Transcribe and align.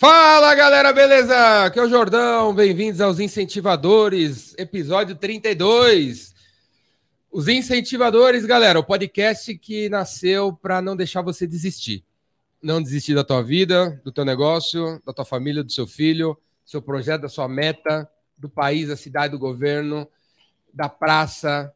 Fala 0.00 0.54
galera, 0.54 0.92
beleza? 0.92 1.64
Aqui 1.64 1.80
é 1.80 1.82
o 1.82 1.88
Jordão, 1.88 2.54
bem-vindos 2.54 3.00
aos 3.00 3.18
Incentivadores, 3.18 4.54
episódio 4.56 5.16
32. 5.16 6.32
Os 7.32 7.48
Incentivadores, 7.48 8.46
galera, 8.46 8.78
o 8.78 8.84
podcast 8.84 9.58
que 9.58 9.88
nasceu 9.88 10.52
para 10.52 10.80
não 10.80 10.94
deixar 10.94 11.20
você 11.20 11.48
desistir. 11.48 12.04
Não 12.62 12.80
desistir 12.80 13.12
da 13.12 13.24
tua 13.24 13.42
vida, 13.42 14.00
do 14.04 14.12
teu 14.12 14.24
negócio, 14.24 15.02
da 15.04 15.12
tua 15.12 15.24
família, 15.24 15.64
do 15.64 15.72
seu 15.72 15.84
filho, 15.84 16.38
do 16.64 16.70
seu 16.70 16.80
projeto, 16.80 17.22
da 17.22 17.28
sua 17.28 17.48
meta, 17.48 18.08
do 18.38 18.48
país, 18.48 18.86
da 18.86 18.96
cidade, 18.96 19.32
do 19.32 19.38
governo, 19.40 20.06
da 20.72 20.88
praça. 20.88 21.74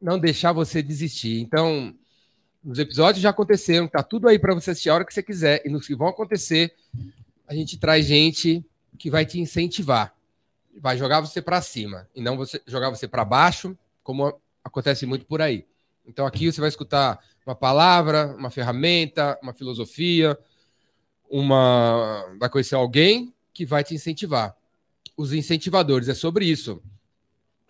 Não 0.00 0.20
deixar 0.20 0.52
você 0.52 0.80
desistir. 0.80 1.40
Então, 1.40 1.92
os 2.64 2.78
episódios 2.78 3.22
já 3.22 3.30
aconteceram, 3.30 3.88
tá 3.88 4.02
tudo 4.02 4.28
aí 4.28 4.38
para 4.38 4.54
você 4.54 4.72
assistir 4.72 4.90
a 4.90 4.94
hora 4.94 5.04
que 5.04 5.14
você 5.14 5.22
quiser. 5.22 5.62
E 5.64 5.68
nos 5.68 5.86
que 5.86 5.94
vão 5.94 6.08
acontecer, 6.08 6.74
a 7.46 7.54
gente 7.54 7.78
traz 7.78 8.06
gente 8.06 8.64
que 8.98 9.10
vai 9.10 9.24
te 9.24 9.40
incentivar. 9.40 10.14
Vai 10.80 10.96
jogar 10.96 11.20
você 11.20 11.40
para 11.40 11.60
cima 11.60 12.08
e 12.14 12.20
não 12.20 12.36
você 12.36 12.60
jogar 12.66 12.90
você 12.90 13.08
para 13.08 13.24
baixo, 13.24 13.76
como 14.02 14.40
acontece 14.62 15.06
muito 15.06 15.24
por 15.24 15.40
aí. 15.40 15.66
Então 16.06 16.26
aqui 16.26 16.50
você 16.50 16.60
vai 16.60 16.68
escutar 16.68 17.18
uma 17.46 17.54
palavra, 17.54 18.34
uma 18.36 18.50
ferramenta, 18.50 19.38
uma 19.42 19.52
filosofia, 19.52 20.38
uma 21.30 22.24
vai 22.38 22.48
conhecer 22.48 22.74
alguém 22.74 23.32
que 23.52 23.64
vai 23.64 23.82
te 23.82 23.94
incentivar. 23.94 24.54
Os 25.16 25.32
incentivadores 25.32 26.08
é 26.08 26.14
sobre 26.14 26.46
isso. 26.46 26.82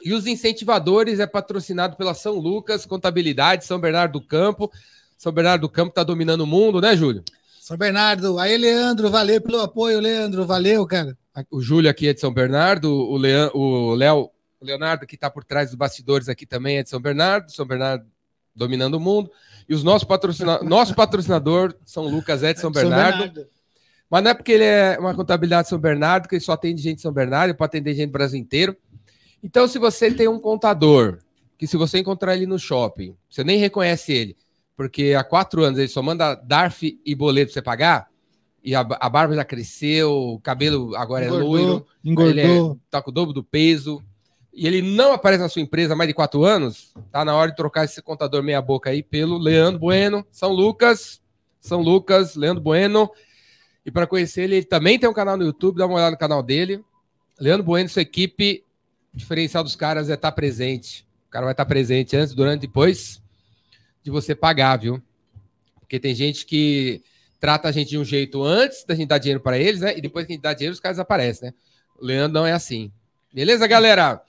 E 0.05 0.12
os 0.12 0.27
incentivadores 0.27 1.19
é 1.19 1.27
patrocinado 1.27 1.97
pela 1.97 2.15
São 2.15 2.34
Lucas 2.34 2.87
Contabilidade, 2.87 3.65
São 3.65 3.80
Bernardo 3.80 4.20
do 4.20 4.27
Campo. 4.27 4.70
São 5.16 5.33
Bernardo 5.33 5.62
do 5.62 5.69
Campo 5.69 5.91
está 5.91 6.05
dominando 6.05 6.43
o 6.43 6.47
mundo, 6.47 6.80
né, 6.80 6.97
Júlio? 6.97 7.25
São 7.61 7.77
Bernardo. 7.77 8.39
Aí, 8.39 8.56
Leandro, 8.56 9.11
valeu 9.11 9.41
pelo 9.41 9.61
apoio, 9.61 10.01
Leandro. 10.01 10.47
Valeu, 10.47 10.87
cara. 10.87 11.16
O 11.51 11.61
Júlio 11.61 11.91
aqui 11.91 12.09
é 12.09 12.14
de 12.14 12.20
São 12.20 12.33
Bernardo, 12.33 12.91
o, 12.91 13.17
Leandro, 13.17 13.59
o 13.59 13.95
Léo, 13.95 14.31
o 14.61 14.64
Leonardo, 14.64 15.06
que 15.06 15.14
está 15.14 15.28
por 15.28 15.45
trás 15.45 15.69
dos 15.69 15.77
bastidores 15.77 16.28
aqui 16.28 16.47
também 16.47 16.78
é 16.78 16.83
de 16.83 16.91
São 16.91 17.00
Bernardo. 17.00 17.50
São 17.50 17.67
Bernardo 17.67 18.06
dominando 18.55 18.94
o 18.94 19.00
mundo. 19.00 19.31
E 19.69 19.75
os 19.75 19.84
nossos 19.84 20.06
patrocina... 20.06 20.62
nosso 20.62 20.94
patrocinador, 20.94 21.75
São 21.84 22.05
Lucas, 22.05 22.42
é 22.42 22.55
de 22.55 22.61
São 22.61 22.72
Bernardo. 22.72 23.19
São 23.19 23.27
Bernardo. 23.27 23.50
Mas 24.11 24.25
não 24.25 24.31
é 24.31 24.34
porque 24.34 24.53
ele 24.53 24.65
é 24.65 24.97
uma 24.98 25.15
contabilidade 25.15 25.65
de 25.65 25.69
São 25.69 25.78
Bernardo, 25.78 26.28
que 26.28 26.37
ele 26.37 26.41
só 26.41 26.53
atende 26.53 26.81
gente 26.81 26.97
de 26.97 27.03
São 27.03 27.12
Bernardo, 27.12 27.55
para 27.55 27.67
atender 27.67 27.94
gente 27.94 28.09
do 28.09 28.12
Brasil 28.12 28.41
inteiro. 28.41 28.75
Então, 29.42 29.69
se 29.69 29.78
você 29.78 30.11
tem 30.11 30.28
um 30.28 30.41
contador, 30.41 31.19
que 31.56 31.67
se 31.67 31.77
você 31.77 31.98
encontrar 31.98 32.36
ele 32.36 32.47
no 32.47 32.58
shopping, 32.58 33.17
você 33.28 33.42
nem 33.42 33.58
reconhece 33.58 34.12
ele, 34.12 34.36
porque 34.77 35.14
há 35.19 35.25
quatro 35.25 35.64
anos 35.64 35.78
ele 35.78 35.89
só 35.89 36.03
manda 36.03 36.34
DARF 36.34 37.00
e 37.05 37.14
boleto 37.14 37.47
pra 37.47 37.55
você 37.55 37.62
pagar, 37.62 38.09
e 38.62 38.75
a, 38.75 38.81
a 38.81 39.09
barba 39.09 39.34
já 39.34 39.44
cresceu, 39.44 40.12
o 40.12 40.41
cabelo 40.41 40.94
agora 40.97 41.27
engordou, 41.27 41.56
é 41.56 41.61
loiro, 41.61 41.86
engordou. 42.05 42.31
ele 42.31 42.41
é, 42.41 42.77
tá 42.91 43.00
com 43.00 43.11
o 43.11 43.14
dobro 43.14 43.33
do 43.33 43.42
peso, 43.42 44.03
e 44.53 44.66
ele 44.66 44.83
não 44.83 45.12
aparece 45.12 45.42
na 45.42 45.48
sua 45.48 45.62
empresa 45.62 45.94
há 45.94 45.97
mais 45.97 46.09
de 46.09 46.14
quatro 46.14 46.44
anos, 46.44 46.92
tá 47.12 47.25
na 47.25 47.34
hora 47.34 47.50
de 47.50 47.56
trocar 47.56 47.84
esse 47.84 48.03
contador 48.03 48.42
meia 48.42 48.61
boca 48.61 48.91
aí 48.91 49.03
pelo 49.03 49.39
Leandro 49.39 49.81
Bueno, 49.81 50.27
São 50.31 50.53
Lucas, 50.53 51.20
São 51.61 51.81
Lucas, 51.81 52.34
Leandro 52.34 52.62
Bueno, 52.62 53.11
e 53.86 53.91
para 53.91 54.06
conhecer 54.06 54.42
ele, 54.42 54.56
ele 54.56 54.66
também 54.66 54.98
tem 54.98 55.09
um 55.09 55.14
canal 55.14 55.36
no 55.36 55.44
YouTube, 55.44 55.78
dá 55.78 55.86
uma 55.86 55.94
olhada 55.94 56.11
no 56.11 56.19
canal 56.19 56.42
dele, 56.42 56.84
Leandro 57.41 57.64
Bueno, 57.64 57.89
sua 57.89 58.03
equipe 58.03 58.64
o 59.12 59.17
diferencial 59.17 59.64
dos 59.64 59.77
caras 59.77 60.11
é 60.11 60.14
estar 60.14 60.31
tá 60.31 60.34
presente. 60.34 61.06
O 61.28 61.31
cara 61.31 61.45
vai 61.45 61.53
estar 61.53 61.64
tá 61.64 61.69
presente 61.69 62.17
antes, 62.17 62.34
durante, 62.34 62.62
depois 62.62 63.23
de 64.03 64.11
você 64.11 64.34
pagar, 64.34 64.77
viu? 64.77 65.03
Porque 65.81 65.98
tem 65.98 66.15
gente 66.15 66.47
que 66.47 67.03
trata 67.41 67.69
a 67.69 67.73
gente 67.73 67.91
de 67.91 67.98
um 67.98 68.05
jeito 68.05 68.42
antes 68.42 68.84
da 68.84 68.95
gente 68.95 69.09
dar 69.09 69.19
dinheiro 69.19 69.41
para 69.41 69.59
eles, 69.59 69.81
né? 69.81 69.97
E 69.97 70.00
depois 70.00 70.27
que 70.27 70.33
a 70.33 70.34
gente 70.34 70.42
dá 70.42 70.53
dinheiro, 70.53 70.75
os 70.75 70.81
caras 70.81 70.98
aparecem, 70.98 71.48
né? 71.48 71.55
O 71.98 72.05
Leandro 72.05 72.34
não 72.34 72.47
é 72.47 72.53
assim. 72.53 72.92
Beleza, 73.33 73.67
galera? 73.67 74.23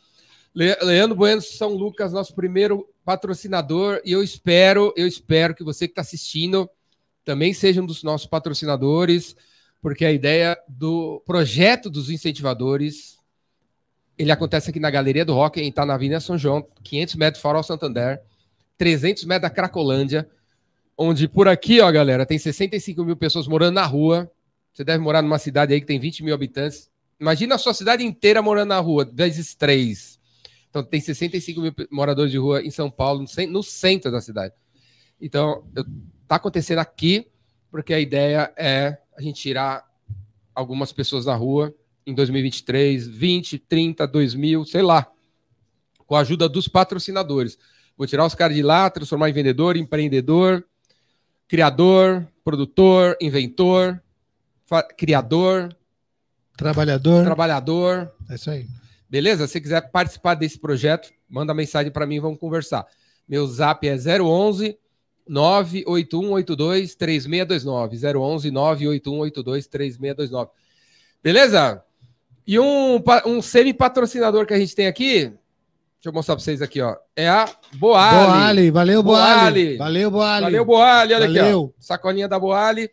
Le 0.54 0.76
Leandro 0.82 1.16
Bueno 1.16 1.42
São 1.42 1.74
Lucas, 1.74 2.12
nosso 2.12 2.34
primeiro 2.34 2.88
patrocinador, 3.06 4.02
e 4.04 4.12
eu 4.12 4.24
espero, 4.24 4.94
eu 4.96 5.08
espero 5.08 5.56
que 5.56 5.64
você 5.64 5.88
que 5.88 5.92
está 5.92 6.02
assistindo 6.02 6.70
também 7.24 7.54
seja 7.54 7.82
um 7.82 7.86
dos 7.86 8.04
nossos 8.04 8.28
patrocinadores, 8.28 9.36
porque 9.82 10.06
a 10.06 10.12
ideia 10.12 10.58
do 10.68 11.22
projeto 11.26 11.90
dos 11.90 12.10
incentivadores 12.10 13.19
ele 14.20 14.34
acontece 14.34 14.70
aqui 14.70 14.82
na 14.82 14.92
Galeria 14.92 15.24
do 15.24 15.34
Rock, 15.34 15.74
na 15.78 15.94
Avenida 15.94 16.20
São 16.20 16.38
João, 16.38 16.68
500 16.84 17.16
metros 17.16 17.42
fora 17.42 17.58
ao 17.58 17.64
Santander, 17.64 18.22
300 18.78 19.24
metros 19.24 19.44
da 19.44 19.50
Cracolândia, 19.50 20.30
onde 20.98 21.26
por 21.26 21.48
aqui, 21.48 21.80
ó, 21.80 21.90
galera, 21.90 22.26
tem 22.26 22.38
65 22.38 23.06
mil 23.06 23.16
pessoas 23.16 23.48
morando 23.48 23.76
na 23.76 23.86
rua. 23.86 24.30
Você 24.74 24.84
deve 24.84 25.02
morar 25.02 25.22
numa 25.22 25.40
cidade 25.40 25.74
aí 25.74 25.80
que 25.80 25.88
tem 25.88 25.98
20 25.98 26.26
mil 26.26 26.34
habitantes. 26.34 26.92
Imagina 27.18 27.56
a 27.56 27.58
sua 27.58 27.74
cidade 27.74 28.04
inteira 28.04 28.42
morando 28.42 28.70
na 28.70 28.80
rua, 28.80 29.10
vezes 29.10 29.56
três. 29.56 30.20
Então 30.70 30.84
tem 30.84 31.00
65 31.00 31.62
mil 31.62 31.74
moradores 31.90 32.30
de 32.30 32.38
rua 32.38 32.62
em 32.62 32.70
São 32.70 32.92
Paulo, 32.92 33.26
no 33.50 33.64
centro 33.64 34.12
da 34.12 34.20
cidade. 34.20 34.54
Então, 35.20 35.64
está 36.24 36.36
acontecendo 36.36 36.80
aqui, 36.80 37.26
porque 37.72 37.94
a 37.94 38.00
ideia 38.00 38.54
é 38.58 38.98
a 39.18 39.22
gente 39.22 39.42
tirar 39.42 39.86
algumas 40.54 40.92
pessoas 40.92 41.24
da 41.24 41.36
rua 41.36 41.74
em 42.06 42.14
2023, 42.14 43.08
20, 43.08 43.60
30, 43.60 44.08
2000, 44.08 44.66
sei 44.66 44.82
lá, 44.82 45.12
com 46.06 46.16
a 46.16 46.22
ajuda 46.22 46.50
dos 46.50 46.68
patrocinadores. 46.68 47.58
Vou 47.98 48.08
tirar 48.08 48.26
os 48.26 48.34
caras 48.34 48.56
de 48.56 48.64
lá, 48.64 48.90
transformar 48.90 49.30
em 49.30 49.34
vendedor, 49.34 49.76
empreendedor, 49.78 50.66
criador, 51.48 52.28
produtor, 52.44 53.18
inventor, 53.20 54.02
criador, 54.98 55.76
trabalhador. 56.56 57.24
Trabalhador. 57.24 58.12
É 58.30 58.36
isso 58.36 58.50
aí. 58.50 58.68
Beleza? 59.10 59.48
Se 59.48 59.60
quiser 59.60 59.90
participar 59.92 60.36
desse 60.36 60.60
projeto, 60.60 61.10
manda 61.28 61.54
mensagem 61.54 61.92
para 61.92 62.06
mim, 62.06 62.20
vamos 62.20 62.40
conversar. 62.40 62.86
Meu 63.28 63.46
zap 63.48 63.88
é 63.88 63.96
011 63.96 64.78
98182 65.28 66.96
3629. 66.96 67.98
011 68.20 68.52
98182 68.52 69.68
3629. 69.68 70.52
Beleza? 71.22 71.84
E 72.46 72.60
um, 72.60 73.02
um 73.26 73.42
semi-patrocinador 73.42 74.46
que 74.46 74.54
a 74.54 74.60
gente 74.60 74.76
tem 74.76 74.88
aqui, 74.88 75.26
deixa 75.26 76.06
eu 76.06 76.14
mostrar 76.14 76.36
para 76.36 76.44
vocês 76.44 76.62
aqui, 76.62 76.82
ó. 76.82 76.96
É 77.16 77.28
a 77.28 77.48
Boali. 77.76 78.28
Boali, 78.28 78.72
valeu, 78.72 79.04
Boali. 79.04 79.78
Valeu, 79.78 80.12
Boali. 80.12 80.44
Valeu, 80.44 80.66
Boali. 80.66 81.14
Olha 81.14 81.28
valeu. 81.28 81.46
aqui, 81.46 81.54
ó. 81.56 81.70
Sacolinha 81.80 82.28
da 82.28 82.40
Boali, 82.40 82.90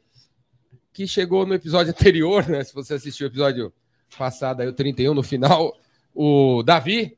que 0.93 1.07
chegou 1.07 1.47
no 1.47 1.55
episódio 1.55 1.91
anterior, 1.91 2.47
né? 2.49 2.65
Se 2.65 2.75
você 2.75 2.95
assistiu 2.95 3.27
o 3.27 3.31
episódio 3.31 3.73
passado, 4.19 4.61
aí 4.61 4.69
o 4.69 4.73
31, 4.73 5.15
no 5.15 5.23
final, 5.23 5.75
o 6.15 6.63
Davi. 6.63 7.17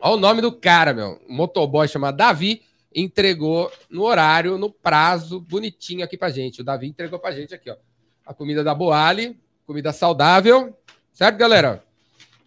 Olha 0.00 0.16
o 0.16 0.20
nome 0.20 0.42
do 0.42 0.52
cara, 0.52 0.92
meu. 0.92 1.20
Um 1.28 1.34
motoboy 1.34 1.88
chamado 1.88 2.16
Davi 2.16 2.62
entregou 2.94 3.72
no 3.90 4.02
horário, 4.02 4.56
no 4.56 4.70
prazo, 4.70 5.40
bonitinho 5.40 6.04
aqui 6.04 6.16
pra 6.16 6.30
gente. 6.30 6.60
O 6.60 6.64
Davi 6.64 6.86
entregou 6.86 7.18
pra 7.18 7.32
gente 7.32 7.54
aqui, 7.54 7.70
ó. 7.70 7.76
A 8.24 8.32
comida 8.32 8.62
da 8.62 8.74
Boali, 8.74 9.38
comida 9.66 9.92
saudável, 9.92 10.76
Certo, 11.14 11.36
galera? 11.36 11.80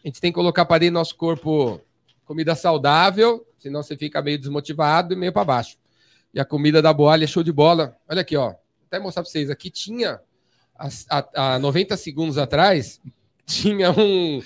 A 0.03 0.07
gente 0.07 0.19
tem 0.19 0.29
que 0.29 0.35
colocar 0.35 0.65
para 0.65 0.79
dentro 0.79 0.95
do 0.95 0.99
nosso 0.99 1.15
corpo 1.15 1.79
comida 2.25 2.53
saudável, 2.53 3.47
senão 3.57 3.81
você 3.81 3.95
fica 3.95 4.21
meio 4.21 4.37
desmotivado 4.37 5.13
e 5.13 5.17
meio 5.17 5.31
para 5.31 5.45
baixo. 5.45 5.77
E 6.33 6.39
a 6.39 6.43
comida 6.43 6.81
da 6.81 6.91
Boalha 6.91 7.23
é 7.23 7.27
show 7.27 7.41
de 7.41 7.53
bola. 7.53 7.95
Olha 8.09 8.19
aqui, 8.19 8.35
ó. 8.35 8.47
Vou 8.49 8.57
até 8.87 8.99
mostrar 8.99 9.23
para 9.23 9.31
vocês. 9.31 9.49
Aqui 9.49 9.69
tinha, 9.69 10.19
há 11.07 11.57
90 11.57 11.95
segundos 11.95 12.37
atrás, 12.37 12.99
tinha 13.45 13.89
um, 13.89 14.41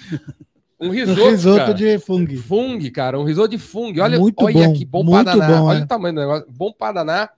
um 0.79 0.91
risoto. 0.93 1.21
Um 1.21 1.29
risoto 1.31 1.57
cara. 1.57 1.73
de 1.73 1.97
fungo. 1.97 2.37
Fungo, 2.37 2.91
cara. 2.91 3.19
Um 3.19 3.23
risoto 3.23 3.49
de 3.49 3.57
fungo. 3.57 4.01
Olha, 4.01 4.19
muito 4.19 4.45
olha 4.45 4.67
bom, 4.67 4.73
que 4.73 4.85
bom 4.85 5.03
muito. 5.03 5.31
Bom, 5.35 5.63
olha 5.63 5.79
é. 5.79 5.83
o 5.83 5.87
tamanho 5.87 6.13
do 6.13 6.21
negócio. 6.21 6.45
Bom 6.47 6.71
para 6.71 6.93
danar. 6.93 7.33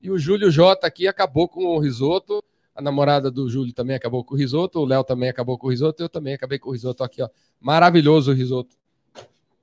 E 0.00 0.10
o 0.10 0.18
Júlio 0.18 0.50
J 0.50 0.86
aqui 0.86 1.06
acabou 1.06 1.46
com 1.46 1.66
o 1.66 1.78
risoto. 1.78 2.42
A 2.74 2.80
namorada 2.80 3.30
do 3.30 3.48
Júlio 3.48 3.72
também 3.72 3.96
acabou 3.96 4.24
com 4.24 4.34
o 4.34 4.38
risoto. 4.38 4.80
O 4.80 4.84
Léo 4.84 5.04
também 5.04 5.28
acabou 5.28 5.58
com 5.58 5.66
o 5.66 5.70
risoto. 5.70 6.02
Eu 6.02 6.08
também 6.08 6.34
acabei 6.34 6.58
com 6.58 6.70
o 6.70 6.72
risoto 6.72 7.04
aqui, 7.04 7.22
ó. 7.22 7.28
Maravilhoso 7.60 8.30
o 8.30 8.34
risoto. 8.34 8.76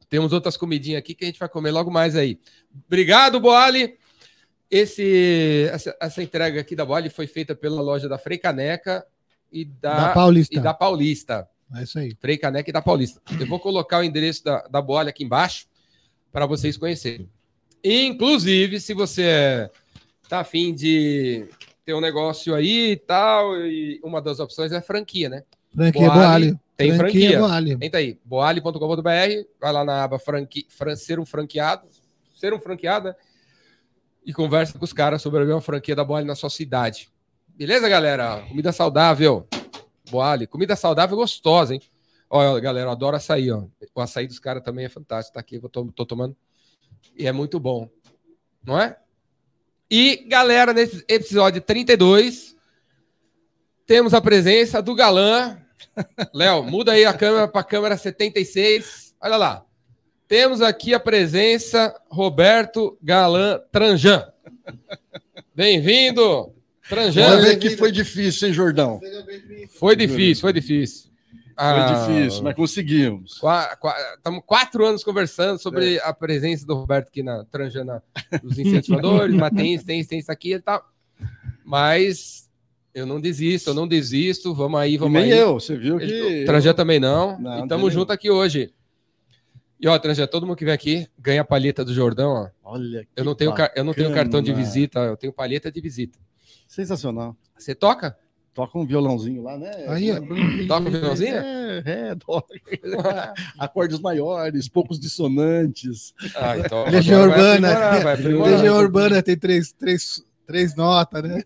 Temos 0.09 0.33
outras 0.33 0.57
comidinhas 0.57 0.99
aqui 0.99 1.13
que 1.13 1.23
a 1.23 1.27
gente 1.27 1.39
vai 1.39 1.49
comer 1.49 1.71
logo 1.71 1.91
mais 1.91 2.15
aí. 2.15 2.39
Obrigado, 2.87 3.39
Boali. 3.39 3.97
Esse, 4.69 5.67
essa, 5.71 5.95
essa 5.99 6.21
entrega 6.21 6.61
aqui 6.61 6.75
da 6.75 6.85
Boali 6.85 7.09
foi 7.09 7.27
feita 7.27 7.55
pela 7.55 7.81
loja 7.81 8.07
da 8.07 8.17
Frei 8.17 8.37
Caneca 8.37 9.05
e 9.51 9.65
da, 9.65 10.07
da 10.07 10.13
Paulista. 10.13 10.55
E 10.55 10.59
da 10.59 10.73
Paulista. 10.73 11.49
É 11.75 11.83
isso 11.83 11.99
aí. 11.99 12.15
Frei 12.19 12.37
Caneca 12.37 12.69
e 12.69 12.73
da 12.73 12.81
Paulista. 12.81 13.21
Eu 13.39 13.47
vou 13.47 13.59
colocar 13.59 13.99
o 13.99 14.03
endereço 14.03 14.43
da, 14.43 14.67
da 14.67 14.81
Boali 14.81 15.09
aqui 15.09 15.23
embaixo 15.23 15.67
para 16.31 16.45
vocês 16.45 16.77
conhecerem. 16.77 17.29
Inclusive, 17.83 18.79
se 18.79 18.93
você 18.93 19.69
tá 20.27 20.41
afim 20.41 20.73
de 20.73 21.47
ter 21.89 21.95
um 21.95 22.01
negócio 22.01 22.53
aí 22.53 22.91
e 22.91 22.97
tal, 22.97 23.57
e 23.57 23.99
uma 24.03 24.21
das 24.21 24.39
opções 24.39 24.71
é 24.71 24.79
franquia, 24.79 25.27
né? 25.27 25.43
Franquia 25.73 26.07
Boali. 26.07 26.59
Tem 26.77 26.95
franquia. 26.95 27.39
Boali. 27.39 27.77
Entra 27.81 27.99
aí, 27.99 28.19
boali.com.br, 28.23 29.09
vai 29.59 29.73
lá 29.73 29.83
na 29.83 30.03
aba 30.03 30.19
franqui, 30.19 30.67
fran, 30.69 30.95
ser 30.95 31.19
um 31.19 31.25
franqueado, 31.25 31.87
ser 32.35 32.53
um 32.53 32.59
franqueado, 32.59 33.07
né? 33.07 33.15
E 34.23 34.31
conversa 34.31 34.77
com 34.77 34.85
os 34.85 34.93
caras 34.93 35.19
sobre 35.19 35.43
uma 35.43 35.61
franquia 35.61 35.95
da 35.95 36.03
Boali 36.03 36.27
na 36.27 36.35
sua 36.35 36.51
cidade. 36.51 37.09
Beleza, 37.47 37.89
galera? 37.89 38.45
Comida 38.47 38.71
saudável. 38.71 39.47
Boale. 40.11 40.45
Comida 40.45 40.75
saudável 40.75 41.17
gostosa, 41.17 41.73
hein? 41.73 41.81
Olha, 42.29 42.59
galera, 42.59 42.89
eu 42.89 42.91
adoro 42.91 43.15
açaí, 43.17 43.49
ó. 43.51 43.63
O 43.95 43.99
açaí 43.99 44.27
dos 44.27 44.37
caras 44.37 44.61
também 44.61 44.85
é 44.85 44.89
fantástico. 44.89 45.33
Tá 45.33 45.39
aqui, 45.39 45.55
eu 45.55 45.67
tô, 45.67 45.85
tô 45.85 46.05
tomando. 46.05 46.37
E 47.17 47.25
é 47.25 47.31
muito 47.31 47.59
bom. 47.59 47.89
Não 48.63 48.79
é? 48.79 48.95
E, 49.91 50.23
galera, 50.27 50.71
nesse 50.71 51.03
episódio 51.07 51.61
32, 51.61 52.55
temos 53.87 54.13
a 54.13 54.21
presença 54.21 54.83
do 54.83 54.93
galã. 54.93 55.57
Léo, 56.31 56.61
muda 56.61 56.91
aí 56.91 57.05
a 57.05 57.13
câmera 57.13 57.47
para 57.47 57.61
a 57.61 57.63
câmera 57.63 57.97
76. 57.97 59.15
Olha 59.19 59.37
lá. 59.37 59.65
Temos 60.27 60.61
aqui 60.61 60.93
a 60.93 60.99
presença 60.99 61.99
Roberto 62.07 62.95
Galã 63.01 63.59
Tranjan. 63.71 64.31
Bem-vindo, 65.55 66.53
Tranjan. 66.87 67.37
Olha 67.37 67.57
que 67.57 67.71
foi 67.75 67.91
difícil, 67.91 68.47
hein, 68.47 68.53
Jordão? 68.53 69.01
Foi 69.69 69.95
difícil, 69.95 70.41
foi 70.41 70.53
difícil. 70.53 71.08
Foi 71.59 71.67
ah, 71.67 72.07
difícil, 72.07 72.41
mas 72.41 72.55
conseguimos. 72.55 73.41
Estamos 74.15 74.41
quatro 74.45 74.85
anos 74.85 75.03
conversando 75.03 75.59
sobre 75.59 75.97
é. 75.97 76.01
a 76.05 76.13
presença 76.13 76.65
do 76.65 76.73
Roberto 76.73 77.09
aqui 77.09 77.21
na 77.21 77.43
Tranjana 77.43 78.01
dos 78.41 78.57
incentivadores, 78.57 79.35
mas 79.35 79.51
tem 79.51 79.73
isso, 79.73 79.85
tem 79.85 79.99
isso, 79.99 80.09
tem 80.09 80.19
isso 80.19 80.31
aqui 80.31 80.53
e 80.53 80.61
tal. 80.61 80.81
Mas 81.65 82.49
eu 82.93 83.05
não 83.05 83.19
desisto, 83.19 83.71
eu 83.71 83.73
não 83.73 83.85
desisto. 83.85 84.55
Vamos 84.55 84.79
aí, 84.79 84.95
vamos 84.95 85.19
e 85.19 85.21
nem 85.21 85.33
aí. 85.33 85.37
eu, 85.37 85.55
você 85.55 85.75
viu 85.75 85.97
que. 85.99 86.45
Tranjan 86.45 86.73
também 86.73 86.97
não. 86.97 87.37
não 87.37 87.59
e 87.59 87.63
estamos 87.63 87.93
juntos 87.93 88.13
aqui 88.13 88.29
hoje. 88.29 88.73
E 89.81 89.85
ó, 89.85 89.99
Tranjan, 89.99 90.27
todo 90.27 90.47
mundo 90.47 90.55
que 90.55 90.63
vem 90.63 90.73
aqui 90.73 91.09
ganha 91.17 91.41
a 91.41 91.45
palheta 91.45 91.83
do 91.83 91.93
Jordão, 91.93 92.31
ó. 92.31 92.49
Olha 92.63 93.05
eu 93.17 93.25
não 93.25 93.35
tenho 93.35 93.53
Eu 93.75 93.83
não 93.83 93.93
tenho 93.93 94.13
cartão 94.13 94.41
de 94.41 94.53
visita, 94.53 94.99
eu 95.01 95.17
tenho 95.17 95.33
palheta 95.33 95.69
de 95.69 95.81
visita. 95.81 96.17
Sensacional. 96.65 97.35
Você 97.57 97.75
toca? 97.75 98.17
Toca 98.53 98.77
um 98.77 98.85
violãozinho 98.85 99.43
lá, 99.43 99.57
né? 99.57 99.71
Aí, 99.87 100.09
toca 100.67 100.87
um 100.87 100.91
violãozinho? 100.91 101.35
É, 101.35 101.83
é, 101.85 102.15
toca. 102.15 102.53
Acordes 103.57 103.99
maiores, 103.99 104.67
poucos 104.67 104.99
dissonantes. 104.99 106.13
Ah, 106.35 106.57
então. 106.57 106.89
Legião 106.89 107.21
Urbana. 107.21 107.69
Legião 108.15 108.77
Urbana 108.77 109.23
tem 109.23 109.37
três, 109.37 109.71
três, 109.71 110.25
três 110.47 110.75
notas, 110.75 111.23
né? 111.23 111.43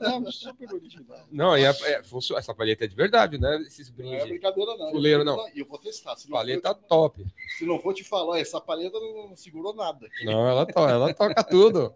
Não, 0.00 0.30
super 0.30 0.72
original. 0.72 1.18
Não, 1.30 1.58
e 1.58 1.66
a, 1.66 1.70
é, 1.70 2.02
essa 2.38 2.54
palheta 2.54 2.84
é 2.84 2.88
de 2.88 2.94
verdade, 2.94 3.36
né? 3.36 3.60
Esses 3.66 3.90
brindes. 3.90 4.18
Não 4.18 4.24
é 4.24 4.28
brincadeira, 4.28 4.76
não. 4.76 4.90
Fuleiro, 4.90 5.24
não. 5.24 5.48
E 5.54 5.58
eu 5.58 5.66
vou 5.66 5.78
testar. 5.78 6.16
Se 6.16 6.28
palheta 6.28 6.72
for, 6.72 6.82
top. 6.88 7.26
Se 7.58 7.66
não 7.66 7.80
for 7.80 7.92
te 7.92 8.04
falar, 8.04 8.38
essa 8.38 8.60
palheta 8.60 8.98
não 9.00 9.36
segurou 9.36 9.74
nada. 9.74 10.08
Não, 10.24 10.48
ela, 10.48 10.64
to 10.64 10.78
ela 10.78 11.12
toca 11.12 11.42
tudo. 11.42 11.92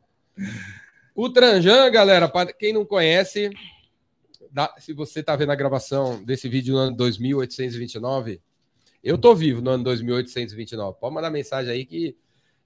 O 1.15 1.31
Tranjan, 1.31 1.91
galera, 1.91 2.29
para 2.29 2.53
quem 2.53 2.73
não 2.73 2.85
conhece, 2.85 3.51
se 4.79 4.93
você 4.93 5.21
está 5.21 5.37
vendo 5.37 5.53
a 5.53 5.55
gravação 5.55 6.23
desse 6.23 6.49
vídeo 6.49 6.75
no 6.75 6.81
ano 6.81 6.97
2829, 6.97 8.41
eu 9.03 9.17
tô 9.17 9.35
vivo 9.35 9.61
no 9.61 9.71
ano 9.71 9.85
2829. 9.85 10.99
Pode 11.01 11.15
mandar 11.15 11.31
mensagem 11.31 11.73
aí 11.73 11.85
que 11.85 12.17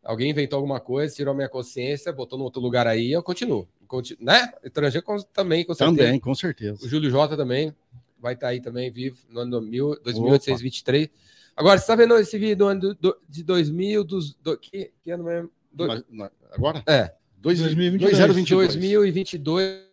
alguém 0.03 0.31
inventou 0.31 0.57
alguma 0.57 0.81
coisa, 0.81 1.15
tirou 1.15 1.35
minha 1.35 1.49
consciência, 1.49 2.13
botou 2.13 2.39
no 2.39 2.45
outro 2.45 2.61
lugar 2.61 2.87
aí, 2.87 3.13
eu 3.13 3.23
continuo. 3.23 3.69
continuo 3.87 4.25
né? 4.25 4.53
Estrangeiro 4.65 5.07
também, 5.33 5.65
com 5.65 5.75
certeza. 5.75 5.97
Também, 5.97 6.21
com 6.21 6.35
certeza. 6.35 6.85
O 6.85 6.89
Júlio 6.89 7.11
Jota 7.11 7.37
também 7.37 7.75
vai 8.19 8.35
estar 8.35 8.47
tá 8.47 8.51
aí 8.51 8.61
também 8.61 8.91
vivo 8.91 9.19
no 9.29 9.41
ano 9.41 9.61
2823. 9.61 11.07
Opa. 11.07 11.15
Agora, 11.55 11.79
você 11.79 11.85
está 11.85 11.95
vendo 11.95 12.17
esse 12.17 12.39
vídeo 12.39 12.57
do 12.57 12.67
ano 12.67 12.95
do, 12.95 13.17
de 13.29 13.43
2000, 13.43 14.05
dos, 14.05 14.35
do, 14.35 14.57
que, 14.57 14.91
que 15.03 15.11
ano 15.11 15.25
mesmo? 15.25 15.51
Do, 15.71 15.85
agora? 16.51 16.83
É. 16.87 17.15
2022. 17.43 18.19
2022 18.19 19.92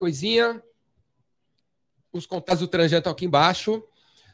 coisinha. 0.00 0.60
Os 2.10 2.26
contatos 2.26 2.60
do 2.60 2.66
Tranjan 2.66 2.98
estão 2.98 3.12
aqui 3.12 3.26
embaixo 3.26 3.84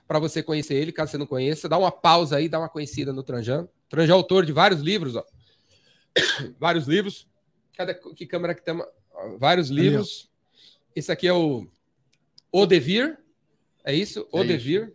para 0.07 0.21
você 0.21 0.41
conhecer 0.43 0.75
ele, 0.75 0.93
caso 0.93 1.11
você 1.11 1.19
não 1.19 1.27
conheça. 1.27 1.69
Dá 1.69 1.77
uma 1.77 1.91
pausa 1.91 2.37
aí, 2.37 2.49
dá 2.49 2.61
uma 2.61 2.69
conhecida 2.69 3.13
no 3.13 3.25
Tranjan. 3.25 3.69
Tranjan 3.89 4.15
é 4.15 4.17
autor 4.17 4.47
de 4.47 4.53
vários 4.53 4.81
livros, 4.81 5.17
ó. 5.17 5.25
vários 6.59 6.87
livros. 6.87 7.27
Cada 7.77 7.93
que 7.93 8.25
câmera 8.25 8.55
que 8.55 8.65
tem? 8.65 8.81
Vários 9.39 9.69
livros. 9.69 10.31
Esse 10.95 11.11
aqui 11.11 11.27
é 11.27 11.33
o 11.33 11.67
Odevir. 12.53 13.19
É 13.85 13.93
isso? 13.93 14.27
É 14.33 14.41
Odevir. 14.41 14.85
Isso. 14.85 14.93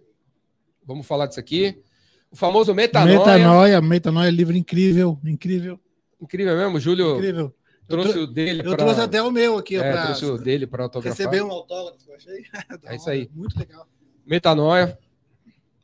Vamos 0.83 1.05
falar 1.05 1.27
disso 1.27 1.39
aqui. 1.39 1.83
O 2.31 2.35
famoso 2.35 2.73
Metanoia. 2.73 3.19
Metanoia, 3.19 3.81
Metanoia, 3.81 4.31
livro 4.31 4.55
incrível, 4.55 5.19
incrível. 5.23 5.79
Incrível 6.19 6.55
mesmo, 6.55 6.79
Júlio. 6.79 7.17
Incrível. 7.17 7.53
Trouxe 7.91 8.19
o 8.19 8.27
dele. 8.27 8.61
Eu 8.61 8.75
pra... 8.75 8.77
trouxe 8.77 9.01
até 9.01 9.21
o 9.21 9.31
meu 9.31 9.57
aqui. 9.57 9.75
É, 9.75 9.91
pra... 9.91 10.05
trouxe 10.05 10.25
o 10.25 10.37
dele 10.37 10.65
para 10.65 10.83
autografar. 10.83 11.17
Receber 11.17 11.43
um 11.43 11.51
autógrafo, 11.51 12.09
eu 12.09 12.15
achei. 12.15 12.45
é 12.85 12.95
isso 12.95 13.09
aí. 13.09 13.29
Muito 13.33 13.57
legal. 13.57 13.87
Metanoia. 14.25 14.97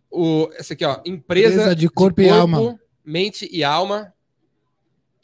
O, 0.10 0.50
esse 0.58 0.74
aqui, 0.74 0.86
ó. 0.86 1.02
Empresa, 1.06 1.54
Empresa 1.54 1.76
de, 1.76 1.90
corpo 1.90 2.22
de 2.22 2.28
corpo, 2.28 2.38
e 2.38 2.58
alma. 2.58 2.80
Mente 3.04 3.50
e 3.52 3.64
alma. 3.64 4.14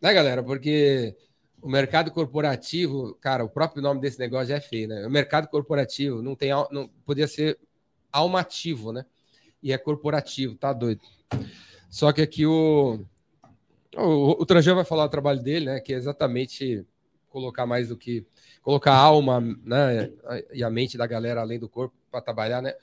Né, 0.02 0.14
galera? 0.14 0.44
Porque 0.44 1.16
o 1.62 1.70
mercado 1.70 2.12
corporativo, 2.12 3.16
cara, 3.22 3.44
o 3.44 3.50
próprio 3.50 3.82
nome 3.82 4.02
desse 4.02 4.20
negócio 4.20 4.48
já 4.48 4.58
é 4.58 4.62
feio, 4.62 4.90
né? 4.90 5.08
O 5.08 5.10
mercado 5.10 5.48
corporativo 5.48 6.22
não 6.22 6.36
tem. 6.36 6.52
Não, 6.72 6.90
podia 7.06 7.28
ser 7.28 7.58
almativo, 8.12 8.92
né? 8.92 9.06
E 9.62 9.72
é 9.72 9.78
corporativo, 9.78 10.56
tá 10.56 10.74
doido. 10.74 11.02
Só 11.90 12.12
que 12.12 12.22
aqui 12.22 12.46
o 12.46 13.06
o, 13.96 14.42
o 14.42 14.46
Tranjan 14.46 14.76
vai 14.76 14.86
falar 14.86 15.06
o 15.06 15.10
trabalho 15.10 15.42
dele, 15.42 15.66
né? 15.66 15.80
Que 15.80 15.94
é 15.94 15.98
exatamente 15.98 16.86
colocar 17.30 17.66
mais 17.66 17.90
do 17.90 17.98
que 17.98 18.26
colocar 18.62 18.94
a 18.94 18.98
alma, 18.98 19.42
né? 19.64 20.12
E 20.54 20.64
a 20.64 20.70
mente 20.70 20.98
da 20.98 21.08
galera 21.08 21.42
além 21.42 21.60
do 21.60 21.68
corpo 21.68 21.96
para 22.12 22.22
trabalhar, 22.22 22.62
né? 22.62 22.74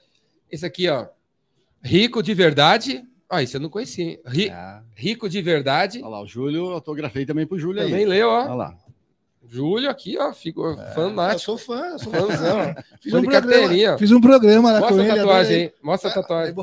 Esse 0.50 0.66
aqui, 0.66 0.88
ó, 0.88 1.06
rico 1.82 2.22
de 2.22 2.34
verdade. 2.34 3.04
Ah, 3.28 3.42
isso 3.42 3.56
eu 3.56 3.60
não 3.60 3.68
conhecia? 3.68 4.20
Ri, 4.26 4.50
ah. 4.50 4.82
Rico 4.96 5.28
de 5.28 5.40
verdade. 5.40 6.00
Olha 6.00 6.08
lá, 6.08 6.22
o 6.22 6.26
Júlio, 6.26 6.70
autografei 6.70 7.24
também 7.24 7.46
pro 7.46 7.58
Júlio 7.58 7.80
também 7.80 7.94
aí. 7.94 8.02
Também 8.02 8.18
leu, 8.18 8.28
ó. 8.28 8.42
Olha 8.42 8.54
lá. 8.54 8.78
Júlio 9.50 9.90
aqui, 9.90 10.16
ó, 10.16 10.32
ficou 10.32 10.80
é, 10.80 10.94
fanático. 10.94 11.50
Eu 11.50 11.58
sou 11.58 11.58
fã, 11.58 11.86
eu 11.86 11.98
sou 11.98 12.12
fãzão. 12.12 12.72
fiz, 13.00 13.12
um 13.12 13.22
programa, 13.24 13.98
fiz 13.98 14.12
um 14.12 14.20
programa 14.20 14.72
lá 14.72 14.78
Mostra 14.78 14.96
com 14.96 15.02
a 15.02 15.04
ele. 15.04 15.16
Tatuagem, 15.16 15.56
aí. 15.56 15.72
Mostra 15.82 16.10
a 16.10 16.14
tatuagem. 16.14 16.54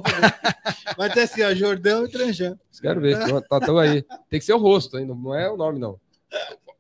Vai 0.96 1.12
ter 1.12 1.22
assim, 1.24 1.44
ó, 1.44 1.54
Jordão 1.54 2.06
e 2.06 2.10
Tranjão. 2.10 2.58
Quero 2.82 3.02
ver, 3.02 3.18
tatu 3.50 3.78
aí. 3.78 4.06
Tem 4.30 4.40
que 4.40 4.46
ser 4.46 4.54
o 4.54 4.58
rosto 4.58 4.96
ainda, 4.96 5.14
não 5.14 5.36
é 5.36 5.52
o 5.52 5.58
nome, 5.58 5.80
não. 5.80 6.00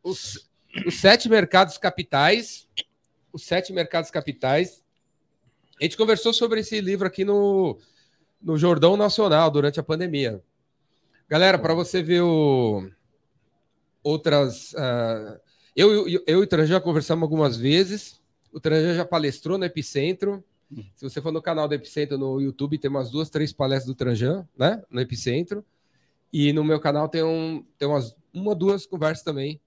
Os, 0.02 0.50
os 0.86 0.96
sete 0.98 1.28
mercados 1.28 1.78
capitais, 1.78 2.70
os 3.34 3.44
sete 3.44 3.74
mercados 3.74 4.10
capitais. 4.10 4.82
A 5.78 5.84
gente 5.84 5.98
conversou 5.98 6.32
sobre 6.32 6.62
esse 6.62 6.80
livro 6.80 7.06
aqui 7.06 7.26
no, 7.26 7.78
no 8.42 8.58
Jordão 8.58 8.96
Nacional 8.96 9.52
durante 9.52 9.78
a 9.78 9.84
pandemia. 9.84 10.42
Galera, 11.28 11.60
para 11.60 11.74
você 11.74 12.02
ver 12.02 12.22
o, 12.22 12.90
outras... 14.02 14.72
Uh, 14.72 15.47
eu, 15.78 16.10
eu, 16.10 16.24
eu 16.26 16.40
e 16.40 16.44
o 16.44 16.48
Tranjan 16.48 16.74
já 16.74 16.82
conversamos 16.82 17.22
algumas 17.22 17.56
vezes. 17.56 18.20
O 18.52 18.60
Tranjan 18.60 18.96
já 18.96 19.06
palestrou 19.06 19.60
no 19.60 19.64
Epicentro. 19.64 20.44
Se 20.96 21.08
você 21.08 21.22
for 21.22 21.32
no 21.32 21.40
canal 21.40 21.68
do 21.68 21.76
Epicentro 21.76 22.18
no 22.18 22.42
YouTube, 22.42 22.80
tem 22.80 22.90
umas 22.90 23.12
duas, 23.12 23.30
três 23.30 23.54
palestras 23.54 23.86
do 23.86 23.94
Tranjan, 23.94 24.48
né? 24.58 24.84
No 24.90 25.00
Epicentro. 25.00 25.64
E 26.34 26.52
no 26.52 26.64
meu 26.64 26.80
canal 26.80 27.08
tem, 27.08 27.22
um, 27.22 27.64
tem 27.78 27.88
umas 27.88 28.16
uma, 28.34 28.56
duas 28.56 28.88
conversas 28.88 29.24
também 29.24 29.62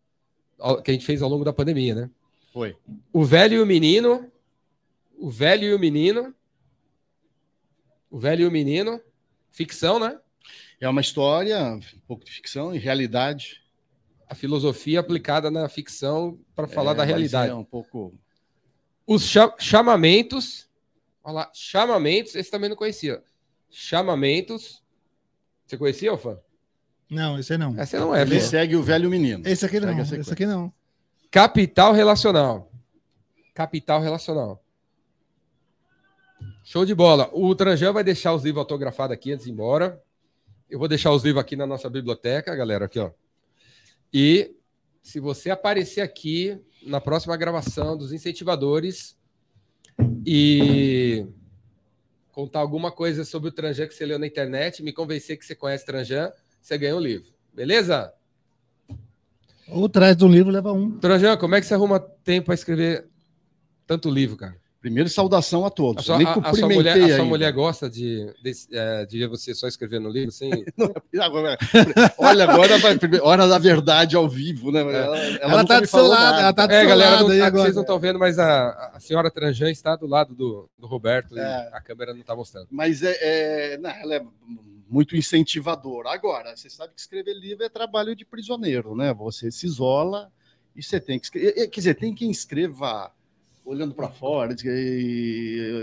que 0.85 0.91
a 0.91 0.95
gente 0.95 1.07
fez 1.07 1.23
ao 1.23 1.31
longo 1.31 1.45
da 1.45 1.53
pandemia, 1.53 1.95
né? 1.95 2.11
Foi. 2.53 2.77
O 3.13 3.25
velho 3.25 3.55
e 3.55 3.61
o 3.61 3.67
menino. 3.67 4.31
O 5.17 5.31
velho 5.31 5.65
e 5.69 5.75
o 5.75 5.79
menino. 5.79 6.35
O 8.11 8.19
velho 8.19 8.43
e 8.43 8.47
o 8.47 8.51
menino. 8.51 9.01
Ficção, 9.49 10.01
né? 10.01 10.19
É 10.81 10.89
uma 10.89 11.01
história, 11.01 11.63
um 11.75 11.81
pouco 12.09 12.25
de 12.25 12.33
ficção 12.33 12.75
e 12.75 12.79
realidade 12.79 13.60
a 14.31 14.35
filosofia 14.37 15.01
aplicada 15.01 15.51
na 15.51 15.69
ficção 15.69 16.39
para 16.55 16.69
falar 16.69 16.93
é, 16.93 16.95
da 16.95 17.05
realidade. 17.05 17.51
É 17.51 17.55
um 17.55 17.65
pouco. 17.65 18.15
Os 19.05 19.25
cha 19.25 19.53
chamamentos. 19.59 20.71
Olha 21.25 21.35
lá, 21.35 21.51
chamamentos, 21.53 22.37
esse 22.37 22.49
também 22.49 22.71
não 22.71 22.77
conhecia. 22.77 23.21
Chamamentos. 23.69 24.85
Você 25.67 25.77
conhecia, 25.77 26.13
Alfa? 26.13 26.41
Não, 27.11 27.41
esse 27.41 27.59
não. 27.59 27.77
Esse 27.79 27.99
não 27.99 28.15
é. 28.15 28.23
Ele 28.23 28.41
segue 28.41 28.77
o 28.77 28.83
velho 28.85 29.11
menino. 29.11 29.43
Esse 29.45 29.67
aqui 29.67 29.81
não. 29.81 30.01
Esse 30.01 30.33
aqui 30.33 30.47
não. 30.47 30.73
Capital 31.29 31.93
relacional. 31.93 32.71
Capital 33.53 34.01
relacional. 34.01 34.63
Show 36.63 36.85
de 36.87 36.95
bola. 36.95 37.29
O 37.33 37.53
Tranjan 37.57 37.93
vai 37.93 38.05
deixar 38.05 38.33
os 38.33 38.45
livros 38.45 38.61
autografados 38.61 39.13
aqui 39.13 39.33
antes 39.33 39.45
de 39.45 39.51
ir 39.51 39.55
embora. 39.55 40.01
Eu 40.69 40.79
vou 40.79 40.87
deixar 40.87 41.11
os 41.11 41.25
livros 41.25 41.43
aqui 41.43 41.57
na 41.57 41.67
nossa 41.67 41.91
biblioteca, 41.91 42.55
galera. 42.55 42.85
Aqui, 42.85 43.01
ó. 43.01 43.11
E 44.13 44.55
se 45.03 45.21
você 45.21 45.51
aparecer 45.51 46.01
aqui 46.01 46.59
na 46.83 47.01
próxima 47.01 47.37
gravação 47.37 47.97
dos 47.97 48.13
incentivadores 48.13 49.17
e 50.27 51.27
contar 52.33 52.61
alguma 52.61 52.91
coisa 52.91 53.25
sobre 53.25 53.49
o 53.49 53.53
Tranjan 53.53 53.87
que 53.87 53.95
você 53.95 54.07
leu 54.07 54.19
na 54.19 54.27
internet, 54.27 54.83
me 54.83 54.93
convencer 54.93 55.39
que 55.39 55.45
você 55.45 55.55
conhece 55.55 55.85
Tranjan, 55.85 56.33
você 56.61 56.79
ganha 56.79 56.97
um 56.97 57.01
livro. 57.01 57.33
Beleza? 57.53 58.13
Ou 59.69 59.89
traz 59.89 60.17
do 60.17 60.27
livro, 60.27 60.51
leva 60.51 60.73
um. 60.73 60.99
Tranjan, 60.99 61.37
como 61.37 61.55
é 61.55 61.61
que 61.61 61.67
você 61.67 61.75
arruma 61.75 62.01
tempo 62.01 62.47
para 62.47 62.55
escrever 62.55 63.09
tanto 63.87 64.11
livro, 64.11 64.37
cara. 64.37 64.57
Primeiro, 64.81 65.11
saudação 65.11 65.67
a 65.67 65.71
todos. 65.71 66.09
A 66.09 66.17
sua, 66.17 66.27
a, 66.27 66.51
a 66.51 66.55
sua 66.55 66.69
mulher, 66.69 66.97
a 66.97 67.17
sua 67.17 67.25
mulher 67.27 67.53
gosta 67.53 67.91
de, 67.91 68.33
de, 68.43 68.53
é, 68.73 69.05
de, 69.05 69.27
você 69.27 69.55
só 69.55 69.69
escrever 69.69 70.01
no 70.01 70.09
livro, 70.09 70.33
sim? 70.33 70.51
olha, 72.17 72.45
agora 72.45 72.79
vai. 72.79 72.99
Hora 73.23 73.47
da 73.47 73.59
verdade 73.59 74.17
ao 74.17 74.27
vivo, 74.27 74.73
né? 74.73 74.81
Ela, 74.81 74.95
ela, 74.95 75.39
ela 75.39 75.65
tá 75.67 75.81
do 75.81 75.87
seu 75.87 76.07
lado, 76.07 76.41
ela 76.41 76.53
tá 76.55 76.67
do 76.67 76.73
é, 76.73 76.81
seu 76.81 76.89
galera, 76.89 77.17
lado. 77.17 77.29
Não, 77.29 77.45
agora. 77.45 77.63
Vocês 77.65 77.75
não 77.75 77.83
estão 77.83 77.99
vendo, 77.99 78.19
mas 78.19 78.39
a, 78.39 78.93
a 78.95 79.01
senhora 79.01 79.31
Tranjan 79.31 79.71
está 79.71 79.95
do 79.97 80.07
lado 80.07 80.35
do, 80.35 80.71
do 80.79 80.87
Roberto 80.87 81.39
é. 81.39 81.71
a 81.75 81.81
câmera 81.83 82.15
não 82.15 82.23
está 82.23 82.35
mostrando. 82.35 82.69
Mas 82.71 83.03
é, 83.03 83.19
é, 83.21 83.79
não, 83.79 83.91
ela 83.91 84.15
é 84.15 84.25
muito 84.89 85.15
incentivadora. 85.15 86.11
Agora, 86.11 86.57
você 86.57 86.71
sabe 86.71 86.95
que 86.95 87.01
escrever 87.03 87.35
livro 87.35 87.65
é 87.65 87.69
trabalho 87.69 88.17
de 88.17 88.25
prisioneiro, 88.25 88.97
né? 88.97 89.13
Você 89.13 89.51
se 89.51 89.67
isola 89.67 90.33
e 90.75 90.83
você 90.83 90.99
tem 90.99 91.19
que 91.19 91.27
escrever. 91.27 91.53
Quer 91.69 91.81
dizer, 91.81 91.95
tem 91.97 92.15
quem 92.15 92.31
escreva 92.31 93.13
olhando 93.65 93.95
para 93.95 94.09
fora, 94.09 94.55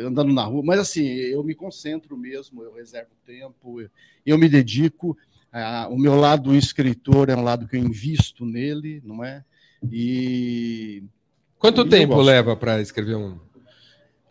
andando 0.06 0.34
na 0.34 0.44
rua, 0.44 0.64
mas 0.64 0.80
assim, 0.80 1.08
eu 1.08 1.44
me 1.44 1.56
concentro 1.56 2.18
mesmo, 2.18 2.64
eu 2.64 2.74
reservo 2.74 3.12
tempo, 3.26 3.82
eu 4.26 4.38
me 4.38 4.50
dedico. 4.50 5.18
o 5.90 5.98
meu 5.98 6.16
lado 6.16 6.56
escritor 6.56 7.30
é 7.30 7.36
um 7.36 7.44
lado 7.44 7.68
que 7.68 7.78
eu 7.78 7.82
invisto 7.82 8.46
nele, 8.46 9.02
não 9.06 9.24
é? 9.24 9.44
E. 9.92 11.04
Quanto 11.58 11.82
e 11.82 11.90
tempo 11.90 12.22
leva 12.22 12.56
para 12.56 12.82
escrever 12.82 13.16
um? 13.16 13.38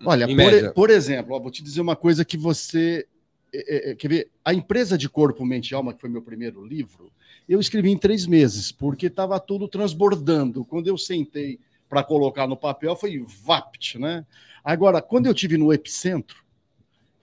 Olha, 0.04 0.26
por, 0.26 0.72
por, 0.74 0.90
exemplo, 0.90 1.34
ó, 1.34 1.40
vou 1.40 1.50
te 1.50 1.62
dizer 1.62 1.80
uma 1.80 1.96
coisa 1.96 2.24
que 2.24 2.36
você. 2.36 3.06
É, 3.52 3.90
é, 3.90 3.90
é, 3.90 3.94
quer 3.94 4.08
ver? 4.08 4.30
A 4.44 4.52
empresa 4.52 4.98
de 4.98 5.08
corpo, 5.08 5.44
mente 5.44 5.70
e 5.70 5.74
alma, 5.74 5.94
que 5.94 6.00
foi 6.00 6.10
meu 6.10 6.22
primeiro 6.22 6.64
livro, 6.64 7.10
eu 7.48 7.58
escrevi 7.60 7.90
em 7.90 7.98
três 7.98 8.26
meses, 8.26 8.70
porque 8.70 9.06
estava 9.06 9.38
tudo 9.40 9.68
transbordando. 9.68 10.64
Quando 10.64 10.88
eu 10.88 10.98
sentei 10.98 11.58
para 11.88 12.02
colocar 12.02 12.46
no 12.46 12.56
papel 12.56 12.96
foi 12.96 13.18
VAPT, 13.18 13.98
né? 13.98 14.26
Agora, 14.62 15.00
quando 15.00 15.26
eu 15.26 15.34
tive 15.34 15.56
no 15.56 15.72
epicentro, 15.72 16.44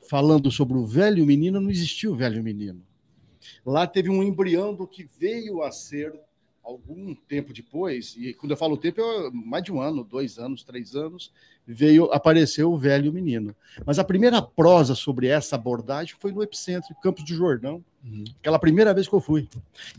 falando 0.10 0.52
sobre 0.52 0.78
o 0.78 0.86
velho 0.86 1.26
menino, 1.26 1.60
não 1.60 1.70
existiu 1.70 2.12
o 2.12 2.16
velho 2.16 2.44
menino. 2.44 2.82
Lá 3.66 3.86
teve 3.86 4.10
um 4.10 4.24
embrião 4.24 4.74
do 4.74 4.88
que 4.88 5.04
veio 5.04 5.62
a 5.62 5.72
ser 5.72 6.14
algum 6.64 7.14
tempo 7.14 7.52
depois, 7.52 8.16
e 8.18 8.34
quando 8.34 8.52
eu 8.52 8.58
falo 8.58 8.78
tempo, 8.78 9.02
é 9.02 9.30
mais 9.32 9.64
de 9.64 9.72
um 9.72 9.82
ano, 9.82 10.02
dois 10.02 10.38
anos, 10.40 10.64
três 10.64 10.96
anos, 10.96 11.32
veio 11.68 12.06
apareceu 12.06 12.72
o 12.72 12.78
velho 12.78 13.12
menino. 13.12 13.54
Mas 13.86 14.00
a 14.00 14.04
primeira 14.04 14.42
prosa 14.42 14.96
sobre 14.96 15.28
essa 15.28 15.56
abordagem 15.58 16.16
foi 16.18 16.32
no 16.32 16.42
Epicentro, 16.42 16.96
Campos 17.02 17.26
do 17.26 17.36
Jordão, 17.36 17.84
uhum. 18.04 18.24
aquela 18.40 18.58
primeira 18.58 18.94
vez 18.94 19.10
que 19.10 19.14
eu 19.14 19.20
fui. 19.20 19.50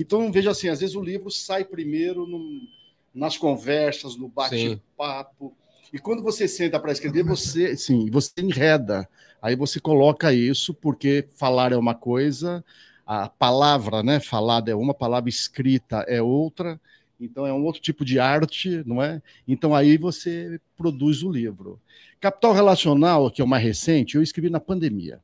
Então, 0.01 0.33
veja 0.33 0.53
assim, 0.53 0.69
às 0.69 0.81
vezes 0.81 0.97
o 0.97 1.03
livro 1.03 1.31
sai 1.31 1.65
primeiro 1.65 2.27
num 2.27 2.67
nas 3.15 3.39
conversas, 3.39 4.17
no 4.17 4.29
bate-papo. 4.29 5.57
E 5.93 5.99
quando 5.99 6.23
você 6.23 6.49
senta 6.49 6.81
para 6.81 6.91
escrever, 6.91 7.23
você, 7.23 7.77
sim, 7.77 8.11
você 8.11 8.33
enreda. 8.39 9.09
Aí 9.41 9.55
você 9.55 9.79
coloca 9.79 10.33
isso, 10.33 10.75
porque 10.75 11.29
falar 11.37 11.73
é 11.73 11.77
uma 11.77 11.95
coisa, 11.95 12.65
a 13.07 13.29
palavra, 13.29 14.03
né, 14.03 14.19
falada 14.19 14.71
é 14.71 14.75
uma, 14.75 14.93
palavra 14.93 15.29
escrita 15.31 16.05
é 16.09 16.21
outra. 16.21 16.81
Então 17.21 17.47
é 17.47 17.53
um 17.53 17.63
outro 17.65 17.81
tipo 17.81 18.05
de 18.05 18.19
arte, 18.19 18.83
não 18.85 19.01
é? 19.01 19.23
Então 19.47 19.73
aí 19.73 19.97
você 19.97 20.61
produz 20.77 21.23
o 21.23 21.31
livro. 21.31 21.81
Capital 22.21 22.53
Relacional, 22.53 23.31
que 23.31 23.41
é 23.41 23.45
o 23.45 23.49
mais 23.49 23.63
recente, 23.63 24.17
eu 24.17 24.23
escrevi 24.23 24.51
na 24.51 24.59
pandemia. 24.59 25.21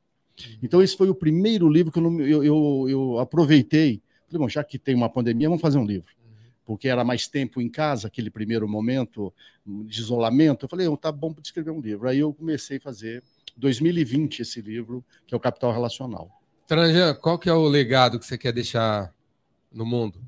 Então 0.63 0.81
esse 0.81 0.95
foi 0.95 1.09
o 1.09 1.15
primeiro 1.15 1.67
livro 1.67 1.91
que 1.91 1.99
eu, 1.99 2.43
eu, 2.43 2.89
eu, 2.89 3.19
aproveitei. 3.19 4.01
Falei, 4.27 4.39
bom, 4.39 4.47
já 4.47 4.63
que 4.63 4.79
tem 4.79 4.95
uma 4.95 5.09
pandemia, 5.09 5.49
vamos 5.49 5.61
fazer 5.61 5.77
um 5.77 5.85
livro 5.85 6.20
porque 6.65 6.87
era 6.87 7.03
mais 7.03 7.27
tempo 7.27 7.61
em 7.61 7.69
casa, 7.69 8.07
aquele 8.07 8.29
primeiro 8.29 8.67
momento 8.67 9.33
de 9.65 9.99
isolamento. 9.99 10.65
Eu 10.65 10.69
falei, 10.69 10.87
oh, 10.87 10.97
tá 10.97 11.11
bom 11.11 11.33
para 11.33 11.41
escrever 11.41 11.71
um 11.71 11.81
livro. 11.81 12.07
Aí 12.07 12.19
eu 12.19 12.33
comecei 12.33 12.77
a 12.77 12.81
fazer 12.81 13.23
2020 13.57 14.41
esse 14.41 14.61
livro, 14.61 15.03
que 15.27 15.33
é 15.33 15.37
o 15.37 15.39
Capital 15.39 15.71
Relacional. 15.73 16.29
Tranjan, 16.67 17.13
qual 17.15 17.37
que 17.37 17.49
é 17.49 17.53
o 17.53 17.67
legado 17.67 18.19
que 18.19 18.25
você 18.25 18.37
quer 18.37 18.53
deixar 18.53 19.13
no 19.71 19.85
mundo? 19.85 20.19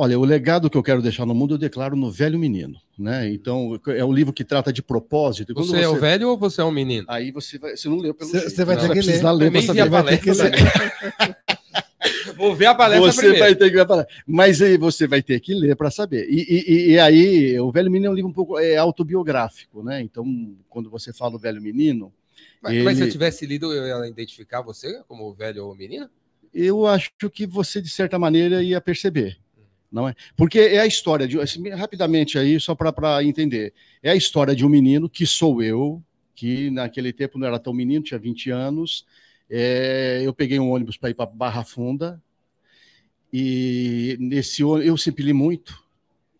Olha, 0.00 0.16
o 0.16 0.24
legado 0.24 0.70
que 0.70 0.78
eu 0.78 0.82
quero 0.82 1.02
deixar 1.02 1.26
no 1.26 1.34
mundo 1.34 1.54
eu 1.54 1.58
declaro 1.58 1.96
no 1.96 2.08
Velho 2.08 2.38
Menino, 2.38 2.80
né? 2.96 3.28
Então 3.28 3.78
é 3.88 4.04
um 4.04 4.12
livro 4.12 4.32
que 4.32 4.44
trata 4.44 4.72
de 4.72 4.80
propósito. 4.80 5.52
Você, 5.54 5.72
você, 5.72 5.82
é 5.82 5.88
o 5.88 5.96
velho 5.96 6.28
ou 6.28 6.38
você 6.38 6.60
é 6.60 6.64
um 6.64 6.70
menino? 6.70 7.04
Aí 7.08 7.32
você 7.32 7.58
vai, 7.58 7.76
você 7.76 7.88
não 7.88 7.96
leu 7.96 8.14
pelo 8.14 8.30
Você, 8.30 8.38
jeito, 8.38 8.54
você 8.54 8.64
vai 8.64 8.76
ter 8.76 8.88
que 8.90 9.00
ler. 9.00 9.22
ler 9.32 9.62
saber. 9.62 9.90
Vai 9.90 10.04
ter 10.04 10.18
que 10.18 10.30
ler. 10.30 10.52
Vou 12.36 12.54
ver 12.54 12.66
a 12.66 12.74
palestra 12.74 13.12
você 13.12 13.20
primeiro. 13.20 13.44
Vai 13.44 13.54
ter 13.54 13.70
que 13.70 13.86
falar. 13.86 14.06
Mas 14.26 14.62
aí 14.62 14.76
você 14.76 15.06
vai 15.06 15.22
ter 15.22 15.40
que 15.40 15.54
ler 15.54 15.76
para 15.76 15.90
saber. 15.90 16.26
E, 16.30 16.46
e, 16.48 16.92
e, 16.92 16.98
aí, 16.98 17.58
o 17.60 17.70
Velho 17.70 17.90
Menino 17.90 18.08
é 18.08 18.10
um 18.10 18.14
livro 18.14 18.30
um 18.30 18.34
pouco 18.34 18.58
é, 18.58 18.76
autobiográfico, 18.76 19.82
né? 19.82 20.00
Então, 20.00 20.24
quando 20.68 20.88
você 20.90 21.12
fala 21.12 21.36
o 21.36 21.38
Velho 21.38 21.60
Menino. 21.60 22.12
Mas, 22.62 22.74
ele... 22.74 22.84
mas 22.84 22.98
se 22.98 23.04
eu 23.04 23.10
tivesse 23.10 23.46
lido, 23.46 23.72
eu 23.72 23.86
ia 23.86 24.08
identificar 24.08 24.62
você 24.62 25.02
como 25.06 25.28
o 25.28 25.34
velho 25.34 25.66
ou 25.66 25.74
menino? 25.74 26.08
Eu 26.52 26.86
acho 26.86 27.10
que 27.32 27.46
você, 27.46 27.80
de 27.80 27.88
certa 27.88 28.18
maneira, 28.18 28.62
ia 28.62 28.80
perceber. 28.80 29.38
Não 29.90 30.08
é? 30.08 30.14
Porque 30.36 30.58
é 30.58 30.80
a 30.80 30.86
história 30.86 31.26
de. 31.26 31.40
Assim, 31.40 31.66
rapidamente 31.70 32.38
aí, 32.38 32.60
só 32.60 32.74
para 32.74 33.24
entender. 33.24 33.72
É 34.02 34.10
a 34.10 34.16
história 34.16 34.54
de 34.54 34.64
um 34.64 34.68
menino 34.68 35.08
que 35.08 35.26
sou 35.26 35.62
eu, 35.62 36.02
que 36.34 36.70
naquele 36.70 37.12
tempo 37.12 37.38
não 37.38 37.46
era 37.46 37.58
tão 37.58 37.72
menino, 37.72 38.04
tinha 38.04 38.18
20 38.18 38.50
anos. 38.50 39.06
É, 39.50 40.20
eu 40.24 40.32
peguei 40.32 40.58
um 40.58 40.70
ônibus 40.70 40.96
para 40.96 41.10
ir 41.10 41.14
para 41.14 41.26
Barra 41.26 41.64
Funda, 41.64 42.22
e 43.32 44.16
nesse 44.20 44.62
eu 44.62 44.96
sempre 44.96 45.22
li 45.22 45.32
muito. 45.32 45.86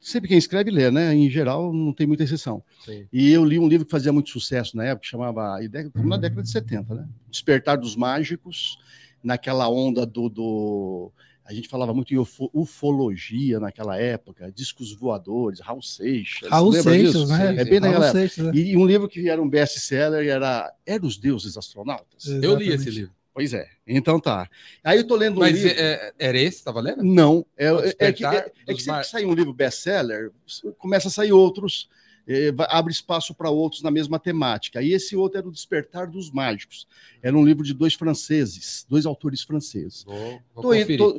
Sempre 0.00 0.28
quem 0.28 0.38
escreve 0.38 0.70
lê, 0.70 0.90
né? 0.90 1.14
Em 1.14 1.28
geral, 1.28 1.72
não 1.72 1.92
tem 1.92 2.06
muita 2.06 2.22
exceção. 2.22 2.62
Sim. 2.84 3.06
E 3.12 3.30
eu 3.30 3.44
li 3.44 3.58
um 3.58 3.68
livro 3.68 3.84
que 3.84 3.90
fazia 3.90 4.12
muito 4.12 4.30
sucesso 4.30 4.76
na 4.76 4.84
época, 4.84 5.02
que 5.02 5.08
chamava 5.08 5.58
na 5.94 6.16
década 6.16 6.42
de 6.42 6.50
70, 6.50 6.94
né? 6.94 7.08
Despertar 7.28 7.76
dos 7.76 7.96
Mágicos, 7.96 8.78
naquela 9.22 9.68
onda 9.68 10.06
do, 10.06 10.28
do 10.28 11.12
a 11.48 11.54
gente 11.54 11.66
falava 11.66 11.94
muito 11.94 12.12
em 12.12 12.18
ufologia 12.52 13.58
naquela 13.58 13.98
época, 13.98 14.52
discos 14.52 14.92
voadores, 14.92 15.60
Raul 15.60 15.80
Seixas. 15.80 16.50
Raul 16.50 16.74
Seixas, 16.74 17.30
né? 17.30 17.56
É 17.56 17.64
bem 17.64 17.80
naquela 17.80 18.12
Seixas, 18.12 18.44
época. 18.44 18.52
Né? 18.52 18.68
E 18.68 18.76
um 18.76 18.84
livro 18.84 19.08
que 19.08 19.30
era 19.30 19.40
um 19.40 19.48
best-seller 19.48 20.28
era 20.28 20.70
Era 20.84 21.06
os 21.06 21.16
Deuses 21.16 21.56
Astronautas. 21.56 22.26
Exatamente. 22.26 22.44
Eu 22.44 22.54
li 22.54 22.68
esse 22.68 22.90
livro. 22.90 23.14
Pois 23.32 23.54
é. 23.54 23.66
Então 23.86 24.20
tá. 24.20 24.46
Aí 24.84 24.98
eu 24.98 25.06
tô 25.06 25.16
lendo 25.16 25.36
um 25.36 25.40
Mas 25.40 25.54
livro... 25.54 25.80
é, 25.80 26.12
era 26.18 26.38
esse, 26.38 26.62
tá 26.62 26.70
valendo? 26.70 27.02
Não. 27.02 27.46
É, 27.56 27.68
é, 27.68 27.94
é 27.98 28.12
que, 28.12 28.26
é, 28.26 28.52
é 28.66 28.74
que 28.74 28.82
sempre 28.82 29.00
que 29.00 29.06
sai 29.06 29.24
um 29.24 29.32
livro 29.32 29.54
best-seller, 29.54 30.30
começa 30.76 31.08
a 31.08 31.10
sair 31.10 31.32
outros, 31.32 31.88
é, 32.28 32.52
abre 32.68 32.92
espaço 32.92 33.34
para 33.34 33.48
outros 33.48 33.82
na 33.82 33.90
mesma 33.90 34.18
temática. 34.18 34.82
E 34.82 34.92
esse 34.92 35.16
outro 35.16 35.38
era 35.38 35.48
o 35.48 35.52
Despertar 35.52 36.06
dos 36.06 36.30
Mágicos. 36.30 36.86
Era 37.22 37.36
um 37.36 37.44
livro 37.44 37.64
de 37.64 37.72
dois 37.72 37.94
franceses, 37.94 38.84
dois 38.88 39.06
autores 39.06 39.42
franceses. 39.42 40.04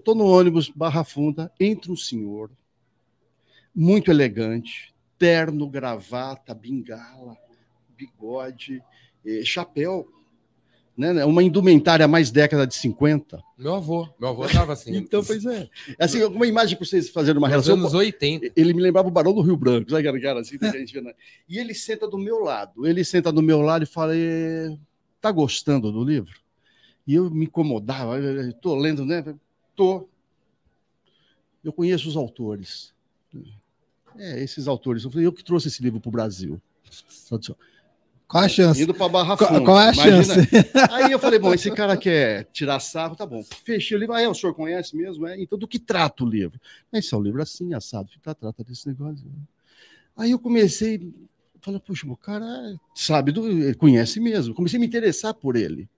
Tô 0.01 0.13
no 0.13 0.25
ônibus 0.25 0.69
Barra 0.69 1.03
Funda, 1.03 1.51
entra 1.59 1.91
um 1.91 1.97
senhor, 1.97 2.51
muito 3.75 4.11
elegante, 4.11 4.93
terno, 5.17 5.67
gravata, 5.67 6.53
bengala, 6.53 7.35
bigode, 7.97 8.81
eh, 9.25 9.43
chapéu 9.43 10.07
né, 10.99 11.13
né, 11.13 11.23
uma 11.23 11.41
indumentária 11.41 12.05
mais 12.09 12.29
década 12.29 12.67
de 12.67 12.75
50. 12.75 13.41
Meu 13.57 13.73
avô, 13.73 14.09
meu 14.19 14.29
avô 14.29 14.45
estava 14.45 14.73
assim. 14.73 14.93
então, 14.97 15.23
pois 15.23 15.45
é. 15.45 15.69
Assim, 15.97 16.21
alguma 16.21 16.45
imagem 16.45 16.75
para 16.75 16.85
vocês 16.85 17.09
fazerem 17.09 17.37
uma 17.37 17.47
Nos 17.47 17.65
relação. 17.65 17.75
anos 17.75 17.93
80. 17.93 18.51
Ele 18.53 18.73
me 18.73 18.81
lembrava 18.81 19.07
o 19.07 19.11
Barão 19.11 19.33
do 19.33 19.39
Rio 19.39 19.55
Branco, 19.55 19.89
sabe 19.89 20.05
aquele 20.05 20.21
cara 20.21 20.41
assim 20.41 20.57
que 20.57 20.65
a 20.65 20.71
gente 20.71 20.93
vê, 20.93 20.99
né? 20.99 21.13
E 21.47 21.57
ele 21.57 21.73
senta 21.73 22.05
do 22.05 22.17
meu 22.17 22.39
lado. 22.39 22.85
Ele 22.85 23.01
senta 23.05 23.31
do 23.31 23.41
meu 23.41 23.61
lado 23.61 23.83
e 23.83 23.85
fala: 23.85 24.11
tá 25.21 25.31
gostando 25.31 25.89
do 25.89 26.03
livro? 26.03 26.33
E 27.07 27.15
eu 27.15 27.31
me 27.31 27.45
incomodava, 27.45 28.19
estou 28.49 28.75
lendo, 28.75 29.05
né? 29.05 29.23
Tô. 29.77 30.05
Eu 31.63 31.71
conheço 31.71 32.09
os 32.09 32.17
autores. 32.17 32.93
É, 34.17 34.43
esses 34.43 34.67
autores. 34.67 35.05
Eu 35.05 35.11
falei, 35.11 35.25
eu 35.25 35.31
que 35.31 35.45
trouxe 35.45 35.69
esse 35.69 35.81
livro 35.81 36.01
para 36.01 36.09
o 36.09 36.11
Brasil. 36.11 36.61
Qual 38.29 38.43
a 38.43 38.47
chance? 38.47 38.79
Indo 38.83 38.93
para 38.93 39.09
Barra 39.09 39.35
Funda. 39.35 39.49
Qual, 39.49 39.63
qual 39.63 39.79
é 39.81 39.89
a 39.89 39.91
Imagina. 39.91 40.23
chance? 40.23 40.49
Aí 40.93 41.11
eu 41.11 41.17
falei, 41.17 41.39
bom, 41.39 41.51
esse 41.51 41.71
cara 41.71 41.97
quer 41.97 42.47
tirar 42.53 42.79
sarro, 42.79 43.15
tá 43.15 43.25
bom. 43.25 43.43
Fechei 43.65 43.97
o 43.97 43.99
livro. 43.99 44.13
Ah, 44.13 44.21
é, 44.21 44.27
o 44.29 44.35
senhor 44.35 44.53
conhece 44.53 44.95
mesmo? 44.95 45.25
É? 45.25 45.41
Então, 45.41 45.57
do 45.57 45.67
que 45.67 45.79
trata 45.79 46.23
o 46.23 46.29
livro? 46.29 46.61
Esse 46.93 47.11
é 47.15 47.17
um 47.17 47.23
livro 47.23 47.41
assim, 47.41 47.73
assado. 47.73 48.07
Fica, 48.11 48.35
trata 48.35 48.63
desse 48.63 48.87
negócio. 48.87 49.25
Aí 50.15 50.29
eu 50.29 50.37
comecei, 50.37 51.11
falei, 51.59 51.79
puxa, 51.79 52.05
o 52.07 52.15
cara 52.15 52.45
sabe, 52.93 53.31
do, 53.31 53.75
conhece 53.79 54.19
mesmo. 54.19 54.53
Comecei 54.53 54.77
a 54.77 54.79
me 54.79 54.85
interessar 54.85 55.33
por 55.33 55.55
ele. 55.55 55.89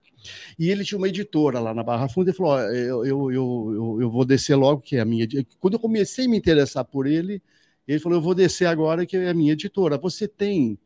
E 0.57 0.69
ele 0.69 0.85
tinha 0.85 0.97
uma 0.97 1.09
editora 1.09 1.59
lá 1.59 1.73
na 1.73 1.83
Barra 1.83 2.07
Funda 2.07 2.31
e 2.31 2.33
falou: 2.33 2.57
eu, 2.59 3.05
eu, 3.05 3.31
eu, 3.33 3.97
eu, 4.03 4.09
vou 4.09 4.23
descer 4.23 4.55
logo, 4.55 4.79
que 4.79 4.95
é 4.95 5.01
a 5.01 5.05
minha. 5.05 5.27
Quando 5.59 5.73
eu 5.73 5.79
comecei 5.79 6.27
a 6.27 6.29
me 6.29 6.37
interessar 6.37 6.85
por 6.85 7.07
ele, 7.07 7.41
ele 7.85 7.99
falou: 7.99 8.19
eu 8.19 8.21
vou 8.21 8.33
descer 8.33 8.67
agora, 8.67 9.05
que 9.05 9.17
é 9.17 9.29
a 9.29 9.33
minha 9.33 9.51
editora. 9.51 9.97
Você 9.97 10.29
tem 10.29 10.79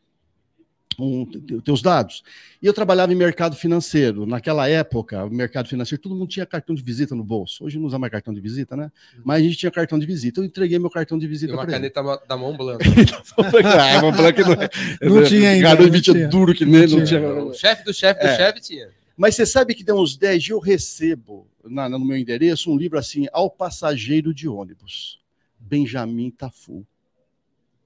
um, 0.99 1.25
teus 1.61 1.81
dados. 1.81 2.23
E 2.61 2.65
eu 2.67 2.73
trabalhava 2.73 3.11
em 3.11 3.15
mercado 3.15 3.55
financeiro. 3.55 4.25
Naquela 4.25 4.67
época, 4.67 5.25
o 5.25 5.29
mercado 5.29 5.67
financeiro, 5.67 6.01
todo 6.01 6.15
mundo 6.15 6.27
tinha 6.27 6.45
cartão 6.45 6.75
de 6.75 6.83
visita 6.83 7.15
no 7.15 7.23
bolso. 7.23 7.63
Hoje 7.65 7.77
não 7.77 7.85
usa 7.85 7.99
mais 7.99 8.11
cartão 8.11 8.33
de 8.33 8.39
visita, 8.39 8.75
né? 8.75 8.91
Mas 9.23 9.41
a 9.41 9.43
gente 9.43 9.57
tinha 9.57 9.71
cartão 9.71 9.99
de 9.99 10.05
visita. 10.05 10.39
Eu 10.39 10.43
entreguei 10.43 10.79
meu 10.79 10.89
cartão 10.89 11.17
de 11.17 11.27
visita. 11.27 11.53
E 11.53 11.55
uma 11.55 11.65
caneta 11.65 11.99
ele. 11.99 12.19
da 12.27 12.37
mão 12.37 12.55
branca. 12.55 12.85
ah, 13.65 14.01
mão 14.01 14.11
branca 14.15 14.41
não, 14.43 14.53
é, 14.53 14.69
não 15.01 15.23
tinha 15.23 15.49
ainda. 15.51 15.75
Não 15.75 16.01
tinha. 16.01 16.27
duro 16.27 16.53
que 16.53 16.65
nem. 16.65 16.87
Não 16.87 17.03
tinha. 17.03 17.21
O 17.21 17.53
chefe 17.53 17.83
do 17.83 17.93
chefe 17.93 18.21
do 18.21 18.27
é. 18.27 18.37
chefe 18.37 18.61
tinha. 18.61 18.89
Mas 19.17 19.35
você 19.35 19.45
sabe 19.45 19.73
que 19.73 19.83
tem 19.83 19.95
uns 19.95 20.17
10 20.17 20.43
dias 20.43 20.49
eu 20.51 20.59
recebo 20.59 21.47
na, 21.63 21.87
no 21.87 21.99
meu 21.99 22.17
endereço 22.17 22.71
um 22.71 22.77
livro 22.77 22.99
assim, 22.99 23.27
Ao 23.31 23.49
Passageiro 23.49 24.33
de 24.33 24.47
Ônibus. 24.47 25.19
Benjamin 25.59 26.29
Tafu. 26.31 26.85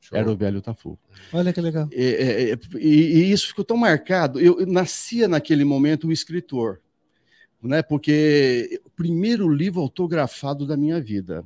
Show. 0.01 0.17
Era 0.17 0.31
o 0.31 0.35
velho 0.35 0.61
Tafu. 0.61 0.97
Olha 1.33 1.51
que 1.51 1.61
legal. 1.61 1.87
E, 1.91 2.55
e, 2.75 2.87
e, 2.87 3.31
isso 3.31 3.47
ficou 3.47 3.65
tão 3.65 3.77
marcado. 3.77 4.39
Eu, 4.39 4.59
eu 4.61 4.65
nascia 4.65 5.27
naquele 5.27 5.65
momento 5.65 6.07
o 6.07 6.11
escritor, 6.11 6.79
né? 7.61 7.81
Porque 7.81 8.81
o 8.85 8.89
primeiro 8.89 9.49
livro 9.49 9.81
autografado 9.81 10.65
da 10.65 10.77
minha 10.77 11.01
vida. 11.01 11.45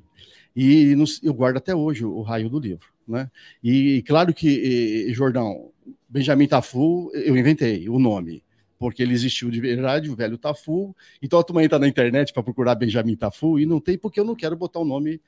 E 0.56 0.96
eu 1.24 1.34
guardo 1.34 1.58
até 1.58 1.76
hoje 1.76 2.06
o, 2.06 2.22
raio 2.22 2.48
do 2.48 2.60
livro, 2.60 2.88
né? 3.08 3.30
E 3.64 4.04
claro 4.04 4.34
que, 4.34 5.12
Jordão, 5.14 5.72
Benjamin 6.08 6.48
Tafu, 6.48 7.10
eu 7.14 7.36
inventei 7.36 7.90
o 7.90 7.98
nome 7.98 8.44
porque 8.84 9.02
ele 9.02 9.14
existiu 9.14 9.50
de 9.50 9.62
verdade, 9.62 10.10
o 10.10 10.16
velho 10.16 10.38
Tafu. 10.38 10.94
Então 11.22 11.40
a 11.40 11.44
turma 11.44 11.64
entra 11.64 11.80
na 11.80 11.88
internet 11.88 12.34
para 12.34 12.44
procurar 12.44 12.76
Benjamin 12.76 13.16
Tafu 13.16 13.58
e 13.58 13.66
não 13.66 13.80
tem 13.80 13.98
porque 13.98 14.20
eu 14.20 14.26
não 14.26 14.36
quero 14.36 14.58
botar 14.58 14.80
o 14.80 14.86
nome 14.86 15.22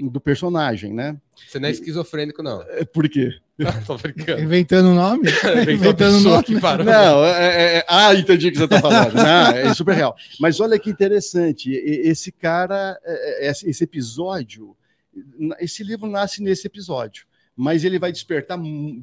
do 0.00 0.20
personagem, 0.20 0.92
né? 0.92 1.16
Você 1.48 1.58
não 1.58 1.68
é 1.68 1.72
esquizofrênico, 1.72 2.42
não. 2.42 2.62
É, 2.62 2.84
por 2.84 3.08
quê? 3.08 3.30
Tô 3.86 3.96
brincando. 3.96 4.42
Inventando 4.42 4.88
o 4.90 4.94
nome? 4.94 5.28
Inventando 5.70 6.16
o 6.16 6.20
nome. 6.20 6.44
Não, 6.84 7.24
é, 7.24 7.30
é, 7.30 7.76
é, 7.78 7.84
ah, 7.88 8.14
entendi 8.14 8.48
o 8.48 8.52
que 8.52 8.58
você 8.58 8.64
está 8.64 8.80
falando. 8.80 9.14
Não, 9.14 9.50
é 9.50 9.72
super 9.74 9.94
real. 9.94 10.16
Mas 10.40 10.60
olha 10.60 10.78
que 10.78 10.90
interessante, 10.90 11.70
esse 11.72 12.32
cara, 12.32 12.98
é, 13.04 13.50
esse 13.50 13.84
episódio, 13.84 14.76
esse 15.60 15.82
livro 15.82 16.08
nasce 16.08 16.42
nesse 16.42 16.66
episódio 16.66 17.26
mas 17.54 17.84
ele 17.84 17.98
vai 17.98 18.10
despertar 18.10 18.58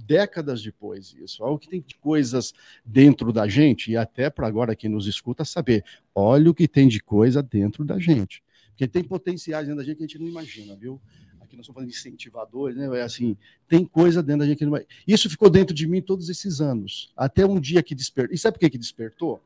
décadas 0.05 0.61
depois 0.61 1.15
isso. 1.21 1.43
Olha 1.43 1.53
o 1.53 1.59
que 1.59 1.69
tem 1.69 1.83
de 1.85 1.95
coisas 1.95 2.53
dentro 2.83 3.31
da 3.31 3.47
gente, 3.47 3.91
e 3.91 3.97
até 3.97 4.29
para 4.29 4.47
agora 4.47 4.75
quem 4.75 4.89
nos 4.89 5.07
escuta 5.07 5.45
saber, 5.45 5.83
olha 6.15 6.49
o 6.49 6.53
que 6.53 6.67
tem 6.67 6.87
de 6.87 6.99
coisa 6.99 7.43
dentro 7.43 7.85
da 7.85 7.99
gente. 7.99 8.43
Porque 8.79 8.87
tem 8.87 9.03
potenciais 9.03 9.67
dentro 9.67 9.81
da 9.81 9.85
gente 9.85 9.97
que 9.97 10.03
a 10.03 10.07
gente 10.07 10.19
não 10.19 10.25
imagina, 10.25 10.73
viu? 10.73 11.01
Aqui 11.41 11.57
nós 11.57 11.65
estamos 11.65 11.67
falando 11.67 11.89
de 11.89 11.97
incentivadores, 11.97 12.77
né? 12.77 12.87
É 12.97 13.01
assim, 13.01 13.35
tem 13.67 13.83
coisa 13.83 14.23
dentro 14.23 14.39
da 14.39 14.45
gente 14.45 14.59
que 14.59 14.65
não. 14.65 14.79
Isso 15.05 15.29
ficou 15.29 15.49
dentro 15.49 15.75
de 15.75 15.85
mim 15.85 16.01
todos 16.01 16.29
esses 16.29 16.61
anos, 16.61 17.11
até 17.17 17.45
um 17.45 17.59
dia 17.59 17.83
que 17.83 17.93
despertou. 17.93 18.33
E 18.33 18.37
sabe 18.37 18.53
por 18.53 18.61
que, 18.61 18.69
que 18.69 18.77
despertou? 18.77 19.43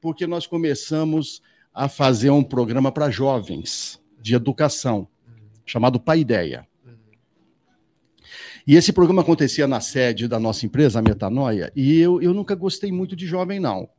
Porque 0.00 0.26
nós 0.26 0.46
começamos 0.46 1.42
a 1.74 1.90
fazer 1.90 2.30
um 2.30 2.42
programa 2.42 2.90
para 2.90 3.10
jovens 3.10 4.00
de 4.18 4.34
educação, 4.34 5.06
chamado 5.66 6.00
Pai 6.00 6.20
Ideia. 6.20 6.66
E 8.66 8.76
esse 8.76 8.94
programa 8.94 9.20
acontecia 9.20 9.66
na 9.68 9.82
sede 9.82 10.26
da 10.26 10.40
nossa 10.40 10.64
empresa, 10.64 11.00
a 11.00 11.02
Metanoia, 11.02 11.70
e 11.76 11.98
eu, 11.98 12.22
eu 12.22 12.32
nunca 12.32 12.54
gostei 12.54 12.90
muito 12.90 13.14
de 13.14 13.26
jovem, 13.26 13.60
não 13.60 13.90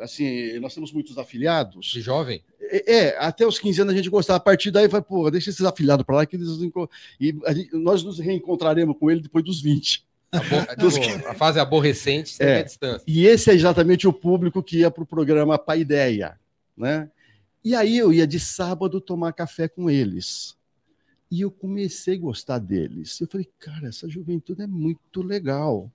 assim, 0.00 0.58
nós 0.58 0.74
temos 0.74 0.92
muitos 0.92 1.18
afiliados. 1.18 1.86
De 1.86 2.00
jovem? 2.00 2.42
É, 2.74 2.92
é, 2.92 3.18
até 3.18 3.46
os 3.46 3.56
15 3.60 3.82
anos 3.82 3.94
a 3.94 3.96
gente 3.96 4.10
gostava. 4.10 4.38
A 4.38 4.40
partir 4.40 4.72
daí, 4.72 4.88
vai, 4.88 5.00
pô, 5.00 5.30
deixa 5.30 5.50
esses 5.50 5.64
afiliados 5.64 6.04
para 6.04 6.16
lá 6.16 6.26
que 6.26 6.34
eles. 6.34 6.48
E 7.20 7.32
gente, 7.54 7.76
nós 7.76 8.02
nos 8.02 8.18
reencontraremos 8.18 8.96
com 8.98 9.08
ele 9.08 9.20
depois 9.20 9.44
dos 9.44 9.62
20. 9.62 10.04
A, 10.32 10.74
dos... 10.74 10.96
a 11.24 11.34
fase 11.34 11.60
aborrecente 11.60 12.34
é, 12.42 12.58
a 12.58 12.62
distância. 12.64 13.04
E 13.06 13.26
esse 13.26 13.48
é 13.48 13.54
exatamente 13.54 14.08
o 14.08 14.12
público 14.12 14.60
que 14.60 14.78
ia 14.78 14.90
para 14.90 15.04
o 15.04 15.06
programa 15.06 15.56
Paideia, 15.56 16.36
né? 16.76 17.08
E 17.64 17.76
aí 17.76 17.96
eu 17.96 18.12
ia 18.12 18.26
de 18.26 18.40
sábado 18.40 19.00
tomar 19.00 19.32
café 19.32 19.68
com 19.68 19.88
eles. 19.88 20.56
E 21.30 21.42
eu 21.42 21.52
comecei 21.52 22.16
a 22.16 22.20
gostar 22.20 22.58
deles. 22.58 23.20
Eu 23.20 23.28
falei, 23.28 23.48
cara, 23.60 23.86
essa 23.86 24.08
juventude 24.08 24.62
é 24.62 24.66
muito 24.66 25.22
legal. 25.22 25.90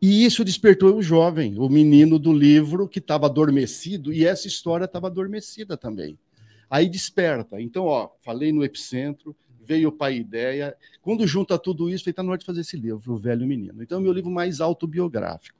E 0.00 0.24
isso 0.24 0.44
despertou 0.44 0.96
o 0.96 1.02
jovem, 1.02 1.58
o 1.58 1.68
menino 1.68 2.18
do 2.18 2.32
livro 2.32 2.88
que 2.88 2.98
estava 2.98 3.26
adormecido, 3.26 4.12
e 4.12 4.24
essa 4.24 4.46
história 4.46 4.84
estava 4.84 5.06
adormecida 5.06 5.76
também. 5.76 6.18
Aí 6.68 6.88
desperta. 6.88 7.60
Então, 7.60 7.84
ó, 7.84 8.10
falei 8.22 8.52
no 8.52 8.64
epicentro, 8.64 9.34
veio 9.64 9.88
o 9.88 9.92
pai 9.92 10.16
ideia. 10.16 10.76
Quando 11.00 11.26
junta 11.26 11.58
tudo 11.58 11.88
isso, 11.88 12.08
está 12.08 12.22
na 12.22 12.30
hora 12.30 12.38
de 12.38 12.44
fazer 12.44 12.60
esse 12.60 12.76
livro, 12.76 13.14
O 13.14 13.16
Velho 13.16 13.46
Menino. 13.46 13.82
Então, 13.82 13.98
é 13.98 14.00
o 14.00 14.04
meu 14.04 14.12
livro 14.12 14.30
mais 14.30 14.60
autobiográfico. 14.60 15.58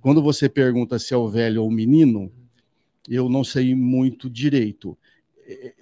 Quando 0.00 0.22
você 0.22 0.48
pergunta 0.48 0.98
se 0.98 1.14
é 1.14 1.16
o 1.16 1.28
velho 1.28 1.62
ou 1.62 1.68
o 1.68 1.72
menino, 1.72 2.32
eu 3.08 3.28
não 3.28 3.44
sei 3.44 3.74
muito 3.74 4.28
direito. 4.28 4.96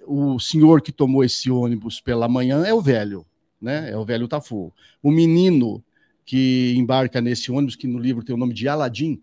O 0.05 0.39
senhor 0.39 0.81
que 0.81 0.91
tomou 0.91 1.23
esse 1.23 1.49
ônibus 1.49 2.01
pela 2.01 2.27
manhã 2.27 2.63
é 2.65 2.73
o 2.73 2.81
velho, 2.81 3.25
né? 3.61 3.89
É 3.89 3.97
o 3.97 4.05
velho 4.05 4.27
Tafu. 4.27 4.73
O 5.01 5.09
menino 5.09 5.83
que 6.25 6.73
embarca 6.77 7.21
nesse 7.21 7.51
ônibus, 7.51 7.75
que 7.75 7.87
no 7.87 7.99
livro 7.99 8.23
tem 8.23 8.35
o 8.35 8.37
nome 8.37 8.53
de 8.53 8.67
Aladim. 8.67 9.21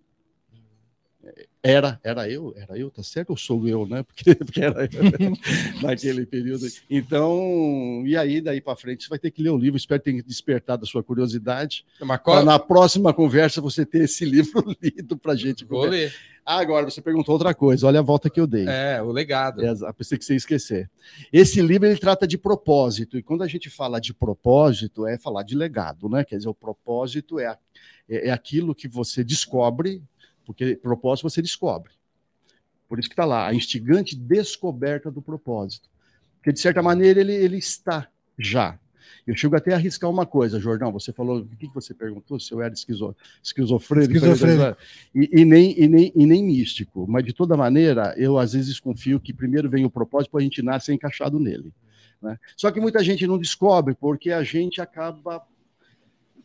Era, 1.63 2.01
era 2.03 2.31
eu, 2.31 2.55
era 2.57 2.79
eu, 2.79 2.91
tá 2.91 3.03
certo? 3.03 3.31
Ou 3.31 3.37
sou 3.37 3.69
eu, 3.69 3.87
né? 3.87 4.03
Porque, 4.11 4.35
porque 4.35 4.61
era 4.63 4.85
eu, 4.85 5.33
naquele 5.83 6.25
período. 6.25 6.67
Então, 6.89 8.03
e 8.07 8.17
aí, 8.17 8.41
daí 8.41 8.61
para 8.61 8.77
frente, 8.77 9.05
você 9.05 9.11
vai 9.11 9.19
ter 9.19 9.31
que 9.31 9.43
ler 9.43 9.51
o 9.51 9.59
livro. 9.59 9.77
Espero 9.77 10.03
ter 10.03 10.23
despertado 10.23 10.85
a 10.85 10.87
sua 10.87 11.03
curiosidade. 11.03 11.85
Para 12.25 12.43
na 12.43 12.59
próxima 12.59 13.13
conversa 13.13 13.61
você 13.61 13.85
ter 13.85 14.05
esse 14.05 14.25
livro 14.27 14.65
lido 14.83 15.19
para 15.19 15.35
gente. 15.35 15.65
Vou 15.65 15.85
ler. 15.85 16.15
agora, 16.47 16.89
você 16.89 17.03
perguntou 17.03 17.35
outra 17.35 17.53
coisa. 17.53 17.87
Olha 17.87 18.01
a 18.01 18.03
volta 18.03 18.31
que 18.31 18.41
eu 18.41 18.47
dei. 18.47 18.67
É, 18.67 19.03
o 19.03 19.13
legado. 19.13 19.63
É, 19.63 19.93
pensei 19.93 20.17
que 20.17 20.25
você 20.25 20.33
ia 20.33 20.39
esquecer. 20.39 20.91
Esse 21.31 21.61
livro 21.61 21.87
ele 21.87 21.99
trata 21.99 22.27
de 22.27 22.39
propósito. 22.39 23.19
E 23.19 23.23
quando 23.23 23.43
a 23.43 23.49
gente 23.49 23.69
fala 23.69 24.01
de 24.01 24.15
propósito, 24.15 25.07
é 25.07 25.19
falar 25.19 25.43
de 25.43 25.55
legado, 25.55 26.09
né? 26.09 26.25
Quer 26.25 26.39
dizer, 26.39 26.49
o 26.49 26.55
propósito 26.55 27.39
é, 27.39 27.57
é, 28.09 28.29
é 28.29 28.31
aquilo 28.31 28.75
que 28.75 28.89
você 28.89 29.23
descobre 29.23 30.03
porque 30.51 30.75
propósito 30.75 31.31
você 31.31 31.41
descobre. 31.41 31.93
Por 32.89 32.99
isso 32.99 33.09
que 33.09 33.13
está 33.13 33.25
lá, 33.25 33.47
a 33.47 33.55
instigante 33.55 34.17
descoberta 34.17 35.09
do 35.09 35.23
propósito. 35.23 35.89
Porque, 36.39 36.53
de 36.53 36.59
certa 36.59 36.83
maneira, 36.83 37.21
ele, 37.21 37.33
ele 37.33 37.57
está 37.57 38.09
já. 38.37 38.77
Eu 39.25 39.37
chego 39.37 39.55
até 39.55 39.73
a 39.73 39.77
arriscar 39.77 40.11
uma 40.11 40.27
coisa, 40.27 40.59
Jordão. 40.59 40.91
Você 40.91 41.13
falou, 41.13 41.39
o 41.39 41.57
que 41.57 41.69
você 41.73 41.95
perguntou? 41.95 42.41
Se 42.41 42.51
eu 42.51 42.61
era 42.61 42.75
esquizo, 42.75 43.15
esquizofrênico. 43.41 44.13
esquizofrênico. 44.13 44.77
E, 45.15 45.41
e, 45.41 45.45
nem, 45.45 45.81
e, 45.81 45.87
nem, 45.87 46.13
e 46.17 46.27
nem 46.27 46.43
místico. 46.43 47.07
Mas, 47.09 47.25
de 47.25 47.33
toda 47.33 47.57
maneira, 47.57 48.13
eu 48.17 48.37
às 48.37 48.53
vezes 48.53 48.81
confio 48.81 49.21
que 49.21 49.33
primeiro 49.33 49.71
vem 49.71 49.85
o 49.85 49.91
propósito 49.91 50.33
para 50.33 50.41
a 50.41 50.43
gente 50.43 50.63
nascer 50.63 50.93
encaixado 50.93 51.39
nele. 51.39 51.73
Né? 52.21 52.37
Só 52.57 52.73
que 52.73 52.81
muita 52.81 53.05
gente 53.05 53.25
não 53.25 53.39
descobre, 53.39 53.95
porque 53.95 54.33
a 54.33 54.43
gente 54.43 54.81
acaba 54.81 55.47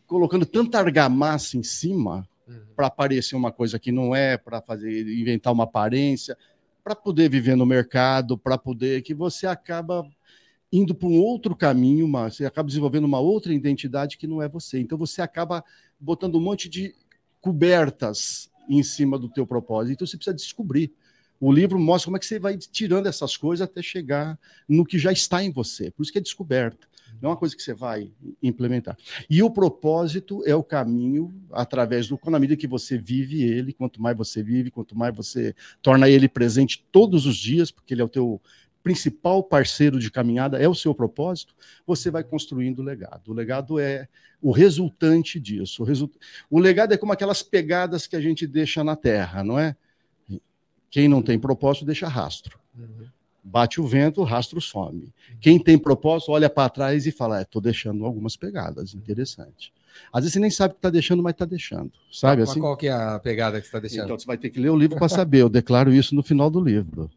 colocando 0.06 0.46
tanta 0.46 0.78
argamassa 0.78 1.56
em 1.56 1.64
cima 1.64 2.24
uhum. 2.46 2.60
para 2.74 2.90
parecer 2.90 3.36
uma 3.36 3.52
coisa 3.52 3.78
que 3.78 3.92
não 3.92 4.14
é, 4.14 4.36
para 4.36 4.60
fazer 4.60 5.06
inventar 5.18 5.52
uma 5.52 5.64
aparência, 5.64 6.36
para 6.82 6.94
poder 6.94 7.28
viver 7.28 7.56
no 7.56 7.66
mercado, 7.66 8.38
para 8.38 8.56
poder 8.56 9.02
que 9.02 9.14
você 9.14 9.46
acaba 9.46 10.06
indo 10.72 10.94
para 10.94 11.08
um 11.08 11.20
outro 11.20 11.54
caminho, 11.56 12.06
uma, 12.06 12.30
você 12.30 12.44
acaba 12.44 12.66
desenvolvendo 12.66 13.04
uma 13.04 13.20
outra 13.20 13.52
identidade 13.52 14.16
que 14.16 14.26
não 14.26 14.42
é 14.42 14.48
você. 14.48 14.78
Então 14.78 14.98
você 14.98 15.22
acaba 15.22 15.64
botando 15.98 16.36
um 16.36 16.40
monte 16.40 16.68
de 16.68 16.94
cobertas 17.40 18.50
em 18.68 18.82
cima 18.82 19.18
do 19.18 19.28
teu 19.28 19.46
propósito. 19.46 19.92
Então 19.94 20.06
você 20.06 20.16
precisa 20.16 20.36
descobrir. 20.36 20.92
O 21.40 21.52
livro 21.52 21.78
mostra 21.78 22.06
como 22.06 22.16
é 22.16 22.20
que 22.20 22.26
você 22.26 22.38
vai 22.38 22.56
tirando 22.56 23.06
essas 23.06 23.36
coisas 23.36 23.64
até 23.64 23.82
chegar 23.82 24.38
no 24.68 24.84
que 24.84 24.98
já 24.98 25.12
está 25.12 25.42
em 25.42 25.52
você. 25.52 25.90
Por 25.90 26.02
isso 26.02 26.12
que 26.12 26.18
é 26.18 26.22
descoberta. 26.22 26.88
Não 27.20 27.30
é 27.30 27.32
uma 27.32 27.38
coisa 27.38 27.56
que 27.56 27.62
você 27.62 27.74
vai 27.74 28.10
implementar. 28.42 28.96
E 29.28 29.42
o 29.42 29.50
propósito 29.50 30.42
é 30.46 30.54
o 30.54 30.62
caminho 30.62 31.34
através 31.50 32.08
do. 32.08 32.18
Na 32.26 32.38
medida 32.38 32.58
que 32.58 32.66
você 32.66 32.98
vive 32.98 33.42
ele, 33.42 33.72
quanto 33.72 34.00
mais 34.00 34.16
você 34.16 34.42
vive, 34.42 34.70
quanto 34.70 34.96
mais 34.96 35.14
você 35.14 35.54
torna 35.82 36.08
ele 36.08 36.28
presente 36.28 36.84
todos 36.90 37.26
os 37.26 37.36
dias, 37.36 37.70
porque 37.70 37.94
ele 37.94 38.02
é 38.02 38.04
o 38.04 38.08
teu 38.08 38.40
principal 38.82 39.42
parceiro 39.42 39.98
de 39.98 40.12
caminhada, 40.12 40.58
é 40.58 40.68
o 40.68 40.74
seu 40.74 40.94
propósito, 40.94 41.56
você 41.84 42.08
vai 42.08 42.22
construindo 42.22 42.78
o 42.78 42.82
legado. 42.84 43.32
O 43.32 43.34
legado 43.34 43.80
é 43.80 44.06
o 44.40 44.52
resultante 44.52 45.40
disso. 45.40 45.82
O, 45.82 45.84
result... 45.84 46.12
o 46.48 46.60
legado 46.60 46.94
é 46.94 46.96
como 46.96 47.12
aquelas 47.12 47.42
pegadas 47.42 48.06
que 48.06 48.14
a 48.14 48.20
gente 48.20 48.46
deixa 48.46 48.84
na 48.84 48.94
terra, 48.94 49.42
não 49.42 49.58
é? 49.58 49.74
Quem 50.88 51.08
não 51.08 51.20
tem 51.20 51.36
propósito 51.36 51.84
deixa 51.84 52.06
rastro. 52.06 52.60
Uhum. 52.78 53.08
Bate 53.48 53.80
o 53.80 53.86
vento, 53.86 54.20
o 54.20 54.24
rastro 54.24 54.60
some. 54.60 55.14
Quem 55.40 55.56
tem 55.56 55.78
propósito 55.78 56.32
olha 56.32 56.50
para 56.50 56.68
trás 56.68 57.06
e 57.06 57.12
fala: 57.12 57.42
estou 57.42 57.60
é, 57.60 57.62
deixando 57.62 58.04
algumas 58.04 58.36
pegadas, 58.36 58.92
interessante. 58.92 59.72
Às 60.12 60.22
vezes 60.24 60.32
você 60.32 60.40
nem 60.40 60.50
sabe 60.50 60.74
que 60.74 60.78
está 60.78 60.90
deixando, 60.90 61.22
mas 61.22 61.32
está 61.32 61.44
deixando. 61.44 61.92
Sabe 62.12 62.40
mas 62.40 62.50
assim? 62.50 62.60
Qual 62.60 62.76
que 62.76 62.88
é 62.88 62.92
a 62.92 63.20
pegada 63.20 63.60
que 63.60 63.66
está 63.66 63.78
deixando? 63.78 64.04
Então 64.06 64.18
você 64.18 64.26
vai 64.26 64.36
ter 64.36 64.50
que 64.50 64.58
ler 64.58 64.70
o 64.70 64.76
livro 64.76 64.98
para 64.98 65.08
saber. 65.08 65.42
Eu 65.42 65.48
declaro 65.48 65.94
isso 65.94 66.12
no 66.12 66.24
final 66.24 66.50
do 66.50 66.60
livro. 66.60 67.08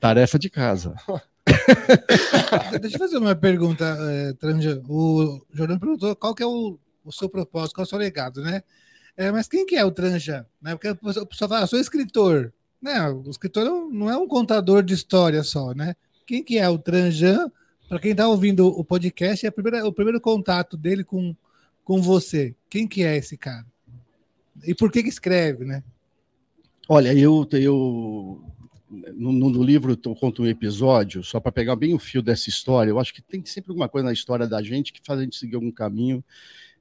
Tarefa 0.00 0.36
de 0.36 0.50
casa. 0.50 0.94
Deixa 2.80 2.96
eu 2.96 2.98
fazer 2.98 3.16
uma 3.16 3.36
pergunta, 3.36 3.84
é, 4.00 4.32
Tranja. 4.32 4.82
O 4.88 5.40
Jordão 5.52 5.78
perguntou 5.78 6.16
qual 6.16 6.34
que 6.34 6.42
é 6.42 6.46
o, 6.46 6.76
o 7.04 7.12
seu 7.12 7.28
propósito, 7.28 7.76
qual 7.76 7.84
é 7.84 7.86
o 7.86 7.88
seu 7.88 7.98
legado, 7.98 8.42
né? 8.42 8.62
É, 9.16 9.30
mas 9.30 9.48
quem 9.48 9.64
que 9.64 9.76
é 9.76 9.84
o 9.84 9.92
Tranjan? 9.92 10.44
Né? 10.60 10.72
Porque 10.72 10.88
a 10.88 10.94
pessoa 10.94 11.48
fala, 11.48 11.60
ah, 11.60 11.66
sou 11.66 11.78
escritor. 11.78 12.52
Não, 12.80 13.22
o 13.22 13.30
escritor 13.30 13.64
não 13.90 14.08
é 14.08 14.16
um 14.16 14.28
contador 14.28 14.82
de 14.82 14.94
história 14.94 15.42
só, 15.42 15.72
né? 15.74 15.94
Quem 16.26 16.44
que 16.44 16.58
é 16.58 16.68
o 16.68 16.78
Tranjan? 16.78 17.50
Para 17.88 17.98
quem 17.98 18.12
está 18.12 18.28
ouvindo 18.28 18.66
o 18.66 18.84
podcast, 18.84 19.46
é 19.46 19.50
primeira, 19.50 19.86
o 19.86 19.92
primeiro 19.92 20.20
contato 20.20 20.76
dele 20.76 21.02
com, 21.02 21.34
com 21.82 22.02
você. 22.02 22.54
Quem 22.68 22.86
que 22.86 23.02
é 23.02 23.16
esse 23.16 23.36
cara? 23.36 23.66
E 24.64 24.74
por 24.74 24.92
que 24.92 25.02
que 25.02 25.08
escreve, 25.08 25.64
né? 25.64 25.82
Olha, 26.88 27.12
eu, 27.14 27.46
eu 27.52 28.42
no, 28.90 29.32
no, 29.32 29.62
livro 29.62 29.98
eu 30.04 30.14
conto 30.14 30.42
um 30.42 30.46
episódio, 30.46 31.22
só 31.22 31.40
para 31.40 31.52
pegar 31.52 31.76
bem 31.76 31.94
o 31.94 31.98
fio 31.98 32.22
dessa 32.22 32.48
história. 32.48 32.90
Eu 32.90 32.98
acho 32.98 33.12
que 33.12 33.22
tem 33.22 33.44
sempre 33.44 33.70
alguma 33.70 33.88
coisa 33.88 34.06
na 34.06 34.12
história 34.12 34.46
da 34.46 34.62
gente 34.62 34.92
que 34.92 35.00
faz 35.04 35.20
a 35.20 35.22
gente 35.22 35.36
seguir 35.36 35.56
algum 35.56 35.70
caminho. 35.70 36.24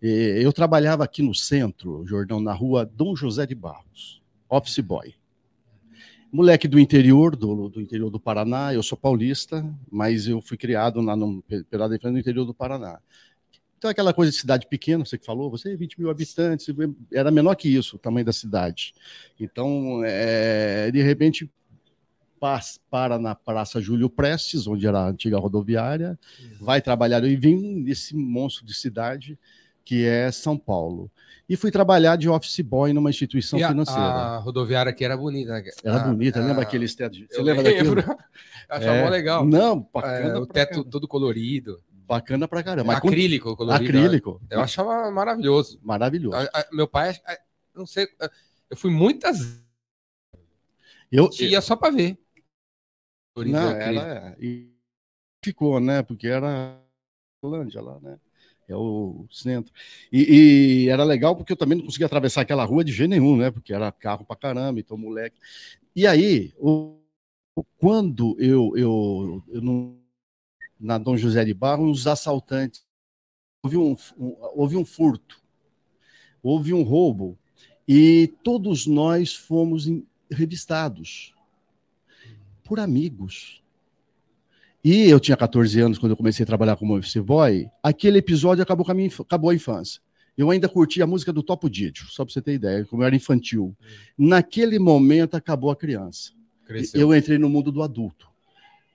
Eu 0.02 0.54
trabalhava 0.54 1.04
aqui 1.04 1.22
no 1.22 1.34
centro, 1.34 2.06
Jordão, 2.06 2.40
na 2.40 2.54
rua 2.54 2.86
Dom 2.86 3.16
José 3.16 3.46
de 3.46 3.56
Barros, 3.56 4.22
office 4.50 4.80
boy. 4.80 5.14
Moleque 6.32 6.68
do 6.68 6.80
interior, 6.80 7.36
do, 7.36 7.70
do 7.70 7.82
interior 7.82 8.10
do 8.10 8.20
Paraná, 8.20 8.74
eu 8.74 8.84
sou 8.84 8.98
paulista, 8.98 9.66
mas 9.90 10.28
eu 10.28 10.42
fui 10.42 10.58
criado 10.58 11.02
na, 11.02 11.16
no, 11.16 11.42
pela 11.70 11.88
no 11.88 12.20
interior 12.20 12.46
do 12.46 12.54
Paraná. 12.54 13.00
Então, 13.78 13.92
aquela 13.92 14.14
coisa 14.14 14.32
de 14.32 14.38
cidade 14.38 14.68
pequena, 14.68 15.06
você 15.06 15.18
que 15.18 15.26
falou, 15.26 15.52
você 15.52 15.74
é 15.74 15.76
20 15.76 16.00
mil 16.00 16.10
habitantes, 16.10 16.68
era 17.14 17.30
menor 17.30 17.56
que 17.56 17.70
isso, 17.70 17.96
o 17.96 18.00
tamanho 18.00 18.26
da 18.26 18.34
cidade. 18.34 18.94
Então, 19.40 20.02
é, 20.04 20.90
de 20.92 21.02
repente, 21.02 21.50
para 22.90 23.20
na 23.20 23.36
Praça 23.36 23.80
Júlio 23.80 24.10
Prestes, 24.10 24.68
onde 24.68 24.86
era 24.88 25.00
a 25.00 25.10
antiga 25.10 25.38
rodoviária, 25.38 26.20
vai 26.60 26.82
trabalhar 26.82 27.24
e 27.24 27.36
vim 27.36 27.84
nesse 27.84 28.16
monstro 28.16 28.66
de 28.66 28.74
cidade 28.74 29.38
que 29.88 30.06
é 30.06 30.30
São 30.34 30.58
Paulo. 30.58 31.10
E 31.48 31.56
fui 31.56 31.72
trabalhar 31.72 32.18
de 32.18 32.28
office 32.28 32.60
boy 32.60 32.92
numa 32.92 33.10
instituição 33.10 33.58
a, 33.64 33.70
financeira. 33.70 34.02
A 34.02 34.38
rodoviária 34.40 34.90
aqui 34.90 35.06
era 35.06 35.16
bonita, 35.16 35.54
né? 35.54 35.64
Era 35.82 36.02
ah, 36.02 36.08
bonita, 36.10 36.42
lembra 36.42 36.64
aquele 36.64 36.84
estádio? 36.84 37.26
Você 37.32 37.42
lembra 37.42 37.64
daquilo? 37.64 37.96
Achava 38.68 38.98
é, 38.98 39.10
legal. 39.10 39.46
Não, 39.46 39.80
bacana. 39.80 40.34
É, 40.34 40.38
o 40.38 40.46
teto 40.46 40.70
caramba. 40.72 40.90
todo 40.92 41.08
colorido. 41.08 41.82
Bacana 42.06 42.50
pra 42.50 42.62
caramba. 42.62 42.88
Mas 42.88 42.98
acrílico, 42.98 43.56
colorido. 43.56 43.98
Acrílico. 43.98 44.42
Eu 44.50 44.60
achava 44.60 45.10
maravilhoso. 45.10 45.80
Maravilhoso. 45.82 46.36
A, 46.36 46.60
a, 46.60 46.68
meu 46.74 46.86
pai, 46.86 47.16
não 47.74 47.86
sei, 47.86 48.10
eu 48.70 48.76
fui 48.76 48.92
muitas. 48.92 49.64
Eu 51.10 51.30
ia 51.40 51.62
só 51.62 51.78
para 51.78 51.96
ver. 51.96 52.20
Não, 53.38 53.72
ela 53.72 54.36
e 54.38 54.70
ficou, 55.42 55.80
né? 55.80 56.04
Porque 56.04 56.28
era 56.28 56.78
Holândia 57.42 57.82
lá, 57.82 57.98
né? 58.02 58.20
É 58.68 58.76
o 58.76 59.26
centro. 59.32 59.74
E, 60.12 60.84
e, 60.86 60.90
era 60.90 61.04
legal 61.04 61.36
porque 61.36 61.54
eu 61.54 61.58
também 61.58 61.78
não 61.78 61.86
conseguia 61.86 62.06
atravessar 62.06 62.42
aquela 62.42 62.66
rua 62.66 62.84
de 62.84 62.92
jeito 62.92 63.10
nenhum, 63.10 63.38
né? 63.38 63.50
Porque 63.50 63.74
era 63.74 63.92
carro 63.92 64.26
pra 64.26 64.36
caramba, 64.36 64.80
então 64.80 64.98
moleque. 64.98 65.40
E 65.96 66.06
aí, 66.06 66.54
o, 66.60 66.98
quando 67.78 68.36
eu, 68.40 68.76
eu, 68.76 69.44
eu 69.48 69.62
não, 69.62 69.98
na 70.80 70.98
Dom 70.98 71.16
José 71.16 71.46
de 71.46 71.54
Barro, 71.54 71.90
os 71.90 72.08
assaltantes, 72.08 72.86
houve 73.64 73.78
um, 73.78 73.96
um, 74.18 74.36
houve 74.54 74.78
um 74.78 74.86
furto, 74.86 75.42
houve 76.44 76.74
um 76.74 76.84
roubo, 76.84 77.38
e 77.88 78.34
todos 78.44 78.86
nós 78.86 79.34
fomos 79.34 79.88
revistados 80.30 81.34
por 82.64 82.80
amigos. 82.80 83.64
E 84.90 85.10
eu 85.10 85.20
tinha 85.20 85.36
14 85.36 85.82
anos 85.82 85.98
quando 85.98 86.14
eu 86.14 86.16
comecei 86.16 86.44
a 86.44 86.48
trabalhar 86.48 86.78
como 86.78 86.98
office 86.98 87.18
boy. 87.18 87.70
Aquele 87.84 88.20
episódio 88.20 88.64
acabou, 88.64 88.86
com 88.86 88.92
a 88.94 88.96
minha, 88.96 89.10
acabou 89.20 89.50
a 89.50 89.54
infância. 89.54 90.02
Eu 90.38 90.50
ainda 90.50 90.70
curtia 90.70 91.04
a 91.04 91.08
música 91.08 91.34
do 91.34 91.44
Topo 91.44 91.70
Didio, 91.70 92.06
só 92.06 92.24
para 92.24 92.34
você 92.34 92.42
ter 92.42 92.54
ideia, 92.54 92.86
como 92.86 93.04
eu 93.04 93.08
era 93.08 93.14
infantil. 93.14 93.76
Naquele 94.18 94.80
momento 94.80 95.36
acabou 95.36 95.72
a 95.72 95.76
criança. 95.76 96.32
Cresceu. 96.66 97.02
Eu 97.02 97.14
entrei 97.14 97.38
no 97.38 97.50
mundo 97.50 97.70
do 97.70 97.84
adulto. 97.84 98.30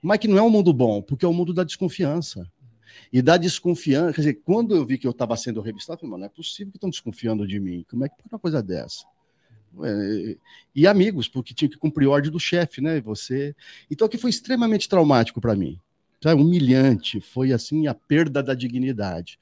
Mas 0.01 0.17
que 0.17 0.27
não 0.27 0.39
é 0.39 0.41
um 0.41 0.49
mundo 0.49 0.73
bom, 0.73 0.99
porque 0.99 1.25
é 1.25 1.27
o 1.27 1.31
um 1.31 1.35
mundo 1.35 1.53
da 1.53 1.63
desconfiança. 1.63 2.43
E 3.11 3.21
da 3.21 3.37
desconfiança, 3.37 4.13
quer 4.13 4.21
dizer, 4.21 4.41
quando 4.43 4.75
eu 4.75 4.83
vi 4.83 4.97
que 4.97 5.05
eu 5.05 5.11
estava 5.11 5.37
sendo 5.37 5.61
revistado, 5.61 5.97
eu 5.97 5.99
falei, 5.99 6.09
mano, 6.09 6.21
não 6.21 6.25
é 6.25 6.29
possível 6.29 6.71
que 6.71 6.77
estão 6.77 6.89
desconfiando 6.89 7.45
de 7.45 7.59
mim. 7.59 7.85
Como 7.87 8.03
é 8.03 8.09
que 8.09 8.15
pode 8.15 8.29
uma 8.31 8.39
coisa 8.39 8.63
dessa? 8.63 9.05
É, 9.81 10.37
e 10.75 10.85
amigos, 10.85 11.27
porque 11.27 11.53
tinha 11.53 11.69
que 11.69 11.77
cumprir 11.77 12.07
ordem 12.07 12.31
do 12.31 12.39
chefe, 12.39 12.81
né? 12.81 13.01
Você. 13.01 13.55
Então, 13.89 14.07
que 14.07 14.17
foi 14.17 14.29
extremamente 14.29 14.87
traumático 14.87 15.41
para 15.41 15.55
mim. 15.55 15.79
Sabe? 16.21 16.41
Humilhante, 16.41 17.19
foi 17.19 17.51
assim 17.51 17.87
a 17.87 17.93
perda 17.93 18.41
da 18.41 18.53
dignidade. 18.53 19.37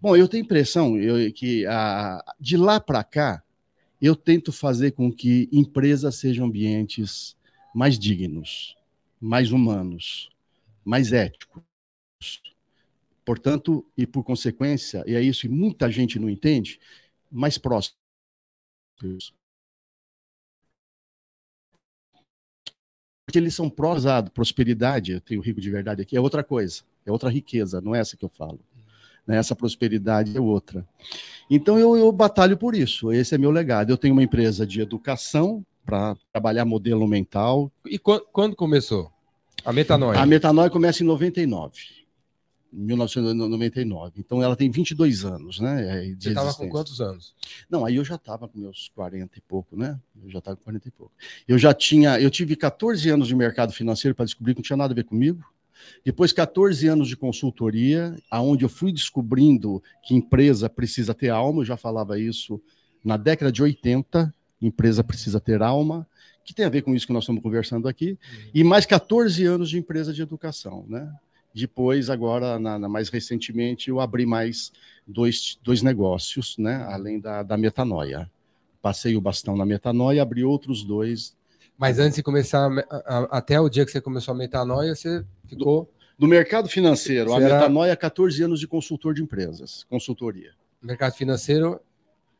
Bom, 0.00 0.16
eu 0.16 0.26
tenho 0.26 0.42
a 0.42 0.46
impressão 0.46 0.96
eu, 0.96 1.30
que 1.32 1.66
a, 1.66 2.24
de 2.40 2.56
lá 2.56 2.80
para 2.80 3.04
cá, 3.04 3.42
eu 4.00 4.16
tento 4.16 4.50
fazer 4.50 4.92
com 4.92 5.12
que 5.12 5.48
empresas 5.52 6.14
sejam 6.16 6.46
ambientes 6.46 7.36
mais 7.74 7.98
dignos, 7.98 8.74
mais 9.20 9.52
humanos, 9.52 10.30
mais 10.84 11.12
éticos. 11.12 11.62
Portanto, 13.24 13.86
e 13.96 14.06
por 14.06 14.24
consequência, 14.24 15.04
e 15.06 15.14
é 15.14 15.22
isso 15.22 15.42
que 15.42 15.48
muita 15.48 15.90
gente 15.90 16.18
não 16.18 16.30
entende, 16.30 16.80
mais 17.30 17.58
próximos 17.58 17.94
porque 23.26 23.38
eles 23.38 23.54
são 23.54 23.70
prosados, 23.70 24.32
prosperidade, 24.32 25.12
eu 25.12 25.20
tenho 25.20 25.40
rico 25.40 25.60
de 25.60 25.70
verdade 25.70 26.02
aqui, 26.02 26.16
é 26.16 26.20
outra 26.20 26.42
coisa, 26.42 26.82
é 27.06 27.12
outra 27.12 27.30
riqueza, 27.30 27.80
não 27.80 27.94
é 27.94 28.00
essa 28.00 28.16
que 28.16 28.24
eu 28.24 28.28
falo. 28.28 28.60
Né? 29.26 29.36
Essa 29.36 29.54
prosperidade 29.54 30.36
é 30.36 30.40
outra. 30.40 30.86
Então 31.48 31.78
eu, 31.78 31.96
eu 31.96 32.10
batalho 32.10 32.56
por 32.56 32.74
isso, 32.74 33.12
esse 33.12 33.34
é 33.34 33.38
meu 33.38 33.50
legado. 33.50 33.90
Eu 33.90 33.96
tenho 33.96 34.14
uma 34.14 34.22
empresa 34.22 34.66
de 34.66 34.80
educação 34.80 35.64
para 35.84 36.16
trabalhar 36.32 36.64
modelo 36.64 37.06
mental. 37.06 37.70
E 37.86 37.98
quando, 37.98 38.24
quando 38.32 38.56
começou? 38.56 39.10
A 39.64 39.72
metanoia? 39.72 40.18
A 40.18 40.26
metanoia 40.26 40.70
começa 40.70 41.02
em 41.02 41.06
99. 41.06 42.01
1999. 42.72 44.14
Então 44.18 44.42
ela 44.42 44.56
tem 44.56 44.70
22 44.70 45.24
anos, 45.24 45.60
né? 45.60 46.14
Você 46.18 46.30
estava 46.30 46.54
com 46.54 46.68
quantos 46.68 47.00
anos? 47.00 47.34
Não, 47.68 47.84
aí 47.84 47.96
eu 47.96 48.04
já 48.04 48.14
estava 48.14 48.48
com 48.48 48.58
meus 48.58 48.90
40 48.94 49.38
e 49.38 49.40
pouco, 49.42 49.76
né? 49.76 50.00
Eu 50.22 50.30
já 50.30 50.38
estava 50.38 50.56
com 50.56 50.64
40 50.64 50.88
e 50.88 50.90
pouco. 50.90 51.12
Eu 51.46 51.58
já 51.58 51.74
tinha, 51.74 52.20
eu 52.20 52.30
tive 52.30 52.56
14 52.56 53.10
anos 53.10 53.28
de 53.28 53.36
mercado 53.36 53.72
financeiro 53.72 54.14
para 54.14 54.24
descobrir 54.24 54.54
que 54.54 54.60
não 54.60 54.64
tinha 54.64 54.76
nada 54.76 54.92
a 54.92 54.96
ver 54.96 55.04
comigo. 55.04 55.44
Depois 56.04 56.32
14 56.32 56.86
anos 56.86 57.08
de 57.08 57.16
consultoria, 57.16 58.16
aonde 58.30 58.64
eu 58.64 58.68
fui 58.68 58.92
descobrindo 58.92 59.82
que 60.02 60.14
empresa 60.14 60.70
precisa 60.70 61.12
ter 61.12 61.28
alma, 61.28 61.60
eu 61.60 61.66
já 61.66 61.76
falava 61.76 62.18
isso 62.18 62.60
na 63.04 63.16
década 63.16 63.50
de 63.50 63.62
80, 63.62 64.32
empresa 64.60 65.02
precisa 65.02 65.40
ter 65.40 65.60
alma, 65.60 66.06
que 66.44 66.54
tem 66.54 66.64
a 66.64 66.68
ver 66.68 66.82
com 66.82 66.94
isso 66.94 67.06
que 67.06 67.12
nós 67.12 67.24
estamos 67.24 67.42
conversando 67.42 67.88
aqui, 67.88 68.10
uhum. 68.10 68.50
e 68.54 68.64
mais 68.64 68.86
14 68.86 69.44
anos 69.44 69.68
de 69.68 69.78
empresa 69.78 70.12
de 70.12 70.22
educação, 70.22 70.84
né? 70.88 71.12
Depois, 71.54 72.08
agora, 72.08 72.58
na, 72.58 72.78
na, 72.78 72.88
mais 72.88 73.08
recentemente, 73.08 73.90
eu 73.90 74.00
abri 74.00 74.24
mais 74.24 74.72
dois, 75.06 75.58
dois 75.62 75.82
negócios, 75.82 76.56
né? 76.58 76.84
além 76.88 77.20
da, 77.20 77.42
da 77.42 77.56
metanoia. 77.56 78.30
Passei 78.80 79.16
o 79.16 79.20
bastão 79.20 79.56
na 79.56 79.66
metanoia, 79.66 80.22
abri 80.22 80.44
outros 80.44 80.82
dois. 80.82 81.36
Mas 81.76 81.98
antes 81.98 82.16
de 82.16 82.22
começar, 82.22 82.70
a, 82.90 83.18
a, 83.18 83.38
até 83.38 83.60
o 83.60 83.68
dia 83.68 83.84
que 83.84 83.92
você 83.92 84.00
começou 84.00 84.32
a 84.32 84.36
metanoia, 84.36 84.94
você 84.94 85.24
ficou. 85.46 85.90
Do, 86.18 86.26
do 86.26 86.28
mercado 86.28 86.68
financeiro, 86.68 87.32
a 87.32 87.40
metanoia, 87.40 87.96
14 87.96 88.42
anos 88.42 88.60
de 88.60 88.66
consultor 88.66 89.14
de 89.14 89.22
empresas, 89.22 89.84
consultoria. 89.84 90.52
Mercado 90.82 91.14
financeiro, 91.14 91.80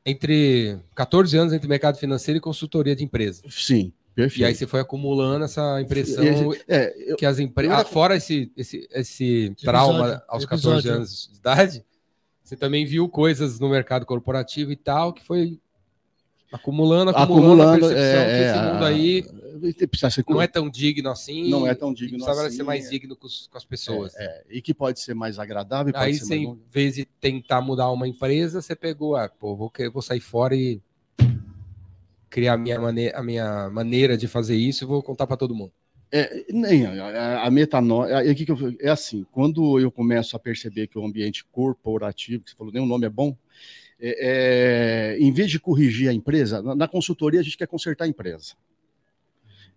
entre 0.05 0.79
14 0.94 1.37
anos 1.37 1.53
entre 1.53 1.68
mercado 1.68 1.96
financeiro 1.96 2.38
e 2.38 2.40
consultoria 2.40 2.96
de 2.96 3.05
empresas. 3.05 3.42
Sim. 3.51 3.92
Perfeito. 4.14 4.40
E 4.40 4.44
aí 4.44 4.55
você 4.55 4.66
foi 4.66 4.81
acumulando 4.81 5.44
essa 5.44 5.81
impressão 5.81 6.25
é, 6.68 6.94
eu, 7.11 7.16
que 7.16 7.25
as 7.25 7.38
empresas. 7.38 7.79
Era... 7.79 7.88
Fora 7.88 8.16
esse, 8.16 8.53
esse, 8.57 8.88
esse 8.92 9.55
trauma 9.62 10.01
episódio, 10.01 10.22
aos 10.29 10.44
14 10.44 10.68
episódio. 10.68 10.92
anos 10.94 11.31
de 11.33 11.38
idade, 11.38 11.85
você 12.42 12.57
também 12.57 12.85
viu 12.85 13.09
coisas 13.09 13.59
no 13.59 13.68
mercado 13.70 14.05
corporativo 14.05 14.70
e 14.70 14.77
tal, 14.77 15.12
que 15.12 15.25
foi 15.25 15.59
acumulando, 16.53 17.11
acumulando, 17.11 17.87
acumulando 17.87 17.92
é, 17.92 18.51
esse 18.51 18.59
mundo 18.61 18.85
aí 18.85 19.25
não 20.29 20.42
é 20.42 20.46
tão 20.46 20.68
digno 20.68 21.11
assim. 21.11 21.48
Não 21.48 21.66
é 21.66 21.75
tão 21.75 21.92
digno 21.92 22.18
precisava 22.18 22.46
assim. 22.46 22.57
ser 22.57 22.62
mais 22.62 22.90
digno 22.90 23.14
com, 23.16 23.29
com 23.29 23.59
as 23.59 23.64
pessoas. 23.64 24.14
É, 24.16 24.25
é, 24.25 24.44
e 24.51 24.62
que 24.62 24.75
pode 24.75 25.01
ser 25.01 25.14
mais 25.14 25.38
agradável. 25.38 25.92
Aí, 25.96 26.18
você, 26.18 26.37
em 26.37 26.59
vez 26.70 26.96
de 26.96 27.05
tentar 27.05 27.61
mudar 27.61 27.90
uma 27.90 28.09
empresa, 28.09 28.61
você 28.61 28.75
pegou, 28.75 29.16
ah, 29.16 29.29
pô, 29.29 29.55
vou, 29.55 29.72
vou 29.92 30.03
sair 30.03 30.20
fora 30.20 30.55
e 30.55 30.81
criar 32.32 32.54
a 32.54 32.56
minha, 32.56 32.80
maneira, 32.80 33.18
a 33.18 33.22
minha 33.22 33.68
maneira 33.68 34.16
de 34.16 34.26
fazer 34.26 34.56
isso 34.56 34.82
e 34.82 34.86
vou 34.86 35.02
contar 35.02 35.26
para 35.26 35.36
todo 35.36 35.54
mundo. 35.54 35.70
É, 36.10 36.44
nem 36.50 36.86
a, 36.86 37.42
a 37.42 37.50
metanoia, 37.50 38.22
é, 38.24 38.34
é, 38.80 38.90
assim, 38.90 39.24
quando 39.30 39.78
eu 39.78 39.90
começo 39.90 40.34
a 40.34 40.38
perceber 40.38 40.86
que 40.86 40.98
o 40.98 41.04
ambiente 41.04 41.44
corporativo, 41.44 42.42
que 42.42 42.50
você 42.50 42.56
falou, 42.56 42.72
nem 42.72 42.82
o 42.82 42.86
nome 42.86 43.06
é 43.06 43.10
bom, 43.10 43.36
é, 44.00 45.14
é, 45.14 45.18
em 45.18 45.30
vez 45.30 45.50
de 45.50 45.60
corrigir 45.60 46.08
a 46.08 46.12
empresa, 46.12 46.62
na, 46.62 46.74
na, 46.74 46.88
consultoria 46.88 47.40
a 47.40 47.42
gente 47.42 47.56
quer 47.56 47.68
consertar 47.68 48.06
a 48.06 48.08
empresa. 48.08 48.54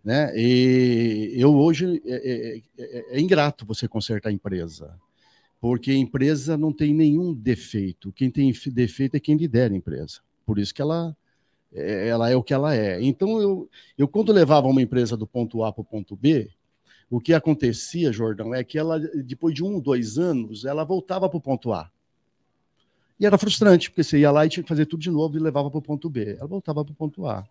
Né? 0.03 0.31
E 0.35 1.33
eu 1.35 1.53
hoje 1.53 2.01
é, 2.05 2.15
é, 2.15 2.61
é, 2.77 3.17
é 3.17 3.19
ingrato 3.19 3.65
você 3.65 3.85
consertar 3.85 4.29
a 4.29 4.33
empresa, 4.33 4.97
porque 5.59 5.91
a 5.91 5.95
empresa 5.95 6.57
não 6.57 6.71
tem 6.71 6.93
nenhum 6.93 7.33
defeito. 7.33 8.13
Quem 8.13 8.29
tem 8.29 8.53
defeito 8.67 9.15
é 9.15 9.19
quem 9.19 9.35
lidera 9.35 9.73
a 9.73 9.77
empresa. 9.77 10.19
Por 10.45 10.57
isso 10.59 10.73
que 10.73 10.81
ela 10.81 11.09
é, 11.09 11.15
ela 11.75 12.29
é 12.29 12.35
o 12.35 12.43
que 12.43 12.53
ela 12.53 12.75
é. 12.75 13.01
Então, 13.01 13.41
eu, 13.41 13.69
eu 13.97 14.07
quando 14.07 14.31
levava 14.31 14.67
uma 14.67 14.81
empresa 14.81 15.17
do 15.17 15.27
ponto 15.27 15.63
A 15.63 15.71
para 15.71 15.81
o 15.81 15.85
ponto 15.85 16.15
B, 16.15 16.49
o 17.09 17.19
que 17.19 17.33
acontecia, 17.33 18.11
Jordão, 18.11 18.53
é 18.53 18.63
que 18.63 18.77
ela, 18.77 18.99
depois 18.99 19.53
de 19.53 19.63
um, 19.63 19.79
dois 19.79 20.17
anos, 20.17 20.65
ela 20.65 20.83
voltava 20.83 21.29
para 21.29 21.37
o 21.37 21.41
ponto 21.41 21.73
A. 21.73 21.89
E 23.19 23.25
era 23.25 23.37
frustrante, 23.37 23.89
porque 23.89 24.03
você 24.03 24.19
ia 24.19 24.31
lá 24.31 24.45
e 24.45 24.49
tinha 24.49 24.63
que 24.63 24.69
fazer 24.69 24.85
tudo 24.85 25.01
de 25.01 25.11
novo 25.11 25.37
e 25.37 25.39
levava 25.39 25.69
para 25.69 25.77
o 25.77 25.81
ponto 25.81 26.09
B. 26.09 26.35
Ela 26.37 26.47
voltava 26.47 26.83
para 26.83 26.91
o 26.91 26.95
ponto 26.95 27.25
A. 27.27 27.45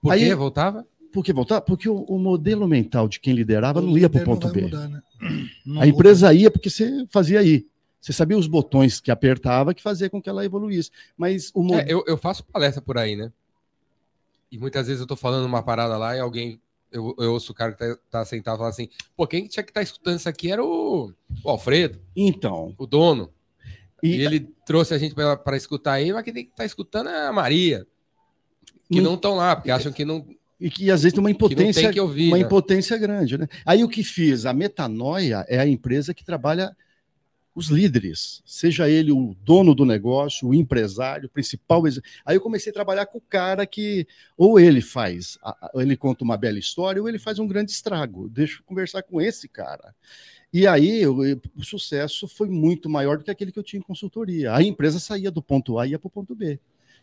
Por 0.00 0.12
Aí, 0.12 0.28
que 0.28 0.34
voltava? 0.34 0.86
Por 1.12 1.24
que 1.24 1.32
voltar? 1.32 1.60
Porque 1.60 1.88
o, 1.88 2.02
o, 2.04 2.18
modelo 2.18 2.66
mental 2.68 3.08
de 3.08 3.18
quem 3.18 3.34
liderava 3.34 3.80
o 3.80 3.82
não 3.82 3.98
ia 3.98 4.08
para 4.08 4.22
o 4.22 4.24
ponto 4.24 4.48
B. 4.48 4.62
Mudar, 4.62 4.88
né? 4.88 5.02
A 5.80 5.86
empresa 5.86 6.32
ia 6.32 6.50
porque 6.50 6.70
você 6.70 7.04
fazia 7.10 7.40
aí. 7.40 7.66
Você 8.00 8.12
sabia 8.12 8.38
os 8.38 8.46
botões 8.46 9.00
que 9.00 9.10
apertava 9.10 9.74
que 9.74 9.82
fazia 9.82 10.08
com 10.08 10.22
que 10.22 10.28
ela 10.28 10.44
evoluísse. 10.44 10.90
Mas 11.16 11.50
o 11.54 11.74
é, 11.74 11.84
eu, 11.86 12.02
eu 12.06 12.16
faço 12.16 12.44
palestra 12.44 12.80
por 12.80 12.96
aí, 12.96 13.14
né? 13.14 13.32
E 14.50 14.58
muitas 14.58 14.86
vezes 14.86 15.00
eu 15.00 15.04
estou 15.04 15.16
falando 15.16 15.44
uma 15.44 15.62
parada 15.62 15.96
lá 15.96 16.16
e 16.16 16.20
alguém 16.20 16.60
eu, 16.90 17.14
eu 17.18 17.32
ouço 17.32 17.52
o 17.52 17.54
cara 17.54 17.72
que 17.72 17.78
tá, 17.78 17.96
tá 18.10 18.24
sentado 18.24 18.58
falar 18.58 18.70
assim, 18.70 18.88
pô, 19.16 19.26
quem 19.26 19.46
tinha 19.46 19.62
que 19.62 19.70
estar 19.70 19.80
tá 19.80 19.84
escutando 19.84 20.18
isso 20.18 20.28
aqui 20.28 20.50
era 20.50 20.64
o, 20.64 21.12
o 21.44 21.50
Alfredo. 21.50 22.00
Então. 22.16 22.74
O 22.76 22.86
dono. 22.86 23.30
E, 24.02 24.16
e 24.16 24.24
ele 24.24 24.40
trouxe 24.66 24.94
a 24.94 24.98
gente 24.98 25.14
para 25.14 25.56
escutar 25.56 25.92
aí, 25.92 26.12
mas 26.12 26.24
quem 26.24 26.32
tem 26.32 26.44
que 26.44 26.50
estar 26.50 26.62
tá 26.62 26.66
escutando 26.66 27.10
é 27.10 27.26
a 27.26 27.32
Maria. 27.32 27.86
Que 28.90 29.00
não 29.00 29.14
estão 29.14 29.36
lá, 29.36 29.54
porque 29.54 29.70
acham 29.70 29.92
que 29.92 30.04
não. 30.04 30.26
E 30.58 30.68
que 30.68 30.90
às 30.90 31.02
vezes 31.02 31.14
tem 31.14 31.22
uma 31.22 31.30
impotência, 31.30 31.88
que 31.88 31.94
que 31.94 32.00
ouvir, 32.00 32.26
uma 32.26 32.36
né? 32.36 32.42
impotência 32.42 32.98
grande, 32.98 33.38
né? 33.38 33.46
Aí 33.64 33.84
o 33.84 33.88
que 33.88 34.02
fiz? 34.02 34.44
A 34.44 34.52
Metanoia 34.52 35.44
é 35.48 35.58
a 35.58 35.66
empresa 35.66 36.12
que 36.12 36.24
trabalha 36.24 36.76
os 37.54 37.68
líderes, 37.68 38.42
seja 38.44 38.88
ele 38.88 39.10
o 39.10 39.36
dono 39.42 39.74
do 39.74 39.84
negócio, 39.84 40.48
o 40.48 40.54
empresário, 40.54 41.26
o 41.26 41.30
principal. 41.30 41.82
Aí 42.24 42.36
eu 42.36 42.40
comecei 42.40 42.70
a 42.70 42.74
trabalhar 42.74 43.06
com 43.06 43.18
o 43.18 43.22
cara 43.22 43.66
que 43.66 44.06
ou 44.36 44.58
ele 44.58 44.80
faz, 44.80 45.38
ele 45.74 45.96
conta 45.96 46.24
uma 46.24 46.36
bela 46.36 46.58
história, 46.58 47.02
ou 47.02 47.08
ele 47.08 47.18
faz 47.18 47.38
um 47.38 47.46
grande 47.46 47.72
estrago. 47.72 48.28
Deixa 48.28 48.58
eu 48.58 48.64
conversar 48.64 49.02
com 49.02 49.20
esse 49.20 49.48
cara. 49.48 49.94
E 50.52 50.66
aí 50.66 51.00
eu, 51.00 51.16
o 51.56 51.64
sucesso 51.64 52.26
foi 52.26 52.48
muito 52.48 52.88
maior 52.88 53.18
do 53.18 53.24
que 53.24 53.30
aquele 53.30 53.52
que 53.52 53.58
eu 53.58 53.62
tinha 53.62 53.78
em 53.78 53.84
consultoria. 53.84 54.54
A 54.54 54.62
empresa 54.62 54.98
saía 54.98 55.30
do 55.30 55.42
ponto 55.42 55.78
A 55.78 55.86
e 55.86 55.90
ia 55.90 55.98
para 55.98 56.08
o 56.08 56.10
ponto 56.10 56.34
B. 56.34 56.58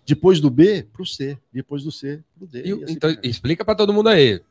Depois 0.05 0.39
do 0.39 0.49
B, 0.49 0.83
para 0.83 1.01
o 1.01 1.05
C. 1.05 1.37
Depois 1.51 1.83
do 1.83 1.91
C, 1.91 2.23
para 2.35 2.45
o 2.45 2.47
D. 2.47 2.63
E, 2.63 2.71
assim 2.71 2.93
então, 2.93 3.17
explica 3.21 3.65
para 3.65 3.75
todo 3.75 3.93
mundo 3.93 4.09
aí. 4.09 4.41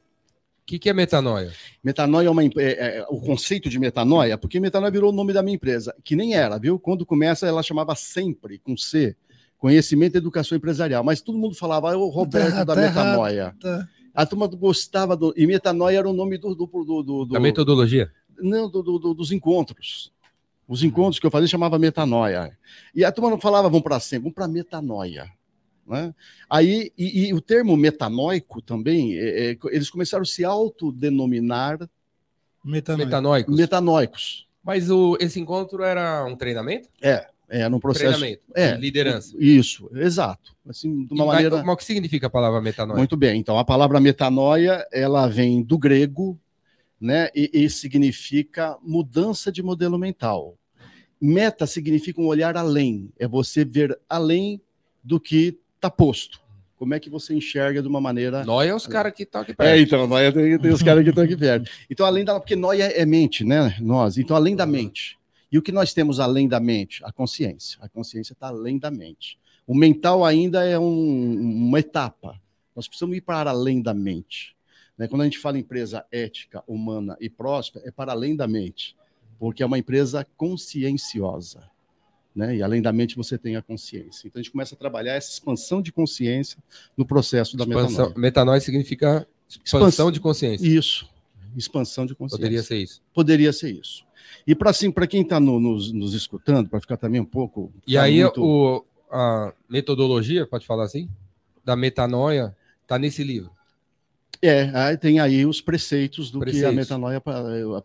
O 0.67 0.69
que, 0.69 0.81
que 0.81 0.91
é 0.91 0.93
metanoia? 0.93 1.53
Metanoia 1.83 2.27
é, 2.27 2.31
uma, 2.31 2.43
é, 2.43 2.49
é, 2.59 3.07
o 3.09 3.21
conceito 3.21 3.69
de 3.69 3.79
metanoia, 3.79 4.37
porque 4.37 4.59
metanoia 4.59 4.91
virou 4.91 5.13
o 5.13 5.15
nome 5.15 5.33
da 5.33 5.41
minha 5.41 5.55
empresa, 5.55 5.95
que 6.03 6.17
nem 6.17 6.35
era, 6.35 6.59
viu? 6.59 6.77
Quando 6.77 7.07
começa, 7.07 7.47
ela 7.47 7.63
chamava 7.63 7.95
sempre 7.95 8.59
com 8.59 8.77
C, 8.77 9.15
Conhecimento 9.57 10.17
e 10.17 10.19
Educação 10.19 10.59
Empresarial. 10.59 11.05
Mas 11.05 11.21
todo 11.21 11.39
mundo 11.39 11.55
falava, 11.55 11.93
ah, 11.93 11.97
o 11.97 12.09
Roberto 12.09 12.51
tá, 12.51 12.65
da 12.65 12.75
tá 12.75 12.81
Metanoia. 12.81 13.55
Tá. 13.61 13.89
A 14.13 14.27
turma 14.27 14.49
gostava 14.49 15.17
do. 15.17 15.33
E 15.37 15.47
metanoia 15.47 15.99
era 15.99 16.09
o 16.09 16.13
nome 16.13 16.37
do. 16.37 16.53
do, 16.53 16.67
do, 16.67 17.03
do 17.05 17.27
da 17.27 17.39
metodologia? 17.39 18.11
Não, 18.37 18.69
do, 18.69 18.83
do, 18.83 19.15
dos 19.15 19.31
encontros. 19.31 20.13
Os 20.67 20.83
encontros 20.83 21.21
que 21.21 21.27
eu 21.27 21.31
fazia 21.31 21.47
chamava 21.47 21.79
metanoia. 21.79 22.59
E 22.93 23.05
a 23.05 23.13
turma 23.13 23.31
não 23.31 23.39
falava, 23.39 23.69
vamos 23.69 23.85
para 23.85 24.01
sempre, 24.01 24.25
vamos 24.25 24.35
para 24.35 24.49
metanoia. 24.49 25.31
Né? 25.87 26.13
Aí, 26.51 26.93
e, 26.99 27.29
e, 27.29 27.35
o 27.35 27.41
termo 27.41 27.77
metanoico 27.77 28.61
também, 28.61 29.17
é, 29.17 29.53
é, 29.53 29.59
eles 29.67 29.89
começaram 29.89 30.23
a 30.23 30.27
se 30.27 30.45
autodenominar 30.45 31.79
metanoicos. 32.65 33.57
metanoicos. 33.57 34.49
Mas 34.65 34.91
o, 34.91 35.17
esse 35.21 35.39
encontro 35.39 35.85
era 35.85 36.25
um 36.25 36.35
treinamento? 36.35 36.89
É, 37.01 37.29
é 37.49 37.69
num 37.69 37.79
processo. 37.79 38.19
Treinamento, 38.19 38.43
é, 38.53 38.77
liderança. 38.77 39.37
Isso, 39.39 39.89
exato. 39.95 40.57
Assim, 40.69 41.05
de 41.05 41.15
uma 41.15 41.25
e, 41.25 41.27
maneira. 41.29 41.63
Mas, 41.63 41.75
o 41.75 41.77
que 41.77 41.85
significa 41.85 42.27
a 42.27 42.31
palavra 42.31 42.61
metanoia? 42.61 42.99
Muito 42.99 43.17
bem, 43.17 43.39
então 43.39 43.57
a 43.57 43.65
palavra 43.65 44.01
metanoia 44.01 44.85
ela 44.93 45.29
vem 45.29 45.63
do 45.63 45.79
grego, 45.79 46.37
né? 47.01 47.29
E, 47.33 47.49
e 47.53 47.71
significa 47.71 48.77
mudança 48.83 49.53
de 49.53 49.63
modelo 49.63 49.97
mental. 49.97 50.57
Meta 51.21 51.67
significa 51.67 52.21
um 52.21 52.27
olhar 52.27 52.57
além, 52.57 53.11
é 53.19 53.27
você 53.27 53.65
ver 53.65 53.99
além 54.09 54.61
do 55.03 55.21
que 55.21 55.57
está 55.87 55.91
posto. 55.91 56.41
Como 56.77 56.93
é 56.93 57.01
que 57.01 57.09
você 57.09 57.35
enxerga 57.35 57.81
de 57.81 57.89
uma 57.89 58.01
maneira. 58.01 58.45
Noia 58.45 58.71
é 58.71 58.75
os 58.75 58.87
caras 58.87 59.13
que 59.15 59.23
estão 59.23 59.41
aqui 59.41 59.55
perto. 59.55 59.71
É, 59.71 59.81
então, 59.81 60.07
Noia 60.07 60.31
tem, 60.31 60.59
tem 60.59 60.71
os 60.71 60.83
caras 60.83 61.03
que 61.03 61.09
estão 61.09 61.25
aqui 61.25 61.37
perto. 61.37 61.71
Então, 61.89 62.05
além 62.05 62.23
da. 62.23 62.39
Porque 62.39 62.55
Noia 62.55 62.85
é 62.85 63.07
mente, 63.07 63.45
né? 63.45 63.75
Nós. 63.81 64.19
Então, 64.19 64.37
além 64.37 64.55
da 64.55 64.67
mente. 64.67 65.19
E 65.51 65.57
o 65.57 65.63
que 65.63 65.73
nós 65.73 65.95
temos 65.95 66.21
além 66.21 66.47
da 66.47 66.61
mente? 66.61 67.03
A 67.03 67.11
consciência. 67.11 67.79
A 67.81 67.89
consciência 67.89 68.35
está 68.35 68.49
além 68.49 68.79
da 68.79 68.91
mente. 68.91 69.39
O 69.67 69.75
mental 69.75 70.23
ainda 70.25 70.65
é 70.65 70.79
um, 70.79 71.67
uma 71.69 71.79
etapa. 71.79 72.39
Nós 72.75 72.87
precisamos 72.87 73.17
ir 73.17 73.23
para 73.23 73.51
além 73.51 73.81
da 73.81 73.95
mente. 73.95 74.55
Né? 74.99 75.09
Quando 75.09 75.23
a 75.23 75.25
gente 75.25 75.39
fala 75.39 75.57
em 75.57 75.61
empresa 75.61 76.05
ética, 76.13 76.63
humana 76.67 77.17
e 77.21 77.31
próspera, 77.31 77.89
é 77.89 77.91
para 77.91 78.13
além 78.13 78.37
da 78.37 78.47
mente. 78.47 78.95
Porque 79.39 79.63
é 79.63 79.67
uma 79.67 79.79
empresa 79.79 80.27
conscienciosa 80.37 81.71
né? 82.37 82.57
E 82.57 82.63
além 82.63 82.83
da 82.83 82.93
mente 82.93 83.17
você 83.17 83.39
tem 83.39 83.57
a 83.57 83.63
consciência. 83.63 84.29
Então 84.29 84.39
a 84.39 84.43
gente 84.43 84.53
começa 84.53 84.75
a 84.75 84.79
trabalhar 84.79 85.15
essa 85.15 85.33
expansão 85.33 85.81
de 85.81 85.91
consciência 85.91 86.59
no 86.97 87.07
processo 87.07 87.57
da 87.57 87.65
expansão, 87.65 87.89
metanoia. 87.89 88.19
Metanoia 88.19 88.61
significa 88.61 89.27
expansão 89.65 90.13
de 90.13 90.21
consciência. 90.21 90.67
Isso. 90.67 91.09
Expansão 91.57 92.05
de 92.05 92.15
consciência. 92.15 92.39
Poderia 92.39 92.63
ser 92.63 92.77
isso. 92.77 93.03
Poderia 93.15 93.53
ser 93.53 93.71
isso. 93.71 94.05
E 94.47 94.55
para 94.55 94.71
assim, 94.71 94.91
para 94.91 95.07
quem 95.07 95.23
está 95.23 95.41
no, 95.41 95.59
nos, 95.59 95.91
nos, 95.93 96.13
escutando, 96.13 96.69
para 96.69 96.81
ficar 96.81 96.99
também 96.99 97.21
um 97.21 97.25
pouco. 97.25 97.73
E 97.87 97.97
aí 97.97 98.23
muito... 98.23 98.45
o, 98.45 98.85
a 99.11 99.55
metodologia, 99.69 100.47
pode 100.47 100.67
falar 100.67 100.85
assim, 100.85 101.09
da 101.65 101.75
metanoia 101.75 102.55
está 102.83 102.99
nesse 102.99 103.25
livro. 103.25 103.51
É, 104.43 104.97
tem 104.97 105.19
aí 105.19 105.47
os 105.47 105.63
preceitos 105.63 106.31
do 106.31 106.39
preceitos. 106.41 106.71
que 106.71 106.75
a 106.75 106.79
metanoia 106.79 107.23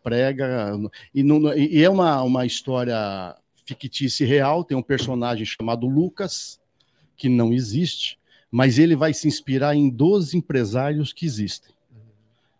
prega. 0.03 0.77
E, 1.15 1.23
não, 1.23 1.55
e 1.55 1.81
é 1.81 1.89
uma, 1.89 2.21
uma 2.21 2.45
história 2.45 3.35
fictícia 3.71 4.23
e 4.23 4.27
real, 4.27 4.63
tem 4.63 4.77
um 4.77 4.83
personagem 4.83 5.45
chamado 5.45 5.87
Lucas, 5.87 6.59
que 7.15 7.29
não 7.29 7.53
existe, 7.53 8.19
mas 8.49 8.77
ele 8.77 8.95
vai 8.95 9.13
se 9.13 9.27
inspirar 9.27 9.75
em 9.75 9.89
12 9.89 10.37
empresários 10.37 11.13
que 11.13 11.25
existem. 11.25 11.73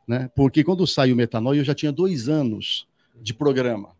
Né? 0.07 0.29
Porque 0.35 0.63
quando 0.63 0.87
saiu 0.87 1.13
o 1.13 1.17
Metanoia, 1.17 1.59
eu 1.59 1.63
já 1.63 1.75
tinha 1.75 1.91
dois 1.91 2.29
anos 2.29 2.87
de 3.21 3.33
programa. 3.33 3.95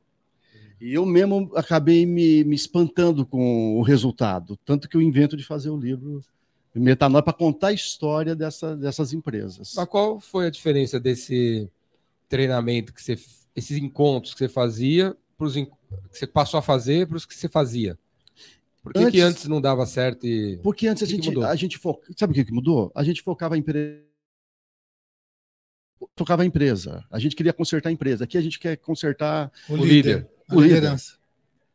E 0.79 0.93
eu 0.93 1.05
mesmo 1.05 1.51
acabei 1.55 2.05
me, 2.05 2.43
me 2.43 2.55
espantando 2.55 3.25
com 3.25 3.77
o 3.77 3.81
resultado, 3.81 4.57
tanto 4.65 4.89
que 4.89 4.97
eu 4.97 5.01
invento 5.01 5.37
de 5.37 5.43
fazer 5.43 5.69
o 5.69 5.77
livro 5.77 6.23
Metanoia 6.73 7.21
para 7.21 7.33
contar 7.33 7.67
a 7.67 7.73
história 7.73 8.35
dessa, 8.35 8.75
dessas 8.75 9.13
empresas. 9.13 9.73
Mas 9.75 9.87
qual 9.87 10.19
foi 10.19 10.47
a 10.47 10.49
diferença 10.49 10.99
desse 10.99 11.69
treinamento 12.29 12.93
que 12.93 13.03
você, 13.03 13.19
esses 13.55 13.77
encontros 13.77 14.33
que 14.33 14.39
você 14.39 14.47
fazia 14.47 15.15
para 15.37 15.47
os 15.47 15.57
que 16.11 16.17
você 16.17 16.27
passou 16.27 16.57
a 16.57 16.61
fazer 16.61 17.07
para 17.07 17.17
os 17.17 17.25
que 17.25 17.35
você 17.35 17.49
fazia? 17.49 17.97
Por 18.83 18.93
que 18.93 18.99
antes, 18.99 19.11
que 19.11 19.21
antes 19.21 19.47
não 19.47 19.61
dava 19.61 19.85
certo 19.85 20.25
e. 20.25 20.57
Porque 20.63 20.87
antes 20.87 21.03
a 21.03 21.05
gente, 21.05 21.29
a 21.43 21.55
gente 21.55 21.77
fo... 21.77 21.99
Sabe 22.17 22.31
o 22.31 22.33
que, 22.33 22.45
que 22.45 22.53
mudou? 22.53 22.91
A 22.95 23.03
gente 23.03 23.21
focava 23.21 23.55
em 23.55 23.59
empresa. 23.59 24.01
Tocava 26.15 26.41
a 26.41 26.45
empresa. 26.45 27.05
A 27.11 27.19
gente 27.19 27.35
queria 27.35 27.53
consertar 27.53 27.89
a 27.89 27.91
empresa. 27.91 28.23
Aqui 28.23 28.37
a 28.37 28.41
gente 28.41 28.59
quer 28.59 28.75
consertar 28.77 29.51
o, 29.69 29.73
o 29.73 29.85
líder. 29.85 30.27
O 30.51 30.59
liderança. 30.59 31.21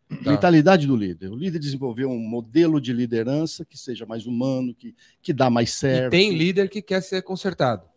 Tá. 0.09 0.31
Mentalidade 0.33 0.87
do 0.87 0.97
líder. 0.97 1.31
O 1.31 1.37
líder 1.37 1.59
desenvolveu 1.59 2.11
um 2.11 2.19
modelo 2.19 2.81
de 2.81 2.93
liderança 2.93 3.65
que 3.65 3.79
seja 3.79 4.07
mais 4.07 4.27
humano, 4.27 4.75
que, 4.75 4.95
que 5.23 5.33
dá 5.33 5.49
mais 5.49 5.75
certo. 5.75 6.15
E 6.15 6.19
tem 6.19 6.37
líder 6.37 6.69
que 6.69 6.83
quer 6.83 7.03
ser 7.03 7.23
consertado. 7.23 7.89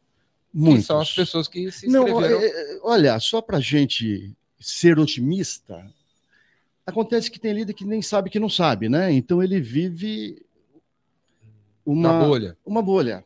Muitos. 0.51 0.81
Que 0.81 0.87
são 0.87 0.99
as 0.99 1.13
pessoas 1.13 1.47
que 1.47 1.71
se 1.71 1.87
inscreveram. 1.87 2.19
Não, 2.19 2.25
é, 2.25 2.45
é, 2.45 2.79
olha, 2.83 3.19
só 3.19 3.41
para 3.41 3.59
gente 3.59 4.35
ser 4.59 4.99
otimista, 4.99 5.85
Acontece 6.89 7.31
que 7.31 7.39
tem 7.39 7.53
líder 7.53 7.73
que 7.73 7.85
nem 7.85 8.01
sabe 8.01 8.29
que 8.29 8.39
não 8.39 8.49
sabe, 8.49 8.89
né? 8.89 9.11
Então 9.11 9.41
ele 9.41 9.59
vive 9.59 10.45
uma, 11.85 12.11
uma 12.11 12.25
bolha. 12.25 12.57
Uma 12.65 12.81
bolha. 12.81 13.25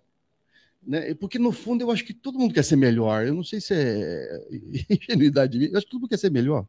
Né? 0.85 1.13
Porque 1.15 1.39
no 1.39 1.51
fundo 1.51 1.83
eu 1.83 1.91
acho 1.91 2.03
que 2.03 2.13
todo 2.13 2.37
mundo 2.37 2.53
quer 2.53 2.63
ser 2.63 2.75
melhor. 2.75 3.25
Eu 3.25 3.33
não 3.33 3.43
sei 3.43 3.59
se 3.59 3.73
é 3.73 4.47
ingenuidade. 4.89 5.65
Eu 5.71 5.77
acho 5.77 5.85
que 5.85 5.91
todo 5.91 6.01
mundo 6.01 6.09
quer 6.09 6.17
ser 6.17 6.31
melhor. 6.31 6.65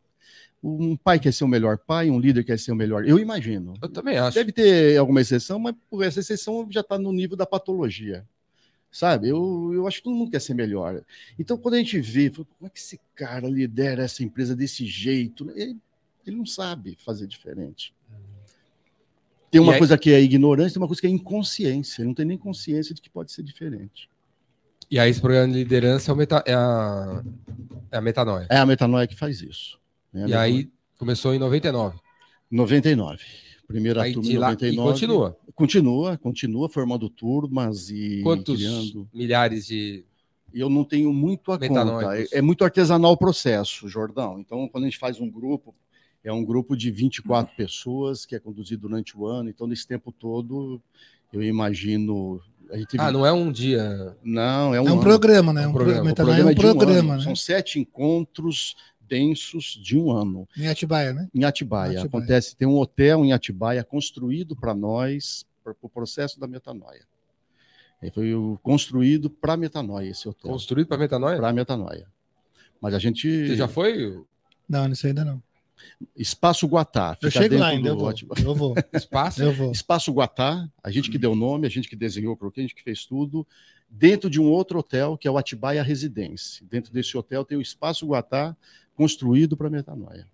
Um 0.63 0.97
pai 0.97 1.21
quer 1.21 1.33
ser 1.33 1.45
o 1.45 1.49
melhor 1.49 1.77
pai, 1.77 2.09
um 2.09 2.19
líder 2.19 2.43
quer 2.43 2.59
ser 2.59 2.73
o 2.73 2.77
melhor. 2.77 3.07
Eu 3.07 3.19
imagino. 3.19 3.75
Eu 3.83 3.89
também 3.89 4.17
acho. 4.17 4.35
Deve 4.35 4.51
ter 4.51 4.97
alguma 4.97 5.21
exceção, 5.21 5.59
mas 5.59 5.75
essa 6.01 6.21
exceção 6.21 6.67
já 6.71 6.81
está 6.81 6.99
no 6.99 7.13
nível 7.13 7.37
da 7.37 7.45
patologia. 7.45 8.27
Sabe? 8.91 9.29
Eu, 9.29 9.73
eu 9.75 9.87
acho 9.87 9.99
que 9.99 10.05
todo 10.05 10.15
mundo 10.15 10.31
quer 10.31 10.41
ser 10.41 10.55
melhor. 10.55 11.03
Então, 11.39 11.59
quando 11.59 11.75
a 11.75 11.79
gente 11.79 12.01
vê, 12.01 12.31
como 12.31 12.47
é 12.63 12.69
que 12.69 12.79
esse 12.79 12.99
cara 13.15 13.47
lidera 13.49 14.05
essa 14.05 14.23
empresa 14.23 14.57
desse 14.57 14.87
jeito? 14.87 15.51
Ele 15.55 15.77
ele 16.31 16.37
não 16.37 16.47
sabe 16.47 16.97
fazer 17.05 17.27
diferente. 17.27 17.95
Tem 19.51 19.61
uma 19.61 19.79
coisa 19.79 19.97
que 19.97 20.13
é 20.13 20.21
ignorância, 20.21 20.75
tem 20.75 20.83
uma 20.83 20.89
coisa 20.89 21.01
que 21.01 21.07
é 21.07 21.11
inconsciência. 21.11 22.03
Ele 22.03 22.09
não 22.09 22.15
tem 22.15 22.27
nem 22.27 22.37
consciência 22.37 22.93
de 22.93 23.01
que 23.01 23.09
pode 23.09 23.31
ser 23.31 23.43
diferente. 23.45 24.11
E 24.91 24.99
aí, 24.99 25.11
esse 25.11 25.21
programa 25.21 25.53
de 25.53 25.59
liderança 25.59 26.11
é, 26.11 26.15
meta, 26.15 26.43
é, 26.47 26.55
a, 26.55 27.23
é 27.93 27.97
a 27.97 28.01
metanoia. 28.01 28.47
É 28.51 28.57
a 28.59 28.67
metanoia 28.67 29.07
que 29.07 29.17
faz 29.17 29.41
isso. 29.41 29.79
Né? 30.13 30.27
e 30.29 30.35
aí, 30.35 30.71
começou 30.99 31.35
em 31.35 31.39
99. 31.39 31.99
99. 32.51 33.25
Primeira 33.67 34.03
Aí 34.03 34.13
turma 34.13 34.31
em 34.31 34.37
lá, 34.39 34.51
99. 34.51 34.73
e 34.73 34.93
continua. 34.93 35.39
Continua, 35.55 36.19
continua 36.19 36.69
formando 36.69 37.09
turmas 37.09 37.91
e 37.91 38.23
Quantos 38.23 38.59
criando. 38.59 39.09
milhares 39.13 39.67
de. 39.67 40.05
E 40.53 40.61
eu 40.61 40.69
não 40.69 40.85
tenho 40.85 41.13
muito 41.13 41.51
a 41.51 41.59
conta. 41.59 42.19
É, 42.19 42.39
é 42.39 42.43
muito 42.43 42.65
artesanal 42.65 43.13
o 43.13 43.17
processo, 43.17 43.89
Jordão. 43.89 44.39
Então, 44.39 44.69
quando 44.69 44.85
a 44.85 44.87
gente 44.89 44.99
faz 44.99 45.21
um 45.21 45.31
grupo, 45.31 45.75
é 46.25 46.33
um 46.33 46.45
grupo 46.45 46.77
de 46.77 46.91
24 46.91 47.55
pessoas 47.55 48.25
que 48.27 48.35
é 48.35 48.39
conduzido 48.41 48.89
durante 48.89 49.17
o 49.17 49.27
ano. 49.27 49.49
Então, 49.51 49.67
nesse 49.67 49.87
tempo 49.87 50.11
todo, 50.11 50.81
eu 51.33 51.43
imagino. 51.43 52.41
A 52.71 52.79
gente 52.79 52.97
Ah, 52.99 53.13
não 53.13 53.27
é 53.27 53.33
um 53.33 53.53
dia. 53.53 54.17
não, 54.25 54.75
é 54.75 54.81
um, 54.81 54.87
É 54.87 54.91
um 54.91 54.95
ano. 54.95 55.03
programa, 55.03 55.53
né? 55.53 55.65
É 55.65 55.67
um 55.67 55.71
Um 55.71 55.73
programa. 55.75 56.03
programa, 56.03 56.03
O 56.03 56.07
Metanoia 56.07 56.35
é 56.35 56.37
programa 56.37 56.49
um 56.49 56.51
é 56.51 56.55
de 56.55 56.67
um 56.67 56.79
programa, 56.79 57.13
ano. 57.15 57.19
né? 57.21 57.25
São 57.25 57.37
sete 57.37 57.79
encontros 57.79 58.75
densos 59.07 59.79
de 59.83 59.99
um 59.99 60.11
ano. 60.11 60.49
Em 60.57 60.67
Atibaia, 60.67 61.13
né? 61.13 61.29
Em 61.35 61.45
Atibaia. 61.45 62.01
Atibaia. 62.01 62.07
Acontece, 62.07 62.57
tem 62.57 62.67
um 62.67 62.79
hotel 62.79 63.23
em 63.23 63.33
Atibaia 63.35 63.85
construído 63.85 64.57
para 64.57 64.75
nós, 64.75 65.45
para 65.63 65.75
o 65.83 65.89
processo 65.91 66.41
da 66.41 66.47
metanoia. 66.47 67.03
Ele 68.01 68.11
foi 68.11 68.35
o- 68.35 68.59
construído 68.63 69.29
para 69.29 69.57
metanoia, 69.59 70.09
esse 70.11 70.27
hotel. 70.29 70.51
Construído 70.51 70.87
para 70.89 70.97
metanoia? 70.99 71.37
Para 71.37 71.53
metanoia. 71.53 72.07
Mas 72.81 72.95
a 72.95 72.99
gente. 72.99 73.47
Você 73.49 73.57
já 73.57 73.69
foi? 73.69 74.23
Não, 74.69 74.91
isso 74.91 75.07
ainda 75.07 75.25
não. 75.25 75.43
Espaço 76.17 76.67
Guatá. 76.67 77.17
Eu 77.21 77.31
chego 77.31 77.57
lá 77.59 77.69
ainda, 77.69 77.89
eu 77.89 77.97
vou. 77.97 78.13
Eu 78.45 78.55
vou, 78.55 78.75
Espaço? 78.93 79.43
eu 79.43 79.53
vou. 79.53 79.73
Espaço 79.73 80.13
Guatá, 80.13 80.69
a 80.83 80.91
gente 80.91 81.11
que 81.11 81.19
deu 81.19 81.33
o 81.33 81.37
nome, 81.37 81.67
a 81.67 81.71
gente 81.71 81.89
que 81.89 81.97
desenhou 81.97 82.37
para 82.37 82.49
a 82.49 82.61
gente 82.61 82.75
que 82.75 82.83
fez 82.83 83.05
tudo, 83.07 83.47
dentro 83.89 84.29
de 84.31 84.41
um 84.41 84.45
outro 84.51 84.79
hotel, 84.79 85.17
que 85.17 85.27
é 85.29 85.31
o 85.31 85.39
Atibaia 85.39 85.83
Residência. 85.83 86.67
Dentro 86.71 86.93
desse 86.93 87.17
hotel 87.17 87.45
tem 87.45 87.57
o 87.59 87.61
Espaço 87.63 88.07
Guatá, 88.07 88.57
construído 88.97 89.57
para 89.57 89.69
metanoia. 89.71 90.27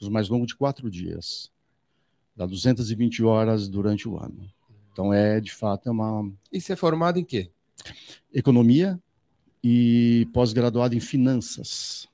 Os 0.00 0.08
mais 0.08 0.28
longos 0.28 0.48
de 0.48 0.56
quatro 0.56 0.90
dias. 0.90 1.50
Dá 2.36 2.44
220 2.44 3.22
horas 3.24 3.68
durante 3.68 4.08
o 4.08 4.18
ano. 4.18 4.50
Então 4.92 5.12
é, 5.12 5.40
de 5.40 5.52
fato, 5.52 5.88
é 5.88 5.92
uma 5.92 6.30
E 6.52 6.60
você 6.60 6.74
é 6.74 6.76
formado 6.76 7.18
em 7.18 7.24
quê? 7.24 7.50
economia 8.32 9.00
e 9.62 10.28
pós-graduado 10.32 10.94
em 10.94 11.00
finanças. 11.00 12.08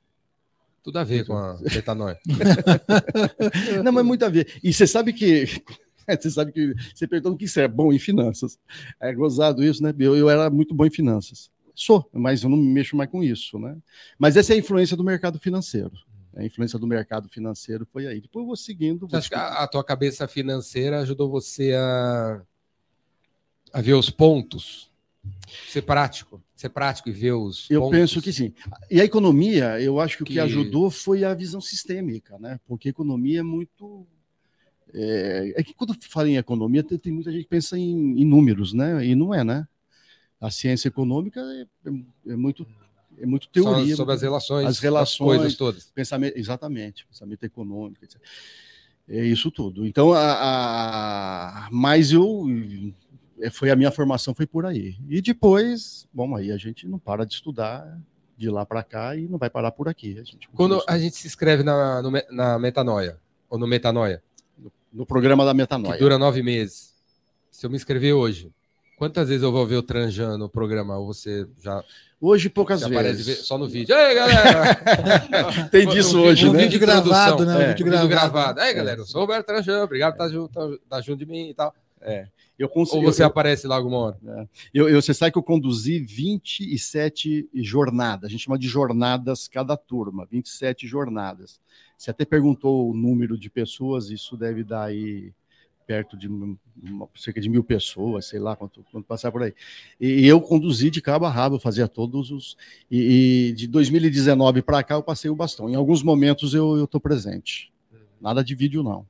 Tudo 0.89 1.01
a 1.01 1.05
ver 1.05 1.27
com 1.27 1.37
a 1.37 1.59
metanoia. 1.61 2.19
Não, 3.85 3.93
mas 3.93 4.07
muito 4.07 4.25
a 4.25 4.31
ver. 4.31 4.59
E 4.65 4.73
você 4.73 4.87
sabe 4.87 5.13
que. 5.13 5.45
Você 6.09 6.31
sabe 6.31 6.51
que. 6.51 6.75
Você 6.95 7.07
perguntou 7.07 7.35
o 7.35 7.37
que 7.37 7.47
você 7.47 7.61
é 7.61 7.69
bom 7.69 7.93
em 7.93 7.99
finanças. 7.99 8.59
É 8.99 9.13
gozado 9.13 9.63
isso, 9.63 9.83
né? 9.83 9.95
Eu, 9.99 10.17
eu 10.17 10.31
era 10.31 10.49
muito 10.49 10.75
bom 10.75 10.87
em 10.87 10.91
finanças. 10.91 11.51
Sou, 11.75 12.09
mas 12.11 12.43
eu 12.43 12.49
não 12.49 12.57
me 12.57 12.67
mexo 12.67 12.97
mais 12.97 13.11
com 13.11 13.23
isso, 13.23 13.59
né? 13.59 13.77
Mas 14.19 14.35
essa 14.35 14.55
é 14.55 14.57
a 14.57 14.59
influência 14.59 14.97
do 14.97 15.05
mercado 15.05 15.39
financeiro. 15.39 15.93
A 16.35 16.43
influência 16.43 16.79
do 16.79 16.87
mercado 16.87 17.29
financeiro 17.29 17.87
foi 17.93 18.07
aí. 18.07 18.23
Depois 18.23 18.43
eu 18.43 18.47
vou 18.47 18.57
seguindo. 18.57 19.01
Você 19.01 19.11
Vou 19.11 19.19
acha 19.19 19.29
que 19.29 19.35
a, 19.35 19.49
a 19.65 19.69
tua 19.69 19.85
cabeça 19.85 20.27
financeira 20.27 21.01
ajudou 21.01 21.29
você 21.29 21.75
a, 21.75 22.41
a 23.75 23.83
ver 23.83 23.93
os 23.93 24.09
pontos? 24.09 24.91
Ser 25.69 25.83
prático. 25.83 26.43
Ser 26.59 26.71
prático 26.71 27.09
e 27.09 27.13
ver 27.13 27.35
os 27.35 27.71
Eu 27.71 27.83
pontos. 27.83 27.97
penso 27.99 28.21
que 28.21 28.33
sim. 28.33 28.53
E 28.91 29.01
a 29.01 29.05
economia, 29.05 29.81
eu 29.81 30.01
acho 30.01 30.17
que 30.17 30.25
o 30.25 30.27
que, 30.27 30.33
Que- 30.33 30.41
ajudou 30.41 30.91
foi 30.91 31.23
a 31.23 31.33
visão 31.33 31.61
sistêmica, 31.61 32.37
né? 32.37 32.59
Porque 32.67 32.89
a 32.89 32.91
economia 32.91 33.39
é 33.39 33.43
muito. 33.45 34.05
É, 34.93 35.53
é 35.57 35.63
que 35.63 35.73
quando 35.73 35.95
fala 36.09 36.29
em 36.29 36.37
economia, 36.37 36.83
tem, 36.83 36.99
tem 36.99 37.13
muita 37.13 37.31
gente 37.31 37.45
que 37.45 37.49
pensa 37.49 37.79
em, 37.79 38.21
em 38.21 38.25
números, 38.25 38.73
né? 38.73 39.07
E 39.07 39.15
não 39.15 39.33
é, 39.33 39.45
né? 39.45 39.69
A 40.41 40.51
ciência 40.51 40.89
econômica 40.89 41.39
é, 41.41 41.63
é- 41.91 42.33
é 42.33 42.37
muito, 42.37 42.67
é 43.21 43.25
muito 43.27 43.49
teoria. 43.51 43.95
sobre 43.95 44.15
as 44.15 44.23
relações, 44.23 44.67
as 44.67 44.79
relações, 44.81 45.37
coisas 45.39 45.55
todas. 45.57 45.85
pensamento, 45.95 46.37
exatamente, 46.37 47.07
pensamento 47.07 47.45
econômico, 47.45 48.05
etc. 48.05 48.21
É 49.09 49.25
isso 49.25 49.49
tudo. 49.53 49.87
Então, 49.87 50.13
a, 50.13 51.67
a- 51.67 51.69
mas 51.71 52.11
eu 52.11 52.47
foi 53.53 53.71
a 53.71 53.77
minha 53.77 53.91
formação 53.91 54.35
foi 54.35 54.47
por 54.47 54.67
aí. 54.67 54.97
E 55.09 55.21
depois, 55.21 56.07
bom, 56.13 56.35
aí 56.37 56.51
a 56.53 56.57
gente 56.57 56.87
não 56.87 56.99
para 56.99 57.25
de 57.25 57.35
estudar 57.35 57.99
de 58.37 58.49
lá 58.51 58.65
para 58.65 58.83
cá 58.83 59.17
e 59.17 59.27
não 59.29 59.39
vai 59.39 59.51
parar 59.51 59.71
por 59.73 59.89
aqui. 59.89 60.13
A 60.19 60.25
gente 60.25 60.49
Quando 60.55 60.83
a 60.87 60.99
gente 60.99 61.17
se 61.17 61.27
inscreve 61.27 61.63
na, 61.63 62.01
no 62.03 62.11
na 62.31 62.59
metanoia, 62.59 63.19
ou 63.51 63.59
no 63.59 63.67
metanoia, 63.67 64.23
no 64.93 65.05
programa 65.05 65.45
da 65.45 65.51
que 65.53 65.57
metanoia. 65.57 65.99
dura 65.99 66.19
nove 66.19 66.43
meses, 66.43 66.95
se 67.51 67.67
eu 67.67 67.71
me 67.71 67.77
inscrever 67.77 68.15
hoje, 68.15 68.53
quantas 68.97 69.29
vezes 69.29 69.43
eu 69.43 69.51
vou 69.53 69.67
ver 69.67 69.77
o 69.77 69.83
Tranjan 69.83 70.39
no 70.39 70.49
programa? 70.49 70.97
Ou 70.99 71.07
você 71.07 71.47
já 71.63 71.83
Hoje 72.21 72.49
poucas 72.49 72.83
vezes. 72.83 73.47
só 73.47 73.57
no 73.57 73.69
vídeo? 73.69 73.95
Ei, 73.95 74.15
galera! 74.15 74.75
Tem 75.71 75.87
disso 75.87 76.19
Um 76.19 76.23
hoje, 76.23 76.49
um 76.49 76.53
né? 76.53 76.63
vídeo 76.65 76.81
gravado, 76.81 77.45
né? 77.47 77.55
Um 77.57 77.61
É, 77.61 77.69
vídeo 77.69 77.85
Vídeo 77.85 78.09
gravado. 78.09 78.09
gravado. 78.09 78.61
Aí, 78.61 78.75
galera, 78.75 79.01
eu 79.01 79.07
sou 79.07 79.21
o 79.21 79.25
Roberto 79.25 79.47
Tranjan, 79.47 79.85
obrigado 79.85 80.17
por 80.17 80.25
estar 80.25 80.35
junto, 80.37 80.53
tá, 80.53 80.79
tá 80.97 81.01
junto 81.01 81.19
de 81.19 81.27
mim 81.27 81.51
e 81.51 81.55
tal. 81.55 81.73
Eu 82.59 82.67
Ou 82.67 82.73
consigo, 82.73 83.03
você 83.03 83.23
eu, 83.23 83.27
aparece 83.27 83.67
lá 83.67 83.77
alguma 83.77 83.99
hora. 83.99 84.49
eu, 84.75 84.89
eu- 84.89 85.01
você 85.01 85.15
sabe 85.15 85.31
que 85.33 85.39
eu 85.39 85.43
conduzi 85.43 86.01
27 86.01 87.49
jornadas, 87.55 88.29
a 88.29 88.31
gente 88.31 88.45
chama 88.45 88.59
de 88.59 88.69
jornadas 88.69 89.47
cada 89.49 89.77
turma, 89.77 90.27
27 90.31 90.87
jornadas. 90.87 91.61
Você 91.97 92.11
até 92.11 92.25
perguntou 92.25 92.91
o 92.91 92.95
número 92.95 93.39
de 93.39 93.49
pessoas, 93.51 94.11
isso 94.11 94.37
deve 94.37 94.65
dar 94.65 94.85
aí 94.85 95.33
perto 95.87 96.17
de 96.19 96.29
um- 96.29 96.57
uma- 96.83 97.09
cerca 97.17 97.41
de 97.41 97.49
mil 97.49 97.65
pessoas, 97.65 98.27
sei 98.27 98.39
lá 98.39 98.55
quanto, 98.55 98.85
quanto 98.93 99.07
passar 99.07 99.33
por 99.33 99.43
aí. 99.43 99.55
E, 99.99 100.27
eu 100.27 100.39
conduzi 100.41 100.91
de 100.91 101.01
cabo 101.01 101.25
a 101.25 101.31
rabo, 101.31 101.57
eu 101.57 101.61
fazia 101.61 101.89
todos 101.89 102.31
os. 102.31 102.57
E, 102.91 103.49
e 103.49 103.53
de 103.55 103.67
2019 103.67 104.61
para 104.63 104.83
cá 104.83 104.95
eu 104.97 105.03
passei 105.03 105.31
o 105.31 105.35
bastão. 105.35 105.69
Em 105.71 105.75
alguns 105.77 106.03
momentos 106.03 106.53
eu 106.53 106.85
estou 106.85 107.01
presente. 107.01 107.73
Nada 108.21 108.45
de 108.45 108.55
vídeo, 108.55 108.83
não. 108.83 109.07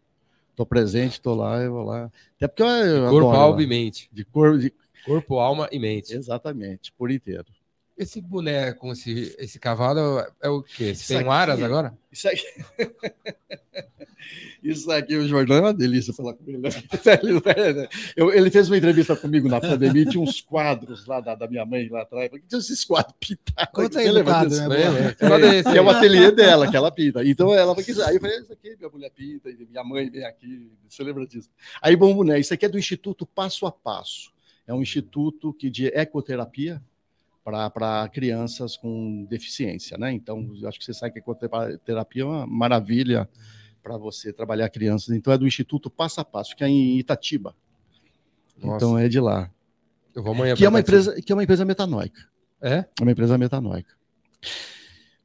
Estou 0.59 0.67
presente, 0.67 1.13
estou 1.13 1.37
lá, 1.37 1.59
eu 1.63 1.73
vou 1.73 1.85
lá. 1.85 2.11
Até 2.37 2.49
porque 2.49 2.63
eu, 2.65 2.69
eu 2.69 3.07
Corpo, 3.07 3.31
adoro 3.31 3.37
alma 3.37 3.63
lá. 3.63 3.63
e 3.63 3.67
mente. 3.67 4.09
De 4.13 4.25
corpo, 4.25 4.59
de- 4.59 4.75
Corpo, 5.03 5.39
alma 5.39 5.69
e 5.73 5.79
mente. 5.79 6.15
Exatamente, 6.15 6.93
por 6.93 7.11
inteiro. 7.11 7.47
Esse 7.99 8.21
boneco 8.21 8.93
esse, 8.93 9.35
esse 9.39 9.59
cavalo 9.59 10.25
é 10.41 10.49
o 10.49 10.63
quê? 10.63 10.95
Você 10.95 11.15
tem 11.15 11.27
um 11.27 11.31
aqui- 11.33 11.41
aras 11.41 11.63
agora? 11.63 11.99
Isso 12.13 12.29
aqui. 12.29 12.47
Isso 14.63 14.91
aqui, 14.91 15.17
o 15.17 15.27
Jordão 15.27 15.57
é 15.57 15.61
uma 15.61 15.75
delícia 15.75 16.13
falar 16.13 16.35
com 16.35 16.45
ele. 16.47 16.59
né? 16.59 16.69
Ele- 18.17 18.37
ele 18.37 18.51
fez 18.51 18.69
uma 18.69 18.77
entrevista 18.77 19.17
comigo 19.17 19.49
na 19.49 19.61
pandemia, 19.61 20.03
e 20.03 20.07
tinha 20.07 20.23
uns 20.23 20.41
quadros 20.41 21.07
lá 21.07 21.21
da, 21.21 21.35
da 21.35 21.47
minha 21.49 21.65
mãe 21.65 21.89
lá 21.89 22.03
atrás. 22.03 22.29
Que 22.31 22.41
tinha 22.41 22.59
esses 22.59 22.85
quadros 22.85 23.15
pintados? 23.19 23.73
Conta 23.73 24.01
aí 24.01 24.25
quadro, 24.25 24.49
disso? 24.51 24.69
né? 24.69 24.77
É, 24.83 25.73
é. 25.75 25.77
É 25.77 25.81
o 25.81 25.89
ateliê 25.89 26.31
dela, 26.33 26.69
que 26.71 26.77
ela 26.77 26.91
pinta. 26.91 27.25
Então 27.25 27.55
ela 27.55 27.75
vai 27.75 27.85
aí 27.85 28.17
eu 28.17 28.21
falei, 28.21 28.39
isso 28.41 28.53
aqui 28.53 28.77
minha 28.77 28.91
mulher 28.91 29.11
pinta, 29.11 29.49
minha 29.71 29.85
mãe 29.85 30.11
vem 30.11 30.25
aqui, 30.25 30.71
você 30.89 31.03
lembra 31.03 31.27
disso? 31.27 31.49
Aí, 31.81 31.97
bom, 31.97 32.23
né, 32.25 32.39
isso 32.39 32.53
aqui 32.53 32.67
é 32.67 32.69
do 32.69 32.79
Instituto 32.79 33.25
Passo 33.25 33.65
a 33.65 33.73
Passo. 33.73 34.33
É 34.67 34.75
um 34.75 34.83
instituto 34.83 35.53
que 35.55 35.71
de 35.71 35.87
ecoterapia 35.87 36.83
para 37.73 38.09
crianças 38.09 38.77
com 38.77 39.25
deficiência, 39.25 39.97
né? 39.97 40.13
Então, 40.13 40.51
eu 40.61 40.69
acho 40.69 40.79
que 40.79 40.85
você 40.85 40.95
sabe 40.95 41.13
que 41.13 41.19
ecoterapia 41.19 42.23
é 42.23 42.25
uma 42.25 42.47
maravilha 42.47 43.29
para 43.83 43.97
você 43.97 44.33
trabalhar 44.33 44.69
crianças. 44.69 45.15
Então, 45.15 45.33
é 45.33 45.39
do 45.39 45.47
Instituto 45.47 45.91
Passo 45.91 46.21
a 46.21 46.25
Passo, 46.25 46.55
que 46.55 46.63
é 46.63 46.69
em 46.69 46.99
Itatiba. 46.99 47.55
Nossa. 48.57 48.77
Então, 48.77 48.99
é 48.99 49.09
de 49.09 49.21
lá. 49.21 49.51
Eu 50.15 50.23
vou 50.23 50.33
amanhã 50.33 50.55
Que 50.55 50.65
é 50.65 50.69
uma 50.69 50.81
empresa, 50.81 51.21
que 51.23 51.31
é 51.31 51.35
uma 51.35 51.45
empresa 51.45 51.65
metanóica. 51.65 52.29
É? 52.61 52.79
É 52.79 53.03
uma 53.03 53.13
empresa 53.13 53.39
metanóica. 53.39 53.95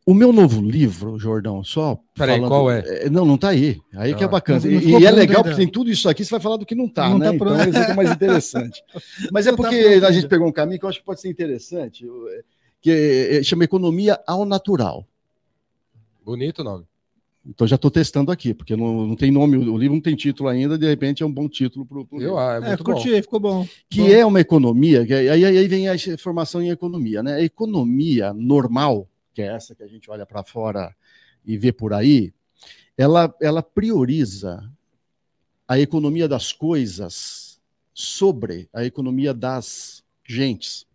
O 0.06 0.14
meu 0.14 0.34
novo 0.34 0.62
livro, 0.62 1.18
Jordão, 1.18 1.64
só. 1.64 1.98
Peraí, 2.14 2.40
qual 2.42 2.70
é? 2.70 3.10
Não, 3.10 3.26
não 3.26 3.38
tá 3.38 3.50
aí. 3.50 3.80
Aí 3.96 4.14
que 4.14 4.22
é 4.24 4.26
Ah. 4.26 4.30
bacana. 4.30 4.60
Não- 4.60 4.72
não 4.72 4.80
E, 4.80 4.84
e 4.84 4.96
é 4.96 5.00
pronto 5.00 5.16
legal 5.16 5.44
porque 5.44 5.58
tem 5.58 5.68
tudo 5.68 5.90
isso 5.90 6.10
aqui, 6.10 6.26
você 6.26 6.32
vai 6.32 6.42
falar 6.42 6.58
do 6.58 6.66
que 6.66 6.76
não 6.76 6.90
tá, 6.90 7.08
Não 7.10 7.18
né? 7.18 7.28
tá 7.28 7.36
então 7.36 7.82
é 7.82 7.94
mais 7.94 8.12
interessante. 8.12 8.84
Mas 9.32 9.48
é 9.48 9.52
Não 9.52 9.58
tá 9.58 9.64
porque 9.64 9.82
pronto 9.82 10.06
a 10.06 10.12
gente 10.12 10.28
pegou 10.28 10.48
um 10.48 10.52
caminho 10.52 10.78
que 10.78 10.86
eu 10.86 10.90
acho 10.90 11.00
que 11.00 11.06
pode 11.06 11.22
ser 11.22 11.30
interessante, 11.30 12.06
é, 12.06 12.42
que 12.82 12.92
é- 12.92 13.38
é- 13.38 13.44
chama 13.44 13.64
Economia 13.64 14.20
ao 14.28 14.44
Natural. 14.44 15.06
Bonito 16.26 16.60
o 16.60 16.64
nome. 16.66 16.84
Então 17.46 17.66
já 17.68 17.76
estou 17.76 17.92
testando 17.92 18.32
aqui, 18.32 18.54
porque 18.54 18.76
não, 18.76 19.06
não 19.08 19.16
tem 19.18 19.30
nome, 19.32 19.58
o 19.58 19.78
livro 19.78 19.96
não 19.96 20.02
tem 20.02 20.16
título 20.16 20.48
ainda, 20.50 20.78
de 20.78 20.86
repente 20.88 21.24
é 21.24 21.26
um 21.26 21.32
bom 21.32 21.48
título 21.50 21.86
para 21.86 21.98
o 22.00 22.22
Eu, 22.22 22.38
ah, 22.38 22.60
é, 22.64 22.74
é 22.74 22.78
curti, 22.78 23.10
bom. 23.12 23.22
ficou 23.22 23.40
bom. 23.40 23.68
Que 23.90 24.02
bom. 24.02 24.08
é 24.10 24.26
uma 24.26 24.40
economia, 24.42 25.06
que 25.06 25.14
aí, 25.14 25.44
aí 25.46 25.68
vem 25.68 25.88
a 25.90 25.96
formação 26.18 26.62
em 26.62 26.70
economia, 26.70 27.22
né? 27.22 27.36
A 27.36 27.42
economia 27.42 28.34
normal, 28.34 29.10
que 29.34 29.42
é 29.42 29.48
essa 29.48 29.74
que 29.76 29.84
a 29.84 29.88
gente 29.88 30.10
olha 30.10 30.26
para 30.26 30.44
fora 30.44 30.96
e 31.46 31.58
vê 31.58 31.72
por 31.72 31.94
aí, 31.94 32.34
ela, 32.98 33.34
ela 33.42 33.64
prioriza 33.64 34.70
a 35.68 35.80
economia 35.80 36.28
das 36.28 36.54
coisas 36.54 37.60
sobre 37.94 38.70
a 38.74 38.84
economia 38.84 39.34
das 39.34 40.04
gentes. 40.26 40.86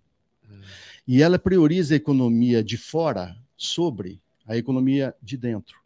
Hum. 0.49 0.61
E 1.07 1.23
ela 1.23 1.39
prioriza 1.39 1.95
a 1.95 1.97
economia 1.97 2.63
de 2.63 2.77
fora 2.77 3.37
sobre 3.57 4.21
a 4.47 4.57
economia 4.57 5.15
de 5.23 5.37
dentro. 5.37 5.79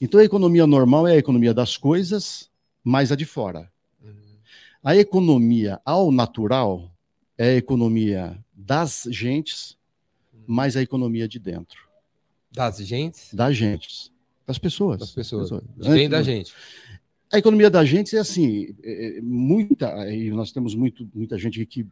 Então 0.00 0.20
a 0.20 0.24
economia 0.24 0.66
normal 0.66 1.06
é 1.06 1.12
a 1.12 1.16
economia 1.16 1.54
das 1.54 1.76
coisas, 1.76 2.50
mais 2.82 3.10
a 3.12 3.16
de 3.16 3.24
fora. 3.24 3.70
A 4.82 4.94
economia 4.94 5.80
ao 5.82 6.12
natural 6.12 6.94
é 7.38 7.48
a 7.48 7.54
economia 7.54 8.38
das 8.52 9.06
gentes, 9.10 9.78
mais 10.46 10.76
a 10.76 10.82
economia 10.82 11.28
de 11.28 11.38
dentro. 11.38 11.80
Das 12.50 12.78
gentes? 12.78 13.32
Das 13.32 13.56
gentes. 13.56 14.12
Das 14.46 14.58
pessoas. 14.58 14.98
Das 14.98 15.10
pessoas. 15.10 15.50
Vem 15.76 16.08
da 16.08 16.22
gente. 16.22 16.52
A 17.32 17.38
economia 17.38 17.68
da 17.68 17.84
gente 17.84 18.14
é 18.16 18.20
assim, 18.20 18.74
é, 18.82 19.18
é 19.18 19.20
muita, 19.20 20.08
e 20.12 20.30
nós 20.30 20.52
temos 20.52 20.74
muito, 20.74 21.08
muita 21.12 21.36
gente 21.36 21.64
que, 21.66 21.86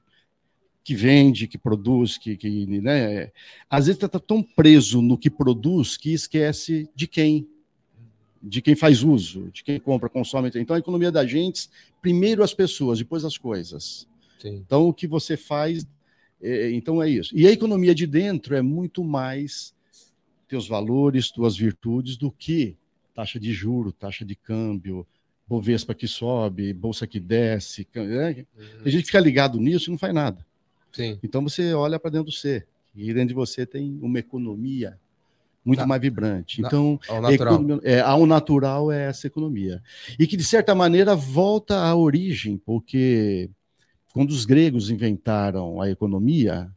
que 0.84 0.94
vende, 0.94 1.48
que 1.48 1.58
produz, 1.58 2.16
que, 2.16 2.36
que 2.36 2.66
né, 2.80 3.32
às 3.68 3.86
vezes 3.86 4.00
está 4.00 4.20
tão 4.20 4.42
preso 4.42 5.02
no 5.02 5.18
que 5.18 5.28
produz 5.28 5.96
que 5.96 6.12
esquece 6.12 6.88
de 6.94 7.06
quem 7.06 7.48
de 8.42 8.60
quem 8.60 8.74
faz 8.74 9.04
uso, 9.04 9.50
de 9.52 9.62
quem 9.62 9.78
compra, 9.78 10.08
consome. 10.08 10.50
Então, 10.56 10.74
a 10.74 10.78
economia 10.78 11.12
da 11.12 11.24
gente, 11.24 11.70
primeiro 12.00 12.42
as 12.42 12.52
pessoas, 12.52 12.98
depois 12.98 13.24
as 13.24 13.38
coisas. 13.38 14.08
Sim. 14.40 14.56
Então, 14.56 14.88
o 14.88 14.92
que 14.92 15.06
você 15.06 15.36
faz, 15.36 15.84
é, 15.84 15.88
então 16.72 17.02
é 17.02 17.08
isso. 17.08 17.36
E 17.36 17.46
a 17.46 17.52
economia 17.52 17.94
de 17.94 18.06
dentro 18.06 18.54
é 18.54 18.62
muito 18.62 19.04
mais 19.04 19.74
teus 20.48 20.68
valores, 20.68 21.30
tuas 21.30 21.56
virtudes, 21.56 22.16
do 22.16 22.30
que 22.30 22.76
taxa 23.14 23.38
de 23.38 23.52
juro, 23.52 23.92
taxa 23.92 24.24
de 24.24 24.34
câmbio, 24.34 25.06
Bovespa 25.46 25.94
que 25.94 26.06
sobe, 26.06 26.72
bolsa 26.72 27.06
que 27.06 27.20
desce. 27.20 27.86
Né? 27.94 28.46
Uhum. 28.56 28.64
A 28.84 28.88
gente 28.88 29.04
fica 29.04 29.20
ligado 29.20 29.60
nisso 29.60 29.88
e 29.88 29.92
não 29.92 29.98
faz 29.98 30.14
nada. 30.14 30.44
Sim. 30.92 31.18
Então, 31.22 31.42
você 31.42 31.74
olha 31.74 31.98
para 31.98 32.10
dentro 32.10 32.26
do 32.26 32.32
ser. 32.32 32.66
E 32.94 33.12
dentro 33.12 33.28
de 33.28 33.34
você 33.34 33.66
tem 33.66 33.98
uma 34.00 34.18
economia 34.18 34.98
muito 35.64 35.80
na, 35.80 35.86
mais 35.86 36.02
vibrante. 36.02 36.60
Então, 36.60 36.98
ao 37.08 37.20
natural. 37.20 37.54
Economia, 37.54 37.80
é, 37.84 38.00
ao 38.00 38.26
natural 38.26 38.92
é 38.92 39.04
essa 39.04 39.26
economia. 39.26 39.82
E 40.18 40.26
que, 40.26 40.36
de 40.36 40.44
certa 40.44 40.74
maneira, 40.74 41.14
volta 41.14 41.78
à 41.78 41.94
origem, 41.94 42.56
porque 42.56 43.50
quando 44.12 44.30
os 44.30 44.44
gregos 44.44 44.90
inventaram 44.90 45.80
a 45.80 45.90
economia, 45.90 46.70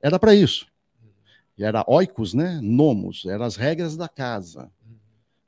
era 0.00 0.18
para 0.18 0.34
isso. 0.34 0.66
Era 1.58 1.84
oikos, 1.86 2.34
né? 2.34 2.60
Nomos, 2.62 3.24
eram 3.24 3.44
as 3.44 3.56
regras 3.56 3.96
da 3.96 4.08
casa. 4.08 4.70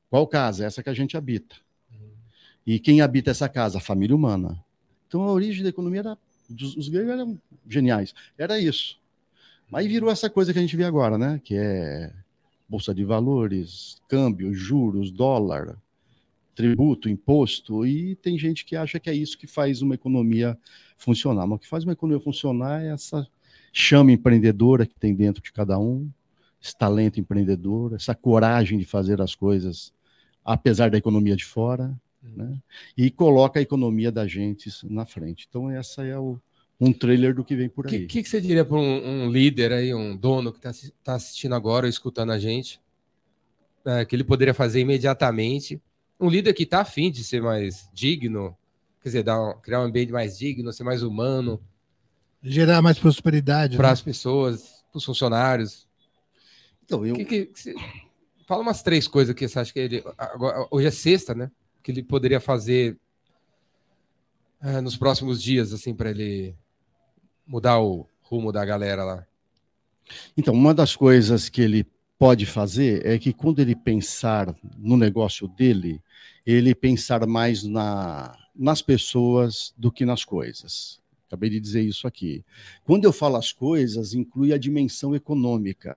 Qual 0.09 0.25
casa? 0.27 0.65
Essa 0.65 0.83
que 0.83 0.89
a 0.89 0.93
gente 0.93 1.17
habita. 1.17 1.55
E 2.65 2.79
quem 2.79 3.01
habita 3.01 3.31
essa 3.31 3.49
casa? 3.49 3.77
A 3.77 3.81
família 3.81 4.15
humana. 4.15 4.63
Então 5.07 5.23
a 5.23 5.31
origem 5.31 5.63
da 5.63 5.69
economia 5.69 6.01
era. 6.01 6.17
Os 6.49 6.87
gregos 6.87 7.11
eram 7.11 7.41
geniais. 7.67 8.13
Era 8.37 8.59
isso. 8.59 8.97
Mas 9.69 9.87
virou 9.87 10.11
essa 10.11 10.29
coisa 10.29 10.53
que 10.53 10.59
a 10.59 10.61
gente 10.61 10.77
vê 10.77 10.83
agora, 10.83 11.17
né? 11.17 11.41
Que 11.43 11.55
é 11.55 12.13
bolsa 12.67 12.93
de 12.93 13.03
valores, 13.03 14.01
câmbio, 14.07 14.53
juros, 14.53 15.11
dólar, 15.11 15.77
tributo, 16.55 17.09
imposto, 17.09 17.85
e 17.85 18.15
tem 18.15 18.37
gente 18.37 18.65
que 18.65 18.75
acha 18.75 18.99
que 18.99 19.09
é 19.09 19.13
isso 19.13 19.37
que 19.37 19.45
faz 19.45 19.81
uma 19.81 19.95
economia 19.95 20.57
funcionar. 20.97 21.45
Mas 21.45 21.57
o 21.57 21.59
que 21.59 21.67
faz 21.67 21.83
uma 21.83 21.93
economia 21.93 22.23
funcionar 22.23 22.81
é 22.81 22.87
essa 22.89 23.27
chama 23.73 24.11
empreendedora 24.11 24.85
que 24.85 24.95
tem 24.95 25.13
dentro 25.13 25.43
de 25.43 25.51
cada 25.51 25.77
um, 25.77 26.09
esse 26.61 26.75
talento 26.75 27.19
empreendedor, 27.19 27.93
essa 27.93 28.15
coragem 28.15 28.79
de 28.79 28.85
fazer 28.85 29.21
as 29.21 29.35
coisas 29.35 29.93
apesar 30.45 30.91
da 30.91 30.97
economia 30.97 31.35
de 31.35 31.43
fora, 31.43 31.99
né? 32.21 32.57
E 32.95 33.09
coloca 33.09 33.59
a 33.59 33.61
economia 33.61 34.11
da 34.11 34.27
gente 34.27 34.69
na 34.83 35.05
frente. 35.05 35.47
Então 35.49 35.69
essa 35.71 36.05
é 36.05 36.17
o, 36.17 36.39
um 36.79 36.93
trailer 36.93 37.33
do 37.33 37.43
que 37.43 37.55
vem 37.55 37.67
por 37.67 37.87
aí. 37.87 38.05
O 38.05 38.07
que, 38.07 38.21
que, 38.21 38.29
você 38.29 38.39
diria 38.39 38.63
para 38.63 38.77
um, 38.77 39.25
um, 39.25 39.31
líder 39.31 39.71
aí, 39.71 39.93
um 39.93 40.15
dono 40.15 40.51
que 40.51 40.59
está 40.59 40.71
tá 41.03 41.15
assistindo 41.15 41.55
agora, 41.55 41.89
escutando 41.89 42.31
a 42.31 42.39
gente, 42.39 42.79
é, 43.85 44.05
que 44.05 44.15
ele 44.15 44.23
poderia 44.23 44.53
fazer 44.53 44.79
imediatamente? 44.79 45.81
Um 46.19 46.29
líder 46.29 46.53
que 46.53 46.63
está 46.63 46.81
afim 46.81 47.11
de 47.11 47.23
ser 47.23 47.41
mais 47.41 47.89
digno, 47.93 48.55
quer 49.01 49.09
dizer, 49.09 49.23
dar 49.23 49.41
um, 49.41 49.59
criar 49.59 49.81
um 49.81 49.85
ambiente 49.85 50.11
mais 50.11 50.37
digno, 50.37 50.71
ser 50.71 50.83
mais 50.83 51.03
humano. 51.03 51.61
Gerar 52.41 52.81
mais 52.81 52.97
prosperidade. 52.97 53.75
Para 53.75 53.87
né? 53.87 53.93
as 53.93 54.01
pessoas, 54.01 54.83
para 54.91 54.97
os 54.97 55.05
funcionários. 55.05 55.87
Então, 56.83 57.05
eu... 57.05 57.15
Que, 57.15 57.25
que, 57.25 57.45
que. 57.47 57.75
Fala 58.47 58.61
umas 58.61 58.83
três 58.83 59.07
coisas 59.07 59.33
que 59.33 59.47
você 59.47 59.59
acha 59.59 59.73
que 59.73 59.79
ele. 59.79 60.03
Agora, 60.17 60.67
hoje 60.69 60.87
é 60.87 60.91
sexta, 60.91 61.33
né? 61.33 61.51
Que 61.81 61.91
ele 61.91 62.03
poderia 62.03 62.39
fazer 62.39 62.97
é, 64.61 64.81
nos 64.81 64.95
próximos 64.95 65.41
dias, 65.41 65.73
assim, 65.73 65.93
para 65.93 66.11
ele 66.11 66.55
mudar 67.45 67.79
o 67.79 68.07
rumo 68.21 68.51
da 68.51 68.63
galera 68.63 69.03
lá? 69.03 69.27
Então, 70.37 70.53
uma 70.53 70.73
das 70.73 70.95
coisas 70.95 71.49
que 71.49 71.61
ele 71.61 71.87
pode 72.17 72.45
fazer 72.45 73.05
é 73.05 73.17
que 73.19 73.33
quando 73.33 73.59
ele 73.59 73.75
pensar 73.75 74.55
no 74.77 74.97
negócio 74.97 75.47
dele, 75.47 76.01
ele 76.45 76.75
pensar 76.75 77.25
mais 77.25 77.63
na, 77.63 78.37
nas 78.55 78.81
pessoas 78.81 79.73
do 79.77 79.91
que 79.91 80.05
nas 80.05 80.23
coisas. 80.23 81.01
Acabei 81.27 81.49
de 81.49 81.59
dizer 81.59 81.81
isso 81.81 82.07
aqui. 82.07 82.43
Quando 82.83 83.05
eu 83.05 83.11
falo 83.11 83.35
as 83.35 83.51
coisas, 83.51 84.13
inclui 84.13 84.53
a 84.53 84.57
dimensão 84.57 85.15
econômica. 85.15 85.95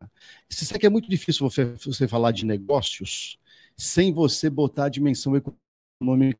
Você 0.48 0.64
sabe 0.64 0.80
que 0.80 0.86
é 0.86 0.90
muito 0.90 1.08
difícil 1.08 1.48
você, 1.48 1.64
você 1.64 2.08
falar 2.08 2.32
de 2.32 2.46
negócios 2.46 3.38
sem 3.76 4.12
você 4.12 4.50
botar 4.50 4.86
a 4.86 4.88
dimensão 4.88 5.34
econômica 5.36 6.38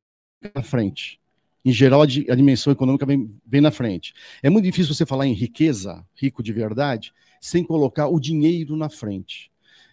na 0.55 0.63
frente 0.63 1.21
em 1.69 1.73
geral, 1.73 2.01
a, 2.01 2.07
dimensão 2.07 2.73
econômica 2.73 3.05
vem, 3.05 3.39
vem 3.47 3.61
na 3.61 3.71
frente. 3.71 4.15
É 4.43 4.49
muito 4.49 4.65
difícil 4.65 4.95
você 4.95 5.05
falar 5.05 5.27
em 5.27 5.35
riqueza, 5.35 6.03
rico 6.15 6.43
de 6.43 6.51
verdade, 6.51 7.13
sem 7.41 7.63
colocar 7.63 8.09
o 8.09 8.19
dinheiro 8.19 8.75
na 8.75 8.89
frente. 8.89 9.51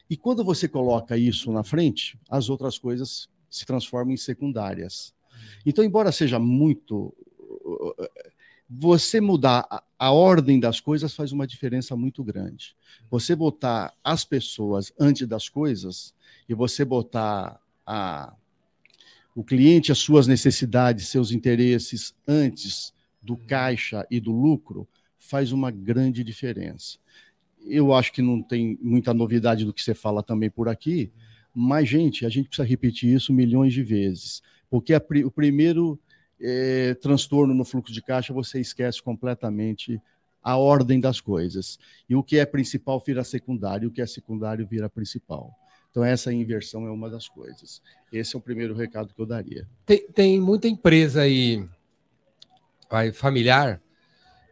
E 0.09 0.15
quando 0.15 0.43
você 0.43 0.69
coloca 0.69 1.17
isso 1.17 1.51
na 1.51 1.63
frente, 1.63 2.17
as 2.29 2.49
outras 2.49 2.77
coisas 2.77 3.27
se 3.55 3.65
transformam 3.65 4.13
em 4.13 4.17
secundárias. 4.17 5.13
Então, 5.65 5.83
embora 5.83 6.11
seja 6.11 6.37
muito. 6.37 7.15
Você 8.69 9.21
mudar 9.21 9.65
a, 9.69 9.83
a 9.97 10.11
ordem 10.11 10.59
das 10.59 10.79
coisas 10.79 11.13
faz 11.13 11.31
uma 11.31 11.47
diferença 11.47 11.95
muito 11.95 12.23
grande. 12.23 12.75
Você 13.09 13.35
botar 13.35 13.93
as 14.03 14.25
pessoas 14.25 14.91
antes 14.99 15.27
das 15.27 15.47
coisas 15.47 16.13
e 16.49 16.53
você 16.53 16.83
botar 16.83 17.61
a, 17.85 18.33
o 19.33 19.43
cliente 19.43 19.91
as 19.91 19.99
suas 19.99 20.27
necessidades, 20.27 21.07
seus 21.07 21.31
interesses 21.31 22.13
antes 22.27 22.93
do 23.21 23.33
uhum. 23.33 23.45
caixa 23.47 24.05
e 24.11 24.19
do 24.19 24.31
lucro, 24.31 24.87
faz 25.17 25.51
uma 25.51 25.71
grande 25.71 26.23
diferença. 26.23 26.97
Eu 27.61 27.93
acho 27.93 28.11
que 28.11 28.21
não 28.21 28.41
tem 28.41 28.77
muita 28.81 29.13
novidade 29.13 29.63
do 29.63 29.73
que 29.73 29.81
você 29.81 29.93
fala 29.93 30.21
também 30.21 30.49
por 30.49 30.67
aqui, 30.67 31.11
mas, 31.55 31.87
gente, 31.87 32.25
a 32.25 32.29
gente 32.29 32.49
precisa 32.49 32.67
repetir 32.67 33.13
isso 33.13 33.31
milhões 33.31 33.73
de 33.73 33.81
vezes, 33.81 34.43
porque 34.69 34.93
a, 34.93 35.01
o 35.25 35.31
primeiro 35.31 35.97
é, 36.39 36.93
transtorno 36.95 37.53
no 37.53 37.63
fluxo 37.63 37.93
de 37.93 38.01
caixa 38.01 38.33
você 38.33 38.59
esquece 38.59 39.01
completamente 39.01 40.01
a 40.43 40.57
ordem 40.57 40.99
das 40.99 41.21
coisas. 41.21 41.79
E 42.07 42.15
o 42.15 42.21
que 42.21 42.37
é 42.37 42.45
principal 42.45 43.01
vira 43.05 43.23
secundário, 43.23 43.89
o 43.89 43.91
que 43.91 44.01
é 44.01 44.05
secundário 44.05 44.67
vira 44.67 44.89
principal. 44.89 45.51
Então, 45.89 46.03
essa 46.03 46.33
inversão 46.33 46.85
é 46.85 46.91
uma 46.91 47.09
das 47.09 47.29
coisas. 47.29 47.81
Esse 48.11 48.35
é 48.35 48.37
o 48.37 48.41
primeiro 48.41 48.75
recado 48.75 49.13
que 49.13 49.21
eu 49.21 49.25
daria. 49.25 49.65
Tem, 49.85 50.05
tem 50.11 50.41
muita 50.41 50.67
empresa 50.67 51.21
aí 51.21 51.65
vai, 52.89 53.11
familiar 53.11 53.81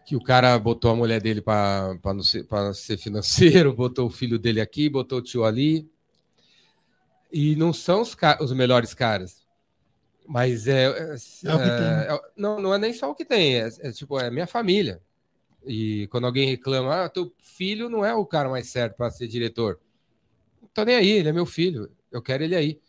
que 0.05 0.15
o 0.15 0.21
cara 0.21 0.57
botou 0.59 0.91
a 0.91 0.95
mulher 0.95 1.21
dele 1.21 1.41
para 1.41 1.97
ser 2.73 2.97
financeiro, 2.97 3.71
botou 3.75 4.07
o 4.07 4.09
filho 4.09 4.37
dele 4.37 4.59
aqui, 4.59 4.89
botou 4.89 5.19
o 5.19 5.21
tio 5.21 5.45
ali. 5.45 5.89
E 7.33 7.55
não 7.55 7.73
são 7.73 8.01
os, 8.01 8.15
os 8.39 8.53
melhores 8.53 8.93
caras. 8.93 9.43
Mas 10.27 10.67
é. 10.67 10.85
É, 10.85 11.15
é 11.15 11.57
tem. 11.57 12.15
É, 12.15 12.21
não, 12.37 12.61
não 12.61 12.73
é 12.73 12.77
nem 12.77 12.93
só 12.93 13.09
o 13.09 13.15
que 13.15 13.25
tem, 13.25 13.59
é, 13.59 13.69
é, 13.79 13.91
tipo, 13.91 14.19
é 14.19 14.29
minha 14.29 14.47
família. 14.47 15.01
E 15.65 16.07
quando 16.11 16.27
alguém 16.27 16.47
reclama, 16.47 17.05
ah, 17.05 17.09
teu 17.09 17.33
filho 17.41 17.89
não 17.89 18.05
é 18.05 18.13
o 18.13 18.25
cara 18.25 18.49
mais 18.49 18.69
certo 18.69 18.95
para 18.95 19.09
ser 19.09 19.27
diretor 19.27 19.79
tô 20.73 20.83
nem 20.83 20.95
aí, 20.95 21.09
ele 21.09 21.29
é 21.29 21.33
meu 21.33 21.45
filho, 21.45 21.89
eu 22.11 22.21
quero 22.21 22.43
ele 22.43 22.55
aí. 22.55 22.81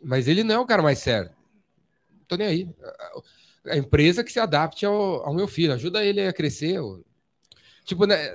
Mas 0.00 0.28
ele 0.28 0.44
não 0.44 0.54
é 0.54 0.58
o 0.58 0.66
cara 0.66 0.82
mais 0.82 0.98
certo. 0.98 1.34
Tô 2.28 2.36
nem 2.36 2.46
aí. 2.46 2.68
A 3.66 3.76
empresa 3.76 4.22
que 4.22 4.30
se 4.30 4.38
adapte 4.38 4.86
ao, 4.86 5.26
ao 5.26 5.34
meu 5.34 5.48
filho, 5.48 5.72
ajuda 5.72 6.04
ele 6.04 6.20
a 6.20 6.32
crescer. 6.32 6.78
Tipo, 7.84 8.04
né? 8.06 8.28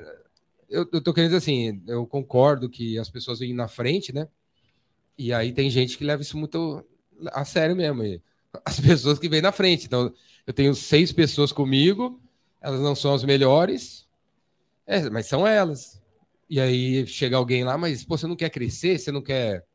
Eu, 0.70 0.90
eu 0.92 1.02
tô 1.02 1.14
querendo 1.14 1.30
dizer 1.30 1.38
assim, 1.38 1.82
eu 1.88 2.06
concordo 2.06 2.70
que 2.70 2.98
as 2.98 3.10
pessoas 3.10 3.40
vêm 3.40 3.54
na 3.54 3.68
frente, 3.68 4.12
né? 4.12 4.28
E 5.18 5.34
aí 5.34 5.52
tem 5.52 5.70
gente 5.70 5.98
que 5.98 6.04
leva 6.04 6.22
isso 6.22 6.38
muito 6.38 6.84
a 7.28 7.46
sério 7.46 7.76
mesmo. 7.76 8.22
As 8.66 8.80
pessoas 8.80 9.20
que 9.20 9.30
vêm 9.30 9.42
na 9.42 9.52
frente. 9.52 9.86
Então, 9.86 10.14
eu 10.46 10.54
tenho 10.54 10.76
seis 10.76 11.12
pessoas 11.12 11.52
comigo, 11.52 12.22
elas 12.62 12.80
não 12.82 12.96
são 12.96 13.14
as 13.14 13.24
melhores, 13.24 14.08
é, 14.86 15.10
mas 15.10 15.28
são 15.28 15.48
elas. 15.48 16.02
E 16.50 16.60
aí 16.60 17.08
chega 17.08 17.38
alguém 17.38 17.64
lá, 17.64 17.78
mas 17.78 18.04
pô, 18.04 18.18
você 18.18 18.28
não 18.28 18.36
quer 18.36 18.50
crescer, 18.50 19.00
você 19.00 19.12
não 19.12 19.22
quer 19.22 19.66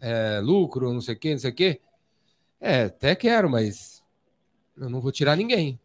é, 0.00 0.40
lucro, 0.40 0.92
não 0.92 1.00
sei 1.00 1.14
o 1.14 1.18
quê, 1.18 1.32
não 1.32 1.38
sei 1.38 1.50
o 1.50 1.54
quê. 1.54 1.80
É, 2.60 2.84
até 2.84 3.14
quero, 3.14 3.48
mas 3.48 4.02
eu 4.76 4.88
não 4.88 5.00
vou 5.00 5.12
tirar 5.12 5.36
ninguém. 5.36 5.78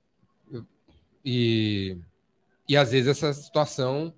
E, 1.23 1.97
e 2.67 2.77
às 2.77 2.91
vezes 2.91 3.07
essa 3.07 3.33
situação 3.33 4.13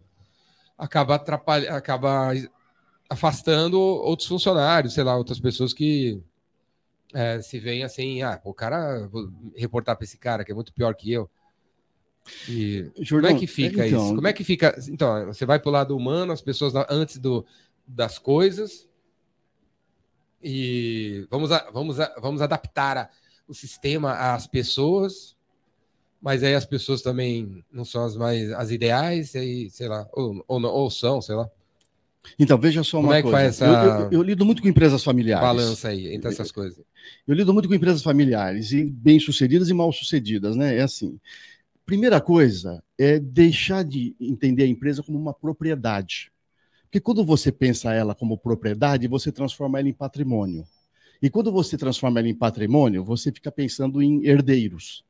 acaba 0.77 1.15
atrapalhando, 1.15 1.75
acaba 1.75 2.31
afastando 3.09 3.79
outros 3.79 4.27
funcionários, 4.27 4.93
sei 4.93 5.03
lá, 5.03 5.15
outras 5.15 5.39
pessoas 5.39 5.73
que 5.73 6.21
é, 7.13 7.41
se 7.41 7.59
veem 7.59 7.83
assim, 7.83 8.21
ah, 8.21 8.39
o 8.43 8.53
cara, 8.53 9.07
vou 9.07 9.31
reportar 9.55 9.95
para 9.95 10.03
esse 10.03 10.17
cara 10.17 10.43
que 10.43 10.51
é 10.51 10.55
muito 10.55 10.73
pior 10.73 10.93
que 10.93 11.11
eu. 11.11 11.29
E 12.49 12.91
Jordão, 12.99 13.29
como 13.29 13.37
é 13.37 13.39
que 13.39 13.47
fica 13.47 13.87
então, 13.87 14.03
isso? 14.03 14.15
Como 14.15 14.27
é 14.27 14.33
que 14.33 14.43
fica? 14.43 14.75
Então, 14.89 15.25
você 15.27 15.45
vai 15.45 15.59
para 15.59 15.69
o 15.69 15.71
lado 15.71 15.95
humano, 15.95 16.33
as 16.33 16.41
pessoas 16.41 16.73
antes 16.89 17.17
do, 17.17 17.45
das 17.87 18.19
coisas, 18.19 18.87
e 20.43 21.25
vamos, 21.29 21.51
a, 21.51 21.69
vamos, 21.71 21.99
a, 21.99 22.13
vamos 22.19 22.41
adaptar 22.41 22.97
a, 22.97 23.09
o 23.47 23.53
sistema 23.53 24.33
às 24.33 24.45
pessoas, 24.45 25.35
mas 26.21 26.43
aí 26.43 26.53
as 26.53 26.65
pessoas 26.65 27.01
também 27.01 27.63
não 27.71 27.85
são 27.85 28.03
as 28.03 28.15
mais 28.15 28.51
as 28.51 28.71
ideais, 28.71 29.35
aí, 29.35 29.69
sei 29.69 29.87
lá, 29.87 30.07
ou, 30.11 30.43
ou, 30.47 30.61
ou 30.61 30.91
são, 30.91 31.21
sei 31.21 31.35
lá. 31.35 31.49
Então, 32.37 32.57
veja 32.57 32.83
só 32.83 32.97
uma 32.99 33.03
Como 33.03 33.13
é 33.13 33.17
que 33.17 33.29
coisa. 33.29 33.37
Faz 33.37 33.55
essa... 33.55 33.65
eu, 33.65 33.71
eu, 33.73 34.11
eu, 34.11 34.21
lido 34.21 34.45
muito 34.45 34.61
com 34.61 34.67
empresas 34.67 35.03
familiares. 35.03 35.45
Balança 35.47 35.89
aí 35.89 36.13
entre 36.13 36.29
essas 36.29 36.51
coisas. 36.51 36.83
Eu 37.27 37.33
lido 37.33 37.53
muito 37.53 37.67
com 37.67 37.75
empresas 37.75 38.03
familiares, 38.03 38.71
e 38.71 38.83
bem-sucedidas 38.83 39.69
e 39.69 39.73
mal-sucedidas, 39.73 40.55
né? 40.55 40.77
É 40.77 40.81
assim. 40.81 41.19
Primeira 41.85 42.19
coisa 42.19 42.83
é 42.97 43.17
deixar 43.17 43.83
de 43.83 44.15
entender 44.19 44.63
a 44.63 44.67
empresa 44.67 45.01
como 45.01 45.17
uma 45.17 45.33
propriedade. 45.33 46.31
Porque 46.83 46.99
quando 46.99 47.23
você 47.23 47.51
pensa 47.51 47.93
ela 47.93 48.13
como 48.13 48.37
propriedade, 48.37 49.07
você 49.07 49.31
transforma 49.31 49.79
ela 49.79 49.87
em 49.87 49.93
patrimônio. 49.93 50.65
E 51.21 51.29
quando 51.29 51.51
você 51.51 51.77
transforma 51.77 52.19
ela 52.19 52.27
em 52.27 52.35
patrimônio, 52.35 53.03
você 53.03 53.31
fica 53.31 53.51
pensando 53.51 54.01
em 54.01 54.25
herdeiros. 54.25 55.03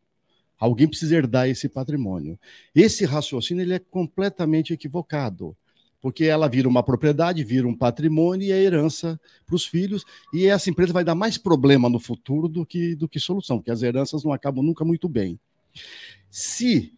Alguém 0.59 0.87
precisa 0.87 1.15
herdar 1.15 1.47
esse 1.47 1.69
patrimônio. 1.69 2.39
Esse 2.73 3.05
raciocínio 3.05 3.61
ele 3.61 3.73
é 3.73 3.79
completamente 3.79 4.73
equivocado 4.73 5.55
porque 6.01 6.25
ela 6.25 6.47
vira 6.47 6.67
uma 6.67 6.83
propriedade, 6.83 7.43
vira 7.43 7.67
um 7.67 7.75
patrimônio 7.75 8.47
e 8.47 8.51
é 8.51 8.61
herança 8.61 9.19
para 9.45 9.55
os 9.55 9.65
filhos, 9.65 10.03
e 10.33 10.45
essa 10.45 10.69
empresa 10.69 10.93
vai 10.93 11.03
dar 11.03 11.15
mais 11.15 11.37
problema 11.37 11.89
no 11.89 11.99
futuro 11.99 12.47
do 12.47 12.65
que, 12.65 12.95
do 12.95 13.07
que 13.07 13.19
solução, 13.19 13.57
porque 13.57 13.71
as 13.71 13.81
heranças 13.81 14.23
não 14.23 14.31
acabam 14.31 14.63
nunca 14.63 14.85
muito 14.85 15.09
bem. 15.09 15.39
Se 16.29 16.93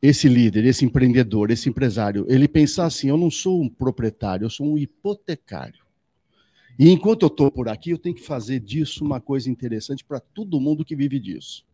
esse 0.00 0.28
líder, 0.28 0.64
esse 0.64 0.84
empreendedor, 0.84 1.50
esse 1.50 1.68
empresário, 1.68 2.26
ele 2.28 2.48
pensar 2.48 2.86
assim: 2.86 3.08
eu 3.08 3.16
não 3.16 3.30
sou 3.30 3.62
um 3.62 3.68
proprietário, 3.68 4.44
eu 4.44 4.50
sou 4.50 4.66
um 4.66 4.78
hipotecário. 4.78 5.84
E 6.78 6.90
enquanto 6.90 7.22
eu 7.22 7.28
estou 7.28 7.50
por 7.50 7.68
aqui, 7.68 7.90
eu 7.90 7.98
tenho 7.98 8.14
que 8.14 8.22
fazer 8.22 8.60
disso 8.60 9.02
uma 9.02 9.20
coisa 9.20 9.50
interessante 9.50 10.04
para 10.04 10.20
todo 10.20 10.60
mundo 10.60 10.84
que 10.84 10.94
vive 10.94 11.18
disso. 11.18 11.64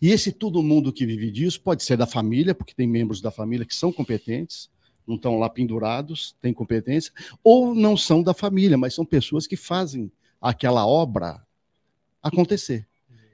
E 0.00 0.10
esse 0.10 0.30
todo 0.30 0.62
mundo 0.62 0.92
que 0.92 1.06
vive 1.06 1.30
disso 1.30 1.60
pode 1.60 1.82
ser 1.82 1.96
da 1.96 2.06
família, 2.06 2.54
porque 2.54 2.74
tem 2.74 2.86
membros 2.86 3.20
da 3.20 3.30
família 3.30 3.64
que 3.64 3.74
são 3.74 3.92
competentes, 3.92 4.70
não 5.06 5.16
estão 5.16 5.38
lá 5.38 5.48
pendurados, 5.48 6.34
têm 6.40 6.52
competência, 6.52 7.12
ou 7.42 7.74
não 7.74 7.96
são 7.96 8.22
da 8.22 8.34
família, 8.34 8.76
mas 8.76 8.94
são 8.94 9.04
pessoas 9.04 9.46
que 9.46 9.56
fazem 9.56 10.10
aquela 10.40 10.86
obra 10.86 11.40
acontecer. 12.22 12.86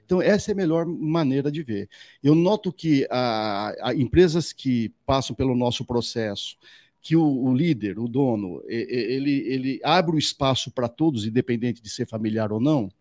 Então, 0.05 0.21
essa 0.21 0.51
é 0.51 0.53
a 0.53 0.55
melhor 0.55 0.85
maneira 0.85 1.51
de 1.51 1.63
ver. 1.63 1.89
Eu 2.21 2.35
noto 2.35 2.71
que 2.71 3.07
a, 3.09 3.73
a 3.81 3.95
empresas 3.95 4.53
que 4.53 4.93
passam 5.05 5.35
pelo 5.35 5.55
nosso 5.55 5.83
processo, 5.85 6.57
que 7.01 7.15
o, 7.15 7.25
o, 7.25 7.53
líder, 7.55 7.97
o 7.97 8.07
dono, 8.07 8.61
ele, 8.67 9.43
ele 9.47 9.79
abre 9.83 10.15
o 10.15 10.19
espaço 10.19 10.71
para 10.71 10.87
todos, 10.87 11.25
independente 11.25 11.81
de 11.81 11.89
ser 11.89 12.07
familiar 12.07 12.51
ou 12.51 12.59
não, 12.59 12.91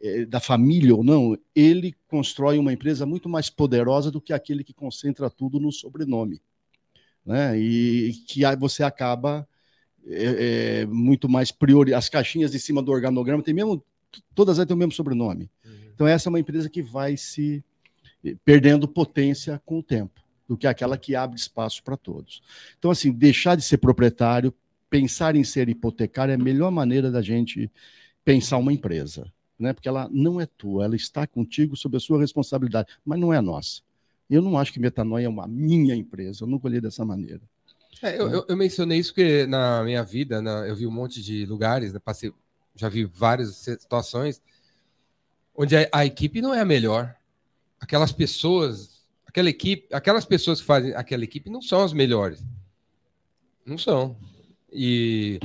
é, 0.00 0.24
da 0.24 0.40
família 0.40 0.94
ou 0.94 1.02
não, 1.02 1.36
ele 1.54 1.94
constrói 2.06 2.58
uma 2.58 2.72
empresa 2.72 3.04
muito 3.04 3.28
mais 3.28 3.50
poderosa 3.50 4.10
do 4.10 4.20
que 4.20 4.32
aquele 4.32 4.62
que 4.62 4.72
concentra 4.72 5.28
tudo 5.28 5.58
no 5.58 5.72
sobrenome 5.72 6.40
né? 7.24 7.58
E 7.58 8.12
que 8.26 8.42
você 8.56 8.82
acaba 8.82 9.46
é, 10.06 10.80
é, 10.82 10.86
muito 10.86 11.28
mais 11.28 11.50
priori. 11.50 11.94
As 11.94 12.08
caixinhas 12.08 12.50
de 12.50 12.58
cima 12.58 12.82
do 12.82 12.92
organograma 12.92 13.42
tem 13.42 13.54
mesmo, 13.54 13.82
todas 14.34 14.56
têm 14.64 14.74
o 14.74 14.78
mesmo 14.78 14.92
sobrenome. 14.92 15.50
Uhum. 15.64 15.72
Então 15.94 16.06
essa 16.06 16.28
é 16.28 16.30
uma 16.30 16.40
empresa 16.40 16.68
que 16.68 16.82
vai 16.82 17.16
se 17.16 17.64
eh, 18.24 18.36
perdendo 18.44 18.88
potência 18.88 19.60
com 19.64 19.78
o 19.78 19.82
tempo, 19.82 20.20
do 20.48 20.56
que 20.56 20.66
aquela 20.66 20.98
que 20.98 21.14
abre 21.14 21.38
espaço 21.38 21.82
para 21.82 21.96
todos. 21.96 22.42
Então 22.78 22.90
assim, 22.90 23.12
deixar 23.12 23.56
de 23.56 23.62
ser 23.62 23.78
proprietário, 23.78 24.52
pensar 24.90 25.36
em 25.36 25.44
ser 25.44 25.68
hipotecário 25.68 26.32
é 26.32 26.34
a 26.34 26.38
melhor 26.38 26.70
maneira 26.70 27.10
da 27.10 27.22
gente 27.22 27.70
pensar 28.24 28.58
uma 28.58 28.72
empresa, 28.72 29.32
né? 29.58 29.72
Porque 29.72 29.88
ela 29.88 30.08
não 30.12 30.40
é 30.40 30.46
tua, 30.46 30.84
ela 30.84 30.96
está 30.96 31.26
contigo 31.26 31.76
sob 31.76 31.96
a 31.96 32.00
sua 32.00 32.20
responsabilidade, 32.20 32.88
mas 33.04 33.18
não 33.18 33.32
é 33.32 33.40
nossa. 33.40 33.82
Eu 34.32 34.40
não 34.40 34.56
acho 34.56 34.72
que 34.72 34.80
Metanoia 34.80 35.26
é 35.26 35.28
uma 35.28 35.46
minha 35.46 35.94
empresa, 35.94 36.42
eu 36.42 36.48
nunca 36.48 36.66
olhei 36.66 36.80
dessa 36.80 37.04
maneira. 37.04 37.42
É, 38.02 38.18
eu, 38.18 38.30
eu, 38.30 38.46
eu, 38.48 38.56
mencionei 38.56 38.98
isso 38.98 39.10
porque 39.10 39.46
na 39.46 39.84
minha 39.84 40.02
vida 40.02 40.40
na, 40.40 40.66
eu 40.66 40.74
vi 40.74 40.86
um 40.86 40.90
monte 40.90 41.22
de 41.22 41.44
lugares, 41.44 41.92
né, 41.92 41.98
passei, 41.98 42.32
já 42.74 42.88
vi 42.88 43.04
várias 43.04 43.56
situações 43.56 44.40
onde 45.54 45.76
a, 45.76 45.86
a, 45.92 46.06
equipe 46.06 46.40
não 46.40 46.54
é 46.54 46.60
a 46.60 46.64
melhor. 46.64 47.14
Aquelas 47.78 48.10
pessoas, 48.10 49.04
aquela 49.26 49.50
equipe, 49.50 49.86
aquelas 49.94 50.24
pessoas 50.24 50.60
que 50.60 50.66
fazem 50.66 50.94
aquela 50.94 51.24
equipe 51.24 51.50
não 51.50 51.60
são 51.60 51.84
as 51.84 51.92
melhores. 51.92 52.42
Não 53.66 53.76
são. 53.76 54.16
E, 54.72 55.38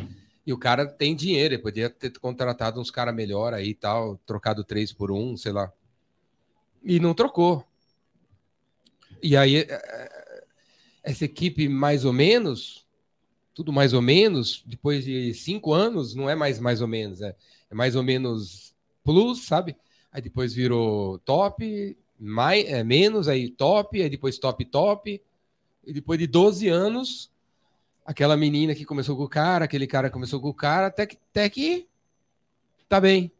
e 0.45 0.53
o 0.53 0.57
cara 0.57 0.85
tem 0.85 1.13
dinheiro, 1.13 1.55
ele 1.55 1.61
podia 1.61 1.89
ter 1.89 2.17
contratado 2.19 2.79
uns 2.79 2.89
caras 2.89 3.13
melhor 3.13 3.53
aí 3.53 3.71
e 3.71 3.75
tal, 3.75 4.17
trocado 4.25 4.63
três 4.63 4.93
por 4.93 5.11
um, 5.11 5.35
sei 5.35 5.51
lá. 5.51 5.69
E 6.81 7.01
não 7.01 7.13
trocou. 7.13 7.66
E 9.21 9.35
aí, 9.35 9.57
é, 9.57 9.65
é, 9.69 10.43
essa 11.03 11.25
equipe, 11.25 11.67
mais 11.69 12.05
ou 12.05 12.13
menos, 12.13 12.85
tudo 13.53 13.71
mais 13.73 13.93
ou 13.93 14.01
menos, 14.01 14.63
depois 14.65 15.03
de 15.05 15.33
cinco 15.33 15.73
anos, 15.73 16.13
não 16.13 16.29
é 16.29 16.35
mais 16.35 16.59
mais 16.59 16.81
ou 16.81 16.87
menos, 16.87 17.21
é, 17.21 17.35
é 17.69 17.75
mais 17.75 17.95
ou 17.95 18.03
menos 18.03 18.75
plus, 19.03 19.45
sabe? 19.45 19.75
Aí 20.11 20.21
depois 20.21 20.53
virou 20.53 21.19
top, 21.19 21.97
mais, 22.19 22.65
é, 22.65 22.83
menos, 22.83 23.27
aí 23.27 23.49
top, 23.49 24.01
aí 24.01 24.09
depois 24.09 24.37
top, 24.37 24.65
top. 24.65 25.21
E 25.85 25.93
depois 25.93 26.19
de 26.19 26.27
12 26.27 26.67
anos, 26.67 27.31
aquela 28.05 28.35
menina 28.35 28.75
que 28.75 28.85
começou 28.85 29.15
com 29.15 29.23
o 29.23 29.29
cara, 29.29 29.65
aquele 29.65 29.87
cara 29.87 30.09
começou 30.09 30.41
com 30.41 30.49
o 30.49 30.53
cara, 30.53 30.87
até 30.87 31.05
que, 31.05 31.17
até 31.31 31.49
que 31.49 31.87
tá 32.89 32.99
bem. 32.99 33.31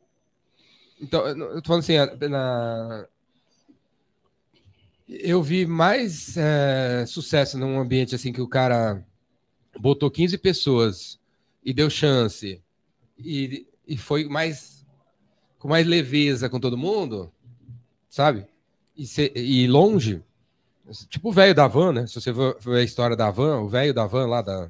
Então, 1.00 1.28
eu 1.28 1.62
tô 1.62 1.68
falando 1.68 1.82
assim, 1.82 1.98
na, 2.30 3.08
eu 5.08 5.42
vi 5.42 5.66
mais 5.66 6.36
é, 6.36 7.06
sucesso 7.08 7.58
num 7.58 7.80
ambiente 7.80 8.14
assim 8.14 8.34
que 8.34 8.42
o 8.42 8.48
cara 8.48 9.04
botou 9.80 10.12
15 10.12 10.38
pessoas 10.38 11.20
e 11.64 11.74
deu 11.74 11.90
chance 11.90 12.62
e, 13.18 13.68
e 13.88 13.98
foi 13.98 14.26
mais 14.26 14.86
com 15.58 15.68
mais 15.68 15.88
leveza 15.88 16.50
com 16.50 16.60
todo 16.60 16.78
mundo, 16.78 17.32
sabe? 18.10 18.46
E, 18.96 19.08
se, 19.08 19.32
e 19.36 19.68
longe, 19.68 20.22
tipo 21.10 21.30
o 21.30 21.32
velho 21.32 21.56
da 21.56 21.68
van, 21.68 21.94
né? 21.94 22.08
Se 22.08 22.16
você 22.16 22.32
ver 22.32 22.78
a 22.78 22.84
história 22.84 23.16
da 23.16 23.32
van, 23.32 23.62
o 23.62 23.70
velho 23.70 23.94
da 23.94 24.06
van 24.06 24.28
lá 24.28 24.42
da 24.42 24.70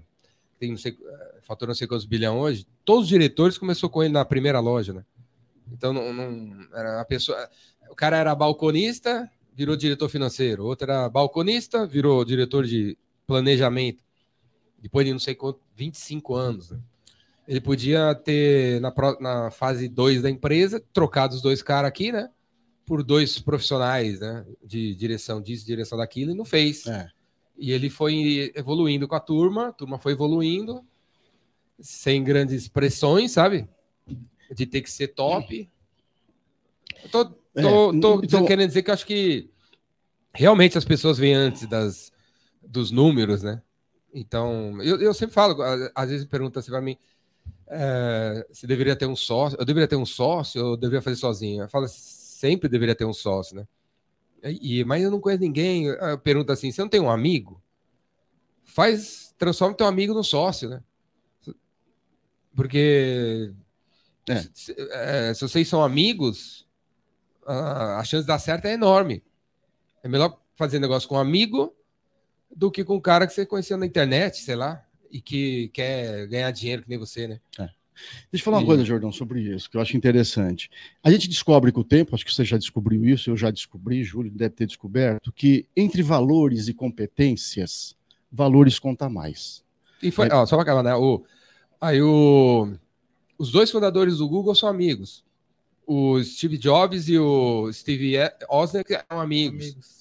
tem 0.59 0.71
não 0.71 0.77
sei, 0.77 0.97
faturou 1.41 1.69
não 1.69 1.75
sei 1.75 1.87
quantos 1.87 2.05
bilhão 2.05 2.39
hoje, 2.39 2.65
todos 2.83 3.03
os 3.03 3.09
diretores 3.09 3.57
começou 3.57 3.89
com 3.89 4.03
ele 4.03 4.13
na 4.13 4.25
primeira 4.25 4.59
loja, 4.59 4.93
né? 4.93 5.05
Então 5.71 5.91
não, 5.91 6.13
não 6.13 6.67
era 6.73 7.01
a 7.01 7.05
pessoa, 7.05 7.49
o 7.89 7.95
cara 7.95 8.17
era 8.17 8.33
balconista, 8.33 9.29
virou 9.57 9.75
diretor 9.75 10.07
financeiro, 10.07 10.63
outro 10.65 10.91
era 10.91 11.09
balconista, 11.09 11.83
virou 11.87 12.23
diretor 12.23 12.63
de 12.63 12.95
planejamento. 13.25 14.03
Depois 14.79 15.03
de 15.03 15.11
não 15.11 15.19
sei 15.19 15.33
quanto, 15.33 15.59
25 15.75 16.35
anos. 16.35 16.69
Né? 16.69 16.79
Ele 17.47 17.59
podia 17.59 18.13
ter, 18.13 18.79
na, 18.79 18.93
na 19.19 19.49
fase 19.49 19.89
2 19.89 20.21
da 20.21 20.29
empresa, 20.29 20.79
trocado 20.93 21.33
os 21.33 21.41
dois 21.41 21.63
caras 21.63 21.87
aqui, 21.87 22.11
né? 22.11 22.29
Por 22.85 23.01
dois 23.01 23.39
profissionais, 23.39 24.19
né? 24.19 24.45
De 24.63 24.93
direção 24.93 25.41
disso, 25.41 25.65
direção 25.65 25.97
daquilo, 25.97 26.31
e 26.31 26.35
não 26.35 26.45
fez. 26.45 26.85
É. 26.85 27.09
E 27.57 27.71
ele 27.71 27.89
foi 27.89 28.51
evoluindo 28.55 29.07
com 29.07 29.15
a 29.15 29.19
turma, 29.19 29.69
a 29.69 29.73
turma 29.73 29.97
foi 29.97 30.11
evoluindo, 30.11 30.85
sem 31.79 32.23
grandes 32.23 32.67
pressões, 32.67 33.31
sabe? 33.31 33.67
De 34.53 34.67
ter 34.67 34.81
que 34.81 34.91
ser 34.91 35.07
top. 35.07 35.67
Eu 37.03 37.09
tô, 37.09 37.25
tô, 37.61 37.89
é, 37.89 37.99
tô 37.99 38.21
então... 38.23 38.45
querendo 38.45 38.67
dizer 38.67 38.83
que 38.83 38.89
eu 38.89 38.93
acho 38.93 39.05
que 39.05 39.49
realmente 40.33 40.77
as 40.77 40.85
pessoas 40.85 41.17
vêm 41.17 41.33
antes 41.33 41.67
das, 41.67 42.11
dos 42.61 42.91
números, 42.91 43.43
né? 43.43 43.61
Então, 44.13 44.81
eu, 44.81 44.99
eu 44.99 45.13
sempre 45.13 45.33
falo, 45.33 45.57
às 45.93 46.09
vezes 46.09 46.25
perguntam 46.25 46.59
assim 46.59 46.71
para 46.71 46.81
mim, 46.81 46.97
é, 47.67 48.45
se 48.51 48.65
deveria 48.65 48.95
ter 48.95 49.05
um 49.05 49.15
sócio, 49.15 49.57
eu 49.59 49.65
deveria 49.65 49.87
ter 49.87 49.95
um 49.95 50.05
sócio, 50.05 50.59
eu 50.59 50.77
deveria 50.77 51.01
fazer 51.01 51.17
sozinho. 51.17 51.63
Eu 51.63 51.69
falo, 51.69 51.87
sempre 51.87 52.69
deveria 52.69 52.95
ter 52.95 53.05
um 53.05 53.13
sócio, 53.13 53.55
né? 53.55 53.67
E, 54.43 54.83
mas 54.85 55.03
eu 55.03 55.11
não 55.11 55.19
conheço 55.19 55.41
ninguém. 55.41 55.85
Eu 55.85 56.17
pergunto 56.19 56.51
assim: 56.51 56.71
você 56.71 56.81
não 56.81 56.89
tem 56.89 57.01
um 57.01 57.09
amigo? 57.09 57.61
Faz, 58.63 59.33
transforma 59.37 59.75
teu 59.75 59.87
amigo 59.87 60.13
no 60.13 60.23
sócio, 60.23 60.69
né? 60.69 60.81
Porque 62.55 63.51
é. 64.29 64.41
Se, 64.53 64.75
é, 64.77 65.33
se, 65.33 65.41
vocês 65.41 65.67
são 65.67 65.83
amigos, 65.83 66.66
a, 67.47 68.03
chance 68.03 68.23
de 68.23 68.27
dar 68.27 68.39
certo 68.39 68.65
é 68.65 68.73
enorme. 68.73 69.23
É 70.03 70.09
melhor 70.09 70.39
fazer 70.55 70.79
negócio 70.79 71.07
com 71.07 71.15
um 71.15 71.19
amigo 71.19 71.73
do 72.53 72.69
que 72.69 72.83
com 72.83 72.95
um 72.95 73.01
cara 73.01 73.25
que 73.25 73.33
você 73.33 73.45
conheceu 73.45 73.77
na 73.77 73.85
internet, 73.85 74.37
sei 74.37 74.55
lá, 74.55 74.83
e 75.09 75.21
que 75.21 75.69
quer 75.69 76.27
ganhar 76.27 76.51
dinheiro 76.51 76.83
que 76.83 76.89
nem 76.89 76.97
você, 76.97 77.27
né? 77.27 77.39
É. 77.57 77.69
Deixa 78.31 78.43
eu 78.43 78.45
falar 78.45 78.57
uma 78.59 78.65
coisa, 78.65 78.85
Jordão, 78.85 79.11
sobre 79.11 79.41
isso, 79.41 79.69
que 79.69 79.77
eu 79.77 79.81
acho 79.81 79.97
interessante. 79.97 80.69
A 81.03 81.09
gente 81.09 81.27
descobre 81.27 81.71
com 81.71 81.81
o 81.81 81.83
tempo, 81.83 82.13
acho 82.13 82.25
que 82.25 82.33
você 82.33 82.45
já 82.45 82.57
descobriu 82.57 83.03
isso, 83.05 83.29
eu 83.31 83.37
já 83.37 83.49
descobri, 83.49 84.03
Júlio 84.03 84.31
deve 84.31 84.53
ter 84.53 84.67
descoberto, 84.67 85.31
que 85.31 85.67
entre 85.75 86.03
valores 86.03 86.67
e 86.67 86.73
competências, 86.73 87.95
valores 88.31 88.77
conta 88.77 89.09
mais. 89.09 89.63
E 90.01 90.11
foi, 90.11 90.29
ó, 90.29 90.45
só 90.45 90.55
para 90.55 90.63
acabar, 90.63 90.83
né? 90.83 90.95
O, 90.95 91.25
aí 91.81 91.99
o, 91.99 92.71
os 93.37 93.51
dois 93.51 93.71
fundadores 93.71 94.17
do 94.17 94.29
Google 94.29 94.53
são 94.53 94.69
amigos. 94.69 95.25
O 95.87 96.21
Steve 96.21 96.57
Jobs 96.57 97.07
e 97.07 97.17
o 97.17 97.71
Steve 97.71 98.17
Wozniak 98.49 98.93
eram 98.93 99.21
amigos. 99.21 99.63
amigos 99.63 99.97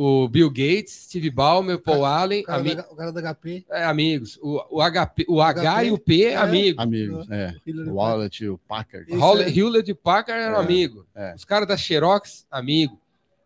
o 0.00 0.28
Bill 0.28 0.48
Gates, 0.48 1.06
Steve 1.08 1.28
Ballmer, 1.28 1.76
Paul 1.76 2.04
Allen, 2.04 2.42
o 2.42 2.44
cara, 2.44 2.62
da, 2.62 2.88
o 2.88 2.94
cara 2.94 3.10
da 3.12 3.34
HP. 3.34 3.66
É, 3.68 3.82
amigos. 3.82 4.38
O, 4.40 4.78
o, 4.78 4.80
HP, 4.80 5.26
o 5.28 5.42
H 5.42 5.60
HP, 5.60 5.86
e 5.86 5.90
o 5.90 5.98
P, 5.98 6.22
é, 6.22 6.36
amigos. 6.36 6.78
Amigos, 6.78 7.28
é. 7.28 7.52
O 7.66 7.94
Wallet, 7.94 8.48
o 8.48 8.58
Packard. 8.58 9.12
O 9.12 9.42
Hewlett 9.42 9.90
e 9.90 9.94
Packard 9.94 10.40
eram 10.40 10.58
é, 10.58 10.60
amigos. 10.60 11.04
É. 11.16 11.34
Os 11.34 11.44
caras 11.44 11.66
da 11.66 11.76
Xerox, 11.76 12.46
amigo. 12.48 12.96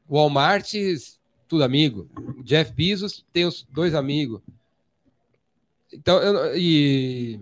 O 0.07 0.17
Walmart, 0.17 0.75
tudo 1.49 1.65
amigo. 1.65 2.07
O 2.39 2.43
Jeff 2.43 2.71
Bezos 2.71 3.25
tem 3.33 3.47
os 3.47 3.67
dois 3.73 3.95
amigos. 3.95 4.43
Então, 5.91 6.19
eu, 6.19 6.55
e, 6.55 7.41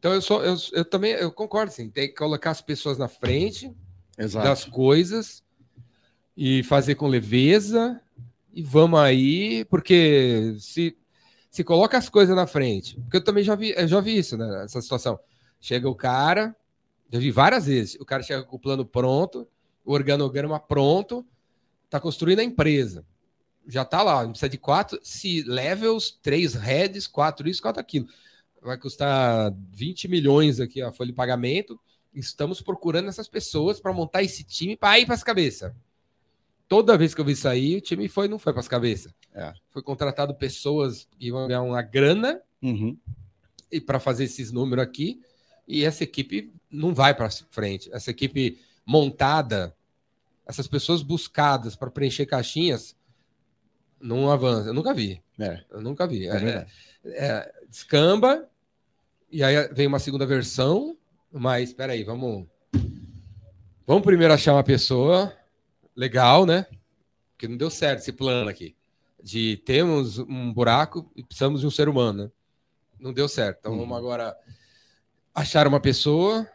então 0.00 0.14
eu, 0.14 0.22
sou, 0.22 0.42
eu, 0.42 0.56
eu 0.72 0.82
também 0.82 1.12
eu 1.12 1.30
concordo, 1.30 1.70
sim. 1.70 1.90
Tem 1.90 2.08
que 2.08 2.14
colocar 2.14 2.50
as 2.50 2.62
pessoas 2.62 2.96
na 2.96 3.06
frente 3.06 3.70
Exato. 4.16 4.48
das 4.48 4.64
coisas 4.64 5.44
e 6.34 6.62
fazer 6.62 6.94
com 6.94 7.06
leveza 7.06 8.00
e 8.50 8.62
vamos 8.62 8.98
aí, 8.98 9.62
porque 9.66 10.56
se, 10.58 10.96
se 11.50 11.62
coloca 11.62 11.98
as 11.98 12.08
coisas 12.08 12.34
na 12.34 12.46
frente, 12.46 12.98
porque 13.02 13.18
eu 13.18 13.24
também 13.24 13.44
já 13.44 13.54
vi, 13.54 13.74
eu 13.76 13.86
já 13.86 14.00
vi 14.00 14.16
isso, 14.16 14.38
né, 14.38 14.64
essa 14.64 14.80
situação. 14.80 15.20
Chega 15.60 15.86
o 15.86 15.94
cara, 15.94 16.56
já 17.12 17.18
vi 17.18 17.30
várias 17.30 17.66
vezes, 17.66 18.00
o 18.00 18.04
cara 18.06 18.22
chega 18.22 18.42
com 18.42 18.56
o 18.56 18.58
plano 18.58 18.86
pronto, 18.86 19.46
o 19.84 19.92
organograma 19.92 20.58
pronto, 20.58 21.26
tá 21.90 22.00
construindo 22.00 22.38
a 22.38 22.44
empresa. 22.44 23.04
Já 23.68 23.84
tá 23.84 24.02
lá, 24.02 24.26
precisa 24.26 24.48
de 24.48 24.56
quatro 24.56 24.98
se 25.02 25.42
levels, 25.42 26.18
três 26.22 26.54
heads, 26.54 27.06
quatro 27.06 27.46
isso, 27.46 27.60
quatro 27.60 27.82
aquilo. 27.82 28.08
Vai 28.62 28.76
custar 28.76 29.52
20 29.72 30.08
milhões 30.08 30.60
aqui 30.60 30.82
a 30.82 30.92
folha 30.92 31.10
de 31.10 31.16
pagamento. 31.16 31.78
Estamos 32.14 32.60
procurando 32.60 33.08
essas 33.08 33.28
pessoas 33.28 33.80
para 33.80 33.92
montar 33.92 34.22
esse 34.22 34.44
time 34.44 34.76
para 34.76 34.98
ir 34.98 35.06
para 35.06 35.14
as 35.14 35.22
cabeças 35.22 35.72
toda 36.70 36.96
vez 36.96 37.12
que 37.12 37.20
eu 37.20 37.24
vi 37.24 37.34
sair, 37.34 37.78
o 37.78 37.80
time 37.80 38.06
foi, 38.06 38.28
não 38.28 38.38
foi 38.38 38.52
para 38.52 38.60
as 38.60 38.68
cabeças. 38.68 39.12
É. 39.34 39.52
Foi 39.70 39.82
contratado 39.82 40.32
pessoas 40.36 41.08
que 41.18 41.26
iam 41.26 41.48
ganhar 41.48 41.62
uma 41.62 41.82
grana 41.82 42.40
uhum. 42.62 42.96
e 43.72 43.80
para 43.80 43.98
fazer 43.98 44.24
esses 44.24 44.52
números 44.52 44.84
aqui. 44.84 45.20
E 45.66 45.84
essa 45.84 46.04
equipe 46.04 46.52
não 46.70 46.94
vai 46.94 47.12
para 47.12 47.28
frente. 47.50 47.90
Essa 47.92 48.12
equipe 48.12 48.60
montada, 48.86 49.74
essas 50.46 50.68
pessoas 50.68 51.02
buscadas 51.02 51.74
para 51.74 51.90
preencher 51.90 52.24
caixinhas, 52.24 52.96
não 54.00 54.30
avança. 54.30 54.68
Eu 54.68 54.74
nunca 54.74 54.94
vi. 54.94 55.20
É. 55.40 55.64
Eu 55.70 55.80
nunca 55.80 56.06
vi. 56.06 56.28
É, 56.28 56.36
é, 56.36 56.66
é, 57.04 57.52
descamba, 57.68 58.48
e 59.30 59.44
aí 59.44 59.68
vem 59.72 59.86
uma 59.86 59.98
segunda 59.98 60.26
versão, 60.26 60.96
mas 61.30 61.70
espera 61.70 61.92
aí, 61.92 62.02
vamos. 62.02 62.46
Vamos 63.86 64.04
primeiro 64.04 64.34
achar 64.34 64.52
uma 64.52 64.64
pessoa 64.64 65.36
legal, 65.94 66.44
né? 66.44 66.66
Porque 67.32 67.48
não 67.48 67.56
deu 67.56 67.70
certo 67.70 68.00
esse 68.00 68.12
plano 68.12 68.50
aqui. 68.50 68.76
De 69.22 69.56
termos 69.58 70.18
um 70.18 70.52
buraco 70.52 71.10
e 71.14 71.22
precisamos 71.22 71.60
de 71.60 71.66
um 71.66 71.70
ser 71.70 71.88
humano, 71.88 72.24
né? 72.24 72.30
Não 72.98 73.12
deu 73.12 73.28
certo. 73.28 73.58
Então 73.60 73.72
uhum. 73.72 73.78
vamos 73.80 73.96
agora 73.96 74.36
achar 75.34 75.66
uma 75.66 75.80
pessoa 75.80 76.46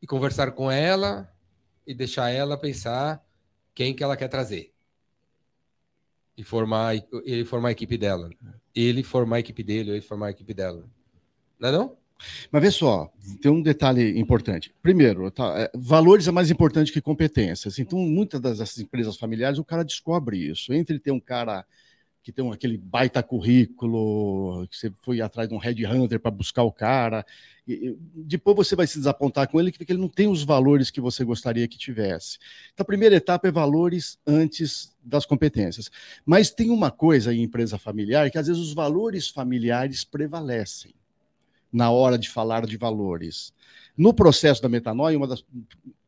e 0.00 0.06
conversar 0.06 0.52
com 0.52 0.70
ela 0.70 1.32
e 1.86 1.94
deixar 1.94 2.30
ela 2.30 2.56
pensar 2.56 3.24
quem 3.74 3.94
que 3.94 4.02
ela 4.02 4.16
quer 4.16 4.28
trazer. 4.28 4.72
E 6.36 6.42
formar, 6.42 6.94
ele 7.24 7.44
formar 7.44 7.68
a 7.68 7.72
equipe 7.72 7.96
dela. 7.98 8.30
Ele 8.74 9.02
formar 9.02 9.36
a 9.36 9.40
equipe 9.40 9.62
dele, 9.62 9.90
ele 9.90 10.00
formar 10.00 10.28
a 10.28 10.30
equipe 10.30 10.54
dela. 10.54 10.88
Não 11.58 11.68
é 11.68 11.72
não? 11.72 12.01
Mas 12.50 12.62
vê 12.62 12.70
só, 12.70 13.10
tem 13.40 13.50
um 13.50 13.62
detalhe 13.62 14.18
importante. 14.18 14.74
Primeiro, 14.82 15.30
tá, 15.30 15.52
é, 15.58 15.70
valores 15.74 16.28
é 16.28 16.30
mais 16.30 16.50
importante 16.50 16.92
que 16.92 17.00
competências. 17.00 17.78
Então, 17.78 17.98
muitas 17.98 18.40
dessas 18.40 18.78
empresas 18.78 19.16
familiares, 19.16 19.58
o 19.58 19.64
cara 19.64 19.84
descobre 19.84 20.36
isso. 20.36 20.72
Entre 20.72 20.98
ter 20.98 21.10
um 21.10 21.20
cara 21.20 21.64
que 22.22 22.32
tem 22.32 22.44
um, 22.44 22.52
aquele 22.52 22.78
baita 22.78 23.22
currículo, 23.22 24.66
que 24.68 24.76
você 24.76 24.92
foi 25.00 25.20
atrás 25.20 25.48
de 25.48 25.54
um 25.54 25.58
headhunter 25.58 26.20
para 26.20 26.30
buscar 26.30 26.62
o 26.62 26.72
cara, 26.72 27.26
e, 27.66 27.96
depois 28.14 28.56
você 28.56 28.76
vai 28.76 28.86
se 28.86 28.98
desapontar 28.98 29.48
com 29.48 29.58
ele, 29.58 29.72
que 29.72 29.92
ele 29.92 30.00
não 30.00 30.08
tem 30.08 30.28
os 30.28 30.44
valores 30.44 30.90
que 30.90 31.00
você 31.00 31.24
gostaria 31.24 31.66
que 31.66 31.76
tivesse. 31.76 32.38
Então, 32.72 32.84
a 32.84 32.86
primeira 32.86 33.16
etapa 33.16 33.48
é 33.48 33.50
valores 33.50 34.18
antes 34.26 34.96
das 35.02 35.26
competências. 35.26 35.90
Mas 36.24 36.50
tem 36.50 36.70
uma 36.70 36.90
coisa 36.90 37.34
em 37.34 37.42
empresa 37.42 37.76
familiar 37.76 38.30
que 38.30 38.38
às 38.38 38.46
vezes 38.46 38.62
os 38.62 38.72
valores 38.72 39.28
familiares 39.28 40.04
prevalecem 40.04 40.94
na 41.72 41.90
hora 41.90 42.18
de 42.18 42.28
falar 42.28 42.66
de 42.66 42.76
valores. 42.76 43.52
No 43.96 44.12
processo 44.12 44.60
da 44.60 44.68
metanoia, 44.68 45.16
uma 45.16 45.26
das, 45.26 45.44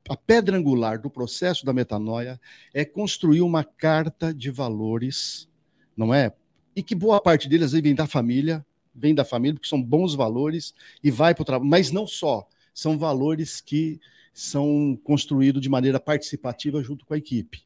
a 0.09 0.17
pedra 0.17 0.57
angular 0.57 1.01
do 1.01 1.09
processo 1.09 1.65
da 1.65 1.73
metanoia 1.73 2.41
é 2.73 2.85
construir 2.85 3.41
uma 3.41 3.65
carta 3.65 4.35
de 4.35 4.51
valores, 4.51 5.49
não 5.97 6.13
é? 6.13 6.33
E 6.77 6.83
que 6.83 6.95
boa 6.95 7.21
parte 7.21 7.49
deles 7.49 7.73
vem 7.73 7.95
da 7.95 8.07
família, 8.07 8.65
vem 8.95 9.15
da 9.15 9.25
família, 9.25 9.55
porque 9.55 9.69
são 9.69 9.83
bons 9.83 10.15
valores 10.15 10.75
e 11.03 11.11
vai 11.11 11.35
para 11.35 11.43
o 11.43 11.45
trabalho. 11.45 11.71
Mas 11.71 11.91
não 11.91 12.07
só, 12.07 12.47
são 12.75 12.99
valores 12.99 13.61
que 13.61 14.01
são 14.33 14.99
construídos 15.05 15.63
de 15.63 15.69
maneira 15.69 16.01
participativa 16.01 16.83
junto 16.83 17.07
com 17.07 17.15
a 17.15 17.19
equipe. 17.19 17.63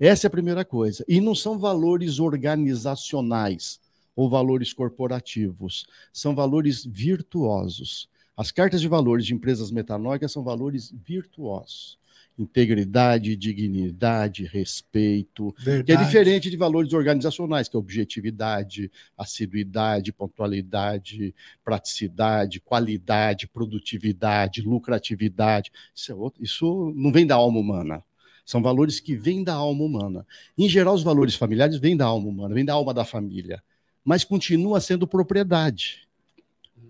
Essa 0.00 0.26
é 0.26 0.28
a 0.28 0.30
primeira 0.30 0.64
coisa. 0.64 1.04
E 1.06 1.20
não 1.20 1.34
são 1.34 1.58
valores 1.58 2.18
organizacionais 2.18 3.80
ou 4.18 4.28
valores 4.28 4.72
corporativos. 4.72 5.86
São 6.12 6.34
valores 6.34 6.84
virtuosos. 6.84 8.08
As 8.36 8.50
cartas 8.50 8.80
de 8.80 8.88
valores 8.88 9.24
de 9.24 9.32
empresas 9.32 9.70
metanóicas 9.70 10.32
são 10.32 10.42
valores 10.42 10.92
virtuosos. 11.06 11.96
Integridade, 12.36 13.36
dignidade, 13.36 14.44
respeito, 14.44 15.54
Verdade. 15.56 15.84
que 15.84 15.92
é 15.92 16.04
diferente 16.04 16.50
de 16.50 16.56
valores 16.56 16.92
organizacionais, 16.92 17.68
que 17.68 17.76
é 17.76 17.78
objetividade, 17.78 18.90
assiduidade, 19.16 20.12
pontualidade, 20.12 21.32
praticidade, 21.62 22.58
qualidade, 22.58 23.46
produtividade, 23.46 24.62
lucratividade. 24.62 25.70
Isso, 25.94 26.10
é 26.10 26.14
outro, 26.16 26.42
isso 26.42 26.92
não 26.96 27.12
vem 27.12 27.24
da 27.24 27.36
alma 27.36 27.60
humana. 27.60 28.02
São 28.44 28.60
valores 28.60 28.98
que 28.98 29.14
vêm 29.14 29.44
da 29.44 29.54
alma 29.54 29.84
humana. 29.84 30.26
Em 30.56 30.68
geral, 30.68 30.94
os 30.94 31.04
valores 31.04 31.36
familiares 31.36 31.76
vêm 31.76 31.96
da 31.96 32.06
alma 32.06 32.26
humana, 32.26 32.52
vêm 32.52 32.64
da 32.64 32.72
alma 32.72 32.92
da 32.92 33.04
família 33.04 33.62
mas 34.08 34.24
continua 34.24 34.80
sendo 34.80 35.06
propriedade. 35.06 36.08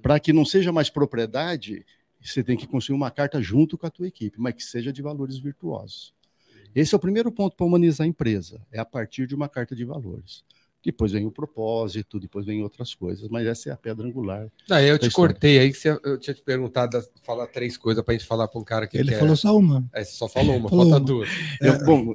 Para 0.01 0.21
que 0.21 0.33
não 0.33 0.45
seja 0.45 0.71
mais 0.71 0.89
propriedade, 0.89 1.85
você 2.23 2.45
tem 2.45 2.57
que 2.57 2.65
construir 2.65 2.95
uma 2.95 3.11
carta 3.11 3.43
junto 3.43 3.77
com 3.77 3.85
a 3.89 3.91
tua 3.91 4.07
equipe, 4.07 4.41
mas 4.41 4.55
que 4.55 4.63
seja 4.63 4.93
de 4.93 5.03
valores 5.03 5.37
virtuosos. 5.37 6.15
Esse 6.73 6.95
é 6.95 6.97
o 6.97 7.01
primeiro 7.01 7.33
ponto 7.33 7.57
para 7.57 7.67
humanizar 7.67 8.05
a 8.05 8.09
empresa, 8.09 8.65
é 8.71 8.79
a 8.79 8.85
partir 8.85 9.27
de 9.27 9.35
uma 9.35 9.49
carta 9.49 9.75
de 9.75 9.85
valores. 9.85 10.45
Depois 10.85 11.11
vem 11.11 11.27
o 11.27 11.31
propósito, 11.31 12.21
depois 12.21 12.47
vem 12.47 12.63
outras 12.63 12.95
coisas, 12.95 13.29
mas 13.29 13.47
essa 13.47 13.69
é 13.69 13.73
a 13.73 13.77
pedra 13.77 14.07
angular. 14.07 14.49
Não, 14.69 14.81
eu 14.81 14.97
te 14.99 15.11
cortei 15.11 15.59
aí, 15.59 15.73
que 15.73 15.89
eu 15.89 16.19
tinha 16.19 16.33
te 16.33 16.41
perguntado, 16.41 17.03
falar 17.23 17.49
três 17.49 17.77
coisas 17.77 18.03
para 18.03 18.15
a 18.15 18.17
gente 18.17 18.27
falar 18.27 18.47
para 18.47 18.61
um 18.61 18.65
cara 18.65 18.87
que 18.87 18.97
Ele 18.97 19.11
quer... 19.11 19.19
falou 19.19 19.37
só 19.37 19.57
uma. 19.57 19.85
É, 19.93 20.05
só 20.05 20.29
falou 20.29 20.57
uma, 20.57 20.69
falou 20.69 20.89
falta 20.89 20.99
uma. 20.99 21.07
duas. 21.07 21.29
É, 21.61 21.69
eu, 21.69 21.85
bom, 21.85 22.15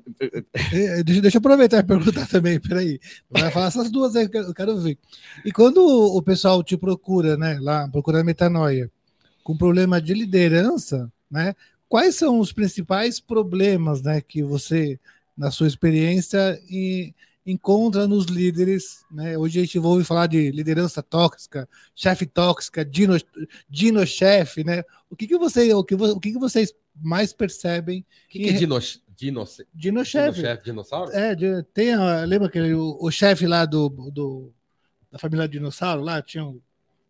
é, 0.71 1.03
deixa, 1.03 1.21
deixa 1.21 1.37
eu 1.37 1.39
aproveitar 1.39 1.79
e 1.79 1.83
perguntar 1.83 2.25
também, 2.31 2.59
peraí. 2.59 2.99
Vai 3.29 3.51
falar 3.51 3.67
essas 3.67 3.91
duas 3.91 4.15
aí 4.15 4.29
que 4.29 4.37
eu 4.37 4.53
quero 4.53 4.77
ver. 4.77 4.97
E 5.43 5.51
quando 5.51 5.79
o 5.85 6.21
pessoal 6.21 6.63
te 6.63 6.77
procura, 6.77 7.35
né, 7.35 7.59
lá, 7.59 7.87
procura 7.89 8.23
metanoia, 8.23 8.89
com 9.43 9.57
problema 9.57 10.01
de 10.01 10.13
liderança, 10.13 11.11
né, 11.29 11.53
quais 11.89 12.15
são 12.15 12.39
os 12.39 12.53
principais 12.53 13.19
problemas, 13.19 14.01
né, 14.01 14.21
que 14.21 14.41
você, 14.41 14.97
na 15.37 15.51
sua 15.51 15.67
experiência, 15.67 16.59
e 16.69 17.13
encontra 17.45 18.07
nos 18.07 18.25
líderes, 18.25 19.05
né? 19.11 19.37
Hoje 19.37 19.59
a 19.59 19.63
gente 19.63 19.79
ouve 19.79 20.03
falar 20.03 20.27
de 20.27 20.51
liderança 20.51 21.03
tóxica, 21.03 21.67
chefe 21.95 22.25
tóxica, 22.25 22.85
dino, 22.85 23.17
dino 23.69 24.05
chefe, 24.05 24.63
né? 24.63 24.83
O 25.09 25.15
que 25.15 25.27
que 25.27 25.37
você, 25.37 25.73
o 25.73 25.83
que, 25.83 25.95
o 25.95 26.19
que 26.19 26.31
que 26.31 26.39
vocês 26.39 26.73
mais 26.95 27.33
percebem? 27.33 27.99
O 27.99 28.29
que, 28.29 28.39
que 28.39 28.49
é 28.49 28.53
dino, 28.53 28.79
dino, 29.15 29.45
dino 29.73 30.05
chefe? 30.05 30.35
Dino 30.35 30.47
chefe, 30.47 30.63
dinossauro? 30.63 31.11
É, 31.11 31.35
tem, 31.73 31.95
lembra 32.25 32.49
que 32.49 32.59
o, 32.73 32.97
o 32.99 33.11
chefe 33.11 33.45
lá 33.45 33.65
do, 33.65 33.89
do 33.89 34.51
da 35.11 35.19
família 35.19 35.47
dinossauro 35.47 36.01
lá 36.01 36.21
tinha 36.21 36.43
um, 36.43 36.59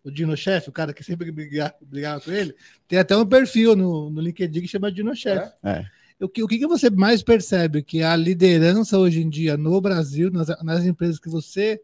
o 0.03 0.11
Dino 0.11 0.35
Chefe, 0.35 0.69
o 0.69 0.73
cara 0.73 0.93
que 0.93 1.03
sempre 1.03 1.31
brigava, 1.31 1.73
brigava, 1.81 2.19
com 2.19 2.31
ele, 2.31 2.53
tem 2.87 2.99
até 2.99 3.15
um 3.15 3.25
perfil 3.25 3.75
no, 3.75 4.09
no 4.09 4.21
LinkedIn 4.21 4.61
que 4.61 4.67
chama 4.67 4.91
Dino 4.91 5.15
Chefe. 5.15 5.53
É? 5.63 5.71
É. 5.71 5.85
O 6.19 6.29
que, 6.29 6.43
o 6.43 6.47
que 6.47 6.65
você 6.67 6.89
mais 6.89 7.21
percebe 7.21 7.83
que 7.83 8.01
a 8.01 8.15
liderança 8.15 8.97
hoje 8.97 9.21
em 9.21 9.29
dia 9.29 9.57
no 9.57 9.79
Brasil, 9.81 10.31
nas, 10.31 10.47
nas 10.63 10.85
empresas 10.85 11.19
que 11.19 11.29
você 11.29 11.81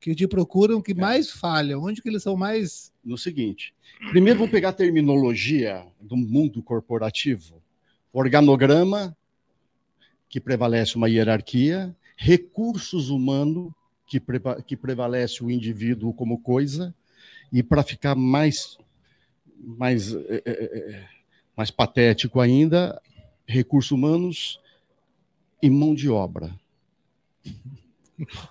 que 0.00 0.14
te 0.14 0.26
procuram, 0.26 0.82
que 0.82 0.92
é. 0.92 0.94
mais 0.94 1.30
falham? 1.30 1.82
Onde 1.82 2.02
que 2.02 2.08
eles 2.08 2.22
são 2.22 2.36
mais. 2.36 2.92
No 3.04 3.18
seguinte: 3.18 3.74
primeiro 4.10 4.38
vamos 4.38 4.52
pegar 4.52 4.70
a 4.70 4.72
terminologia 4.72 5.86
do 6.00 6.16
mundo 6.16 6.62
corporativo. 6.62 7.62
Organograma, 8.12 9.16
que 10.28 10.40
prevalece 10.40 10.96
uma 10.96 11.08
hierarquia, 11.08 11.94
recursos 12.16 13.10
humanos, 13.10 13.72
que, 14.06 14.20
pre 14.20 14.40
que 14.66 14.76
prevalece 14.76 15.42
o 15.42 15.50
indivíduo 15.50 16.12
como 16.12 16.38
coisa, 16.40 16.94
e 17.52 17.62
para 17.62 17.82
ficar 17.82 18.14
mais, 18.14 18.76
mais, 19.56 20.14
é, 20.14 20.42
é, 20.46 21.04
mais 21.56 21.70
patético 21.70 22.40
ainda, 22.40 23.00
recursos 23.46 23.90
humanos 23.90 24.60
e 25.62 25.70
mão 25.70 25.94
de 25.94 26.08
obra. 26.08 26.52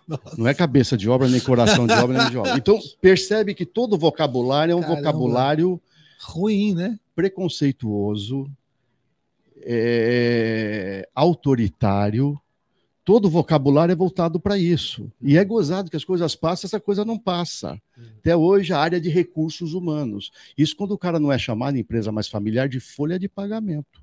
Nossa. 0.07 0.37
Não 0.37 0.47
é 0.47 0.53
cabeça 0.53 0.97
de 0.97 1.09
obra, 1.09 1.27
nem 1.27 1.39
coração 1.39 1.87
de 1.87 1.93
obra, 1.93 2.17
nem 2.17 2.31
de 2.31 2.37
obra. 2.37 2.57
Então, 2.57 2.79
percebe 2.99 3.53
que 3.53 3.65
todo 3.65 3.97
vocabulário 3.97 4.73
é 4.73 4.75
um 4.75 4.81
Caramba. 4.81 4.97
vocabulário 4.97 5.81
ruim, 6.21 6.73
né? 6.73 6.99
Preconceituoso, 7.15 8.49
é, 9.57 11.07
autoritário. 11.15 12.39
Todo 13.03 13.29
vocabulário 13.29 13.91
é 13.91 13.95
voltado 13.95 14.39
para 14.39 14.57
isso. 14.57 15.11
E 15.21 15.37
é 15.37 15.43
gozado 15.43 15.89
que 15.89 15.97
as 15.97 16.05
coisas 16.05 16.35
passam, 16.35 16.67
essa 16.67 16.79
coisa 16.79 17.03
não 17.03 17.17
passa. 17.17 17.81
Hum. 17.97 18.03
Até 18.19 18.35
hoje, 18.35 18.73
a 18.73 18.79
área 18.79 19.01
de 19.01 19.09
recursos 19.09 19.73
humanos. 19.73 20.31
Isso 20.57 20.75
quando 20.75 20.91
o 20.91 20.97
cara 20.97 21.19
não 21.19 21.31
é 21.31 21.39
chamado 21.39 21.77
em 21.77 21.81
empresa 21.81 22.11
mais 22.11 22.27
familiar 22.27 22.69
de 22.69 22.79
folha 22.79 23.17
de 23.17 23.27
pagamento. 23.27 24.01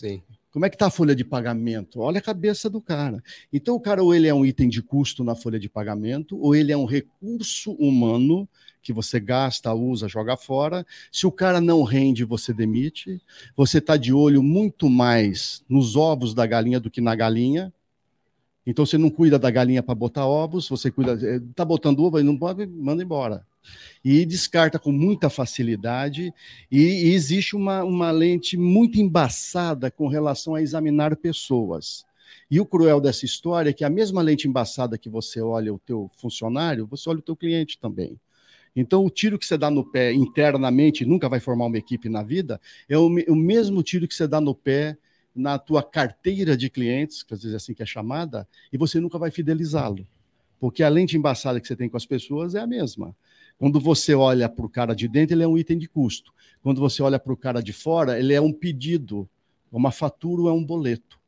Sim. 0.00 0.22
Como 0.50 0.64
é 0.64 0.70
que 0.70 0.76
está 0.76 0.86
a 0.86 0.90
folha 0.90 1.14
de 1.14 1.22
pagamento? 1.22 2.00
Olha 2.00 2.18
a 2.18 2.22
cabeça 2.22 2.70
do 2.70 2.80
cara. 2.80 3.22
Então, 3.52 3.74
o 3.74 3.80
cara, 3.80 4.02
ou 4.02 4.14
ele 4.14 4.26
é 4.26 4.32
um 4.32 4.46
item 4.46 4.66
de 4.66 4.82
custo 4.82 5.22
na 5.22 5.34
folha 5.34 5.60
de 5.60 5.68
pagamento, 5.68 6.40
ou 6.40 6.54
ele 6.54 6.72
é 6.72 6.76
um 6.76 6.86
recurso 6.86 7.72
humano 7.72 8.48
que 8.82 8.94
você 8.94 9.20
gasta, 9.20 9.74
usa, 9.74 10.08
joga 10.08 10.38
fora. 10.38 10.86
Se 11.12 11.26
o 11.26 11.30
cara 11.30 11.60
não 11.60 11.82
rende, 11.82 12.24
você 12.24 12.50
demite. 12.50 13.20
Você 13.54 13.76
está 13.76 13.98
de 13.98 14.10
olho 14.10 14.42
muito 14.42 14.88
mais 14.88 15.62
nos 15.68 15.96
ovos 15.96 16.32
da 16.32 16.46
galinha 16.46 16.80
do 16.80 16.90
que 16.90 17.02
na 17.02 17.14
galinha. 17.14 17.70
Então, 18.66 18.86
você 18.86 18.96
não 18.96 19.10
cuida 19.10 19.38
da 19.38 19.50
galinha 19.50 19.82
para 19.82 19.94
botar 19.94 20.26
ovos, 20.26 20.66
você 20.66 20.90
cuida. 20.90 21.12
Está 21.12 21.62
botando 21.62 22.02
ovo, 22.02 22.22
não 22.22 22.38
pode, 22.38 22.66
manda 22.66 23.02
embora 23.02 23.46
e 24.04 24.24
descarta 24.24 24.78
com 24.78 24.92
muita 24.92 25.28
facilidade. 25.30 26.32
E, 26.70 26.80
e 26.80 27.14
existe 27.14 27.56
uma, 27.56 27.84
uma 27.84 28.10
lente 28.10 28.56
muito 28.56 29.00
embaçada 29.00 29.90
com 29.90 30.08
relação 30.08 30.54
a 30.54 30.62
examinar 30.62 31.16
pessoas. 31.16 32.04
E 32.50 32.60
o 32.60 32.66
cruel 32.66 33.00
dessa 33.00 33.24
história 33.24 33.70
é 33.70 33.72
que 33.72 33.84
a 33.84 33.90
mesma 33.90 34.22
lente 34.22 34.48
embaçada 34.48 34.98
que 34.98 35.08
você 35.08 35.40
olha 35.40 35.72
o 35.72 35.78
teu 35.78 36.10
funcionário, 36.16 36.86
você 36.86 37.08
olha 37.08 37.20
o 37.20 37.22
teu 37.22 37.36
cliente 37.36 37.78
também. 37.78 38.18
Então, 38.74 39.04
o 39.04 39.10
tiro 39.10 39.38
que 39.38 39.46
você 39.46 39.58
dá 39.58 39.70
no 39.70 39.84
pé 39.84 40.12
internamente, 40.12 41.04
nunca 41.04 41.28
vai 41.28 41.40
formar 41.40 41.66
uma 41.66 41.78
equipe 41.78 42.08
na 42.08 42.22
vida, 42.22 42.60
é 42.88 42.96
o, 42.96 43.06
o 43.06 43.36
mesmo 43.36 43.82
tiro 43.82 44.06
que 44.06 44.14
você 44.14 44.28
dá 44.28 44.40
no 44.40 44.54
pé 44.54 44.96
na 45.34 45.58
tua 45.58 45.82
carteira 45.82 46.56
de 46.56 46.68
clientes, 46.68 47.22
que 47.22 47.34
às 47.34 47.40
vezes 47.40 47.54
é 47.54 47.56
assim 47.56 47.74
que 47.74 47.82
é 47.82 47.86
chamada, 47.86 48.46
e 48.72 48.78
você 48.78 49.00
nunca 49.00 49.18
vai 49.18 49.30
fidelizá-lo. 49.30 50.06
Porque 50.58 50.82
a 50.82 50.88
lente 50.88 51.16
embaçada 51.16 51.60
que 51.60 51.66
você 51.66 51.74
tem 51.74 51.88
com 51.88 51.96
as 51.96 52.06
pessoas 52.06 52.54
é 52.54 52.60
a 52.60 52.66
mesma. 52.66 53.16
Quando 53.60 53.78
você 53.78 54.14
olha 54.14 54.48
para 54.48 54.64
o 54.64 54.70
cara 54.70 54.94
de 54.94 55.06
dentro, 55.06 55.34
ele 55.34 55.42
é 55.42 55.46
um 55.46 55.58
item 55.58 55.76
de 55.76 55.86
custo. 55.86 56.32
Quando 56.62 56.80
você 56.80 57.02
olha 57.02 57.18
para 57.18 57.30
o 57.30 57.36
cara 57.36 57.62
de 57.62 57.74
fora, 57.74 58.18
ele 58.18 58.32
é 58.32 58.40
um 58.40 58.54
pedido, 58.54 59.28
uma 59.70 59.92
fatura 59.92 60.48
é 60.48 60.52
um 60.54 60.64
boleto. 60.64 61.20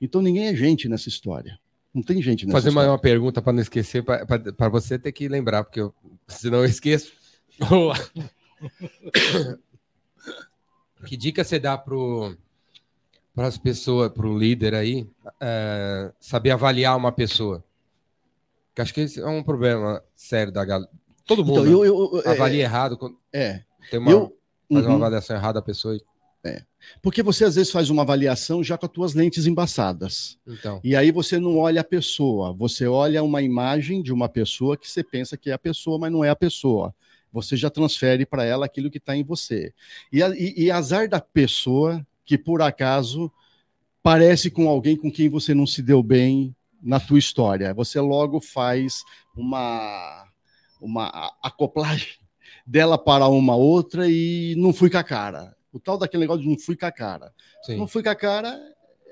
Então 0.00 0.22
ninguém 0.22 0.46
é 0.46 0.54
gente 0.54 0.88
nessa 0.88 1.08
história. 1.08 1.58
Não 1.92 2.00
tem 2.00 2.22
gente 2.22 2.46
nessa 2.46 2.58
Fazer 2.58 2.68
história. 2.68 2.88
uma, 2.88 2.94
uma 2.94 3.00
pergunta 3.00 3.42
para 3.42 3.52
não 3.52 3.60
esquecer, 3.60 4.04
para 4.04 4.68
você 4.68 5.00
ter 5.00 5.10
que 5.10 5.26
lembrar, 5.26 5.64
porque 5.64 5.80
eu, 5.80 5.92
senão 6.28 6.58
eu 6.58 6.64
esqueço. 6.64 7.12
que 11.04 11.16
dica 11.16 11.42
você 11.42 11.58
dá 11.58 11.76
para 11.76 13.48
as 13.48 13.58
pessoas, 13.58 14.12
para 14.12 14.28
o 14.28 14.38
líder 14.38 14.76
aí, 14.76 15.08
é, 15.40 16.12
saber 16.20 16.52
avaliar 16.52 16.96
uma 16.96 17.10
pessoa? 17.10 17.64
Que 18.76 18.80
acho 18.80 18.94
que 18.94 19.00
esse 19.00 19.20
é 19.20 19.26
um 19.26 19.42
problema 19.42 20.00
sério 20.14 20.52
da, 20.52 20.64
Todo 21.30 21.44
mundo 21.44 21.60
então, 21.60 21.84
eu, 21.84 22.12
eu, 22.12 22.22
é, 22.24 22.30
avalia 22.30 22.62
é, 22.62 22.64
errado. 22.64 23.16
É. 23.32 23.62
Tem 23.88 24.00
uma, 24.00 24.10
eu, 24.10 24.36
faz 24.68 24.84
uma 24.84 24.94
uhum. 24.94 24.96
avaliação 24.96 25.36
errada 25.36 25.60
a 25.60 25.62
pessoa. 25.62 25.94
E... 25.94 26.02
É. 26.44 26.64
Porque 27.00 27.22
você 27.22 27.44
às 27.44 27.54
vezes 27.54 27.70
faz 27.70 27.88
uma 27.88 28.02
avaliação 28.02 28.64
já 28.64 28.76
com 28.76 28.86
as 28.86 28.90
tuas 28.90 29.14
lentes 29.14 29.46
embaçadas. 29.46 30.36
Então. 30.44 30.80
E 30.82 30.96
aí 30.96 31.12
você 31.12 31.38
não 31.38 31.56
olha 31.56 31.82
a 31.82 31.84
pessoa, 31.84 32.52
você 32.52 32.88
olha 32.88 33.22
uma 33.22 33.40
imagem 33.42 34.02
de 34.02 34.12
uma 34.12 34.28
pessoa 34.28 34.76
que 34.76 34.90
você 34.90 35.04
pensa 35.04 35.36
que 35.36 35.50
é 35.50 35.52
a 35.52 35.58
pessoa, 35.58 36.00
mas 36.00 36.10
não 36.10 36.24
é 36.24 36.30
a 36.30 36.36
pessoa. 36.36 36.92
Você 37.32 37.56
já 37.56 37.70
transfere 37.70 38.26
para 38.26 38.44
ela 38.44 38.66
aquilo 38.66 38.90
que 38.90 38.98
está 38.98 39.14
em 39.14 39.22
você. 39.22 39.72
E, 40.12 40.20
e, 40.20 40.64
e 40.64 40.70
azar 40.72 41.08
da 41.08 41.20
pessoa 41.20 42.04
que 42.24 42.36
por 42.36 42.60
acaso 42.60 43.30
parece 44.02 44.50
com 44.50 44.68
alguém 44.68 44.96
com 44.96 45.12
quem 45.12 45.28
você 45.28 45.54
não 45.54 45.64
se 45.64 45.80
deu 45.80 46.02
bem 46.02 46.56
na 46.82 46.98
tua 46.98 47.20
história. 47.20 47.72
Você 47.74 48.00
logo 48.00 48.40
faz 48.40 49.04
uma 49.36 50.19
uma 50.80 51.32
acoplagem 51.42 52.18
dela 52.66 52.96
para 52.96 53.28
uma 53.28 53.56
outra 53.56 54.08
e 54.08 54.54
não 54.56 54.72
fui 54.72 54.90
com 54.90 54.98
a 54.98 55.04
cara. 55.04 55.56
O 55.72 55.78
tal 55.78 55.98
daquele 55.98 56.22
negócio 56.22 56.42
de 56.42 56.48
não 56.48 56.58
fui 56.58 56.76
com 56.76 56.86
a 56.86 56.92
cara. 56.92 57.32
Sim. 57.62 57.76
Não 57.76 57.86
fui 57.86 58.02
com 58.02 58.10
a 58.10 58.14
cara 58.14 58.60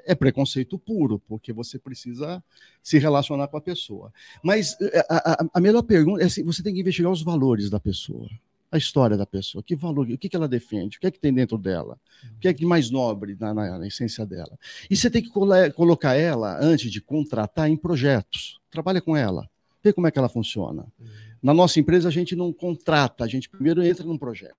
é 0.08 0.14
preconceito 0.14 0.78
puro, 0.78 1.18
porque 1.28 1.52
você 1.52 1.78
precisa 1.78 2.42
se 2.82 2.98
relacionar 2.98 3.46
com 3.48 3.58
a 3.58 3.60
pessoa. 3.60 4.10
Mas 4.42 4.74
eh, 4.80 5.06
a, 5.08 5.32
a, 5.32 5.46
a 5.52 5.60
melhor 5.60 5.82
pergunta 5.82 6.22
é 6.22 6.26
assim, 6.26 6.42
você 6.42 6.62
tem 6.62 6.72
que 6.72 6.80
investigar 6.80 7.12
os 7.12 7.22
valores 7.22 7.68
da 7.68 7.78
pessoa, 7.78 8.26
a 8.72 8.78
história 8.78 9.18
da 9.18 9.26
pessoa, 9.26 9.62
que 9.62 9.76
valor, 9.76 10.08
o 10.08 10.16
que, 10.16 10.30
que 10.30 10.34
ela 10.34 10.48
defende, 10.48 10.96
o 10.96 11.00
que 11.00 11.06
é 11.06 11.10
que 11.10 11.20
tem 11.20 11.32
dentro 11.32 11.58
dela, 11.58 11.98
o 12.36 12.40
que 12.40 12.48
é 12.48 12.54
que 12.54 12.64
mais 12.64 12.90
nobre 12.90 13.36
na, 13.38 13.52
na, 13.52 13.78
na 13.78 13.86
essência 13.86 14.24
dela. 14.24 14.58
E 14.90 14.96
você 14.96 15.10
tem 15.10 15.22
que 15.22 15.28
colocar 15.28 16.14
ela, 16.14 16.58
antes 16.58 16.90
de 16.90 17.02
contratar, 17.02 17.68
em 17.68 17.76
projetos. 17.76 18.58
Trabalha 18.70 19.02
com 19.02 19.14
ela, 19.14 19.46
vê 19.84 19.92
como 19.92 20.06
é 20.06 20.10
que 20.10 20.18
ela 20.18 20.28
funciona. 20.30 20.86
Uhum. 20.98 21.27
Na 21.42 21.54
nossa 21.54 21.78
empresa, 21.78 22.08
a 22.08 22.12
gente 22.12 22.34
não 22.34 22.52
contrata, 22.52 23.24
a 23.24 23.28
gente 23.28 23.48
primeiro 23.48 23.82
entra 23.82 24.04
num 24.04 24.18
projeto. 24.18 24.56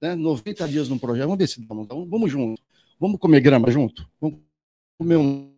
Né? 0.00 0.14
90 0.14 0.68
dias 0.68 0.88
num 0.88 0.98
projeto, 0.98 1.24
vamos 1.24 1.38
ver 1.38 1.48
se 1.48 1.64
vamos, 1.64 1.86
vamos 1.88 2.30
junto. 2.30 2.62
Vamos 2.98 3.18
comer 3.18 3.40
grama 3.40 3.70
junto? 3.70 4.08
Vamos 4.20 4.38
comer 4.98 5.16
um 5.16 5.52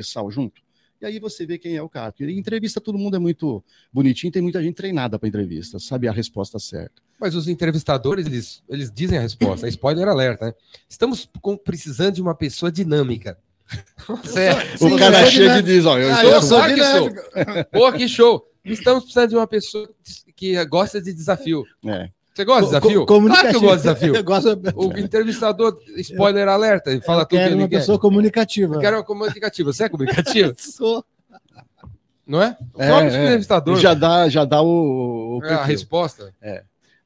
sal 0.00 0.30
junto? 0.30 0.60
E 1.00 1.06
aí 1.06 1.18
você 1.18 1.44
vê 1.44 1.58
quem 1.58 1.76
é 1.76 1.82
o 1.82 1.88
cara. 1.88 2.12
Porque 2.12 2.30
entrevista 2.30 2.80
todo 2.80 2.96
mundo 2.96 3.16
é 3.16 3.18
muito 3.18 3.62
bonitinho, 3.92 4.32
tem 4.32 4.42
muita 4.42 4.62
gente 4.62 4.76
treinada 4.76 5.18
para 5.18 5.28
entrevista, 5.28 5.78
sabe 5.80 6.06
a 6.06 6.12
resposta 6.12 6.60
certa. 6.60 7.02
Mas 7.20 7.34
os 7.34 7.48
entrevistadores, 7.48 8.26
eles, 8.26 8.62
eles 8.68 8.90
dizem 8.92 9.18
a 9.18 9.20
resposta. 9.20 9.66
Spoiler 9.68 10.08
alerta, 10.08 10.46
né? 10.46 10.54
Estamos 10.88 11.28
com, 11.40 11.56
precisando 11.56 12.14
de 12.14 12.22
uma 12.22 12.34
pessoa 12.34 12.70
dinâmica. 12.70 13.38
Certo. 14.24 14.86
O 14.86 14.98
cara 14.98 15.24
chega 15.30 15.58
e 15.58 15.62
diz, 15.62 15.86
ó, 15.86 15.98
eu, 15.98 16.12
ah, 16.12 16.24
eu 16.24 16.42
sou 16.42 16.60
dinâmico. 16.68 17.22
Pô, 17.72 17.92
que 17.92 18.06
show. 18.06 18.51
Estamos 18.64 19.04
precisando 19.04 19.30
de 19.30 19.36
uma 19.36 19.46
pessoa 19.46 19.88
que 20.36 20.64
gosta 20.66 21.00
de 21.00 21.12
desafio. 21.12 21.64
É. 21.84 22.10
Você 22.32 22.44
gosta 22.44 22.62
de 22.62 22.66
desafio? 22.68 23.06
Co 23.06 23.20
claro 23.20 23.48
que 23.50 23.56
eu 23.56 23.60
gosto 23.60 23.76
de 23.76 23.82
desafio. 23.82 24.14
eu 24.16 24.24
gosto... 24.24 24.60
O 24.74 24.98
entrevistador, 24.98 25.78
spoiler 25.98 26.48
alerta, 26.48 26.90
ele 26.90 27.00
fala 27.00 27.22
eu 27.22 27.26
tudo 27.26 27.38
que 27.38 27.44
ele 27.44 27.54
uma 27.56 27.68
quer. 27.68 27.78
pessoa 27.78 27.98
comunicativa. 27.98 28.74
Eu 28.76 28.80
quero 28.80 28.96
uma 28.96 29.04
comunicativa. 29.04 29.72
Você 29.72 29.84
é 29.84 29.88
comunicativo? 29.88 30.54
Sou. 30.58 31.04
Não 32.26 32.40
é? 32.40 32.56
O 32.72 32.82
é, 32.82 32.88
é. 32.88 33.06
entrevistador. 33.06 33.76
Já 33.78 33.94
dá, 33.94 34.28
já 34.28 34.44
dá 34.44 34.62
o, 34.62 35.40
o 35.40 35.44
é 35.44 35.52
a 35.52 35.64
resposta. 35.64 36.32
É 36.40 36.62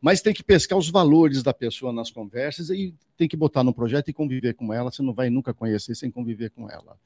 mas 0.06 0.20
tem 0.20 0.32
que 0.32 0.44
pescar 0.44 0.78
os 0.78 0.88
valores 0.88 1.42
da 1.42 1.52
pessoa 1.52 1.92
nas 1.92 2.12
conversas 2.12 2.70
e 2.70 2.94
tem 3.16 3.26
que 3.26 3.36
botar 3.36 3.64
no 3.64 3.74
projeto 3.74 4.08
e 4.08 4.12
conviver 4.12 4.54
com 4.54 4.72
ela. 4.72 4.88
Você 4.88 5.02
não 5.02 5.12
vai 5.12 5.28
nunca 5.28 5.52
conhecer 5.52 5.96
sem 5.96 6.12
conviver 6.12 6.50
com 6.50 6.70
ela. 6.70 6.96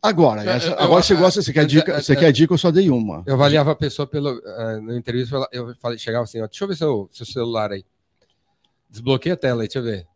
Agora, 0.00 0.44
essa, 0.48 0.68
eu, 0.68 0.74
agora 0.74 1.00
eu, 1.00 1.02
você 1.02 1.16
gosta, 1.16 1.42
você 1.42 1.52
quer 1.52 1.66
dica? 1.66 2.00
Você 2.00 2.14
quer 2.14 2.30
dica? 2.30 2.54
Eu 2.54 2.58
só 2.58 2.70
dei 2.70 2.88
uma. 2.88 3.24
Eu 3.26 3.34
avaliava 3.34 3.72
a 3.72 3.74
pessoa 3.74 4.06
pelo 4.06 4.30
uh, 4.30 4.80
no 4.80 4.96
entrevista. 4.96 5.44
Eu 5.50 5.74
falei, 5.80 5.98
chegava 5.98 6.22
assim, 6.22 6.40
ó, 6.40 6.46
deixa 6.46 6.62
eu 6.62 6.68
ver 6.68 6.76
seu, 6.76 7.08
seu 7.10 7.26
celular 7.26 7.72
aí. 7.72 7.84
Desbloqueia 8.88 9.34
a 9.34 9.36
tela 9.36 9.62
aí, 9.62 9.66
deixa 9.66 9.80
eu 9.80 9.82
ver. 9.82 10.06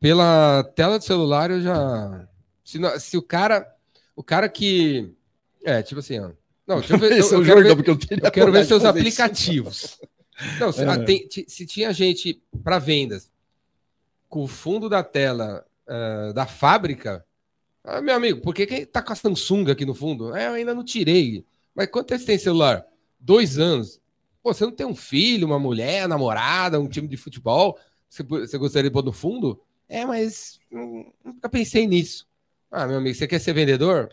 Pela 0.00 0.64
tela 0.74 0.98
do 0.98 1.04
celular 1.04 1.50
eu 1.50 1.60
já, 1.60 2.26
se, 2.64 2.80
se 2.98 3.18
o 3.18 3.22
cara, 3.22 3.70
o 4.16 4.22
cara 4.22 4.48
que 4.48 5.12
é 5.62 5.82
tipo 5.82 6.00
assim, 6.00 6.18
ó, 6.18 6.30
Não, 6.66 6.78
deixa 6.78 6.94
eu 6.94 6.98
ver. 6.98 7.12
Eu, 7.20 7.30
eu 7.30 7.44
quero 7.44 7.62
ver, 7.62 7.88
eu, 7.88 7.98
eu 8.22 8.30
quero 8.30 8.52
ver 8.52 8.64
seus 8.64 8.86
aplicativos. 8.86 9.98
Não, 10.58 10.72
se, 10.72 10.82
é. 10.82 11.04
tem, 11.04 11.28
se, 11.46 11.66
tinha 11.66 11.92
gente 11.92 12.42
para 12.62 12.78
vendas 12.78 13.32
com 14.28 14.42
o 14.42 14.48
fundo 14.48 14.88
da 14.88 15.02
tela 15.02 15.64
uh, 15.86 16.32
da 16.32 16.46
fábrica, 16.46 17.24
ah, 17.84 18.00
meu 18.00 18.14
amigo, 18.14 18.40
por 18.40 18.54
que, 18.54 18.66
que 18.66 18.86
tá 18.86 19.02
com 19.02 19.12
a 19.12 19.16
Samsung 19.16 19.70
aqui 19.70 19.84
no 19.84 19.94
fundo? 19.94 20.34
É, 20.34 20.46
eu 20.46 20.54
ainda 20.54 20.74
não 20.74 20.82
tirei. 20.82 21.44
Mas 21.74 21.88
quanto 21.88 22.08
tempo 22.08 22.20
você 22.20 22.26
tem 22.26 22.38
celular? 22.38 22.84
Dois 23.20 23.58
anos. 23.58 24.00
Pô, 24.42 24.52
você 24.52 24.64
não 24.64 24.72
tem 24.72 24.86
um 24.86 24.94
filho, 24.94 25.46
uma 25.46 25.58
mulher, 25.58 26.08
namorada, 26.08 26.80
um 26.80 26.88
time 26.88 27.06
de 27.06 27.16
futebol? 27.16 27.78
Você, 28.08 28.22
você 28.22 28.58
gostaria 28.58 28.88
de 28.88 28.92
pôr 28.92 29.04
no 29.04 29.12
fundo? 29.12 29.60
É, 29.88 30.04
mas 30.04 30.58
nunca 31.24 31.48
pensei 31.48 31.86
nisso. 31.86 32.26
Ah, 32.70 32.86
meu 32.86 32.98
amigo, 32.98 33.14
você 33.14 33.26
quer 33.26 33.38
ser 33.38 33.52
vendedor? 33.52 34.10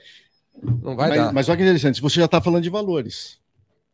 Não 0.61 0.95
vai 0.95 1.09
mas, 1.09 1.17
dar. 1.17 1.33
Mas 1.33 1.49
olha 1.49 1.57
que 1.57 1.63
interessante, 1.63 2.01
você 2.01 2.19
já 2.19 2.25
está 2.25 2.41
falando 2.41 2.63
de 2.63 2.69
valores. 2.69 3.40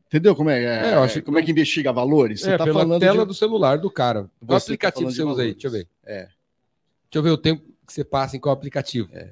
Entendeu 0.07 0.35
como 0.35 0.49
é? 0.49 0.63
é, 0.63 0.89
é 0.89 0.93
acho, 0.95 1.21
como 1.21 1.37
é 1.37 1.43
que 1.43 1.51
investiga 1.51 1.91
valores? 1.91 2.41
Você 2.41 2.51
é, 2.51 2.57
tá 2.57 2.63
pela 2.63 2.79
falando 2.81 2.99
tela 2.99 3.23
de... 3.23 3.27
do 3.27 3.33
celular 3.33 3.77
do 3.77 3.91
cara. 3.91 4.29
Qual 4.45 4.59
você 4.59 4.67
tá 4.67 4.87
aplicativo 4.87 5.09
tá 5.09 5.15
você 5.15 5.23
usa 5.23 5.41
aí? 5.41 5.51
Deixa 5.51 5.67
eu 5.67 5.71
ver. 5.71 5.87
É. 6.05 6.19
Deixa 6.19 6.31
eu 7.15 7.23
ver 7.23 7.29
o 7.31 7.37
tempo 7.37 7.63
que 7.85 7.93
você 7.93 8.03
passa 8.03 8.37
em 8.37 8.39
qual 8.39 8.53
aplicativo. 8.53 9.09
É. 9.11 9.31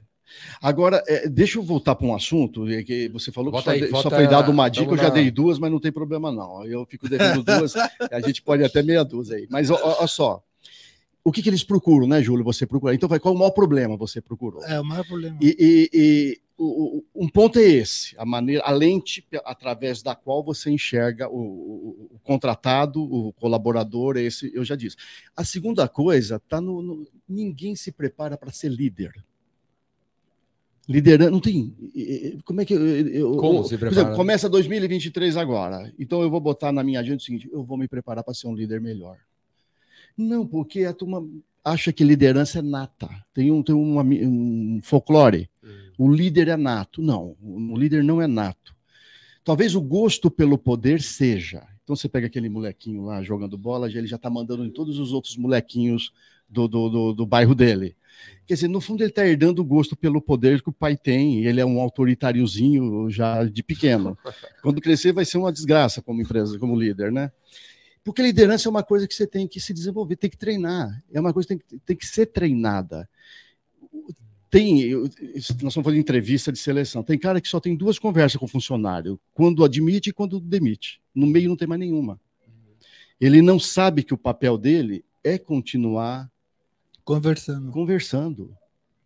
Agora, 0.62 1.02
é, 1.08 1.30
deixa 1.30 1.58
eu 1.60 1.64
voltar 1.64 1.96
para 1.96 2.08
um 2.08 2.16
assunto 2.16 2.68
é 2.68 2.84
que 2.84 3.08
você 3.10 3.32
falou 3.32 3.54
que 3.54 3.62
só, 3.62 3.70
aí, 3.70 3.90
só, 3.90 4.10
foi 4.10 4.28
dado 4.28 4.52
uma 4.52 4.68
dica, 4.68 4.92
eu 4.92 4.98
já 4.98 5.10
dei 5.10 5.30
duas, 5.32 5.60
mas 5.60 5.72
não 5.72 5.80
tem 5.80 5.92
problema 5.92 6.32
não. 6.32 6.66
Eu 6.66 6.86
fico 6.86 7.08
devendo 7.08 7.44
duas, 7.44 7.74
a 8.12 8.22
gente 8.22 8.42
pode 8.42 8.64
até 8.64 8.82
meia 8.82 9.04
dúzia 9.04 9.38
aí. 9.38 9.48
Mas 9.50 9.70
olha 9.70 10.08
só, 10.08 10.44
o 11.24 11.32
que, 11.32 11.42
que 11.42 11.50
eles 11.50 11.64
procuram, 11.64 12.08
né, 12.08 12.22
Júlio? 12.22 12.44
Você 12.44 12.66
procura. 12.66 12.94
Então, 12.94 13.08
qual 13.08 13.34
é 13.34 13.36
o 13.36 13.40
maior 13.40 13.52
problema 13.52 13.98
você 13.98 14.22
procurou? 14.22 14.64
É, 14.64 14.80
o 14.80 14.84
maior 14.84 15.06
problema. 15.06 15.38
E, 15.42 15.56
e, 15.58 15.90
e 15.94 16.42
o, 16.58 17.00
o, 17.00 17.06
um 17.24 17.28
ponto 17.28 17.60
é 17.60 17.64
esse: 17.64 18.16
a 18.18 18.26
maneira, 18.26 18.64
a 18.64 18.72
lente 18.72 19.26
através 19.44 20.02
da 20.02 20.16
qual 20.16 20.44
você 20.44 20.70
enxerga 20.70 21.30
o, 21.30 22.10
o 22.16 22.20
contratado, 22.24 23.02
o 23.02 23.34
colaborador, 23.34 24.18
esse 24.18 24.52
eu 24.54 24.64
já 24.64 24.76
disse. 24.76 24.96
A 25.36 25.44
segunda 25.44 25.88
coisa 25.88 26.40
tá 26.40 26.62
no, 26.62 26.82
no 26.82 27.08
ninguém 27.28 27.76
se 27.76 27.92
prepara 27.92 28.38
para 28.38 28.52
ser 28.52 28.70
líder. 28.70 29.14
Liderando, 30.88 31.32
não 31.32 31.40
tem. 31.40 31.76
Como 32.46 32.62
é 32.62 32.66
que 32.66 32.74
eu. 32.74 32.86
eu 32.86 33.38
Como 33.38 33.64
se 33.64 33.78
prepara? 33.78 34.02
Exemplo, 34.02 34.16
começa 34.16 34.48
2023 34.48 35.36
agora. 35.36 35.92
Então 35.98 36.22
eu 36.22 36.30
vou 36.30 36.40
botar 36.40 36.72
na 36.72 36.84
minha 36.84 37.00
agenda 37.00 37.18
o 37.18 37.22
seguinte: 37.22 37.50
eu 37.52 37.64
vou 37.64 37.78
me 37.78 37.88
preparar 37.88 38.24
para 38.24 38.34
ser 38.34 38.48
um 38.48 38.56
líder 38.56 38.80
melhor. 38.80 39.18
Não, 40.18 40.48
porque 40.48 40.86
a 40.86 40.94
turma 40.94 41.28
acha 41.64 41.92
que 41.92 42.04
liderança 42.04 42.60
é 42.60 42.62
nata. 42.62 43.10
Tem 43.34 43.52
um, 43.52 43.64
tem 43.64 43.74
uma, 43.74 44.04
um 44.04 44.80
folclore. 44.84 45.50
O 45.98 46.12
líder 46.12 46.48
é 46.48 46.58
nato. 46.58 47.02
Não, 47.02 47.36
o 47.42 47.78
líder 47.78 48.04
não 48.04 48.22
é 48.22 48.28
nato. 48.28 48.76
Talvez 49.44 49.76
o 49.76 49.82
gosto 49.82 50.32
pelo 50.32 50.58
poder 50.58 51.02
seja. 51.02 51.68
Então 51.84 51.96
você 51.96 52.10
pega 52.10 52.26
aquele 52.26 52.50
molequinho 52.50 53.06
lá 53.06 53.22
jogando 53.22 53.58
bola, 53.58 53.88
ele 53.88 54.08
já 54.08 54.16
está 54.16 54.30
mandando 54.30 54.66
em 54.66 54.72
todos 54.72 54.98
os 54.98 55.14
outros 55.14 55.38
molequinhos 55.38 56.12
do, 56.50 56.68
do, 56.68 56.90
do, 56.90 57.14
do 57.14 57.26
bairro 57.26 57.54
dele. 57.54 57.96
Quer 58.48 58.56
dizer, 58.56 58.68
no 58.68 58.82
fundo 58.82 59.02
ele 59.02 59.10
está 59.10 59.26
herdando 59.26 59.62
o 59.62 59.66
gosto 59.66 59.96
pelo 59.96 60.22
poder 60.22 60.62
que 60.62 60.70
o 60.70 60.74
pai 60.74 60.98
tem. 60.98 61.46
Ele 61.46 61.62
é 61.62 61.66
um 61.66 61.80
autoritáriozinho 61.80 63.10
já 63.10 63.44
de 63.44 63.62
pequeno. 63.62 64.18
Quando 64.64 64.82
crescer 64.82 65.14
vai 65.14 65.26
ser 65.26 65.38
uma 65.38 65.52
desgraça 65.52 66.02
como 66.02 66.22
empresa, 66.22 66.58
como 66.58 66.80
líder, 66.80 67.12
né? 67.12 67.32
Porque 68.04 68.22
liderança 68.22 68.68
é 68.68 68.72
uma 68.72 68.84
coisa 68.84 69.08
que 69.08 69.16
você 69.16 69.26
tem 69.26 69.48
que 69.48 69.60
se 69.60 69.74
desenvolver, 69.74 70.16
tem 70.16 70.30
que 70.30 70.38
treinar. 70.38 71.04
É 71.12 71.20
uma 71.20 71.34
coisa 71.34 71.50
que 71.50 71.56
tem, 71.58 71.80
tem 71.80 71.96
que 71.96 72.06
ser 72.06 72.28
treinada. 72.28 73.10
Tem, 74.56 74.80
eu, 74.80 75.02
nós 75.02 75.50
estamos 75.50 75.74
falando 75.74 75.96
de 75.96 76.00
entrevista 76.00 76.50
de 76.50 76.58
seleção. 76.58 77.04
Tem 77.04 77.20
cara 77.20 77.42
que 77.42 77.48
só 77.50 77.60
tem 77.60 77.76
duas 77.76 78.00
conversas 78.00 78.40
com 78.40 78.46
o 78.46 78.48
funcionário, 78.48 79.20
quando 79.34 79.66
admite 79.66 80.12
e 80.12 80.14
quando 80.14 80.40
demite. 80.40 81.02
No 81.14 81.28
meio 81.28 81.50
não 81.50 81.58
tem 81.58 81.68
mais 81.68 81.78
nenhuma. 81.78 82.18
Ele 83.20 83.42
não 83.42 83.60
sabe 83.60 84.02
que 84.02 84.14
o 84.14 84.18
papel 84.18 84.58
dele 84.58 85.04
é 85.22 85.38
continuar 85.38 86.32
conversando. 87.04 87.70
Conversando. 87.70 88.58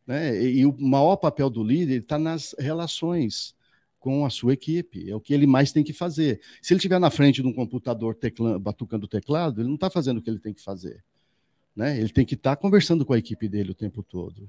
Né? 0.06 0.39
E, 0.39 0.60
e 0.60 0.66
o 0.68 0.80
maior 0.80 1.16
papel 1.16 1.50
do 1.50 1.64
líder 1.64 2.02
está 2.02 2.20
nas 2.20 2.56
relações 2.60 3.56
com 4.00 4.28
a 4.28 4.30
sua 4.30 4.54
equipe. 4.54 5.10
É 5.10 5.16
o 5.16 5.20
que 5.20 5.34
ele 5.34 5.47
mais 5.47 5.72
tem 5.72 5.84
que 5.84 5.93
fazer. 5.93 6.39
Se 6.62 6.74
ele 6.74 6.78
estiver 6.78 7.00
na 7.00 7.10
frente 7.10 7.41
de 7.41 7.47
um 7.47 7.54
computador 7.54 8.14
teclando, 8.14 8.60
batucando 8.60 9.06
o 9.08 9.10
teclado, 9.10 9.62
ele 9.62 9.68
não 9.68 9.76
está 9.76 9.89
fazendo 9.89 10.20
o 10.20 10.22
que 10.22 10.30
ele 10.30 10.38
tem 10.38 10.54
que 10.54 10.62
fazer. 10.62 11.04
Né? 11.76 12.00
Ele 12.00 12.10
tem 12.10 12.24
que 12.24 12.36
estar 12.36 12.56
tá 12.56 12.62
conversando 12.62 13.04
com 13.04 13.14
a 13.14 13.18
equipe 13.18 13.50
dele 13.50 13.72
o 13.72 13.76
tempo 13.76 14.04
todo. 14.04 14.47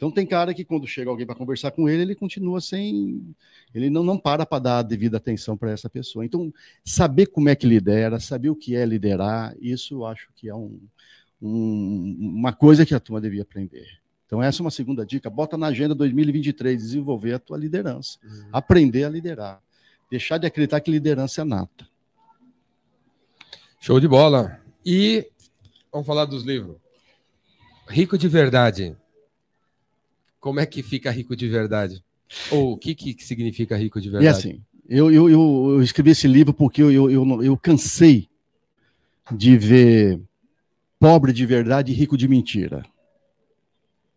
Então 0.00 0.10
tem 0.10 0.24
cara 0.24 0.54
que 0.54 0.64
quando 0.64 0.86
chega 0.86 1.10
alguém 1.10 1.26
para 1.26 1.34
conversar 1.34 1.72
com 1.72 1.86
ele, 1.86 2.00
ele 2.00 2.14
continua 2.14 2.58
sem, 2.58 3.34
ele 3.74 3.90
não, 3.90 4.02
não 4.02 4.16
para 4.16 4.46
para 4.46 4.58
dar 4.58 4.78
a 4.78 4.82
devida 4.82 5.18
atenção 5.18 5.58
para 5.58 5.72
essa 5.72 5.90
pessoa. 5.90 6.24
Então 6.24 6.50
saber 6.82 7.26
como 7.26 7.50
é 7.50 7.54
que 7.54 7.66
lidera, 7.66 8.18
saber 8.18 8.48
o 8.48 8.56
que 8.56 8.74
é 8.74 8.86
liderar, 8.86 9.54
isso 9.60 9.96
eu 9.96 10.06
acho 10.06 10.30
que 10.34 10.48
é 10.48 10.54
um, 10.54 10.80
um, 11.38 12.16
uma 12.18 12.50
coisa 12.50 12.86
que 12.86 12.94
a 12.94 12.98
turma 12.98 13.20
devia 13.20 13.42
aprender. 13.42 14.00
Então, 14.24 14.42
essa 14.42 14.62
é 14.62 14.64
uma 14.64 14.70
segunda 14.70 15.04
dica. 15.04 15.28
Bota 15.28 15.58
na 15.58 15.66
agenda 15.66 15.94
2023, 15.94 16.80
desenvolver 16.80 17.34
a 17.34 17.38
tua 17.38 17.58
liderança. 17.58 18.16
Uhum. 18.24 18.48
Aprender 18.52 19.04
a 19.04 19.08
liderar. 19.10 19.60
Deixar 20.10 20.38
de 20.38 20.46
acreditar 20.46 20.80
que 20.80 20.90
liderança 20.90 21.42
é 21.42 21.44
nata. 21.44 21.86
Show 23.80 24.00
de 24.00 24.08
bola. 24.08 24.60
E 24.86 25.28
vamos 25.92 26.06
falar 26.06 26.24
dos 26.24 26.44
livros. 26.44 26.76
Rico 27.88 28.16
de 28.16 28.28
verdade. 28.28 28.96
Como 30.40 30.58
é 30.58 30.66
que 30.66 30.82
fica 30.82 31.10
rico 31.10 31.36
de 31.36 31.48
verdade? 31.48 32.02
Ou 32.50 32.72
o 32.72 32.78
que, 32.78 32.94
que 32.94 33.14
significa 33.22 33.76
rico 33.76 34.00
de 34.00 34.08
verdade? 34.08 34.24
E 34.24 34.28
assim, 34.28 34.62
eu, 34.88 35.10
eu, 35.10 35.28
eu, 35.28 35.66
eu 35.74 35.82
escrevi 35.82 36.10
esse 36.10 36.26
livro 36.26 36.54
porque 36.54 36.82
eu, 36.82 36.90
eu, 36.90 37.10
eu, 37.10 37.42
eu 37.42 37.56
cansei 37.56 38.28
de 39.30 39.56
ver 39.56 40.20
pobre 40.98 41.32
de 41.32 41.44
verdade 41.46 41.92
e 41.92 41.94
rico 41.94 42.16
de 42.16 42.26
mentira. 42.26 42.84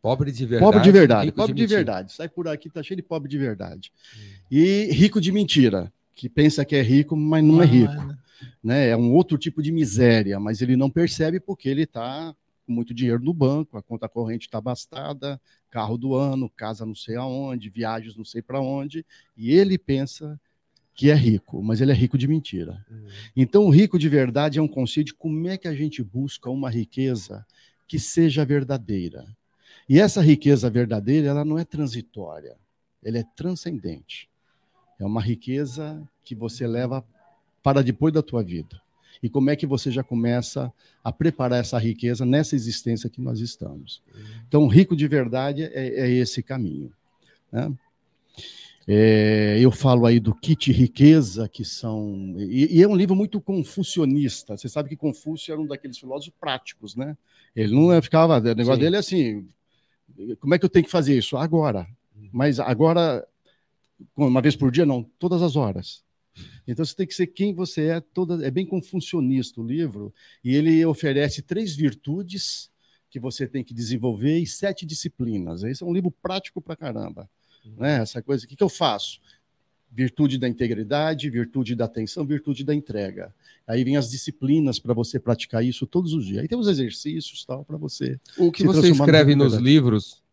Pobre 0.01 0.31
de 0.31 0.45
verdade. 0.45 0.71
Pobre 0.71 0.83
de 0.83 0.91
verdade. 0.91 1.31
Pobre 1.31 1.53
de, 1.53 1.61
de 1.61 1.67
verdade. 1.67 2.13
Sai 2.13 2.27
por 2.27 2.47
aqui, 2.47 2.69
tá 2.69 2.83
cheio 2.83 2.97
de 2.97 3.03
pobre 3.03 3.29
de 3.29 3.37
verdade. 3.37 3.91
Hum. 4.15 4.19
E 4.51 4.91
rico 4.91 5.21
de 5.21 5.31
mentira, 5.31 5.91
que 6.13 6.27
pensa 6.27 6.65
que 6.65 6.75
é 6.75 6.81
rico, 6.81 7.15
mas 7.15 7.43
não, 7.43 7.61
é 7.61 7.65
rico. 7.65 7.93
É, 7.93 8.05
né? 8.05 8.17
né? 8.63 8.87
é 8.89 8.97
um 8.97 9.13
outro 9.13 9.37
tipo 9.37 9.63
de 9.63 9.71
miséria, 9.71 10.39
mas 10.39 10.61
ele 10.61 10.75
não 10.75 10.89
percebe 10.89 11.39
porque 11.39 11.69
ele 11.69 11.83
está 11.83 12.35
com 12.65 12.71
muito 12.71 12.93
dinheiro 12.93 13.23
no 13.23 13.33
banco, 13.33 13.77
a 13.77 13.81
conta 13.81 14.07
corrente 14.09 14.47
está 14.47 14.59
bastada, 14.59 15.39
carro 15.69 15.97
do 15.97 16.15
ano, 16.15 16.49
casa 16.49 16.85
não 16.85 16.95
sei 16.95 17.15
aonde, 17.15 17.69
viagens 17.69 18.15
não 18.15 18.25
sei 18.25 18.41
para 18.41 18.61
onde, 18.61 19.05
e 19.35 19.51
ele 19.51 19.77
pensa 19.77 20.39
que 20.95 21.09
é 21.09 21.15
rico, 21.15 21.61
mas 21.63 21.81
ele 21.81 21.91
é 21.91 21.95
rico 21.95 22.17
de 22.17 22.27
mentira. 22.27 22.85
Uhum. 22.89 23.07
Então, 23.35 23.65
o 23.65 23.69
rico 23.69 23.97
de 23.97 24.07
verdade 24.07 24.59
é 24.59 24.61
um 24.61 24.67
conceito 24.67 25.07
de 25.07 25.13
como 25.15 25.47
é 25.47 25.57
que 25.57 25.67
a 25.67 25.73
gente 25.73 26.03
busca 26.03 26.49
uma 26.49 26.69
riqueza 26.69 27.45
que 27.87 27.99
seja 27.99 28.45
verdadeira. 28.45 29.25
E 29.89 29.99
essa 29.99 30.21
riqueza 30.21 30.69
verdadeira, 30.69 31.27
ela 31.27 31.43
não 31.43 31.57
é 31.57 31.65
transitória, 31.65 32.55
ela 33.03 33.17
é 33.17 33.23
transcendente. 33.35 34.29
É 34.99 35.05
uma 35.05 35.21
riqueza 35.21 36.07
que 36.23 36.35
você 36.35 36.67
leva 36.67 37.03
para 37.61 37.81
depois 37.81 38.13
da 38.13 38.21
tua 38.21 38.43
vida. 38.43 38.82
E 39.21 39.29
como 39.29 39.49
é 39.49 39.55
que 39.55 39.65
você 39.65 39.91
já 39.91 40.03
começa 40.03 40.71
a 41.03 41.11
preparar 41.11 41.59
essa 41.59 41.77
riqueza 41.77 42.25
nessa 42.25 42.55
existência 42.55 43.09
que 43.09 43.21
nós 43.21 43.39
estamos? 43.39 44.01
Então, 44.47 44.67
rico 44.67 44.95
de 44.95 45.07
verdade 45.07 45.63
é, 45.63 46.01
é 46.01 46.09
esse 46.09 46.41
caminho. 46.41 46.91
Né? 47.51 47.71
É, 48.87 49.57
eu 49.61 49.71
falo 49.71 50.05
aí 50.05 50.19
do 50.19 50.35
kit 50.35 50.71
riqueza, 50.71 51.47
que 51.47 51.63
são. 51.63 52.35
E, 52.37 52.77
e, 52.77 52.83
é 52.83 52.87
um 52.87 52.95
livro 52.95 53.15
muito 53.15 53.39
confucionista. 53.39 54.57
Você 54.57 54.67
sabe 54.67 54.89
que 54.89 54.97
Confúcio 54.97 55.53
era 55.53 55.61
um 55.61 55.65
daqueles 55.65 55.97
filósofos 55.97 56.33
práticos, 56.39 56.95
né? 56.95 57.17
Ele 57.55 57.73
não 57.73 58.01
ficava. 58.01 58.39
O 58.39 58.41
negócio 58.41 58.75
Sim. 58.75 58.81
dele 58.81 58.95
é 58.97 58.99
assim: 58.99 59.47
como 60.39 60.53
é 60.53 60.59
que 60.59 60.65
eu 60.65 60.69
tenho 60.69 60.85
que 60.85 60.91
fazer 60.91 61.17
isso? 61.17 61.37
Agora. 61.37 61.87
Mas 62.31 62.59
agora, 62.59 63.25
uma 64.15 64.41
vez 64.41 64.55
por 64.55 64.71
dia, 64.71 64.85
não, 64.85 65.03
todas 65.19 65.41
as 65.41 65.55
horas. 65.55 66.03
Então 66.67 66.83
você 66.83 66.95
tem 66.95 67.07
que 67.07 67.13
ser 67.13 67.27
quem 67.27 67.53
você 67.53 67.87
é, 67.87 67.99
toda, 68.01 68.45
é 68.45 68.49
bem 68.49 68.65
confucionista 68.65 69.61
o 69.61 69.65
livro, 69.65 70.13
e 70.43 70.55
ele 70.55 70.85
oferece 70.85 71.41
três 71.41 71.75
virtudes 71.75 72.71
que 73.09 73.19
você 73.19 73.47
tem 73.47 73.63
que 73.63 73.73
desenvolver 73.73 74.39
e 74.39 74.47
sete 74.47 74.85
disciplinas. 74.85 75.63
Esse 75.63 75.83
é 75.83 75.85
um 75.85 75.93
livro 75.93 76.09
prático 76.09 76.59
para 76.59 76.75
caramba. 76.75 77.29
Né? 77.77 78.01
Essa 78.01 78.21
coisa, 78.21 78.45
o 78.45 78.47
que, 78.47 78.55
que 78.55 78.63
eu 78.63 78.69
faço? 78.69 79.19
virtude 79.93 80.39
da 80.39 80.49
integridade, 80.49 81.29
virtude 81.29 81.75
da 81.75 81.85
atenção, 81.85 82.25
virtude 82.25 82.63
da 82.63 82.73
entrega. 82.73 83.33
Aí 83.67 83.83
vem 83.83 83.95
as 83.95 84.09
disciplinas 84.09 84.79
para 84.79 84.93
você 84.93 85.19
praticar 85.19 85.63
isso 85.63 85.85
todos 85.85 86.13
os 86.13 86.25
dias. 86.25 86.39
Aí 86.39 86.47
tem 86.47 86.57
os 86.57 86.67
exercícios 86.67 87.45
tal 87.45 87.63
para 87.63 87.77
você. 87.77 88.19
O 88.37 88.51
que 88.51 88.63
você 88.63 88.89
escreve 88.89 89.35
nos 89.35 89.53
livros 89.53 90.23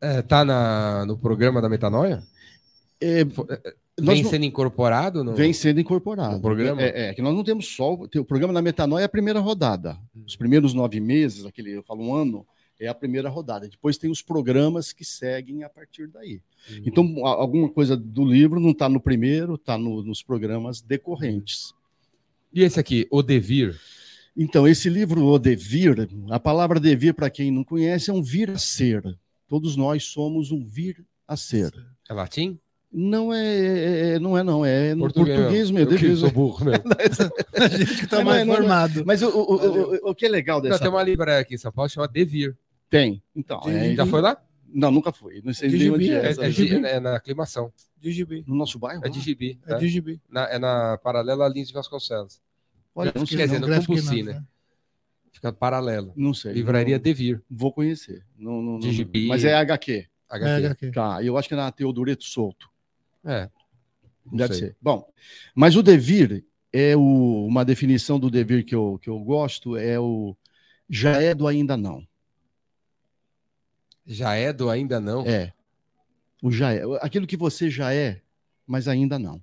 é, 0.00 0.20
tá 0.20 0.44
na, 0.44 1.06
no 1.06 1.16
programa 1.16 1.62
da 1.62 1.68
Metanoia? 1.68 2.22
É, 3.00 3.24
é 4.00 4.14
vem 4.14 4.24
sendo 4.24 4.44
incorporado? 4.44 5.22
No... 5.22 5.34
Vem 5.34 5.52
sendo 5.52 5.80
incorporado. 5.80 6.36
No 6.36 6.40
programa? 6.40 6.80
É, 6.82 7.08
é, 7.08 7.14
que 7.14 7.22
nós 7.22 7.34
não 7.34 7.44
temos 7.44 7.66
só. 7.66 7.92
O 7.92 8.24
programa 8.24 8.52
da 8.52 8.62
Metanoia 8.62 9.02
é 9.02 9.06
a 9.06 9.08
primeira 9.08 9.40
rodada. 9.40 9.98
Os 10.26 10.36
primeiros 10.36 10.74
nove 10.74 11.00
meses, 11.00 11.44
aquele, 11.44 11.76
eu 11.76 11.82
falo 11.82 12.02
um 12.02 12.14
ano, 12.14 12.46
É 12.78 12.88
a 12.88 12.94
primeira 12.94 13.28
rodada. 13.28 13.68
Depois 13.68 13.98
tem 13.98 14.10
os 14.10 14.22
programas 14.22 14.90
que 14.92 15.04
seguem 15.04 15.62
a 15.64 15.68
partir 15.68 16.06
daí. 16.08 16.40
Uhum. 16.70 16.82
Então, 16.86 17.26
alguma 17.26 17.68
coisa 17.68 17.94
do 17.94 18.24
livro 18.24 18.58
não 18.58 18.70
está 18.70 18.88
no 18.88 19.00
primeiro, 19.00 19.56
está 19.56 19.76
no, 19.76 20.02
nos 20.02 20.22
programas 20.22 20.80
decorrentes. 20.80 21.74
E 22.52 22.62
esse 22.62 22.80
aqui, 22.80 23.06
O 23.10 23.22
Devir? 23.22 23.78
Então, 24.34 24.66
esse 24.66 24.88
livro, 24.88 25.24
O 25.24 25.38
Devir, 25.38 26.08
a 26.30 26.40
palavra 26.40 26.80
devir, 26.80 27.12
para 27.12 27.28
quem 27.28 27.50
não 27.50 27.62
conhece, 27.62 28.10
é 28.10 28.12
um 28.14 28.22
vir 28.22 28.50
a 28.50 28.58
ser. 28.58 29.02
Todos 29.46 29.76
nós 29.76 30.04
somos 30.04 30.50
um 30.50 30.64
vir 30.64 31.04
a 31.28 31.36
ser. 31.36 31.72
É 32.08 32.14
latim? 32.14 32.58
Não 32.92 33.32
é, 33.32 33.46
é, 33.46 34.14
é, 34.14 34.18
não 34.18 34.36
é, 34.36 34.42
não. 34.42 34.64
É 34.64 34.94
no 34.94 35.02
português, 35.02 35.38
português 35.38 35.70
mesmo. 35.70 35.92
Eu 35.92 35.98
que 35.98 36.16
sou 36.16 36.30
burro 36.30 36.64
mesmo. 36.64 36.84
a 37.56 37.68
gente 37.68 37.96
que 37.96 38.04
está 38.04 38.24
mais 38.24 38.44
formado. 38.44 39.04
Mas 39.06 39.22
o, 39.22 39.28
o, 39.28 39.54
o, 39.54 40.10
o, 40.10 40.14
que 40.14 40.26
é 40.26 40.28
legal 40.28 40.60
dessa... 40.60 40.74
Não, 40.74 40.80
tem 40.80 40.90
uma 40.90 41.02
livraria 41.02 41.38
aqui 41.38 41.54
em 41.54 41.58
São 41.58 41.70
Paulo 41.70 41.88
chama 41.88 42.08
Devir. 42.08 42.56
Tem. 42.88 43.22
Então, 43.34 43.60
é, 43.66 43.94
já 43.94 44.04
foi 44.04 44.20
lá? 44.20 44.36
Não, 44.66 44.90
nunca 44.90 45.12
fui. 45.12 45.40
Não 45.44 45.54
sei 45.54 45.68
de 45.68 45.90
onde 45.90 46.10
é. 46.10 46.16
É, 46.16 46.30
é, 46.30 46.96
é, 46.96 47.00
na 47.00 47.16
aclimação. 47.16 47.72
De 47.98 48.10
Gibi. 48.10 48.44
No 48.46 48.54
nosso 48.54 48.78
bairro? 48.78 49.04
É 49.04 49.08
de 49.08 49.20
Gibi. 49.20 49.60
É 49.66 49.76
de 49.76 49.88
Gibi. 49.88 50.20
Na, 50.28 50.48
é 50.48 50.58
na 50.58 50.98
paralela 50.98 51.48
Lins 51.48 51.68
de 51.68 51.74
Vasconcelos. 51.74 52.40
Olha, 52.94 53.12
não 53.14 53.24
quer 53.24 53.46
dizer, 53.46 53.60
no 53.60 53.68
Campuci, 53.68 54.22
né? 54.22 54.42
Fica 55.32 55.52
paralelo. 55.52 56.12
Não 56.16 56.34
sei. 56.34 56.52
Livraria 56.52 56.96
não, 56.96 57.02
Devir. 57.02 57.42
Vou 57.48 57.72
conhecer. 57.72 58.24
Não, 58.36 58.60
não, 58.60 58.78
de 58.78 58.90
Gibi. 58.90 59.28
Mas 59.28 59.44
é 59.44 59.54
HQ. 59.54 60.06
HQ. 60.28 60.48
É 60.48 60.56
HQ. 60.56 60.90
Tá, 60.92 61.22
eu 61.22 61.36
acho 61.36 61.48
que 61.48 61.54
é 61.54 61.56
na 61.56 61.70
Teodoreto 61.70 62.24
Solto. 62.24 62.69
É. 63.24 63.50
Deve 64.32 64.54
sei. 64.54 64.68
ser. 64.68 64.76
Bom, 64.80 65.10
mas 65.54 65.76
o 65.76 65.82
devir 65.82 66.44
é 66.72 66.96
o, 66.96 67.46
uma 67.46 67.64
definição 67.64 68.18
do 68.18 68.30
devir 68.30 68.64
que 68.64 68.74
eu, 68.74 68.98
que 69.02 69.08
eu 69.10 69.18
gosto, 69.20 69.76
é 69.76 69.98
o 69.98 70.36
já 70.88 71.20
é 71.20 71.34
do 71.34 71.46
ainda 71.46 71.76
não. 71.76 72.06
Já 74.06 74.34
é 74.34 74.52
do 74.52 74.68
ainda 74.68 74.98
não? 75.00 75.24
É. 75.26 75.52
O 76.42 76.50
já 76.50 76.72
é. 76.72 76.82
Aquilo 77.00 77.26
que 77.26 77.36
você 77.36 77.70
já 77.70 77.94
é, 77.94 78.22
mas 78.66 78.88
ainda 78.88 79.18
não. 79.18 79.42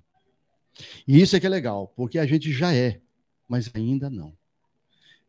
E 1.06 1.20
isso 1.20 1.34
é 1.36 1.40
que 1.40 1.46
é 1.46 1.50
legal, 1.50 1.92
porque 1.96 2.18
a 2.18 2.26
gente 2.26 2.52
já 2.52 2.74
é, 2.74 3.00
mas 3.48 3.70
ainda 3.74 4.10
não. 4.10 4.36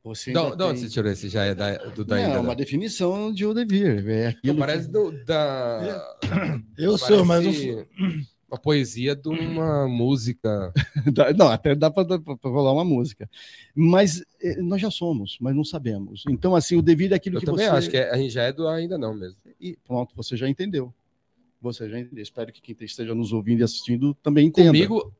Você 0.03 0.29
ainda 0.29 0.55
de 0.55 0.63
onde 0.63 0.79
você 0.79 0.89
tirou 0.89 1.11
esse 1.11 1.27
já 1.27 1.43
é 1.43 1.53
da, 1.53 1.75
do 1.77 2.05
da 2.05 2.15
ainda? 2.15 2.35
É 2.35 2.39
uma 2.39 2.55
definição 2.55 3.33
de 3.33 3.45
o 3.45 3.53
devir. 3.53 4.07
É 4.07 4.27
aquilo 4.27 4.57
parece 4.57 4.85
que... 4.87 4.93
do, 4.93 5.25
da. 5.25 6.17
Eu 6.77 6.97
parece... 6.97 7.07
sou, 7.07 7.25
mas 7.25 7.45
uma 8.49 8.57
poesia 8.57 9.15
de 9.15 9.29
uma 9.29 9.87
música. 9.87 10.73
não, 11.37 11.47
até 11.49 11.75
dá 11.75 11.91
para 11.91 12.05
rolar 12.43 12.73
uma 12.73 12.83
música. 12.83 13.29
Mas 13.75 14.23
eh, 14.41 14.61
nós 14.61 14.81
já 14.81 14.89
somos, 14.89 15.37
mas 15.39 15.55
não 15.55 15.63
sabemos. 15.63 16.23
Então, 16.27 16.55
assim, 16.55 16.75
o 16.75 16.81
devido 16.81 17.13
é 17.13 17.15
aquilo 17.15 17.37
Eu 17.37 17.39
que 17.41 17.45
também 17.45 17.67
você. 17.67 17.75
acho 17.75 17.89
que 17.89 17.97
é, 17.97 18.09
a 18.09 18.17
gente 18.17 18.31
já 18.31 18.43
é 18.43 18.51
do 18.51 18.67
ainda 18.67 18.97
não 18.97 19.13
mesmo. 19.13 19.37
E 19.59 19.77
pronto, 19.85 20.15
você 20.15 20.35
já 20.35 20.49
entendeu. 20.49 20.93
Você 21.61 21.89
já 21.89 21.99
entendeu. 21.99 22.23
Espero 22.23 22.51
que 22.51 22.61
quem 22.61 22.75
esteja 22.85 23.13
nos 23.13 23.31
ouvindo 23.31 23.59
e 23.59 23.63
assistindo 23.63 24.13
também 24.15 24.47
entenda. 24.47 24.69
Comigo, 24.69 25.13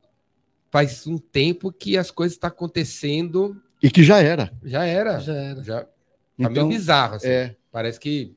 faz 0.71 1.05
um 1.05 1.17
tempo 1.17 1.71
que 1.71 1.97
as 1.97 2.09
coisas 2.09 2.35
estão 2.35 2.47
acontecendo. 2.47 3.61
E 3.81 3.91
que 3.91 4.03
já 4.03 4.19
era. 4.19 4.51
Já 4.63 4.85
era. 4.85 5.19
Já 5.19 5.33
era. 5.35 5.63
Já... 5.63 5.83
Tá 5.83 5.89
então, 6.39 6.67
meio 6.67 6.67
bizarro, 6.69 7.15
assim. 7.15 7.27
É. 7.27 7.55
Parece 7.71 7.99
que 7.99 8.35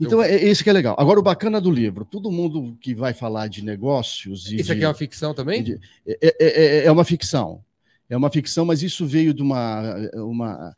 então, 0.00 0.22
é 0.22 0.44
isso 0.44 0.62
que 0.62 0.70
é 0.70 0.72
legal. 0.72 0.96
Agora, 0.98 1.20
o 1.20 1.22
bacana 1.22 1.60
do 1.60 1.70
livro, 1.70 2.04
todo 2.04 2.30
mundo 2.30 2.76
que 2.80 2.94
vai 2.94 3.12
falar 3.12 3.48
de 3.48 3.62
negócios. 3.64 4.50
isso 4.50 4.64
de, 4.64 4.72
aqui 4.72 4.84
é 4.84 4.88
uma 4.88 4.94
ficção 4.94 5.34
também? 5.34 5.62
De, 5.62 5.80
é, 6.06 6.18
é, 6.22 6.32
é, 6.38 6.84
é, 6.86 6.92
uma 6.92 7.04
ficção. 7.04 7.62
É 8.08 8.16
uma 8.16 8.30
ficção, 8.30 8.64
mas 8.64 8.82
isso 8.82 9.06
veio 9.06 9.34
de 9.34 9.42
uma. 9.42 9.94
uma 10.14 10.76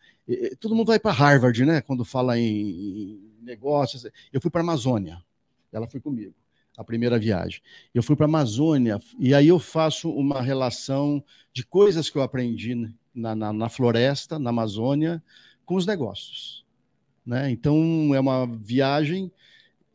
todo 0.58 0.74
mundo 0.74 0.88
vai 0.88 0.98
para 0.98 1.12
Harvard, 1.12 1.64
né? 1.64 1.80
Quando 1.80 2.04
fala 2.04 2.38
em, 2.38 2.44
em 2.44 3.20
negócios. 3.42 4.06
Eu 4.32 4.40
fui 4.40 4.50
para 4.50 4.60
a 4.60 4.64
Amazônia. 4.64 5.22
Ela 5.72 5.86
foi 5.86 6.00
comigo, 6.00 6.34
a 6.76 6.82
primeira 6.82 7.18
viagem. 7.18 7.60
Eu 7.94 8.02
fui 8.02 8.16
para 8.16 8.26
a 8.26 8.28
Amazônia 8.28 8.98
e 9.18 9.32
aí 9.34 9.48
eu 9.48 9.58
faço 9.58 10.10
uma 10.10 10.42
relação 10.42 11.22
de 11.52 11.64
coisas 11.64 12.10
que 12.10 12.18
eu 12.18 12.22
aprendi 12.22 12.74
na, 13.14 13.34
na, 13.34 13.52
na 13.52 13.68
floresta, 13.68 14.38
na 14.38 14.50
Amazônia, 14.50 15.22
com 15.64 15.76
os 15.76 15.86
negócios. 15.86 16.64
Né? 17.24 17.50
Então, 17.50 18.14
é 18.14 18.20
uma 18.20 18.46
viagem, 18.46 19.30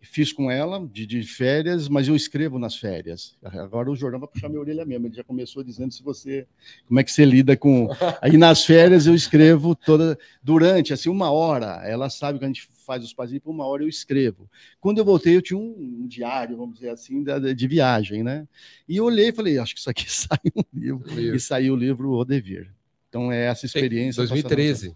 fiz 0.02 0.32
com 0.32 0.50
ela, 0.50 0.88
de, 0.92 1.06
de, 1.06 1.24
férias, 1.24 1.90
mas 1.90 2.08
eu 2.08 2.16
escrevo 2.16 2.60
nas 2.60 2.76
férias. 2.78 3.36
Agora 3.44 3.90
o 3.90 3.96
Jordão 3.96 4.20
vai 4.20 4.30
puxar 4.30 4.48
minha 4.48 4.62
orelha 4.62 4.86
mesmo, 4.86 5.08
ele 5.08 5.16
já 5.16 5.24
começou 5.24 5.64
dizendo 5.64 5.92
se 5.92 6.04
você, 6.04 6.48
como 6.88 7.00
é 7.00 7.04
que 7.04 7.12
você 7.12 7.26
lida 7.26 7.58
com... 7.58 7.90
Aí 8.22 8.38
nas 8.38 8.64
férias 8.64 9.08
eu 9.08 9.16
escrevo 9.16 9.76
toda, 9.76 10.18
durante, 10.42 10.94
assim, 10.94 11.10
uma 11.10 11.32
hora, 11.32 11.82
ela 11.84 12.10
sabe 12.10 12.40
que 12.40 12.46
a 12.46 12.48
gente 12.48 12.68
faz 12.86 13.04
os 13.04 13.14
passinhos, 13.14 13.44
por 13.44 13.52
uma 13.52 13.66
hora 13.66 13.84
eu 13.84 13.90
escrevo. 13.90 14.50
Quando 14.80 15.00
eu 15.00 15.06
voltei, 15.06 15.36
eu 15.36 15.42
tinha 15.42 15.58
um, 15.58 16.02
um 16.04 16.08
diário, 16.08 16.56
vamos 16.56 16.76
dizer 16.76 16.90
assim, 16.90 17.24
de, 17.24 17.54
de, 17.54 17.68
viagem, 17.68 18.24
né? 18.24 18.48
E 18.88 18.98
eu 18.98 19.06
olhei 19.06 19.30
e 19.30 19.34
falei, 19.34 19.58
acho 19.58 19.74
que 19.74 19.80
isso 19.80 19.90
aqui 19.90 20.06
sai 20.12 20.40
um 20.56 20.64
livro. 20.72 21.36
E 21.36 21.40
saiu 21.40 21.74
o 21.74 21.78
livro 21.78 22.12
O 22.12 22.24
Devir. 22.24 22.72
Então 23.10 23.32
é 23.32 23.46
essa 23.46 23.66
experiência. 23.66 24.22
2013. 24.22 24.96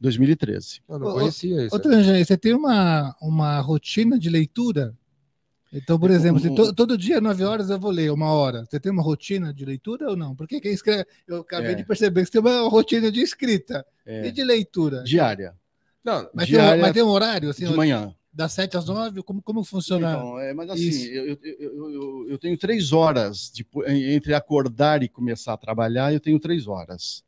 2013. 0.00 0.80
Eu 0.88 0.98
não 0.98 1.12
conhecia 1.12 1.66
isso. 1.66 1.74
Outra, 1.74 2.02
você 2.24 2.36
tem 2.36 2.54
uma, 2.54 3.14
uma 3.20 3.60
rotina 3.60 4.18
de 4.18 4.28
leitura? 4.28 4.96
Então, 5.72 5.98
por 5.98 6.10
exemplo, 6.10 6.40
se 6.40 6.54
to, 6.54 6.72
todo 6.72 6.96
dia, 6.96 7.20
nove 7.20 7.44
horas, 7.44 7.68
eu 7.68 7.78
vou 7.78 7.90
ler 7.90 8.10
uma 8.10 8.32
hora. 8.32 8.64
Você 8.64 8.80
tem 8.80 8.90
uma 8.90 9.02
rotina 9.02 9.52
de 9.52 9.64
leitura 9.64 10.08
ou 10.10 10.16
não? 10.16 10.34
Porque 10.34 10.60
quem 10.60 10.72
escreve. 10.72 11.06
Eu 11.26 11.40
acabei 11.40 11.72
é. 11.72 11.74
de 11.74 11.84
perceber 11.84 12.22
que 12.22 12.26
você 12.26 12.32
tem 12.32 12.40
uma 12.40 12.68
rotina 12.68 13.12
de 13.12 13.20
escrita 13.20 13.84
é. 14.06 14.26
e 14.26 14.32
de 14.32 14.42
leitura. 14.42 15.02
Diária. 15.04 15.54
Não, 16.02 16.28
mas, 16.32 16.46
diária, 16.46 16.72
tem, 16.72 16.80
mas 16.80 16.92
tem 16.92 17.02
um 17.02 17.08
horário? 17.08 17.50
Assim, 17.50 17.66
de 17.66 17.74
manhã. 17.74 18.14
Das 18.32 18.52
sete 18.52 18.76
às 18.76 18.86
nove? 18.86 19.22
Como, 19.22 19.42
como 19.42 19.62
funciona? 19.64 20.12
Então, 20.12 20.38
é, 20.38 20.54
mas 20.54 20.70
assim, 20.70 21.04
eu, 21.06 21.38
eu, 21.42 21.90
eu, 21.90 22.26
eu, 22.30 22.38
tenho 22.38 22.56
três 22.56 22.92
horas 22.92 23.50
de, 23.52 23.66
entre 24.06 24.32
acordar 24.32 25.02
e 25.02 25.08
começar 25.08 25.54
a 25.54 25.56
trabalhar, 25.56 26.12
eu 26.12 26.20
tenho 26.20 26.38
três 26.38 26.66
horas. 26.66 27.24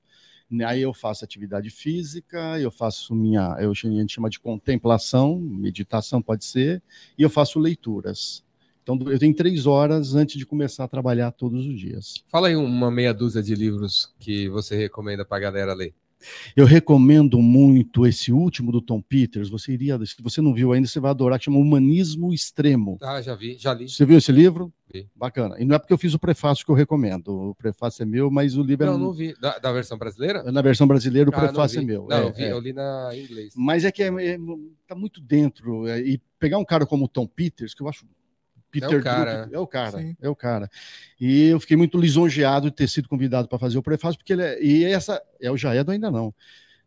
Aí 0.66 0.82
eu 0.82 0.92
faço 0.92 1.24
atividade 1.24 1.70
física, 1.70 2.58
eu 2.58 2.70
faço 2.70 3.14
minha, 3.14 3.56
eu, 3.60 3.70
a 3.70 3.74
gente 3.74 4.12
chama 4.12 4.28
de 4.28 4.40
contemplação, 4.40 5.38
meditação 5.38 6.20
pode 6.20 6.44
ser, 6.44 6.82
e 7.16 7.22
eu 7.22 7.30
faço 7.30 7.60
leituras. 7.60 8.42
Então 8.82 8.98
eu 9.10 9.18
tenho 9.18 9.34
três 9.34 9.66
horas 9.66 10.14
antes 10.14 10.36
de 10.36 10.44
começar 10.44 10.84
a 10.84 10.88
trabalhar 10.88 11.30
todos 11.30 11.66
os 11.66 11.78
dias. 11.78 12.14
Fala 12.28 12.48
aí 12.48 12.56
uma 12.56 12.90
meia 12.90 13.14
dúzia 13.14 13.42
de 13.42 13.54
livros 13.54 14.12
que 14.18 14.48
você 14.48 14.76
recomenda 14.76 15.24
para 15.24 15.36
a 15.36 15.40
galera 15.40 15.74
ler. 15.74 15.94
Eu 16.56 16.66
recomendo 16.66 17.40
muito 17.40 18.06
esse 18.06 18.32
último 18.32 18.70
do 18.72 18.80
Tom 18.80 19.00
Peters. 19.00 19.48
Você 19.48 19.72
iria, 19.72 19.98
se 20.04 20.14
você 20.20 20.40
não 20.40 20.54
viu 20.54 20.72
ainda, 20.72 20.86
você 20.86 21.00
vai 21.00 21.10
adorar, 21.10 21.38
que 21.38 21.46
chama 21.46 21.58
Humanismo 21.58 22.32
Extremo. 22.32 22.98
Ah, 23.02 23.20
já 23.20 23.34
vi, 23.34 23.56
já 23.58 23.72
li. 23.72 23.88
Você 23.88 24.04
viu 24.04 24.18
esse 24.18 24.32
livro? 24.32 24.72
Vi. 24.92 25.08
Bacana. 25.14 25.56
E 25.58 25.64
não 25.64 25.76
é 25.76 25.78
porque 25.78 25.92
eu 25.92 25.98
fiz 25.98 26.14
o 26.14 26.18
prefácio 26.18 26.64
que 26.64 26.70
eu 26.70 26.74
recendo. 26.74 27.50
O 27.50 27.54
prefácio 27.54 28.02
é 28.02 28.06
meu, 28.06 28.30
mas 28.30 28.56
o 28.56 28.62
livro 28.62 28.86
não, 28.86 28.94
é. 28.94 28.96
Não, 28.96 29.04
não 29.06 29.12
vi. 29.12 29.34
Da, 29.40 29.58
da, 29.58 29.72
versão 29.72 29.96
brasileira? 29.96 30.42
Na 30.50 30.62
versão 30.62 30.86
brasileira, 30.86 31.30
o 31.30 31.34
ah, 31.34 31.38
prefácio 31.40 31.80
é 31.80 31.84
meu. 31.84 32.06
Não, 32.08 32.16
é, 32.16 32.22
eu, 32.22 32.32
vi, 32.32 32.42
é. 32.42 32.52
eu 32.52 32.60
li 32.60 32.72
na 32.72 33.10
inglês. 33.14 33.54
Mas 33.56 33.84
é 33.84 33.92
que 33.92 34.02
é, 34.02 34.08
é, 34.08 34.38
tá 34.86 34.94
muito 34.94 35.20
dentro. 35.20 35.86
É, 35.86 36.00
e 36.00 36.20
pegar 36.38 36.58
um 36.58 36.64
cara 36.64 36.86
como 36.86 37.04
o 37.04 37.08
Tom 37.08 37.26
Peters, 37.26 37.74
que 37.74 37.82
eu 37.82 37.88
acho 37.88 38.04
Peter 38.70 38.92
é 38.92 38.96
o 38.96 39.02
cara. 39.02 39.36
Druck, 39.42 39.54
é 39.54 39.58
o 39.58 39.66
cara, 39.66 39.98
Sim. 39.98 40.16
é 40.20 40.28
o 40.28 40.36
cara. 40.36 40.70
E 41.20 41.48
eu 41.48 41.60
fiquei 41.60 41.76
muito 41.76 41.98
lisonjeado 41.98 42.70
de 42.70 42.76
ter 42.76 42.88
sido 42.88 43.08
convidado 43.08 43.48
para 43.48 43.58
fazer 43.58 43.78
o 43.78 43.82
prefácio, 43.82 44.18
porque 44.18 44.32
ele 44.32 44.42
é, 44.42 44.62
e 44.62 44.84
essa 44.84 45.20
é 45.40 45.50
o 45.50 45.56
Jaedo 45.56 45.90
ainda 45.90 46.10
não 46.10 46.34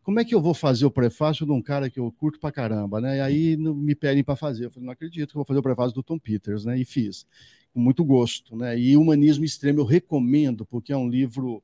como 0.04 0.20
é 0.20 0.26
que 0.26 0.36
eu 0.36 0.42
vou 0.42 0.54
fazer 0.54 0.86
o 0.86 0.92
prefácio 0.92 1.46
de 1.46 1.52
um 1.52 1.62
cara 1.62 1.90
que 1.90 2.00
eu 2.00 2.12
curto 2.12 2.38
pra 2.38 2.52
caramba, 2.52 3.00
né? 3.00 3.18
E 3.18 3.22
aí 3.22 3.58
me 3.58 3.96
pedem 3.96 4.24
para 4.24 4.36
fazer. 4.36 4.66
Eu 4.66 4.70
falei, 4.70 4.86
não 4.86 4.94
acredito 4.94 5.30
que 5.30 5.36
eu 5.36 5.40
vou 5.40 5.46
fazer 5.46 5.60
o 5.60 5.64
prefácio 5.64 5.94
do 5.94 6.04
Tom 6.04 6.20
Peters, 6.20 6.66
né? 6.66 6.78
E 6.78 6.84
fiz, 6.84 7.26
com 7.74 7.80
muito 7.80 8.04
gosto, 8.04 8.56
né? 8.56 8.78
E 8.78 8.98
Humanismo 8.98 9.46
Extremo 9.46 9.80
eu 9.80 9.86
recomendo, 9.86 10.66
porque 10.66 10.92
é 10.92 10.98
um 10.98 11.08
livro 11.08 11.64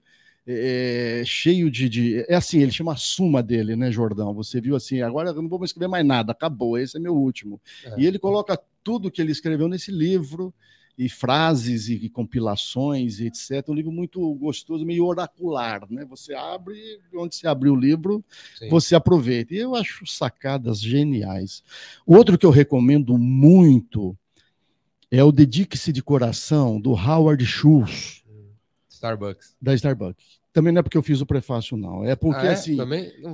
é, 0.52 1.24
cheio 1.26 1.70
de, 1.70 1.88
de, 1.88 2.26
É 2.28 2.36
assim, 2.36 2.60
ele 2.60 2.72
chama 2.72 2.94
a 2.94 2.96
suma 2.96 3.44
dele, 3.44 3.76
né, 3.76 3.92
Jordão? 3.92 4.34
Você 4.34 4.60
viu 4.60 4.76
assim, 4.76 5.02
agora 5.02 5.30
eu 5.30 5.42
não 5.42 5.48
vou 5.48 5.64
escrever 5.64 5.88
mais 5.88 6.04
nada, 6.04 6.32
acabou, 6.32 6.78
esse 6.78 6.98
é 6.98 7.00
meu 7.00 7.16
último. 7.16 7.62
É. 7.86 8.00
E 8.00 8.06
ele 8.08 8.18
coloca 8.18 8.60
tudo 8.84 9.12
que 9.12 9.22
ele 9.22 9.32
escreveu 9.32 9.68
nesse 9.68 9.92
livro 9.92 10.52
e 10.98 11.08
frases 11.08 11.88
e, 11.88 11.94
e 11.94 12.10
compilações 12.10 13.20
e 13.20 13.28
etc. 13.28 13.70
Um 13.70 13.76
livro 13.76 13.92
muito 13.92 14.34
gostoso, 14.36 14.84
meio 14.84 15.06
oracular, 15.06 15.82
né? 15.88 16.04
Você 16.06 16.34
abre, 16.34 17.00
onde 17.14 17.36
você 17.36 17.48
abriu 17.48 17.74
o 17.74 17.80
livro, 17.80 18.26
Sim. 18.58 18.70
você 18.70 18.96
aproveita. 18.96 19.54
E 19.54 19.60
eu 19.60 19.76
acho 19.76 20.06
sacadas 20.08 20.82
geniais. 20.82 21.64
Outro 22.08 22.40
que 22.40 22.46
eu 22.46 22.50
recomendo 22.50 23.20
muito 23.20 24.18
é 25.12 25.24
o 25.24 25.32
Dedique-se 25.32 25.94
de 25.94 26.02
Coração, 26.02 26.82
do 26.82 26.92
Howard 26.92 27.46
Schultz. 27.46 28.24
Starbucks. 28.90 29.56
Da 29.62 29.74
Starbucks. 29.76 30.39
Também 30.60 30.74
não 30.74 30.82
é 30.82 30.84
porque 30.84 30.98
eu 30.98 31.02
fiz 31.02 31.22
o 31.22 31.26
prefácio, 31.26 31.78
não. 31.78 32.04
É 32.04 32.18
porque, 32.18 32.46
ah, 32.46 32.50
é? 32.50 32.52
assim. 32.52 32.78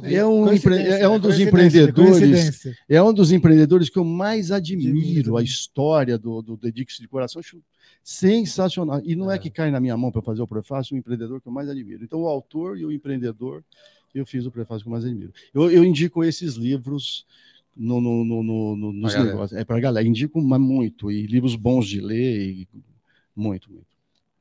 É 0.03 0.23
um, 0.23 0.53
empre... 0.53 0.77
é 0.77 1.09
um 1.09 1.19
dos 1.19 1.39
empreendedores. 1.39 2.61
É 2.87 3.01
um 3.01 3.11
dos 3.11 3.31
empreendedores 3.31 3.89
que 3.89 3.97
eu 3.97 4.05
mais 4.05 4.51
admiro 4.51 5.35
a 5.35 5.41
história 5.41 6.19
do, 6.19 6.43
do 6.43 6.55
Dedique-se 6.55 7.01
de 7.01 7.07
Coração. 7.07 7.39
Acho 7.39 7.59
sensacional. 8.03 9.01
E 9.03 9.15
não 9.15 9.31
é. 9.31 9.37
é 9.37 9.39
que 9.39 9.49
cai 9.49 9.71
na 9.71 9.79
minha 9.79 9.97
mão 9.97 10.11
para 10.11 10.21
fazer 10.21 10.43
o 10.43 10.47
prefácio, 10.47 10.93
o 10.93 10.99
empreendedor 10.99 11.41
que 11.41 11.47
eu 11.47 11.51
mais 11.51 11.67
admiro. 11.67 12.03
Então, 12.03 12.21
o 12.21 12.27
autor 12.27 12.77
e 12.77 12.85
o 12.85 12.91
empreendedor, 12.91 13.63
eu 14.13 14.23
fiz 14.23 14.45
o 14.45 14.51
prefácio 14.51 14.83
que 14.83 14.87
eu 14.87 14.91
mais 14.91 15.03
admiro. 15.03 15.33
Eu, 15.51 15.71
eu 15.71 15.83
indico 15.83 16.23
esses 16.23 16.53
livros 16.53 17.25
no, 17.75 17.99
no, 17.99 18.23
no, 18.23 18.43
no 18.43 18.93
nos 18.93 19.15
negócios. 19.15 19.59
É 19.59 19.65
para 19.65 19.79
galera. 19.79 20.07
Indico 20.07 20.39
muito. 20.39 21.11
E 21.11 21.25
livros 21.25 21.55
bons 21.55 21.87
de 21.87 21.99
ler. 21.99 22.51
E... 22.51 22.67
Muito, 23.35 23.71
muito. 23.71 23.94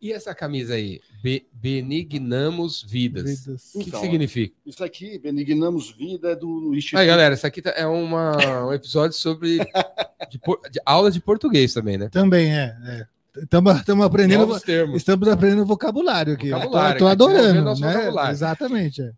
E 0.05 0.13
essa 0.13 0.35
camisa 0.35 0.75
aí? 0.75 1.01
Be 1.23 1.47
benignamos 1.51 2.83
vidas. 2.83 3.25
vidas. 3.25 3.75
O 3.75 3.79
que, 3.79 3.89
então, 3.89 4.01
que, 4.03 4.07
significa? 4.07 4.55
Isso 4.67 4.85
aqui, 4.85 5.19
benignamos 5.19 5.93
vida, 5.93 6.33
é 6.33 6.37
do 6.37 6.75
Instituto. 6.75 7.01
Aí, 7.01 7.07
galera, 7.07 7.33
isso 7.33 7.47
aqui 7.47 7.63
tá, 7.63 7.71
é 7.71 7.87
uma, 7.87 8.67
um 8.67 8.73
episódio 8.75 9.17
sobre 9.17 9.57
de, 10.31 10.39
de, 10.71 10.81
aula 10.85 11.11
de 11.11 11.23
português 11.23 11.73
também, 11.73 11.97
né? 11.97 12.11
Também 12.11 12.55
é. 12.55 13.07
Estamos 13.35 13.73
é. 13.73 14.05
aprendendo, 14.05 14.55
estamos 14.95 15.27
aprendendo 15.27 15.65
vocabulário 15.65 16.35
aqui. 16.35 16.51
Vocabulário, 16.51 16.97
Estou 16.97 17.09
adorando, 17.09 17.81
né? 17.81 18.31
Exatamente. 18.31 19.01
É. 19.01 19.11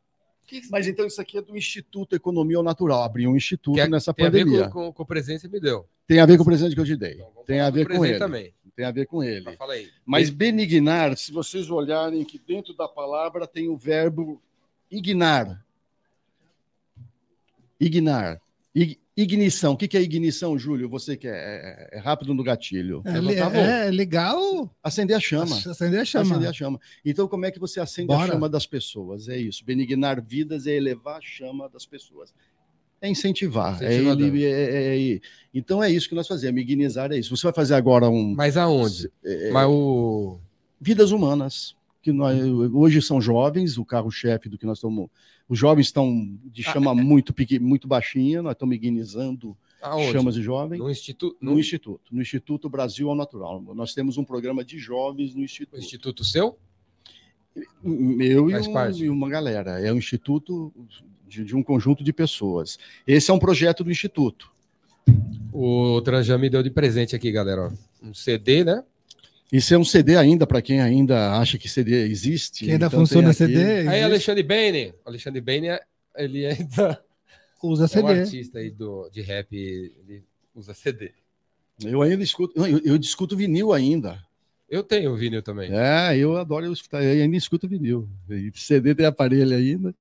Mas 0.70 0.86
então 0.86 1.04
isso 1.04 1.20
aqui 1.20 1.38
é 1.38 1.42
do 1.42 1.56
Instituto 1.56 2.14
Economia 2.14 2.58
ao 2.58 2.62
Natural. 2.62 3.02
Abriu 3.02 3.28
um 3.28 3.36
instituto 3.36 3.80
é, 3.80 3.88
nessa 3.88 4.14
tem 4.14 4.24
pandemia. 4.24 4.52
Tem 4.52 4.60
a 4.60 4.66
ver 4.66 4.72
com, 4.72 4.84
com, 4.84 4.92
com, 4.92 5.02
o 5.02 5.06
presente 5.06 5.40
que 5.40 5.48
me 5.48 5.58
deu. 5.58 5.84
Tem 6.06 6.20
a 6.20 6.26
ver 6.26 6.36
com 6.36 6.44
o 6.44 6.46
presente 6.46 6.76
que 6.76 6.80
eu 6.80 6.84
te 6.84 6.94
dei. 6.94 7.14
Então, 7.14 7.44
tem 7.44 7.58
a 7.58 7.70
ver 7.70 7.88
com 7.88 8.04
ele. 8.04 8.20
Também 8.20 8.54
tem 8.76 8.84
a 8.84 8.90
ver 8.90 9.06
com 9.06 9.24
ele. 9.24 9.50
Então, 9.50 9.66
Mas 10.04 10.28
benignar, 10.28 11.16
se 11.16 11.32
vocês 11.32 11.70
olharem 11.70 12.22
que 12.24 12.38
dentro 12.38 12.74
da 12.74 12.86
palavra 12.86 13.46
tem 13.46 13.68
o 13.68 13.76
verbo 13.76 14.40
ignar. 14.90 15.64
Ignar. 17.80 18.40
ignição. 19.16 19.72
O 19.72 19.76
que 19.76 19.96
é 19.96 20.00
ignição, 20.02 20.58
Júlio? 20.58 20.90
Você 20.90 21.16
que 21.16 21.26
é, 21.26 21.32
é, 21.92 21.96
é 21.96 21.98
rápido 21.98 22.34
no 22.34 22.44
gatilho. 22.44 23.02
É, 23.06 23.86
é, 23.86 23.90
legal. 23.90 24.70
Acender 24.82 25.16
a 25.16 25.20
chama. 25.20 25.56
Acender 25.56 26.00
a 26.00 26.04
chama. 26.04 26.30
Acender 26.30 26.48
a 26.50 26.52
chama. 26.52 26.80
Então, 27.02 27.26
como 27.26 27.46
é 27.46 27.50
que 27.50 27.58
você 27.58 27.80
acende 27.80 28.08
Bora. 28.08 28.24
a 28.24 28.26
chama 28.26 28.48
das 28.48 28.66
pessoas? 28.66 29.28
É 29.28 29.38
isso. 29.38 29.64
Benignar 29.64 30.22
vidas 30.22 30.66
é 30.66 30.72
elevar 30.72 31.16
a 31.16 31.22
chama 31.22 31.68
das 31.68 31.86
pessoas 31.86 32.34
é 33.00 33.08
incentivar. 33.08 33.82
É 33.82 33.94
ele, 33.94 34.44
é, 34.44 34.50
é, 34.50 35.14
é, 35.14 35.20
então 35.52 35.82
é 35.82 35.90
isso 35.90 36.08
que 36.08 36.14
nós 36.14 36.26
fazemos, 36.26 36.54
mignizar 36.54 37.12
é 37.12 37.18
isso. 37.18 37.36
Você 37.36 37.44
vai 37.44 37.52
fazer 37.52 37.74
agora 37.74 38.08
um. 38.08 38.34
Mas 38.34 38.56
aonde? 38.56 39.10
É, 39.24 39.50
Mas 39.50 39.68
o... 39.68 40.38
Vidas 40.80 41.10
humanas. 41.10 41.74
Que 42.02 42.12
nós, 42.12 42.40
hoje 42.72 43.02
são 43.02 43.20
jovens, 43.20 43.78
o 43.78 43.84
carro-chefe 43.84 44.48
do 44.48 44.56
que 44.56 44.64
nós 44.64 44.78
estamos. 44.78 45.08
Os 45.48 45.58
jovens 45.58 45.86
estão 45.86 46.38
de 46.44 46.62
ah, 46.68 46.72
chama 46.72 46.92
ah, 46.92 46.94
muito, 46.94 47.34
muito 47.60 47.88
baixinha, 47.88 48.42
nós 48.42 48.52
estamos 48.52 48.70
mignizando 48.70 49.56
chamas 50.12 50.36
de 50.36 50.42
jovens. 50.42 50.78
No 50.78 50.88
Instituto? 50.88 51.36
No... 51.40 51.52
no 51.52 51.58
Instituto. 51.58 52.14
No 52.14 52.22
Instituto 52.22 52.68
Brasil 52.68 53.10
ao 53.10 53.16
Natural. 53.16 53.60
Nós 53.74 53.92
temos 53.92 54.16
um 54.16 54.24
programa 54.24 54.64
de 54.64 54.78
jovens 54.78 55.34
no 55.34 55.42
Instituto. 55.42 55.76
O 55.76 55.82
Instituto 55.82 56.24
seu? 56.24 56.56
Meu 57.82 58.50
e, 58.50 58.54
um, 58.54 58.90
e, 58.92 59.08
uma 59.08 59.28
galera. 59.28 59.80
É 59.80 59.92
um 59.92 59.96
instituto 59.96 60.72
de, 61.26 61.44
de 61.44 61.56
um 61.56 61.62
conjunto 61.62 62.04
de 62.04 62.12
pessoas. 62.12 62.78
Esse 63.06 63.30
é 63.30 63.34
um 63.34 63.38
projeto 63.38 63.82
do 63.82 63.90
Instituto. 63.90 64.50
O 65.52 66.00
Tranjan 66.02 66.38
me 66.38 66.50
deu 66.50 66.62
de 66.62 66.70
presente 66.70 67.16
aqui, 67.16 67.30
galera. 67.32 67.72
Um 68.02 68.12
CD, 68.12 68.64
né? 68.64 68.82
Isso 69.52 69.72
é 69.72 69.78
um 69.78 69.84
CD 69.84 70.16
ainda, 70.16 70.46
para 70.46 70.60
quem 70.60 70.80
ainda 70.80 71.38
acha 71.38 71.56
que 71.56 71.68
CD 71.68 72.08
existe. 72.08 72.64
Que 72.64 72.72
ainda 72.72 72.86
então 72.86 73.00
funciona 73.00 73.28
aqui... 73.28 73.38
CD. 73.38 73.88
Aí, 73.88 74.02
Alexandre 74.02 74.42
Bane. 74.42 74.92
Alexandre 75.04 75.40
Bane, 75.40 75.68
ele 76.16 76.46
ainda 76.46 77.02
usa 77.62 77.84
é 77.84 77.88
CD. 77.88 78.02
um 78.02 78.08
artista 78.08 78.58
aí 78.58 78.70
do, 78.70 79.08
de 79.10 79.22
rap, 79.22 79.54
ele 79.54 80.24
usa 80.54 80.74
CD. 80.74 81.12
Eu 81.84 82.02
ainda 82.02 82.24
escuto, 82.24 82.58
eu, 82.58 82.78
eu 82.84 82.98
discuto 82.98 83.36
vinil 83.36 83.72
ainda. 83.72 84.20
Eu 84.68 84.82
tenho 84.82 85.14
vinil 85.16 85.42
também. 85.42 85.70
É, 85.72 86.16
eu 86.16 86.36
adoro 86.36 86.72
escutar, 86.72 87.02
eu 87.02 87.22
ainda 87.22 87.36
escuto 87.36 87.68
vinil. 87.68 88.08
CD 88.54 88.94
tem 88.94 89.06
aparelho 89.06 89.54
ainda. 89.56 89.94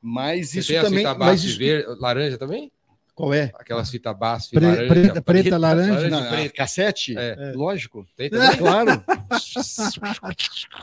Mas 0.00 0.50
Você 0.50 0.60
isso 0.60 0.72
tem 0.72 0.82
também. 0.82 1.04
Mas 1.16 1.44
isso... 1.44 1.58
Verde, 1.58 1.88
laranja 2.00 2.38
também? 2.38 2.70
Qual 3.18 3.34
é? 3.34 3.50
Aquelas 3.54 3.90
fita 3.90 4.14
base, 4.14 4.48
Pre 4.50 4.64
laranja, 4.64 4.86
preta, 4.86 5.22
preta, 5.22 5.58
laranja. 5.58 5.92
laranja 5.92 6.08
não, 6.08 6.28
preta. 6.28 6.54
Cassete? 6.54 7.18
É. 7.18 7.36
é. 7.36 7.52
Lógico. 7.52 8.06
Tem 8.16 8.30
também? 8.30 8.48
Claro. 8.58 9.04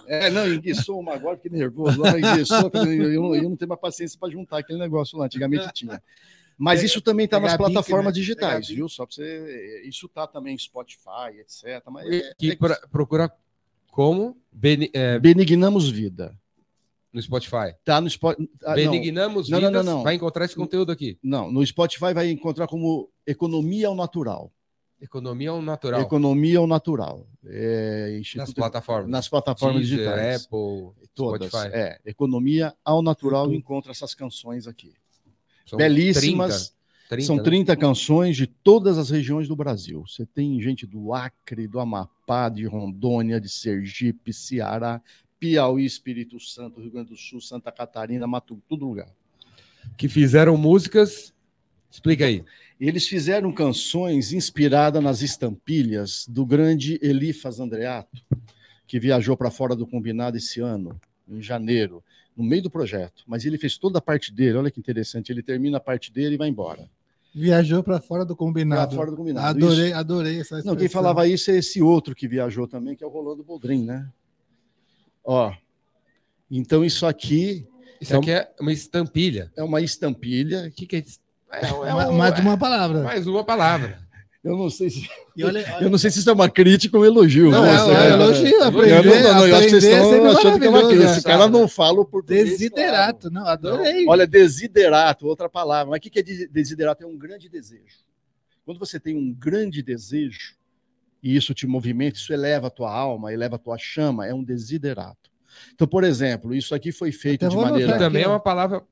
é, 0.05 0.29
não, 0.29 0.45
enguiçou 0.53 0.99
uma 0.99 1.13
agora, 1.13 1.37
fiquei 1.37 1.57
nervoso. 1.57 2.01
Lá, 2.01 2.19
enguiçou, 2.19 2.69
eu, 2.73 3.13
eu, 3.13 3.35
eu 3.35 3.43
não 3.43 3.55
tenho 3.55 3.69
mais 3.69 3.79
paciência 3.79 4.19
para 4.19 4.29
juntar 4.29 4.57
aquele 4.57 4.77
negócio 4.77 5.17
lá. 5.17 5.27
Antigamente 5.27 5.71
tinha. 5.73 6.01
Mas 6.57 6.83
isso 6.83 7.01
também 7.01 7.23
está 7.23 7.39
nas 7.39 7.55
plataformas 7.55 8.13
né? 8.13 8.19
digitais, 8.19 8.67
viu? 8.67 8.89
Só 8.89 9.05
para 9.05 9.15
você. 9.15 9.83
Isso 9.85 10.05
está 10.05 10.27
também 10.27 10.57
Spotify, 10.57 11.39
etc. 11.39 11.81
Mas 11.89 12.05
é, 12.09 12.33
que 12.37 12.51
é... 12.51 12.87
procura 12.89 13.31
como? 13.91 14.37
Beni, 14.51 14.89
é... 14.93 15.17
Benignamos 15.19 15.89
Vida. 15.89 16.37
No 17.15 17.21
Spotify. 17.21 17.73
Tá 17.85 18.01
no 18.01 18.09
Spotify. 18.09 18.45
Ah, 18.65 18.73
Benignamos 18.73 19.47
não. 19.47 19.57
Vidas, 19.57 19.71
não, 19.71 19.83
não, 19.83 19.97
não, 19.97 20.03
vai 20.03 20.15
encontrar 20.15 20.43
esse 20.43 20.53
conteúdo 20.53 20.91
aqui. 20.91 21.17
Não, 21.23 21.49
no 21.49 21.65
Spotify 21.65 22.13
vai 22.13 22.29
encontrar 22.29 22.67
como 22.67 23.09
Economia 23.25 23.87
ao 23.87 23.95
Natural. 23.95 24.51
Economia 24.99 25.51
ao 25.51 25.61
Natural. 25.61 26.01
Economia 26.01 26.59
ao 26.59 26.67
Natural. 26.67 27.25
É, 27.45 28.17
Instituto... 28.19 28.47
Nas 28.47 28.53
plataformas. 28.53 29.09
Nas 29.09 29.29
plataformas 29.29 29.87
Deezer, 29.87 29.99
digitais. 29.99 30.43
Apple, 30.43 31.07
Todas. 31.15 31.47
Spotify. 31.47 31.73
É, 31.73 31.99
Economia 32.05 32.73
ao 32.83 33.01
Natural 33.01 33.53
encontra 33.53 33.93
essas 33.93 34.13
canções 34.13 34.67
aqui. 34.67 34.91
São 35.65 35.77
Belíssimas. 35.77 36.75
30, 37.07 37.09
30, 37.09 37.27
São 37.27 37.41
30 37.41 37.71
né? 37.71 37.75
canções 37.77 38.35
de 38.35 38.45
todas 38.45 38.97
as 38.97 39.09
regiões 39.09 39.47
do 39.47 39.55
Brasil. 39.55 40.03
Você 40.05 40.25
tem 40.25 40.59
gente 40.59 40.85
do 40.85 41.13
Acre, 41.13 41.65
do 41.65 41.79
Amapá, 41.79 42.49
de 42.49 42.65
Rondônia, 42.65 43.39
de 43.39 43.47
Sergipe, 43.47 44.33
Ceará, 44.33 45.01
Piauí, 45.39 45.85
Espírito 45.85 46.39
Santo, 46.39 46.81
Rio 46.81 46.91
Grande 46.91 47.09
do 47.09 47.17
Sul, 47.17 47.41
Santa 47.41 47.71
Catarina, 47.71 48.25
Mato, 48.27 48.61
todo 48.67 48.85
lugar. 48.85 49.09
Que 49.97 50.07
fizeram 50.07 50.57
músicas. 50.57 51.33
Explica 51.89 52.25
aí. 52.25 52.43
Eles 52.79 53.07
fizeram 53.07 53.51
canções 53.53 54.33
inspiradas 54.33 55.01
nas 55.01 55.21
estampilhas 55.21 56.25
do 56.27 56.45
grande 56.45 56.99
Elifas 57.01 57.59
Andreato, 57.59 58.21
que 58.85 58.99
viajou 58.99 59.37
para 59.37 59.49
fora 59.49 59.75
do 59.75 59.87
combinado 59.87 60.35
esse 60.35 60.59
ano, 60.59 60.99
em 61.27 61.41
janeiro, 61.41 62.03
no 62.35 62.43
meio 62.43 62.63
do 62.63 62.69
projeto. 62.69 63.23
Mas 63.25 63.45
ele 63.45 63.57
fez 63.57 63.77
toda 63.77 63.99
a 63.99 64.01
parte 64.01 64.33
dele, 64.33 64.57
olha 64.57 64.71
que 64.71 64.79
interessante. 64.79 65.31
Ele 65.31 65.41
termina 65.41 65.77
a 65.77 65.79
parte 65.79 66.11
dele 66.11 66.35
e 66.35 66.37
vai 66.37 66.49
embora. 66.49 66.89
Viajou 67.33 67.83
para 67.83 67.99
fora 68.01 68.25
do 68.25 68.35
combinado. 68.35 68.87
Pra 68.87 68.97
fora 68.97 69.11
do 69.11 69.17
combinado. 69.17 69.47
Adorei, 69.47 69.87
isso. 69.87 69.97
adorei 69.97 70.33
essa 70.33 70.41
expressão. 70.41 70.71
Não, 70.71 70.79
quem 70.79 70.87
falava 70.87 71.27
isso 71.27 71.51
é 71.51 71.57
esse 71.57 71.81
outro 71.81 72.15
que 72.15 72.27
viajou 72.27 72.67
também, 72.67 72.95
que 72.95 73.03
é 73.03 73.07
o 73.07 73.09
Rolando 73.09 73.43
Boldrin, 73.43 73.83
né? 73.83 74.09
Ó, 75.25 75.53
então 76.49 76.85
isso 76.85 77.05
aqui. 77.05 77.67
Isso 77.99 78.13
é 78.13 78.17
aqui 78.17 78.31
é 78.31 78.49
uma 78.59 78.71
estampilha. 78.71 79.51
É 79.55 79.63
uma 79.63 79.81
estampilha. 79.81 80.67
O 80.67 80.71
que, 80.71 80.85
que 80.85 80.95
é 80.97 80.99
isso? 80.99 81.19
É, 81.51 81.67
é 81.67 81.71
uma, 81.71 82.11
mais 82.11 82.39
uma 82.39 82.57
palavra. 82.57 83.03
Mais 83.03 83.27
uma 83.27 83.43
palavra. 83.43 84.05
Eu 84.43 84.55
não 84.55 84.69
sei 84.69 84.91
se. 84.91 85.09
Olha, 85.43 85.65
olha... 85.75 85.83
Eu 85.83 85.89
não 85.89 85.97
sei 85.97 86.11
se 86.11 86.19
isso 86.19 86.29
é 86.29 86.33
uma 86.33 86.47
crítica 86.47 86.95
ou 86.95 87.03
um 87.03 87.05
elogio. 87.05 87.49
Não, 87.49 87.65
é, 87.65 87.71
é, 87.71 88.13
elogio, 88.13 88.63
aprender. 88.63 89.05
Eu, 89.05 89.23
não, 89.23 89.33
não, 89.33 89.47
eu 89.47 89.55
acho 89.55 89.65
que 89.65 89.81
vocês 89.81 89.83
estão 89.83 90.29
achando 90.29 90.59
que 90.59 90.67
é 90.67 90.69
uma 90.69 90.87
crítica. 90.87 91.11
Esse 91.11 91.23
cara 91.23 91.47
não 91.49 91.67
fala 91.67 92.01
o 92.01 92.05
português. 92.05 92.51
Desiderato, 92.51 93.31
não, 93.31 93.47
adorei. 93.47 94.05
Não, 94.05 94.11
olha, 94.11 94.27
desiderato, 94.27 95.25
outra 95.25 95.49
palavra. 95.49 95.89
Mas 95.89 95.97
o 95.97 96.01
que 96.01 96.19
é 96.19 96.21
desiderato? 96.21 97.03
É 97.03 97.07
um 97.07 97.17
grande 97.17 97.49
desejo. 97.49 98.05
Quando 98.63 98.79
você 98.79 98.99
tem 98.99 99.15
um 99.15 99.33
grande 99.33 99.81
desejo, 99.81 100.55
e 101.25 101.35
isso 101.35 101.55
te 101.55 101.65
movimenta, 101.65 102.19
isso 102.19 102.31
eleva 102.31 102.67
a 102.67 102.69
tua 102.69 102.93
alma, 102.93 103.33
eleva 103.33 103.55
a 103.55 103.57
tua 103.57 103.79
chama, 103.79 104.27
é 104.27 104.33
um 104.33 104.43
desiderato. 104.43 105.31
Então, 105.73 105.87
por 105.87 106.03
exemplo, 106.03 106.53
isso 106.53 106.75
aqui 106.75 106.91
foi 106.91 107.11
feito 107.11 107.49
de 107.49 107.55
maneira. 107.55 107.97
Também 107.97 108.21
é 108.21 108.27
uma 108.27 108.39
palavra 108.39 108.83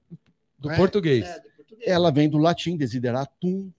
do 0.58 0.72
é, 0.72 0.76
português. 0.76 1.24
É, 1.24 1.40
do 1.40 1.56
português. 1.56 1.92
Ela 1.92 2.12
vem 2.12 2.28
do 2.28 2.40
latim, 2.40 2.76
desideratum. 2.76 3.70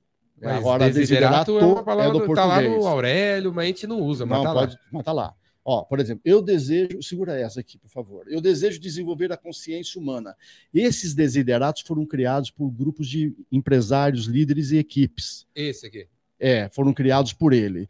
Mas 0.40 0.58
Agora, 0.58 0.88
desiderato, 0.88 1.50
desiderato 1.52 1.58
é 1.58 1.64
uma 1.64 1.82
palavra 1.82 2.10
é 2.10 2.12
do 2.12 2.26
português. 2.26 2.36
Tá 2.36 2.46
lá 2.46 2.62
no 2.62 2.86
Aurélio, 2.86 3.52
mas 3.52 3.64
a 3.64 3.66
gente 3.66 3.86
não 3.88 4.00
usa. 4.00 4.24
Mas 4.24 4.38
não, 4.38 4.44
tá 4.44 4.52
pode, 4.52 4.74
lá. 4.74 4.80
mas 4.92 5.04
tá 5.04 5.12
lá. 5.12 5.34
Ó, 5.64 5.82
por 5.82 5.98
exemplo, 5.98 6.22
eu 6.24 6.40
desejo, 6.40 7.02
segura 7.02 7.36
essa 7.36 7.58
aqui, 7.58 7.76
por 7.76 7.88
favor. 7.88 8.24
Eu 8.28 8.40
desejo 8.40 8.78
desenvolver 8.78 9.32
a 9.32 9.36
consciência 9.36 10.00
humana. 10.00 10.36
Esses 10.72 11.12
desideratos 11.12 11.82
foram 11.82 12.06
criados 12.06 12.52
por 12.52 12.70
grupos 12.70 13.08
de 13.08 13.34
empresários, 13.50 14.26
líderes 14.26 14.70
e 14.70 14.76
equipes. 14.76 15.44
Esse 15.56 15.88
aqui. 15.88 16.06
É, 16.38 16.68
foram 16.68 16.92
criados 16.92 17.32
por 17.32 17.52
ele. 17.52 17.88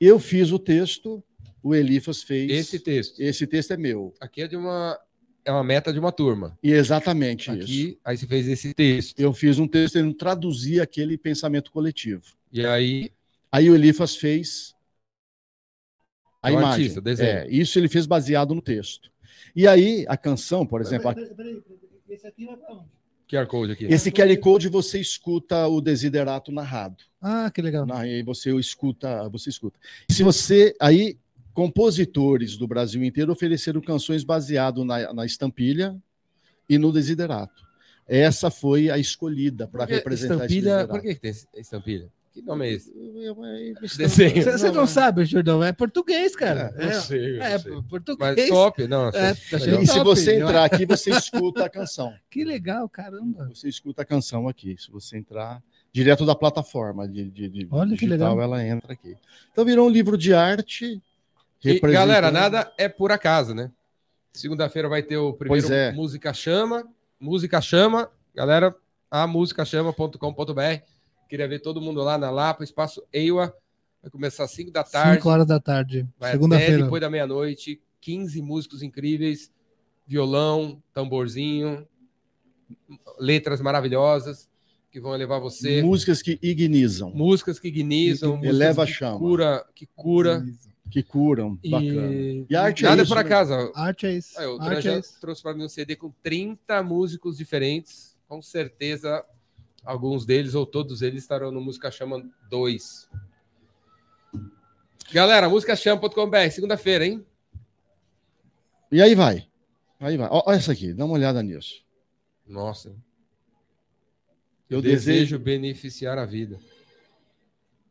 Eu 0.00 0.18
fiz 0.18 0.52
o 0.52 0.58
texto, 0.58 1.22
o 1.62 1.74
Elifas 1.74 2.22
fez. 2.22 2.50
Esse 2.50 2.78
texto. 2.78 3.20
Esse 3.20 3.46
texto 3.46 3.72
é 3.72 3.76
meu. 3.76 4.14
Aqui 4.20 4.42
é 4.42 4.48
de 4.48 4.56
uma 4.56 4.98
é 5.44 5.50
uma 5.50 5.64
meta 5.64 5.92
de 5.92 5.98
uma 5.98 6.12
turma. 6.12 6.58
E 6.62 6.72
exatamente 6.72 7.50
Aqui, 7.50 7.88
isso. 7.88 7.98
Aí 8.04 8.16
você 8.18 8.26
fez 8.26 8.48
esse 8.48 8.74
texto. 8.74 9.18
Eu 9.18 9.32
fiz 9.32 9.58
um 9.58 9.66
texto 9.66 9.94
tentando 9.94 10.14
traduzir 10.14 10.80
aquele 10.80 11.16
pensamento 11.16 11.72
coletivo. 11.72 12.22
E 12.52 12.66
aí. 12.66 13.10
Aí 13.50 13.70
o 13.70 13.74
Elifas 13.74 14.14
fez 14.14 14.74
a 16.42 16.50
é 16.50 16.52
imagem. 16.52 16.70
Artista, 16.70 17.00
desenho. 17.00 17.30
É, 17.30 17.48
isso 17.48 17.78
ele 17.78 17.88
fez 17.88 18.06
baseado 18.06 18.54
no 18.54 18.60
texto. 18.60 19.10
E 19.56 19.66
aí 19.66 20.04
a 20.06 20.16
canção, 20.16 20.66
por 20.66 20.82
exemplo. 20.82 21.14
Peraí, 21.14 21.34
peraí, 21.34 21.60
peraí, 21.60 21.78
esse 22.10 22.26
aqui 22.26 22.44
vai 22.44 22.56
para 22.56 22.74
onde? 22.74 22.88
QR 23.28 23.46
Code 23.46 23.72
aqui. 23.72 23.84
Esse 23.86 24.10
QR 24.10 24.36
Code 24.38 24.68
você 24.68 25.00
escuta 25.00 25.66
o 25.66 25.80
desiderato 25.80 26.52
narrado. 26.52 27.04
Ah, 27.20 27.50
que 27.50 27.60
legal. 27.60 27.86
Aí 27.92 28.22
você 28.22 28.54
escuta, 28.56 29.28
você 29.28 29.50
escuta. 29.50 29.78
Se 30.08 30.22
você 30.22 30.74
aí 30.80 31.18
compositores 31.52 32.56
do 32.56 32.68
Brasil 32.68 33.02
inteiro 33.02 33.32
ofereceram 33.32 33.80
canções 33.80 34.22
baseado 34.22 34.84
na, 34.84 35.12
na 35.12 35.26
estampilha 35.26 35.96
e 36.68 36.78
no 36.78 36.92
desiderato. 36.92 37.66
essa 38.06 38.48
foi 38.48 38.90
a 38.90 38.96
escolhida 38.96 39.66
para 39.66 39.84
representar 39.84 40.44
estampilha, 40.44 40.86
Por 40.86 41.02
que, 41.02 41.14
que 41.16 41.20
tem 41.20 41.32
estampilha? 41.56 42.08
Que 42.32 42.42
nome 42.42 42.68
é 42.68 42.72
esse? 42.74 42.92
Desenho. 43.98 44.44
Você 44.44 44.70
não 44.70 44.86
sabe, 44.86 45.24
Jordão, 45.24 45.64
é 45.64 45.72
português, 45.72 46.36
cara. 46.36 46.72
É, 46.76 46.86
é, 46.86 46.92
sei, 46.92 47.40
é 47.40 47.58
português. 47.88 48.36
Mas 48.38 48.48
top, 48.48 48.86
não. 48.86 49.08
É, 49.08 49.32
e 49.82 49.86
se 49.86 49.98
você 50.04 50.36
entrar 50.36 50.64
aqui, 50.64 50.86
você 50.86 51.10
escuta 51.10 51.64
a 51.64 51.68
canção. 51.68 52.14
Que 52.30 52.44
legal, 52.44 52.88
caramba. 52.88 53.48
Você 53.52 53.68
escuta 53.68 54.02
a 54.02 54.04
canção 54.04 54.46
aqui. 54.46 54.76
Se 54.78 54.92
você 54.92 55.18
entrar 55.18 55.60
direto 55.92 56.24
da 56.26 56.34
plataforma 56.34 57.08
de, 57.08 57.30
de, 57.30 57.48
de 57.48 57.68
Olha 57.70 57.90
digital, 57.90 57.96
que 57.96 58.06
legal. 58.06 58.40
ela 58.40 58.64
entra 58.64 58.92
aqui. 58.92 59.16
Então 59.50 59.64
virou 59.64 59.86
um 59.86 59.90
livro 59.90 60.16
de 60.16 60.34
arte. 60.34 61.02
E, 61.64 61.80
galera, 61.80 62.30
nada 62.30 62.72
é 62.78 62.88
por 62.88 63.10
acaso, 63.10 63.54
né? 63.54 63.70
Segunda-feira 64.32 64.88
vai 64.88 65.02
ter 65.02 65.16
o 65.16 65.32
primeiro 65.32 65.72
é. 65.72 65.92
Música 65.92 66.32
Chama. 66.32 66.88
Música 67.18 67.60
Chama. 67.60 68.10
Galera, 68.34 68.74
a 69.10 69.26
musicachama.com.br. 69.26 70.82
Queria 71.28 71.48
ver 71.48 71.58
todo 71.58 71.80
mundo 71.80 72.00
lá 72.02 72.16
na 72.16 72.30
Lapa, 72.30 72.62
espaço 72.62 73.02
Eiwa. 73.12 73.52
Vai 74.00 74.10
começar 74.10 74.44
às 74.44 74.52
5 74.52 74.70
da 74.70 74.84
tarde. 74.84 75.16
5 75.16 75.28
horas 75.28 75.46
da 75.46 75.58
tarde. 75.58 76.06
Segunda-feira. 76.30 76.84
Depois 76.84 77.00
da 77.00 77.10
meia-noite. 77.10 77.80
15 78.00 78.40
músicos 78.40 78.82
incríveis. 78.82 79.50
Violão, 80.06 80.82
tamborzinho, 80.94 81.86
letras 83.18 83.60
maravilhosas 83.60 84.47
que 84.98 85.02
vão 85.02 85.12
levar 85.12 85.38
você. 85.38 85.82
Músicas 85.82 86.22
que 86.22 86.38
ignizam. 86.42 87.10
Músicas 87.10 87.58
que 87.58 87.68
ignizam. 87.68 88.40
Que 88.40 88.46
eleva 88.46 88.82
a 88.82 88.86
chama. 88.86 89.18
Cura, 89.18 89.66
que 89.74 89.86
cura. 89.86 90.44
Que 90.90 91.02
curam. 91.02 91.58
E, 91.62 91.70
bacana. 91.70 92.46
e 92.48 92.56
arte 92.56 92.84
é 92.84 92.88
Nada 92.88 93.02
é 93.02 93.04
isso, 93.04 93.14
por 93.14 93.16
né? 93.16 93.20
acaso. 93.20 93.72
Arte 93.74 94.06
é 94.06 94.12
isso. 94.12 94.40
Aí, 94.40 94.46
o 94.46 94.60
arte 94.60 94.88
é 94.88 94.98
isso. 94.98 95.20
trouxe 95.20 95.42
para 95.42 95.54
mim 95.54 95.64
um 95.64 95.68
CD 95.68 95.96
com 95.96 96.10
30 96.22 96.82
músicos 96.82 97.36
diferentes. 97.36 98.16
Com 98.26 98.40
certeza 98.40 99.24
Alguns 99.88 100.26
deles 100.26 100.54
ou 100.54 100.66
todos 100.66 101.00
eles 101.00 101.22
estarão 101.22 101.50
no 101.50 101.62
Música 101.62 101.90
Chama 101.90 102.22
2. 102.50 103.08
Galera, 105.10 105.48
musicachama.com.br, 105.48 106.50
segunda-feira, 106.50 107.06
hein? 107.06 107.26
E 108.92 109.00
aí 109.00 109.14
vai. 109.14 109.48
Aí 109.98 110.18
vai. 110.18 110.28
Olha 110.30 110.56
essa 110.56 110.72
aqui, 110.72 110.92
dá 110.92 111.06
uma 111.06 111.14
olhada 111.14 111.42
nisso. 111.42 111.82
Nossa. 112.46 112.94
Eu, 114.68 114.82
desejo... 114.82 115.06
desejo 115.06 115.38
beneficiar 115.38 116.18
a 116.18 116.26
vida. 116.26 116.58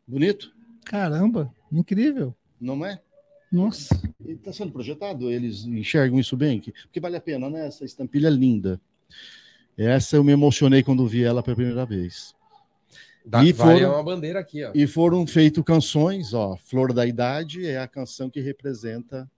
Bonito? 0.07 0.53
Caramba, 0.85 1.53
incrível. 1.71 2.35
Não 2.59 2.85
é? 2.85 3.01
Nossa. 3.51 3.99
Está 4.25 4.51
sendo 4.51 4.71
projetado, 4.71 5.31
eles 5.31 5.65
enxergam 5.65 6.19
isso 6.19 6.35
bem, 6.35 6.59
porque 6.59 6.99
vale 6.99 7.15
a 7.15 7.21
pena, 7.21 7.49
né? 7.49 7.67
Essa 7.67 7.85
estampilha 7.85 8.29
linda. 8.29 8.79
Essa 9.77 10.15
eu 10.15 10.23
me 10.23 10.31
emocionei 10.31 10.83
quando 10.83 11.07
vi 11.07 11.23
ela 11.23 11.43
pela 11.43 11.55
primeira 11.55 11.85
vez. 11.85 12.35
Da, 13.25 13.43
e 13.43 13.53
foram, 13.53 13.91
uma 13.93 14.03
bandeira 14.03 14.39
aqui, 14.39 14.63
ó. 14.63 14.71
E 14.73 14.87
foram 14.87 15.27
feitas 15.27 15.63
canções, 15.63 16.33
ó. 16.33 16.55
Flor 16.57 16.93
da 16.93 17.05
Idade 17.05 17.65
é 17.65 17.77
a 17.77 17.87
canção 17.87 18.29
que 18.29 18.39
representa 18.39 19.29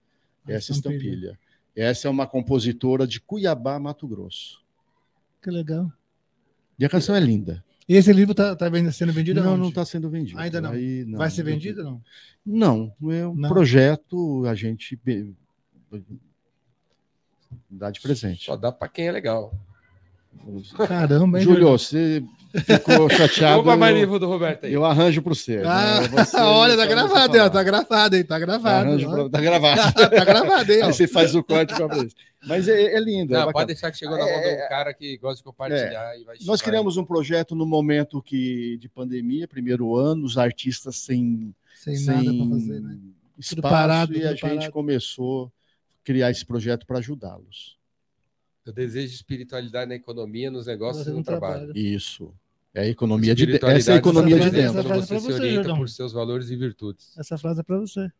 a 0.46 0.52
essa 0.52 0.72
estampilha. 0.72 0.98
estampilha. 0.98 1.38
Essa 1.74 2.08
é 2.08 2.10
uma 2.10 2.26
compositora 2.26 3.06
de 3.06 3.20
Cuiabá, 3.20 3.78
Mato 3.78 4.06
Grosso. 4.06 4.60
Que 5.42 5.50
legal. 5.50 5.92
E 6.80 6.84
a 6.86 6.88
canção 6.88 7.14
é 7.14 7.20
linda. 7.20 7.62
E 7.86 7.94
esse 7.94 8.10
livro 8.10 8.32
está 8.32 8.56
tá 8.56 8.70
sendo 8.90 9.12
vendido? 9.12 9.42
Não, 9.42 9.52
onde? 9.52 9.60
não 9.60 9.68
está 9.68 9.84
sendo 9.84 10.08
vendido. 10.08 10.38
Ainda 10.38 10.62
não. 10.62 10.70
Aí, 10.70 11.04
não. 11.04 11.18
Vai 11.18 11.28
ser 11.30 11.42
vendido 11.42 11.84
não? 11.84 12.00
Não, 12.46 12.94
é 13.12 13.26
um 13.26 13.34
não. 13.34 13.48
projeto, 13.50 14.46
a 14.46 14.54
gente 14.54 14.98
dá 17.68 17.90
de 17.90 18.00
presente. 18.00 18.46
Só 18.46 18.56
dá 18.56 18.72
para 18.72 18.88
quem 18.88 19.08
é 19.08 19.12
legal. 19.12 19.52
Caramba, 20.88 21.38
hein, 21.38 21.44
Júlio, 21.44 21.68
você 21.70 22.22
ficou 22.64 23.10
chateado. 23.10 23.62
Vamos 23.62 23.78
mais 23.78 23.94
livro 23.94 24.18
do 24.18 24.26
Roberto 24.26 24.64
aí. 24.64 24.72
Eu 24.72 24.84
arranjo 24.84 25.20
para 25.20 25.34
você. 25.34 25.60
Ah, 25.66 26.00
né? 26.00 26.08
você 26.08 26.36
olha, 26.40 26.76
tá 26.76 26.86
gravado, 26.86 27.38
ó, 27.38 27.50
tá 27.50 27.62
gravado, 27.62 28.16
hein? 28.16 28.24
Tá 28.24 28.38
gravado. 28.38 28.98
Pra, 28.98 29.28
tá 29.28 29.40
gravado. 29.40 29.92
tá 29.94 30.24
gravado, 30.24 30.72
hein? 30.72 30.82
Aí 30.82 30.92
você 30.92 31.06
faz 31.06 31.34
o 31.34 31.42
corte 31.42 31.74
para. 31.74 32.06
Mas 32.46 32.68
é, 32.68 32.94
é 32.94 33.00
lindo. 33.00 33.32
Não, 33.32 33.50
é 33.50 33.52
pode 33.52 33.66
deixar 33.66 33.90
que 33.90 33.98
chegou 33.98 34.16
na 34.16 34.24
mão 34.24 34.34
é, 34.34 34.62
do 34.62 34.68
cara 34.68 34.94
que 34.94 35.16
gosta 35.18 35.36
de 35.36 35.44
compartilhar. 35.44 36.14
É, 36.16 36.44
nós 36.44 36.62
criamos 36.62 36.96
um 36.96 37.04
projeto 37.04 37.54
no 37.54 37.66
momento 37.66 38.22
que, 38.22 38.78
de 38.78 38.88
pandemia, 38.88 39.46
primeiro 39.46 39.94
ano, 39.96 40.24
os 40.24 40.38
artistas 40.38 40.96
sem, 40.96 41.54
sem, 41.74 41.96
sem 41.96 42.06
nada 42.06 42.32
para 42.32 42.48
fazer, 42.48 42.80
né? 42.80 42.98
Espaço, 43.38 43.62
parado, 43.62 44.16
e 44.16 44.24
a 44.24 44.30
gente 44.30 44.40
parado. 44.40 44.72
começou 44.72 45.46
a 45.46 45.50
criar 46.04 46.30
esse 46.30 46.44
projeto 46.44 46.86
para 46.86 46.98
ajudá-los. 46.98 47.78
Eu 48.64 48.72
desejo 48.72 49.14
espiritualidade 49.14 49.88
na 49.88 49.94
economia, 49.94 50.50
nos 50.50 50.66
negócios 50.66 51.06
e 51.06 51.10
no 51.10 51.22
trabalho. 51.22 51.66
trabalho. 51.66 51.78
Isso. 51.78 52.32
É 52.72 52.82
a 52.82 52.86
economia 52.86 53.34
de 53.34 53.46
dentro. 53.46 53.68
Essa 53.68 53.92
é 53.92 53.94
a 53.94 53.98
economia 53.98 54.38
de 54.38 54.50
dentro. 54.50 54.78
Essa 54.78 54.94
você, 54.94 55.14
você 55.14 55.26
se 55.26 55.32
orienta 55.32 55.54
Jordão. 55.54 55.78
por 55.78 55.88
seus 55.88 56.12
valores 56.12 56.50
e 56.50 56.56
virtudes. 56.56 57.16
Essa 57.18 57.36
frase 57.36 57.60
é 57.60 57.62
para 57.62 57.78
você. 57.78 58.10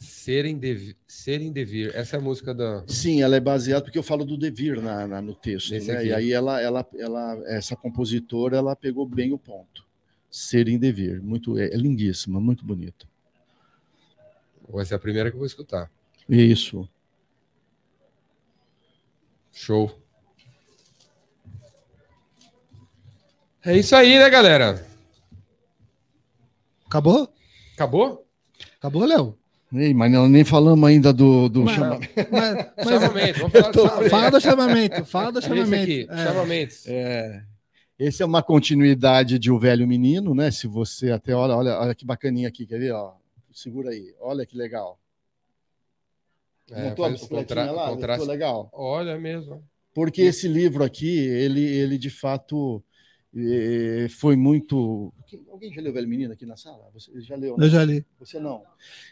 Ser 0.00 0.46
em, 0.46 0.56
devir, 0.56 0.96
ser 1.06 1.42
em 1.42 1.52
devir. 1.52 1.94
Essa 1.94 2.16
é 2.16 2.18
a 2.18 2.22
música 2.22 2.54
da. 2.54 2.82
Sim, 2.86 3.20
ela 3.20 3.36
é 3.36 3.40
baseada 3.40 3.84
porque 3.84 3.98
eu 3.98 4.02
falo 4.02 4.24
do 4.24 4.34
devir 4.34 4.80
na, 4.80 5.06
na 5.06 5.20
no 5.20 5.34
texto. 5.34 5.72
Né? 5.72 6.06
E 6.06 6.12
aí 6.14 6.32
ela, 6.32 6.58
ela, 6.58 6.88
ela, 6.96 7.42
essa 7.44 7.76
compositora, 7.76 8.56
ela 8.56 8.74
pegou 8.74 9.04
bem 9.04 9.30
o 9.34 9.38
ponto. 9.38 9.86
Ser 10.30 10.68
em 10.68 10.78
devir. 10.78 11.20
Muito, 11.20 11.58
é, 11.58 11.66
é 11.66 11.76
lindíssima, 11.76 12.40
muito 12.40 12.64
bonita. 12.64 13.06
Vai 14.66 14.86
ser 14.86 14.94
a 14.94 14.98
primeira 14.98 15.28
que 15.28 15.34
eu 15.34 15.40
vou 15.40 15.46
escutar. 15.46 15.92
Isso. 16.26 16.88
Show. 19.52 20.02
É 23.62 23.76
isso 23.76 23.94
aí, 23.94 24.18
né, 24.18 24.30
galera? 24.30 24.82
Acabou? 26.86 27.30
Acabou? 27.74 28.26
Acabou, 28.78 29.04
Léo? 29.04 29.39
Ei, 29.72 29.94
mas 29.94 30.10
não, 30.10 30.28
nem 30.28 30.44
falamos 30.44 30.88
ainda 30.88 31.12
do, 31.12 31.48
do 31.48 31.62
mas, 31.62 31.76
chamamento. 31.76 32.12
Mas, 32.30 32.66
mas, 32.76 32.88
chamamento. 32.88 33.38
Vamos 33.38 33.52
falar 33.52 33.70
do 33.70 33.80
chamamento. 33.80 34.10
Fala 34.10 34.30
do 34.30 34.40
chamamento. 34.40 35.04
Fala 35.04 35.32
do 35.32 35.42
chamamento. 35.42 35.82
Aqui, 35.82 36.08
é. 36.10 36.24
Chamamentos. 36.24 36.86
É. 36.88 37.44
Esse 37.98 38.22
é 38.22 38.26
uma 38.26 38.42
continuidade 38.42 39.38
de 39.38 39.50
O 39.50 39.58
Velho 39.58 39.86
Menino, 39.86 40.34
né? 40.34 40.50
Se 40.50 40.66
você 40.66 41.12
até 41.12 41.34
olha, 41.34 41.54
olha, 41.54 41.78
olha 41.78 41.94
que 41.94 42.04
bacaninha 42.04 42.48
aqui, 42.48 42.66
quer 42.66 42.78
ver? 42.78 42.92
Ó, 42.92 43.12
segura 43.52 43.90
aí, 43.90 44.14
olha 44.20 44.44
que 44.44 44.56
legal. 44.56 44.98
É, 46.70 46.88
Montou 46.88 47.04
a 47.04 47.10
bicicletinha 47.10 47.70
lá? 47.70 47.90
Contraste... 47.90 48.26
legal? 48.26 48.70
Olha 48.72 49.18
mesmo. 49.18 49.62
Porque 49.92 50.22
esse 50.22 50.48
livro 50.48 50.82
aqui, 50.82 51.18
ele, 51.18 51.62
ele 51.62 51.98
de 51.98 52.10
fato 52.10 52.82
foi 54.10 54.34
muito. 54.34 55.12
Alguém 55.48 55.72
já 55.72 55.80
leu 55.80 55.92
Velho 55.92 56.08
Menino 56.08 56.32
aqui 56.32 56.44
na 56.44 56.56
sala? 56.56 56.90
Você 56.92 57.20
já 57.20 57.36
leu? 57.36 57.56
Né? 57.56 57.66
Eu 57.66 57.70
já 57.70 57.84
li. 57.84 58.04
Você 58.18 58.40
não. 58.40 58.62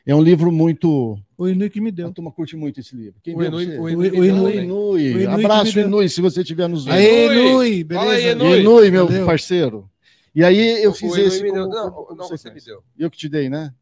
É 0.04 0.14
um 0.14 0.22
livro 0.22 0.50
muito. 0.50 1.16
O 1.36 1.48
Inui 1.48 1.70
que 1.70 1.80
me 1.80 1.92
deu. 1.92 2.08
A 2.08 2.12
turma 2.12 2.32
curte 2.32 2.56
muito 2.56 2.80
esse 2.80 2.96
livro. 2.96 3.20
Quem 3.22 3.36
o 3.36 3.44
Inui, 3.44 3.78
o 3.78 3.88
Inui, 3.88 4.10
o 4.10 4.24
Inui, 4.24 4.56
Inui. 4.56 5.10
Inui. 5.10 5.26
Abraço, 5.26 5.78
Inui, 5.78 6.08
se 6.08 6.20
você 6.20 6.40
estiver 6.40 6.68
nos 6.68 6.84
vendo. 6.84 6.98
Inui, 6.98 7.84
beleza. 7.84 8.10
Aí, 8.10 8.30
Inui. 8.32 8.60
Inui, 8.60 8.90
meu 8.90 9.06
Valeu. 9.06 9.26
parceiro. 9.26 9.88
E 10.34 10.42
aí 10.42 10.82
eu 10.82 10.92
fiz 10.92 11.16
esse. 11.16 11.46
Como, 11.48 11.68
não, 11.68 11.90
como, 11.90 12.16
não, 12.16 12.28
você 12.28 12.50
me 12.50 12.60
deu. 12.60 12.82
Eu 12.98 13.10
que 13.10 13.16
te 13.16 13.28
dei, 13.28 13.48
né? 13.48 13.72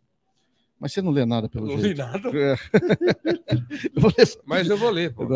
Mas 0.79 0.93
você 0.93 1.01
não 1.01 1.11
lê 1.11 1.25
nada 1.25 1.49
pelo 1.49 1.67
não 1.67 1.79
jeito. 1.79 1.99
Não 1.99 2.13
li 2.13 2.13
nada. 2.13 2.39
É. 2.39 2.57
eu 3.97 4.43
Mas 4.45 4.69
eu 4.69 4.77
vou 4.77 4.91
ler, 4.91 5.15
pô. 5.15 5.27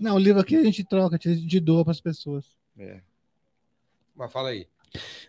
Não, 0.00 0.16
o 0.16 0.18
livro 0.18 0.40
aqui 0.40 0.56
a 0.56 0.64
gente 0.64 0.84
troca, 0.84 1.16
a 1.16 1.28
gente 1.32 1.60
doa 1.60 1.84
para 1.84 1.92
as 1.92 2.00
pessoas. 2.00 2.44
É. 2.76 3.00
Mas 4.18 4.32
fala 4.32 4.48
aí. 4.48 4.66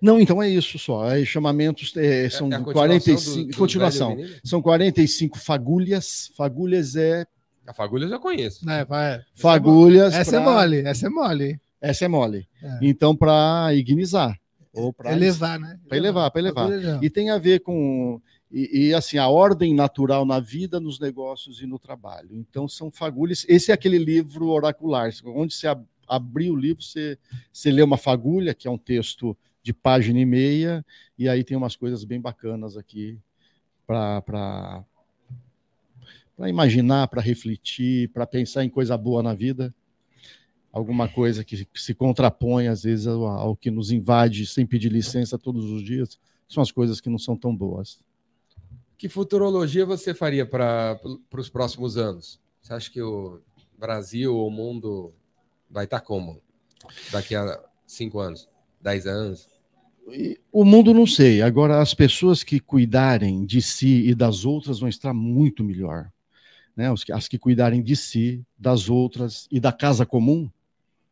Não, 0.01 0.19
então 0.19 0.41
é 0.41 0.49
isso 0.49 0.79
só. 0.79 1.03
Aí, 1.03 1.25
chamamentos 1.25 1.93
é, 1.95 2.29
são 2.29 2.51
é 2.51 2.59
45. 2.59 3.21
Do, 3.21 3.45
do 3.47 3.57
continuação. 3.57 4.17
São 4.43 4.61
45 4.61 5.37
fagulhas. 5.37 6.31
Fagulhas 6.35 6.95
é. 6.95 7.25
A 7.67 7.73
fagulhas 7.73 8.11
eu 8.11 8.19
conheço. 8.19 8.67
É, 8.69 8.83
vai. 8.83 9.21
Fagulhas. 9.35 10.13
Essa 10.13 10.37
é 10.37 10.41
pra... 10.41 10.51
é 10.51 10.53
mole, 10.53 10.77
essa 10.79 11.05
é 11.05 11.09
mole. 11.09 11.61
Essa 11.79 12.05
é 12.05 12.07
mole. 12.07 12.47
É. 12.63 12.79
Então, 12.81 13.15
para 13.15 13.73
ignizar. 13.73 14.39
Ou 14.73 14.91
para 14.91 15.11
elevar, 15.11 15.59
né? 15.59 15.79
Para 15.87 15.97
elevar, 15.97 16.31
para 16.31 16.41
elevar. 16.41 17.03
E 17.03 17.09
tem 17.09 17.29
a 17.29 17.37
ver 17.37 17.59
com 17.59 18.21
e, 18.51 18.87
e, 18.87 18.93
assim, 18.93 19.17
a 19.17 19.27
ordem 19.27 19.75
natural 19.75 20.25
na 20.25 20.39
vida, 20.39 20.79
nos 20.79 20.99
negócios 20.99 21.61
e 21.61 21.67
no 21.67 21.77
trabalho. 21.77 22.29
Então, 22.31 22.67
são 22.67 22.89
fagulhas. 22.89 23.45
Esse 23.47 23.71
é 23.71 23.73
aquele 23.73 23.97
livro 23.97 24.47
oracular, 24.47 25.11
onde 25.25 25.53
você 25.53 25.67
ab 25.67 25.85
abrir 26.09 26.49
o 26.49 26.55
livro, 26.55 26.83
você, 26.83 27.17
você 27.53 27.71
lê 27.71 27.81
uma 27.81 27.97
fagulha, 27.97 28.53
que 28.53 28.67
é 28.67 28.71
um 28.71 28.77
texto 28.77 29.37
de 29.61 29.73
página 29.73 30.19
e 30.19 30.25
meia, 30.25 30.85
e 31.17 31.29
aí 31.29 31.43
tem 31.43 31.55
umas 31.55 31.75
coisas 31.75 32.03
bem 32.03 32.19
bacanas 32.19 32.75
aqui 32.75 33.19
para 33.85 34.83
imaginar, 36.47 37.07
para 37.07 37.21
refletir, 37.21 38.09
para 38.09 38.25
pensar 38.25 38.63
em 38.63 38.69
coisa 38.69 38.97
boa 38.97 39.21
na 39.21 39.33
vida. 39.33 39.73
Alguma 40.71 41.07
coisa 41.07 41.43
que 41.43 41.67
se 41.73 41.93
contrapõe, 41.95 42.67
às 42.67 42.83
vezes, 42.83 43.07
ao, 43.07 43.25
ao 43.25 43.55
que 43.55 43.71
nos 43.71 43.91
invade 43.91 44.45
sem 44.45 44.65
pedir 44.65 44.91
licença 44.91 45.37
todos 45.37 45.65
os 45.65 45.83
dias. 45.83 46.19
São 46.47 46.61
as 46.61 46.71
coisas 46.71 47.01
que 47.01 47.09
não 47.09 47.17
são 47.17 47.35
tão 47.35 47.55
boas. 47.55 47.99
Que 48.97 49.09
futurologia 49.09 49.85
você 49.85 50.13
faria 50.13 50.45
para 50.45 50.99
os 51.31 51.49
próximos 51.49 51.97
anos? 51.97 52.39
Você 52.61 52.73
acha 52.73 52.91
que 52.91 53.01
o 53.01 53.39
Brasil, 53.77 54.35
o 54.35 54.49
mundo 54.51 55.13
vai 55.69 55.85
estar 55.85 56.01
como? 56.01 56.41
Daqui 57.11 57.35
a 57.35 57.63
cinco 57.85 58.19
anos, 58.19 58.49
dez 58.81 59.05
anos? 59.05 59.47
O 60.51 60.65
mundo 60.65 60.93
não 60.93 61.05
sei. 61.05 61.41
Agora, 61.41 61.81
as 61.81 61.93
pessoas 61.93 62.43
que 62.43 62.59
cuidarem 62.59 63.45
de 63.45 63.61
si 63.61 64.07
e 64.07 64.15
das 64.15 64.45
outras 64.45 64.79
vão 64.79 64.89
estar 64.89 65.13
muito 65.13 65.63
melhor. 65.63 66.11
Né? 66.75 66.87
As 67.13 67.27
que 67.27 67.37
cuidarem 67.37 67.83
de 67.83 67.95
si, 67.95 68.43
das 68.57 68.89
outras 68.89 69.47
e 69.51 69.59
da 69.59 69.71
casa 69.71 70.05
comum, 70.05 70.49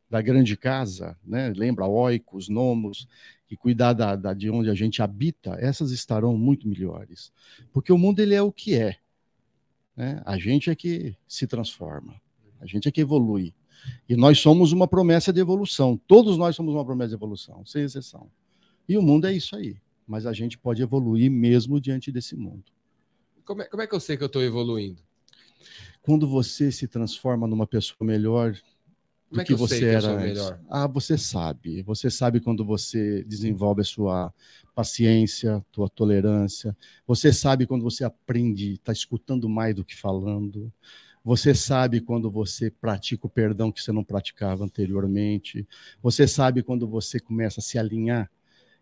da 0.10 0.22
grande 0.22 0.56
casa, 0.56 1.18
né? 1.24 1.54
lembra, 1.56 1.86
oicos, 1.86 2.48
nomos, 2.48 3.08
que 3.48 3.56
cuidar 3.56 3.94
da, 3.94 4.16
da, 4.16 4.34
de 4.34 4.50
onde 4.50 4.70
a 4.70 4.74
gente 4.74 5.02
habita, 5.02 5.58
essas 5.60 5.92
estarão 5.92 6.38
muito 6.38 6.68
melhores. 6.68 7.32
Porque 7.72 7.92
o 7.92 7.98
mundo 7.98 8.20
ele 8.20 8.34
é 8.34 8.42
o 8.42 8.52
que 8.52 8.76
é. 8.76 8.98
Né? 9.96 10.22
A 10.26 10.38
gente 10.38 10.70
é 10.70 10.76
que 10.76 11.16
se 11.28 11.48
transforma, 11.48 12.16
a 12.62 12.66
gente 12.66 12.88
é 12.88 12.92
que 12.92 13.02
evolui. 13.02 13.54
E 14.08 14.16
nós 14.16 14.40
somos 14.40 14.72
uma 14.72 14.88
promessa 14.88 15.32
de 15.32 15.40
evolução. 15.40 16.00
Todos 16.08 16.38
nós 16.38 16.56
somos 16.56 16.74
uma 16.74 16.86
promessa 16.86 17.10
de 17.10 17.16
evolução, 17.16 17.66
sem 17.66 17.84
exceção. 17.84 18.30
E 18.88 18.98
o 18.98 19.02
mundo 19.02 19.28
é 19.28 19.34
isso 19.34 19.56
aí. 19.56 19.78
Mas 20.08 20.26
a 20.26 20.34
gente 20.34 20.58
pode 20.58 20.82
evoluir 20.82 21.30
mesmo 21.30 21.80
diante 21.82 22.12
desse 22.12 22.36
mundo. 22.36 22.64
Como 23.44 23.62
é, 23.62 23.66
como 23.66 23.82
é 23.82 23.88
que 23.88 23.96
eu 23.96 24.00
sei 24.00 24.16
que 24.18 24.24
eu 24.24 24.28
estou 24.28 24.42
evoluindo? 24.42 25.02
Quando 26.02 26.28
você 26.28 26.72
se 26.72 26.88
transforma 26.88 27.48
numa 27.48 27.68
pessoa 27.68 28.06
melhor 28.08 28.58
do 29.30 29.42
é 29.42 29.44
que, 29.44 29.54
que 29.54 29.60
você 29.60 29.86
era 29.86 30.08
antes. 30.08 30.54
Ah, 30.70 30.88
você 30.88 31.18
sabe. 31.18 31.82
Você 31.84 32.10
sabe 32.10 32.40
quando 32.40 32.64
você 32.64 33.24
desenvolve 33.26 33.82
a 33.82 33.86
sua 33.86 34.34
paciência, 34.74 35.64
tua 35.72 35.90
tolerância. 35.90 36.76
Você 37.06 37.34
sabe 37.34 37.66
quando 37.66 37.84
você 37.84 38.04
aprende, 38.04 38.74
está 38.74 38.94
escutando 38.94 39.50
mais 39.50 39.76
do 39.76 39.84
que 39.84 39.96
falando. 39.96 40.72
Você 41.28 41.54
sabe 41.54 41.99
quando 41.99 42.32
você 42.32 42.72
pratica 42.72 43.28
o 43.28 43.30
perdão 43.30 43.70
que 43.70 43.84
você 43.84 43.91
não 43.91 44.02
praticava 44.02 44.64
anteriormente. 44.64 45.68
Você 46.02 46.26
sabe 46.26 46.64
quando 46.64 46.88
você 46.88 47.20
começa 47.20 47.60
a 47.60 47.64
se 47.64 47.78
alinhar 47.78 48.32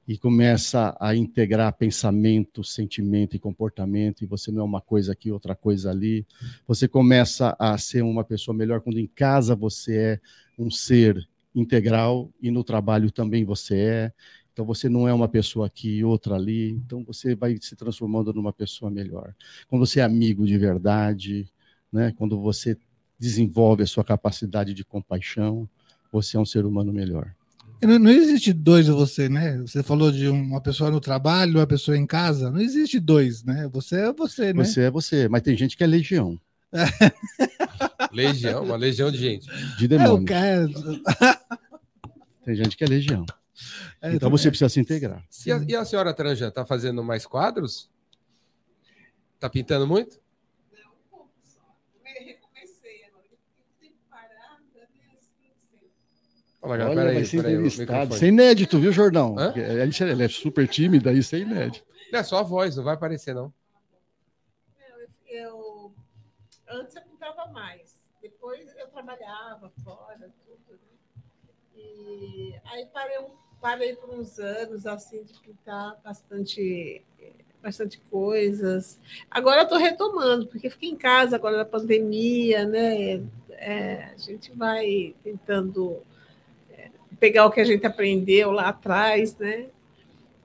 e 0.07 0.15
começa 0.15 0.95
a 0.99 1.15
integrar 1.15 1.73
pensamento, 1.73 2.63
sentimento 2.63 3.35
e 3.35 3.39
comportamento, 3.39 4.23
e 4.23 4.27
você 4.27 4.51
não 4.51 4.61
é 4.61 4.63
uma 4.63 4.79
coisa 4.79 5.11
aqui, 5.11 5.31
outra 5.31 5.55
coisa 5.55 5.89
ali. 5.89 6.23
Você 6.67 6.87
começa 6.87 7.55
a 7.57 7.75
ser 7.79 8.03
uma 8.03 8.23
pessoa 8.23 8.55
melhor 8.55 8.79
quando 8.79 8.99
em 8.99 9.07
casa 9.07 9.55
você 9.55 9.97
é 9.97 10.19
um 10.55 10.69
ser 10.69 11.27
integral 11.55 12.31
e 12.39 12.51
no 12.51 12.63
trabalho 12.63 13.09
também 13.09 13.43
você 13.43 13.75
é. 13.75 14.13
Então 14.53 14.63
você 14.63 14.87
não 14.87 15.07
é 15.07 15.13
uma 15.15 15.27
pessoa 15.27 15.65
aqui, 15.65 16.03
outra 16.03 16.35
ali. 16.35 16.73
Então 16.73 17.03
você 17.03 17.35
vai 17.35 17.57
se 17.59 17.75
transformando 17.75 18.31
numa 18.31 18.53
pessoa 18.53 18.91
melhor. 18.91 19.33
Quando 19.67 19.83
você 19.83 19.99
é 19.99 20.03
amigo 20.03 20.45
de 20.45 20.59
verdade, 20.59 21.51
né? 21.91 22.13
Quando 22.17 22.39
você 22.39 22.77
desenvolve 23.17 23.83
a 23.83 23.87
sua 23.87 24.03
capacidade 24.03 24.73
de 24.73 24.83
compaixão, 24.83 25.69
você 26.11 26.37
é 26.37 26.39
um 26.39 26.45
ser 26.45 26.65
humano 26.65 26.91
melhor. 26.91 27.33
Não, 27.81 27.99
não, 27.99 28.09
existe 28.09 28.53
dois 28.53 28.87
você, 28.87 29.27
né? 29.29 29.57
Você 29.57 29.83
falou 29.83 30.11
de 30.11 30.27
uma 30.27 30.61
pessoa 30.61 30.89
no 30.89 30.99
trabalho, 30.99 31.59
uma 31.59 31.67
pessoa 31.67 31.97
em 31.97 32.05
casa. 32.05 32.49
Não 32.49 32.59
existe 32.59 32.99
dois, 32.99 33.43
né? 33.43 33.69
Você 33.71 33.97
é 33.97 34.13
você, 34.13 34.53
né? 34.53 34.63
Você 34.63 34.81
é 34.81 34.91
você, 34.91 35.27
mas 35.27 35.41
tem 35.41 35.55
gente 35.55 35.75
que 35.75 35.83
é 35.83 35.87
legião. 35.87 36.39
legião, 38.11 38.63
uma 38.63 38.75
legião 38.75 39.11
de 39.11 39.17
gente. 39.17 39.47
De 39.77 39.87
demônios. 39.87 40.31
É, 40.31 40.65
tem 42.43 42.55
gente 42.55 42.77
que 42.77 42.83
é 42.83 42.87
legião. 42.87 43.25
É, 44.01 44.13
então 44.13 44.29
você 44.29 44.49
precisa 44.49 44.69
se 44.69 44.79
integrar. 44.79 45.23
E 45.45 45.51
a, 45.51 45.65
e 45.67 45.75
a 45.75 45.85
senhora 45.85 46.13
Tranja, 46.13 46.47
está 46.47 46.65
fazendo 46.65 47.03
mais 47.03 47.25
quadros? 47.25 47.89
Está 49.35 49.49
pintando 49.49 49.85
muito? 49.85 50.19
Olha, 56.65 56.89
Olha 56.89 57.13
vai 57.13 57.23
ser 57.23 57.37
entrevistado. 57.37 58.15
Isso 58.15 58.25
é 58.25 58.27
inédito, 58.27 58.79
viu, 58.79 58.91
Jordão? 58.91 59.35
Hã? 59.37 59.53
Ele 59.55 60.23
é 60.23 60.27
super 60.27 60.67
tímida, 60.67 61.13
isso 61.13 61.35
é 61.35 61.39
inédito. 61.39 61.85
Não 62.11 62.19
é 62.19 62.23
só 62.23 62.39
a 62.39 62.43
voz, 62.43 62.75
não 62.75 62.83
vai 62.83 62.95
aparecer, 62.95 63.35
não. 63.35 63.53
Eu, 64.89 65.07
eu, 65.27 65.93
antes 66.67 66.95
eu 66.95 67.03
pintava 67.03 67.51
mais. 67.51 67.93
Depois 68.21 68.75
eu 68.77 68.87
trabalhava 68.87 69.71
fora, 69.83 70.31
tudo. 70.43 70.71
Né? 70.71 71.53
E 71.75 72.55
aí 72.65 72.87
parei, 72.87 73.17
parei 73.61 73.95
por 73.95 74.09
uns 74.09 74.39
anos, 74.39 74.87
assim, 74.87 75.23
de 75.23 75.33
pintar 75.39 75.99
bastante 76.03 77.03
bastante 77.61 77.99
coisas. 78.11 78.99
Agora 79.29 79.61
eu 79.61 79.63
estou 79.63 79.79
retomando, 79.79 80.45
porque 80.45 80.69
fiquei 80.69 80.89
em 80.89 80.95
casa 80.95 81.35
agora 81.35 81.57
na 81.57 81.65
pandemia, 81.65 82.63
né? 82.63 83.23
É, 83.49 84.11
a 84.13 84.17
gente 84.17 84.51
vai 84.51 85.15
tentando 85.23 86.03
pegar 87.19 87.45
o 87.45 87.51
que 87.51 87.61
a 87.61 87.65
gente 87.65 87.85
aprendeu 87.85 88.51
lá 88.51 88.69
atrás, 88.69 89.35
né? 89.37 89.65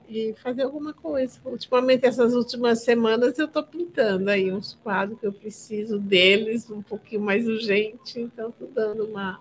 E 0.09 0.35
fazer 0.43 0.63
alguma 0.63 0.93
coisa. 0.93 1.39
Ultimamente, 1.45 2.05
essas 2.05 2.33
últimas 2.33 2.83
semanas, 2.83 3.39
eu 3.39 3.45
estou 3.45 3.63
pintando 3.63 4.29
aí 4.29 4.51
uns 4.51 4.77
quadros 4.83 5.19
que 5.19 5.25
eu 5.25 5.31
preciso 5.31 5.97
deles, 5.97 6.69
um 6.69 6.81
pouquinho 6.81 7.21
mais 7.21 7.47
urgente, 7.47 8.19
então 8.19 8.49
estou 8.49 8.69
dando 8.73 9.05
uma. 9.05 9.39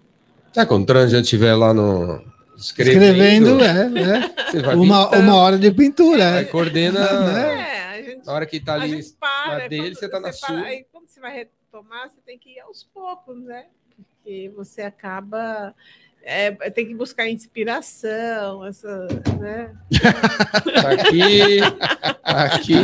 Quando 0.69 0.83
o 0.83 0.87
Tranja 0.87 1.21
estiver 1.21 1.55
lá 1.55 1.75
no. 1.75 2.23
Escrevendo, 2.57 3.59
escrevendo 3.59 3.65
é, 3.65 3.89
né? 3.89 4.35
uma, 4.77 5.09
uma 5.17 5.37
hora 5.37 5.59
de 5.59 5.71
pintura. 5.73 6.37
Aí 6.37 6.45
coordena. 6.45 7.01
Né? 7.33 7.99
É, 7.99 8.03
gente, 8.05 8.27
na 8.27 8.33
hora 8.33 8.47
que 8.47 8.59
está 8.59 8.75
ali 8.75 9.03
para, 9.19 9.59
na 9.59 9.69
dele, 9.69 9.95
você 9.95 10.07
está 10.07 10.21
na 10.21 10.33
sua. 10.33 10.61
Aí, 10.61 10.85
quando 10.93 11.09
você 11.09 11.19
vai 11.19 11.35
retomar, 11.35 12.11
você 12.11 12.19
tem 12.25 12.39
que 12.39 12.51
ir 12.51 12.61
aos 12.61 12.85
poucos, 12.85 13.43
né? 13.43 13.65
Porque 13.97 14.53
você 14.55 14.83
acaba 14.83 15.75
é, 16.23 16.51
tem 16.71 16.87
que 16.87 16.95
buscar 16.95 17.29
inspiração, 17.29 18.65
essa, 18.67 19.07
né? 19.41 19.75
Aqui, 20.87 21.61
aqui, 22.23 22.79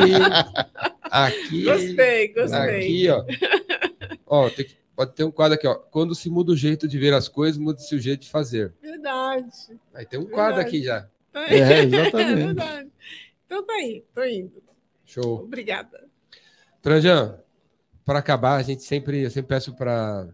aqui. 1.03 1.65
Gostei, 1.65 2.29
gostei. 2.29 2.59
Aqui, 2.59 3.09
ó. 3.11 3.25
Ó, 4.27 4.51
tem 4.51 4.65
que, 4.65 4.77
pode 4.95 5.15
ter 5.15 5.25
um 5.25 5.31
quadro 5.31 5.55
aqui, 5.55 5.67
ó. 5.67 5.75
Quando 5.75 6.15
se 6.15 6.31
muda 6.31 6.53
o 6.53 6.57
jeito 6.57 6.89
de 6.89 6.99
ver 6.99 7.13
as 7.13 7.29
coisas, 7.29 7.59
muda-se 7.59 7.95
o 7.95 8.01
jeito 8.01 8.23
de 8.23 8.31
fazer. 8.31 8.75
Verdade. 8.81 9.79
Aí 9.95 10.07
tem 10.07 10.19
um 10.19 10.27
quadro 10.27 10.57
verdade. 10.57 10.69
aqui 10.69 10.83
já. 10.83 11.09
Tá 11.33 11.45
é, 11.53 11.85
exatamente. 11.85 12.17
É 12.17 12.35
verdade. 12.35 12.91
Então 13.45 13.65
tá 13.65 13.73
aí, 13.75 14.05
tô 14.15 14.25
indo. 14.25 14.63
Show. 15.05 15.45
Obrigada. 15.45 16.05
Tranjan, 16.83 17.39
para 18.05 18.19
acabar, 18.19 18.57
a 18.57 18.63
gente 18.63 18.83
sempre, 18.83 19.23
eu 19.23 19.31
sempre 19.31 19.49
peço 19.49 19.75
para 19.75 20.29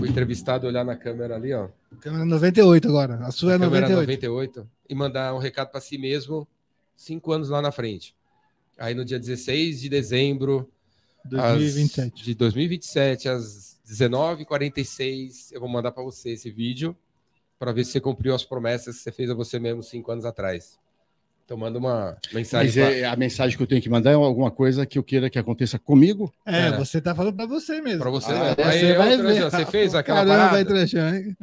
o 0.00 0.06
entrevistado 0.06 0.66
olhar 0.66 0.84
na 0.84 0.96
câmera 0.96 1.34
ali, 1.34 1.52
ó. 1.52 1.68
Câmera 2.00 2.24
98 2.24 2.88
agora. 2.88 3.26
A 3.26 3.30
sua 3.30 3.52
a 3.52 3.54
é 3.54 3.58
98. 3.58 4.00
98. 4.00 4.70
E 4.88 4.94
mandar 4.94 5.34
um 5.34 5.38
recado 5.38 5.70
para 5.70 5.80
si 5.80 5.98
mesmo 5.98 6.46
cinco 6.96 7.32
anos 7.32 7.48
lá 7.48 7.60
na 7.60 7.72
frente. 7.72 8.14
Aí 8.78 8.94
no 8.94 9.04
dia 9.04 9.18
16 9.18 9.80
de 9.80 9.88
dezembro 9.88 10.70
2027. 11.24 12.20
Às, 12.20 12.24
de 12.24 12.34
2027, 12.34 13.28
às 13.28 13.80
19h46, 13.86 15.52
eu 15.52 15.60
vou 15.60 15.68
mandar 15.68 15.92
para 15.92 16.02
você 16.02 16.30
esse 16.30 16.50
vídeo 16.50 16.96
para 17.58 17.72
ver 17.72 17.84
se 17.84 17.92
você 17.92 18.00
cumpriu 18.00 18.34
as 18.34 18.44
promessas 18.44 18.96
que 18.96 19.02
você 19.02 19.12
fez 19.12 19.30
a 19.30 19.34
você 19.34 19.58
mesmo 19.58 19.82
cinco 19.82 20.12
anos 20.12 20.24
atrás. 20.24 20.78
Então 21.48 21.56
manda 21.56 21.78
uma 21.78 22.14
mensagem. 22.30 22.66
Mas 22.66 22.76
é, 22.76 23.06
a 23.06 23.16
mensagem 23.16 23.56
que 23.56 23.62
eu 23.62 23.66
tenho 23.66 23.80
que 23.80 23.88
mandar 23.88 24.10
é 24.10 24.14
alguma 24.14 24.50
coisa 24.50 24.84
que 24.84 24.98
eu 24.98 25.02
queira 25.02 25.30
que 25.30 25.38
aconteça 25.38 25.78
comigo? 25.78 26.30
É, 26.44 26.66
é. 26.66 26.76
você 26.76 27.00
tá 27.00 27.14
falando 27.14 27.36
para 27.36 27.46
você 27.46 27.80
mesmo. 27.80 28.00
Para 28.00 28.10
você, 28.10 28.30
ah, 28.30 28.54
Aí, 28.66 28.80
você 28.80 28.92
vai 28.92 29.16
ver. 29.16 29.50
Você 29.50 29.64
fez 29.64 29.94
aquela 29.94 30.18
Caramba, 30.18 30.36
parada? 30.36 30.52
vai 30.52 30.64
tranchar, 30.66 31.14
hein? 31.14 31.34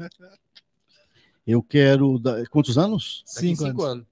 Eu 1.48 1.64
quero... 1.64 2.22
Quantos 2.52 2.78
anos? 2.78 3.24
Cinco, 3.26 3.64
cinco 3.64 3.82
anos. 3.82 3.94
anos. 3.94 4.06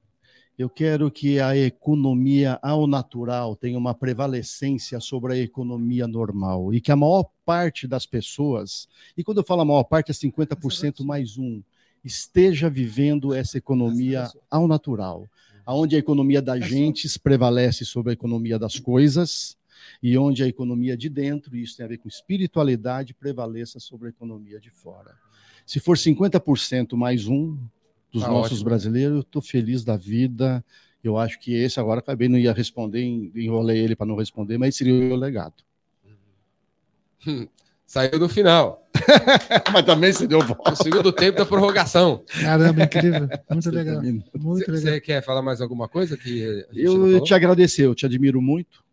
Eu 0.57 0.68
quero 0.68 1.11
que 1.11 1.40
a 1.40 1.56
economia 1.56 2.57
ao 2.64 2.88
natural 2.88 3.56
tenha 3.56 3.78
uma 3.78 3.94
prevalecência 3.94 4.99
sobre 4.99 5.34
a 5.34 5.38
economia 5.38 6.07
normal 6.07 6.74
e 6.74 6.82
que 6.82 6.91
a 6.91 6.95
maior 6.95 7.30
parte 7.45 7.88
das 7.88 8.07
pessoas, 8.07 8.88
e 9.15 9.24
quando 9.24 9.41
eu 9.41 9.44
falo 9.44 9.61
a 9.61 9.65
maior 9.65 9.84
parte 9.84 10.10
é 10.10 10.14
50% 10.15 11.06
mais 11.06 11.38
um, 11.38 11.61
esteja 12.03 12.68
vivendo 12.68 13.32
essa 13.32 13.60
economia 13.60 14.28
ao 14.49 14.68
natural 14.68 15.30
onde 15.68 15.95
a 15.95 15.99
economia 15.99 16.41
da 16.41 16.60
gente 16.60 17.07
prevalece 17.19 17.85
sobre 17.85 18.11
a 18.11 18.14
economia 18.14 18.60
das 18.60 18.80
coisas, 18.80 19.57
e 20.02 20.18
onde 20.18 20.44
a 20.44 20.48
economia 20.48 20.95
de 20.95 21.10
dentro, 21.10 21.56
e 21.56 21.64
isso 21.64 21.77
tem 21.77 21.85
a 21.85 21.90
ver 21.90 21.98
com 21.98 22.07
espiritualidade, 22.07 23.14
prevaleça 23.14 23.80
sobre 23.80 24.07
a 24.07 24.10
economia 24.10 24.60
de 24.60 24.69
fora. 24.69 25.15
Se 25.65 25.80
for 25.80 25.98
50% 25.98 26.95
mais 26.95 27.27
um 27.27 27.57
dos 28.11 28.23
tá 28.23 28.30
nossos 28.30 28.53
ótimo. 28.53 28.65
brasileiros, 28.65 29.15
eu 29.15 29.22
estou 29.22 29.41
feliz 29.41 29.84
da 29.84 29.98
vida. 29.98 30.64
Eu 31.03 31.18
acho 31.18 31.40
que 31.40 31.53
esse 31.53 31.80
agora 31.80 31.99
acabei 31.99 32.30
não 32.30 32.38
ia 32.38 32.53
responder, 32.53 33.02
enrolei 33.02 33.80
ele 33.80 33.95
para 33.95 34.06
não 34.06 34.15
responder, 34.15 34.57
mas 34.57 34.76
seria 34.76 34.94
o 34.94 34.98
meu 34.98 35.15
legado. 35.15 35.64
Saiu 37.94 38.18
no 38.18 38.28
final. 38.28 38.90
Mas 39.72 39.86
também 39.86 40.11
se 40.11 40.26
deu 40.26 40.41
volta. 40.41 40.72
No 40.72 40.76
segundo 40.76 41.11
tempo 41.11 41.38
da 41.38 41.45
prorrogação. 41.45 42.24
Caramba, 42.41 42.86
incrível. 42.86 43.30
Muito 43.52 43.70
legal. 43.70 44.02
Muito 44.02 44.72
legal. 44.72 44.94
Você 44.94 44.99
quer 44.99 45.24
falar 45.24 45.44
mais 45.44 45.61
alguma 45.61 45.88
coisa? 45.88 46.18
que 46.18 46.65
Eu 46.74 47.22
te 47.22 47.36
agradecer, 47.36 47.86
eu 47.86 47.94
te 47.94 48.07
admiro 48.07 48.41
muito 48.41 48.84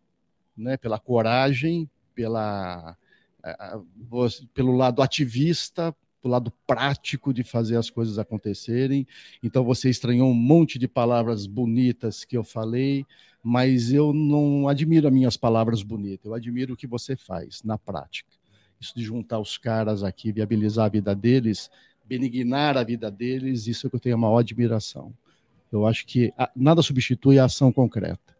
né, 0.55 0.77
pela 0.77 0.99
coragem, 0.99 1.89
pela 2.13 2.95
pelo 4.53 4.77
lado 4.77 5.01
ativista, 5.01 5.95
pelo 6.21 6.33
lado 6.33 6.53
prático 6.67 7.33
de 7.33 7.41
fazer 7.41 7.77
as 7.77 7.89
coisas 7.89 8.19
acontecerem. 8.19 9.07
Então 9.41 9.63
você 9.63 9.89
estranhou 9.89 10.29
um 10.29 10.35
monte 10.35 10.77
de 10.77 10.87
palavras 10.87 11.47
bonitas 11.47 12.23
que 12.23 12.37
eu 12.37 12.43
falei, 12.43 13.03
mas 13.43 13.91
eu 13.91 14.13
não 14.13 14.67
admiro 14.67 15.07
as 15.07 15.13
minhas 15.13 15.35
palavras 15.35 15.81
bonitas, 15.81 16.27
eu 16.27 16.35
admiro 16.35 16.75
o 16.75 16.77
que 16.77 16.85
você 16.85 17.15
faz 17.15 17.63
na 17.63 17.79
prática. 17.79 18.40
Isso 18.81 18.95
de 18.95 19.03
juntar 19.03 19.37
os 19.37 19.59
caras 19.59 20.03
aqui, 20.03 20.31
viabilizar 20.31 20.87
a 20.87 20.89
vida 20.89 21.13
deles, 21.13 21.69
benignar 22.03 22.75
a 22.75 22.83
vida 22.83 23.11
deles, 23.11 23.67
isso 23.67 23.85
é 23.85 23.89
que 23.91 23.95
eu 23.95 23.99
tenho 23.99 24.15
a 24.15 24.17
maior 24.17 24.39
admiração. 24.39 25.13
Eu 25.71 25.85
acho 25.85 26.03
que 26.07 26.33
nada 26.55 26.81
substitui 26.81 27.37
a 27.37 27.45
ação 27.45 27.71
concreta. 27.71 28.35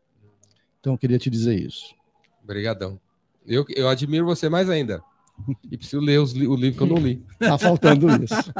Então 0.79 0.93
eu 0.93 0.97
queria 0.97 1.19
te 1.19 1.29
dizer 1.29 1.59
isso. 1.59 1.93
Obrigadão. 2.43 2.99
Eu, 3.45 3.63
eu 3.69 3.87
admiro 3.87 4.25
você 4.25 4.49
mais 4.49 4.67
ainda. 4.67 5.03
E 5.71 5.77
preciso 5.77 6.01
ler 6.01 6.19
os, 6.19 6.33
o 6.33 6.55
livro 6.55 6.77
que 6.77 6.83
eu 6.83 6.87
não 6.87 6.97
li. 6.97 7.23
Tá 7.37 7.57
faltando 7.57 8.07
isso. 8.23 8.51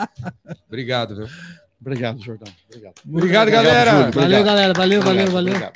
Obrigado, 0.68 1.16
viu? 1.16 1.28
Obrigado, 1.80 2.22
Jordão. 2.22 2.54
Obrigado. 2.68 2.94
Obrigado, 3.08 3.52
galera. 3.52 3.92
Obrigado, 3.92 4.14
valeu, 4.14 4.44
galera. 4.44 4.74
Valeu, 4.74 5.02
valeu, 5.02 5.32
valeu. 5.32 5.54
Obrigado. 5.56 5.74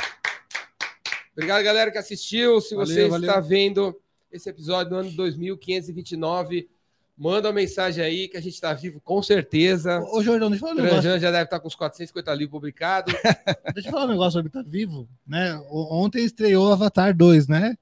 obrigado, 1.33 1.63
galera 1.63 1.91
que 1.91 1.97
assistiu. 1.97 2.61
Se 2.61 2.75
valeu, 2.75 2.87
você 2.87 3.09
valeu. 3.09 3.27
está 3.27 3.41
vendo 3.41 3.99
esse 4.35 4.49
episódio 4.49 4.89
do 4.89 4.95
ano 4.97 5.11
2529, 5.11 6.69
manda 7.17 7.47
uma 7.47 7.53
mensagem 7.53 8.03
aí 8.03 8.27
que 8.27 8.37
a 8.37 8.41
gente 8.41 8.53
está 8.53 8.73
vivo 8.73 8.99
com 9.01 9.21
certeza. 9.21 10.01
Ô, 10.11 10.21
Jordão, 10.21 10.49
deixa 10.49 10.65
eu 10.65 10.69
falar 10.69 10.81
um 10.81 10.83
negócio. 10.83 11.19
já 11.19 11.31
deve 11.31 11.43
estar 11.43 11.59
com 11.59 11.67
uns 11.67 11.75
450 11.75 12.33
livros 12.33 12.51
publicados. 12.51 13.13
deixa 13.73 13.89
eu 13.89 13.91
falar 13.91 14.05
um 14.05 14.09
negócio 14.09 14.33
sobre 14.33 14.49
estar 14.49 14.63
tá 14.63 14.69
vivo. 14.69 15.07
Né? 15.25 15.55
Ontem 15.69 16.23
estreou 16.23 16.71
Avatar 16.71 17.15
2, 17.15 17.47
né? 17.47 17.75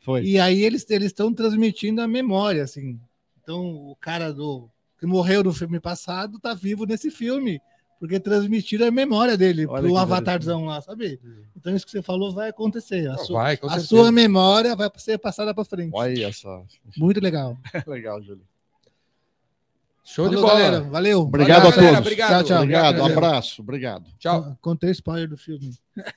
Foi. 0.00 0.24
E 0.24 0.38
aí 0.38 0.62
eles 0.62 0.84
estão 0.88 1.32
transmitindo 1.32 2.00
a 2.00 2.08
memória, 2.08 2.64
assim. 2.64 2.98
Então, 3.42 3.90
o 3.90 3.96
cara 3.96 4.32
do 4.32 4.68
que 4.98 5.06
morreu 5.06 5.42
no 5.42 5.52
filme 5.52 5.80
passado 5.80 6.38
tá 6.38 6.52
vivo 6.52 6.84
nesse 6.84 7.10
filme, 7.10 7.60
porque 8.00 8.18
transmitiram 8.18 8.86
a 8.86 8.90
memória 8.90 9.36
dele 9.36 9.66
Olha 9.66 9.82
pro 9.82 9.96
Avatarzão 9.98 10.64
lá, 10.64 10.80
sabe? 10.80 11.20
Então, 11.54 11.76
isso 11.76 11.84
que 11.84 11.92
você 11.92 12.00
falou 12.00 12.32
vai 12.32 12.48
acontecer. 12.48 13.06
A, 13.10 13.18
sua, 13.18 13.42
vai, 13.42 13.58
a 13.62 13.78
sua 13.78 14.10
memória 14.10 14.74
vai 14.74 14.90
ser 14.96 15.18
passada 15.18 15.52
para 15.52 15.66
frente. 15.66 15.92
Olha 15.92 16.32
só. 16.32 16.64
Muito 16.96 17.20
legal. 17.20 17.58
legal, 17.86 18.22
Júlio. 18.22 18.40
Show 20.02 20.24
Falou, 20.24 20.40
de 20.40 20.46
bola. 20.46 20.60
Galera. 20.60 20.80
Valeu. 20.84 21.20
Obrigado 21.20 21.62
Valeu, 21.64 21.70
a 21.70 21.82
todos. 21.82 21.98
Obrigado. 21.98 22.30
Tchau, 22.30 22.44
tchau. 22.44 22.62
Obrigado. 22.62 23.00
Obrigado. 23.00 23.12
Abraço. 23.12 23.62
Obrigado. 23.62 24.04
Tchau. 24.18 24.58
Contei 24.62 24.90
spoiler 24.92 25.28
do 25.28 25.36
filme. 25.36 25.74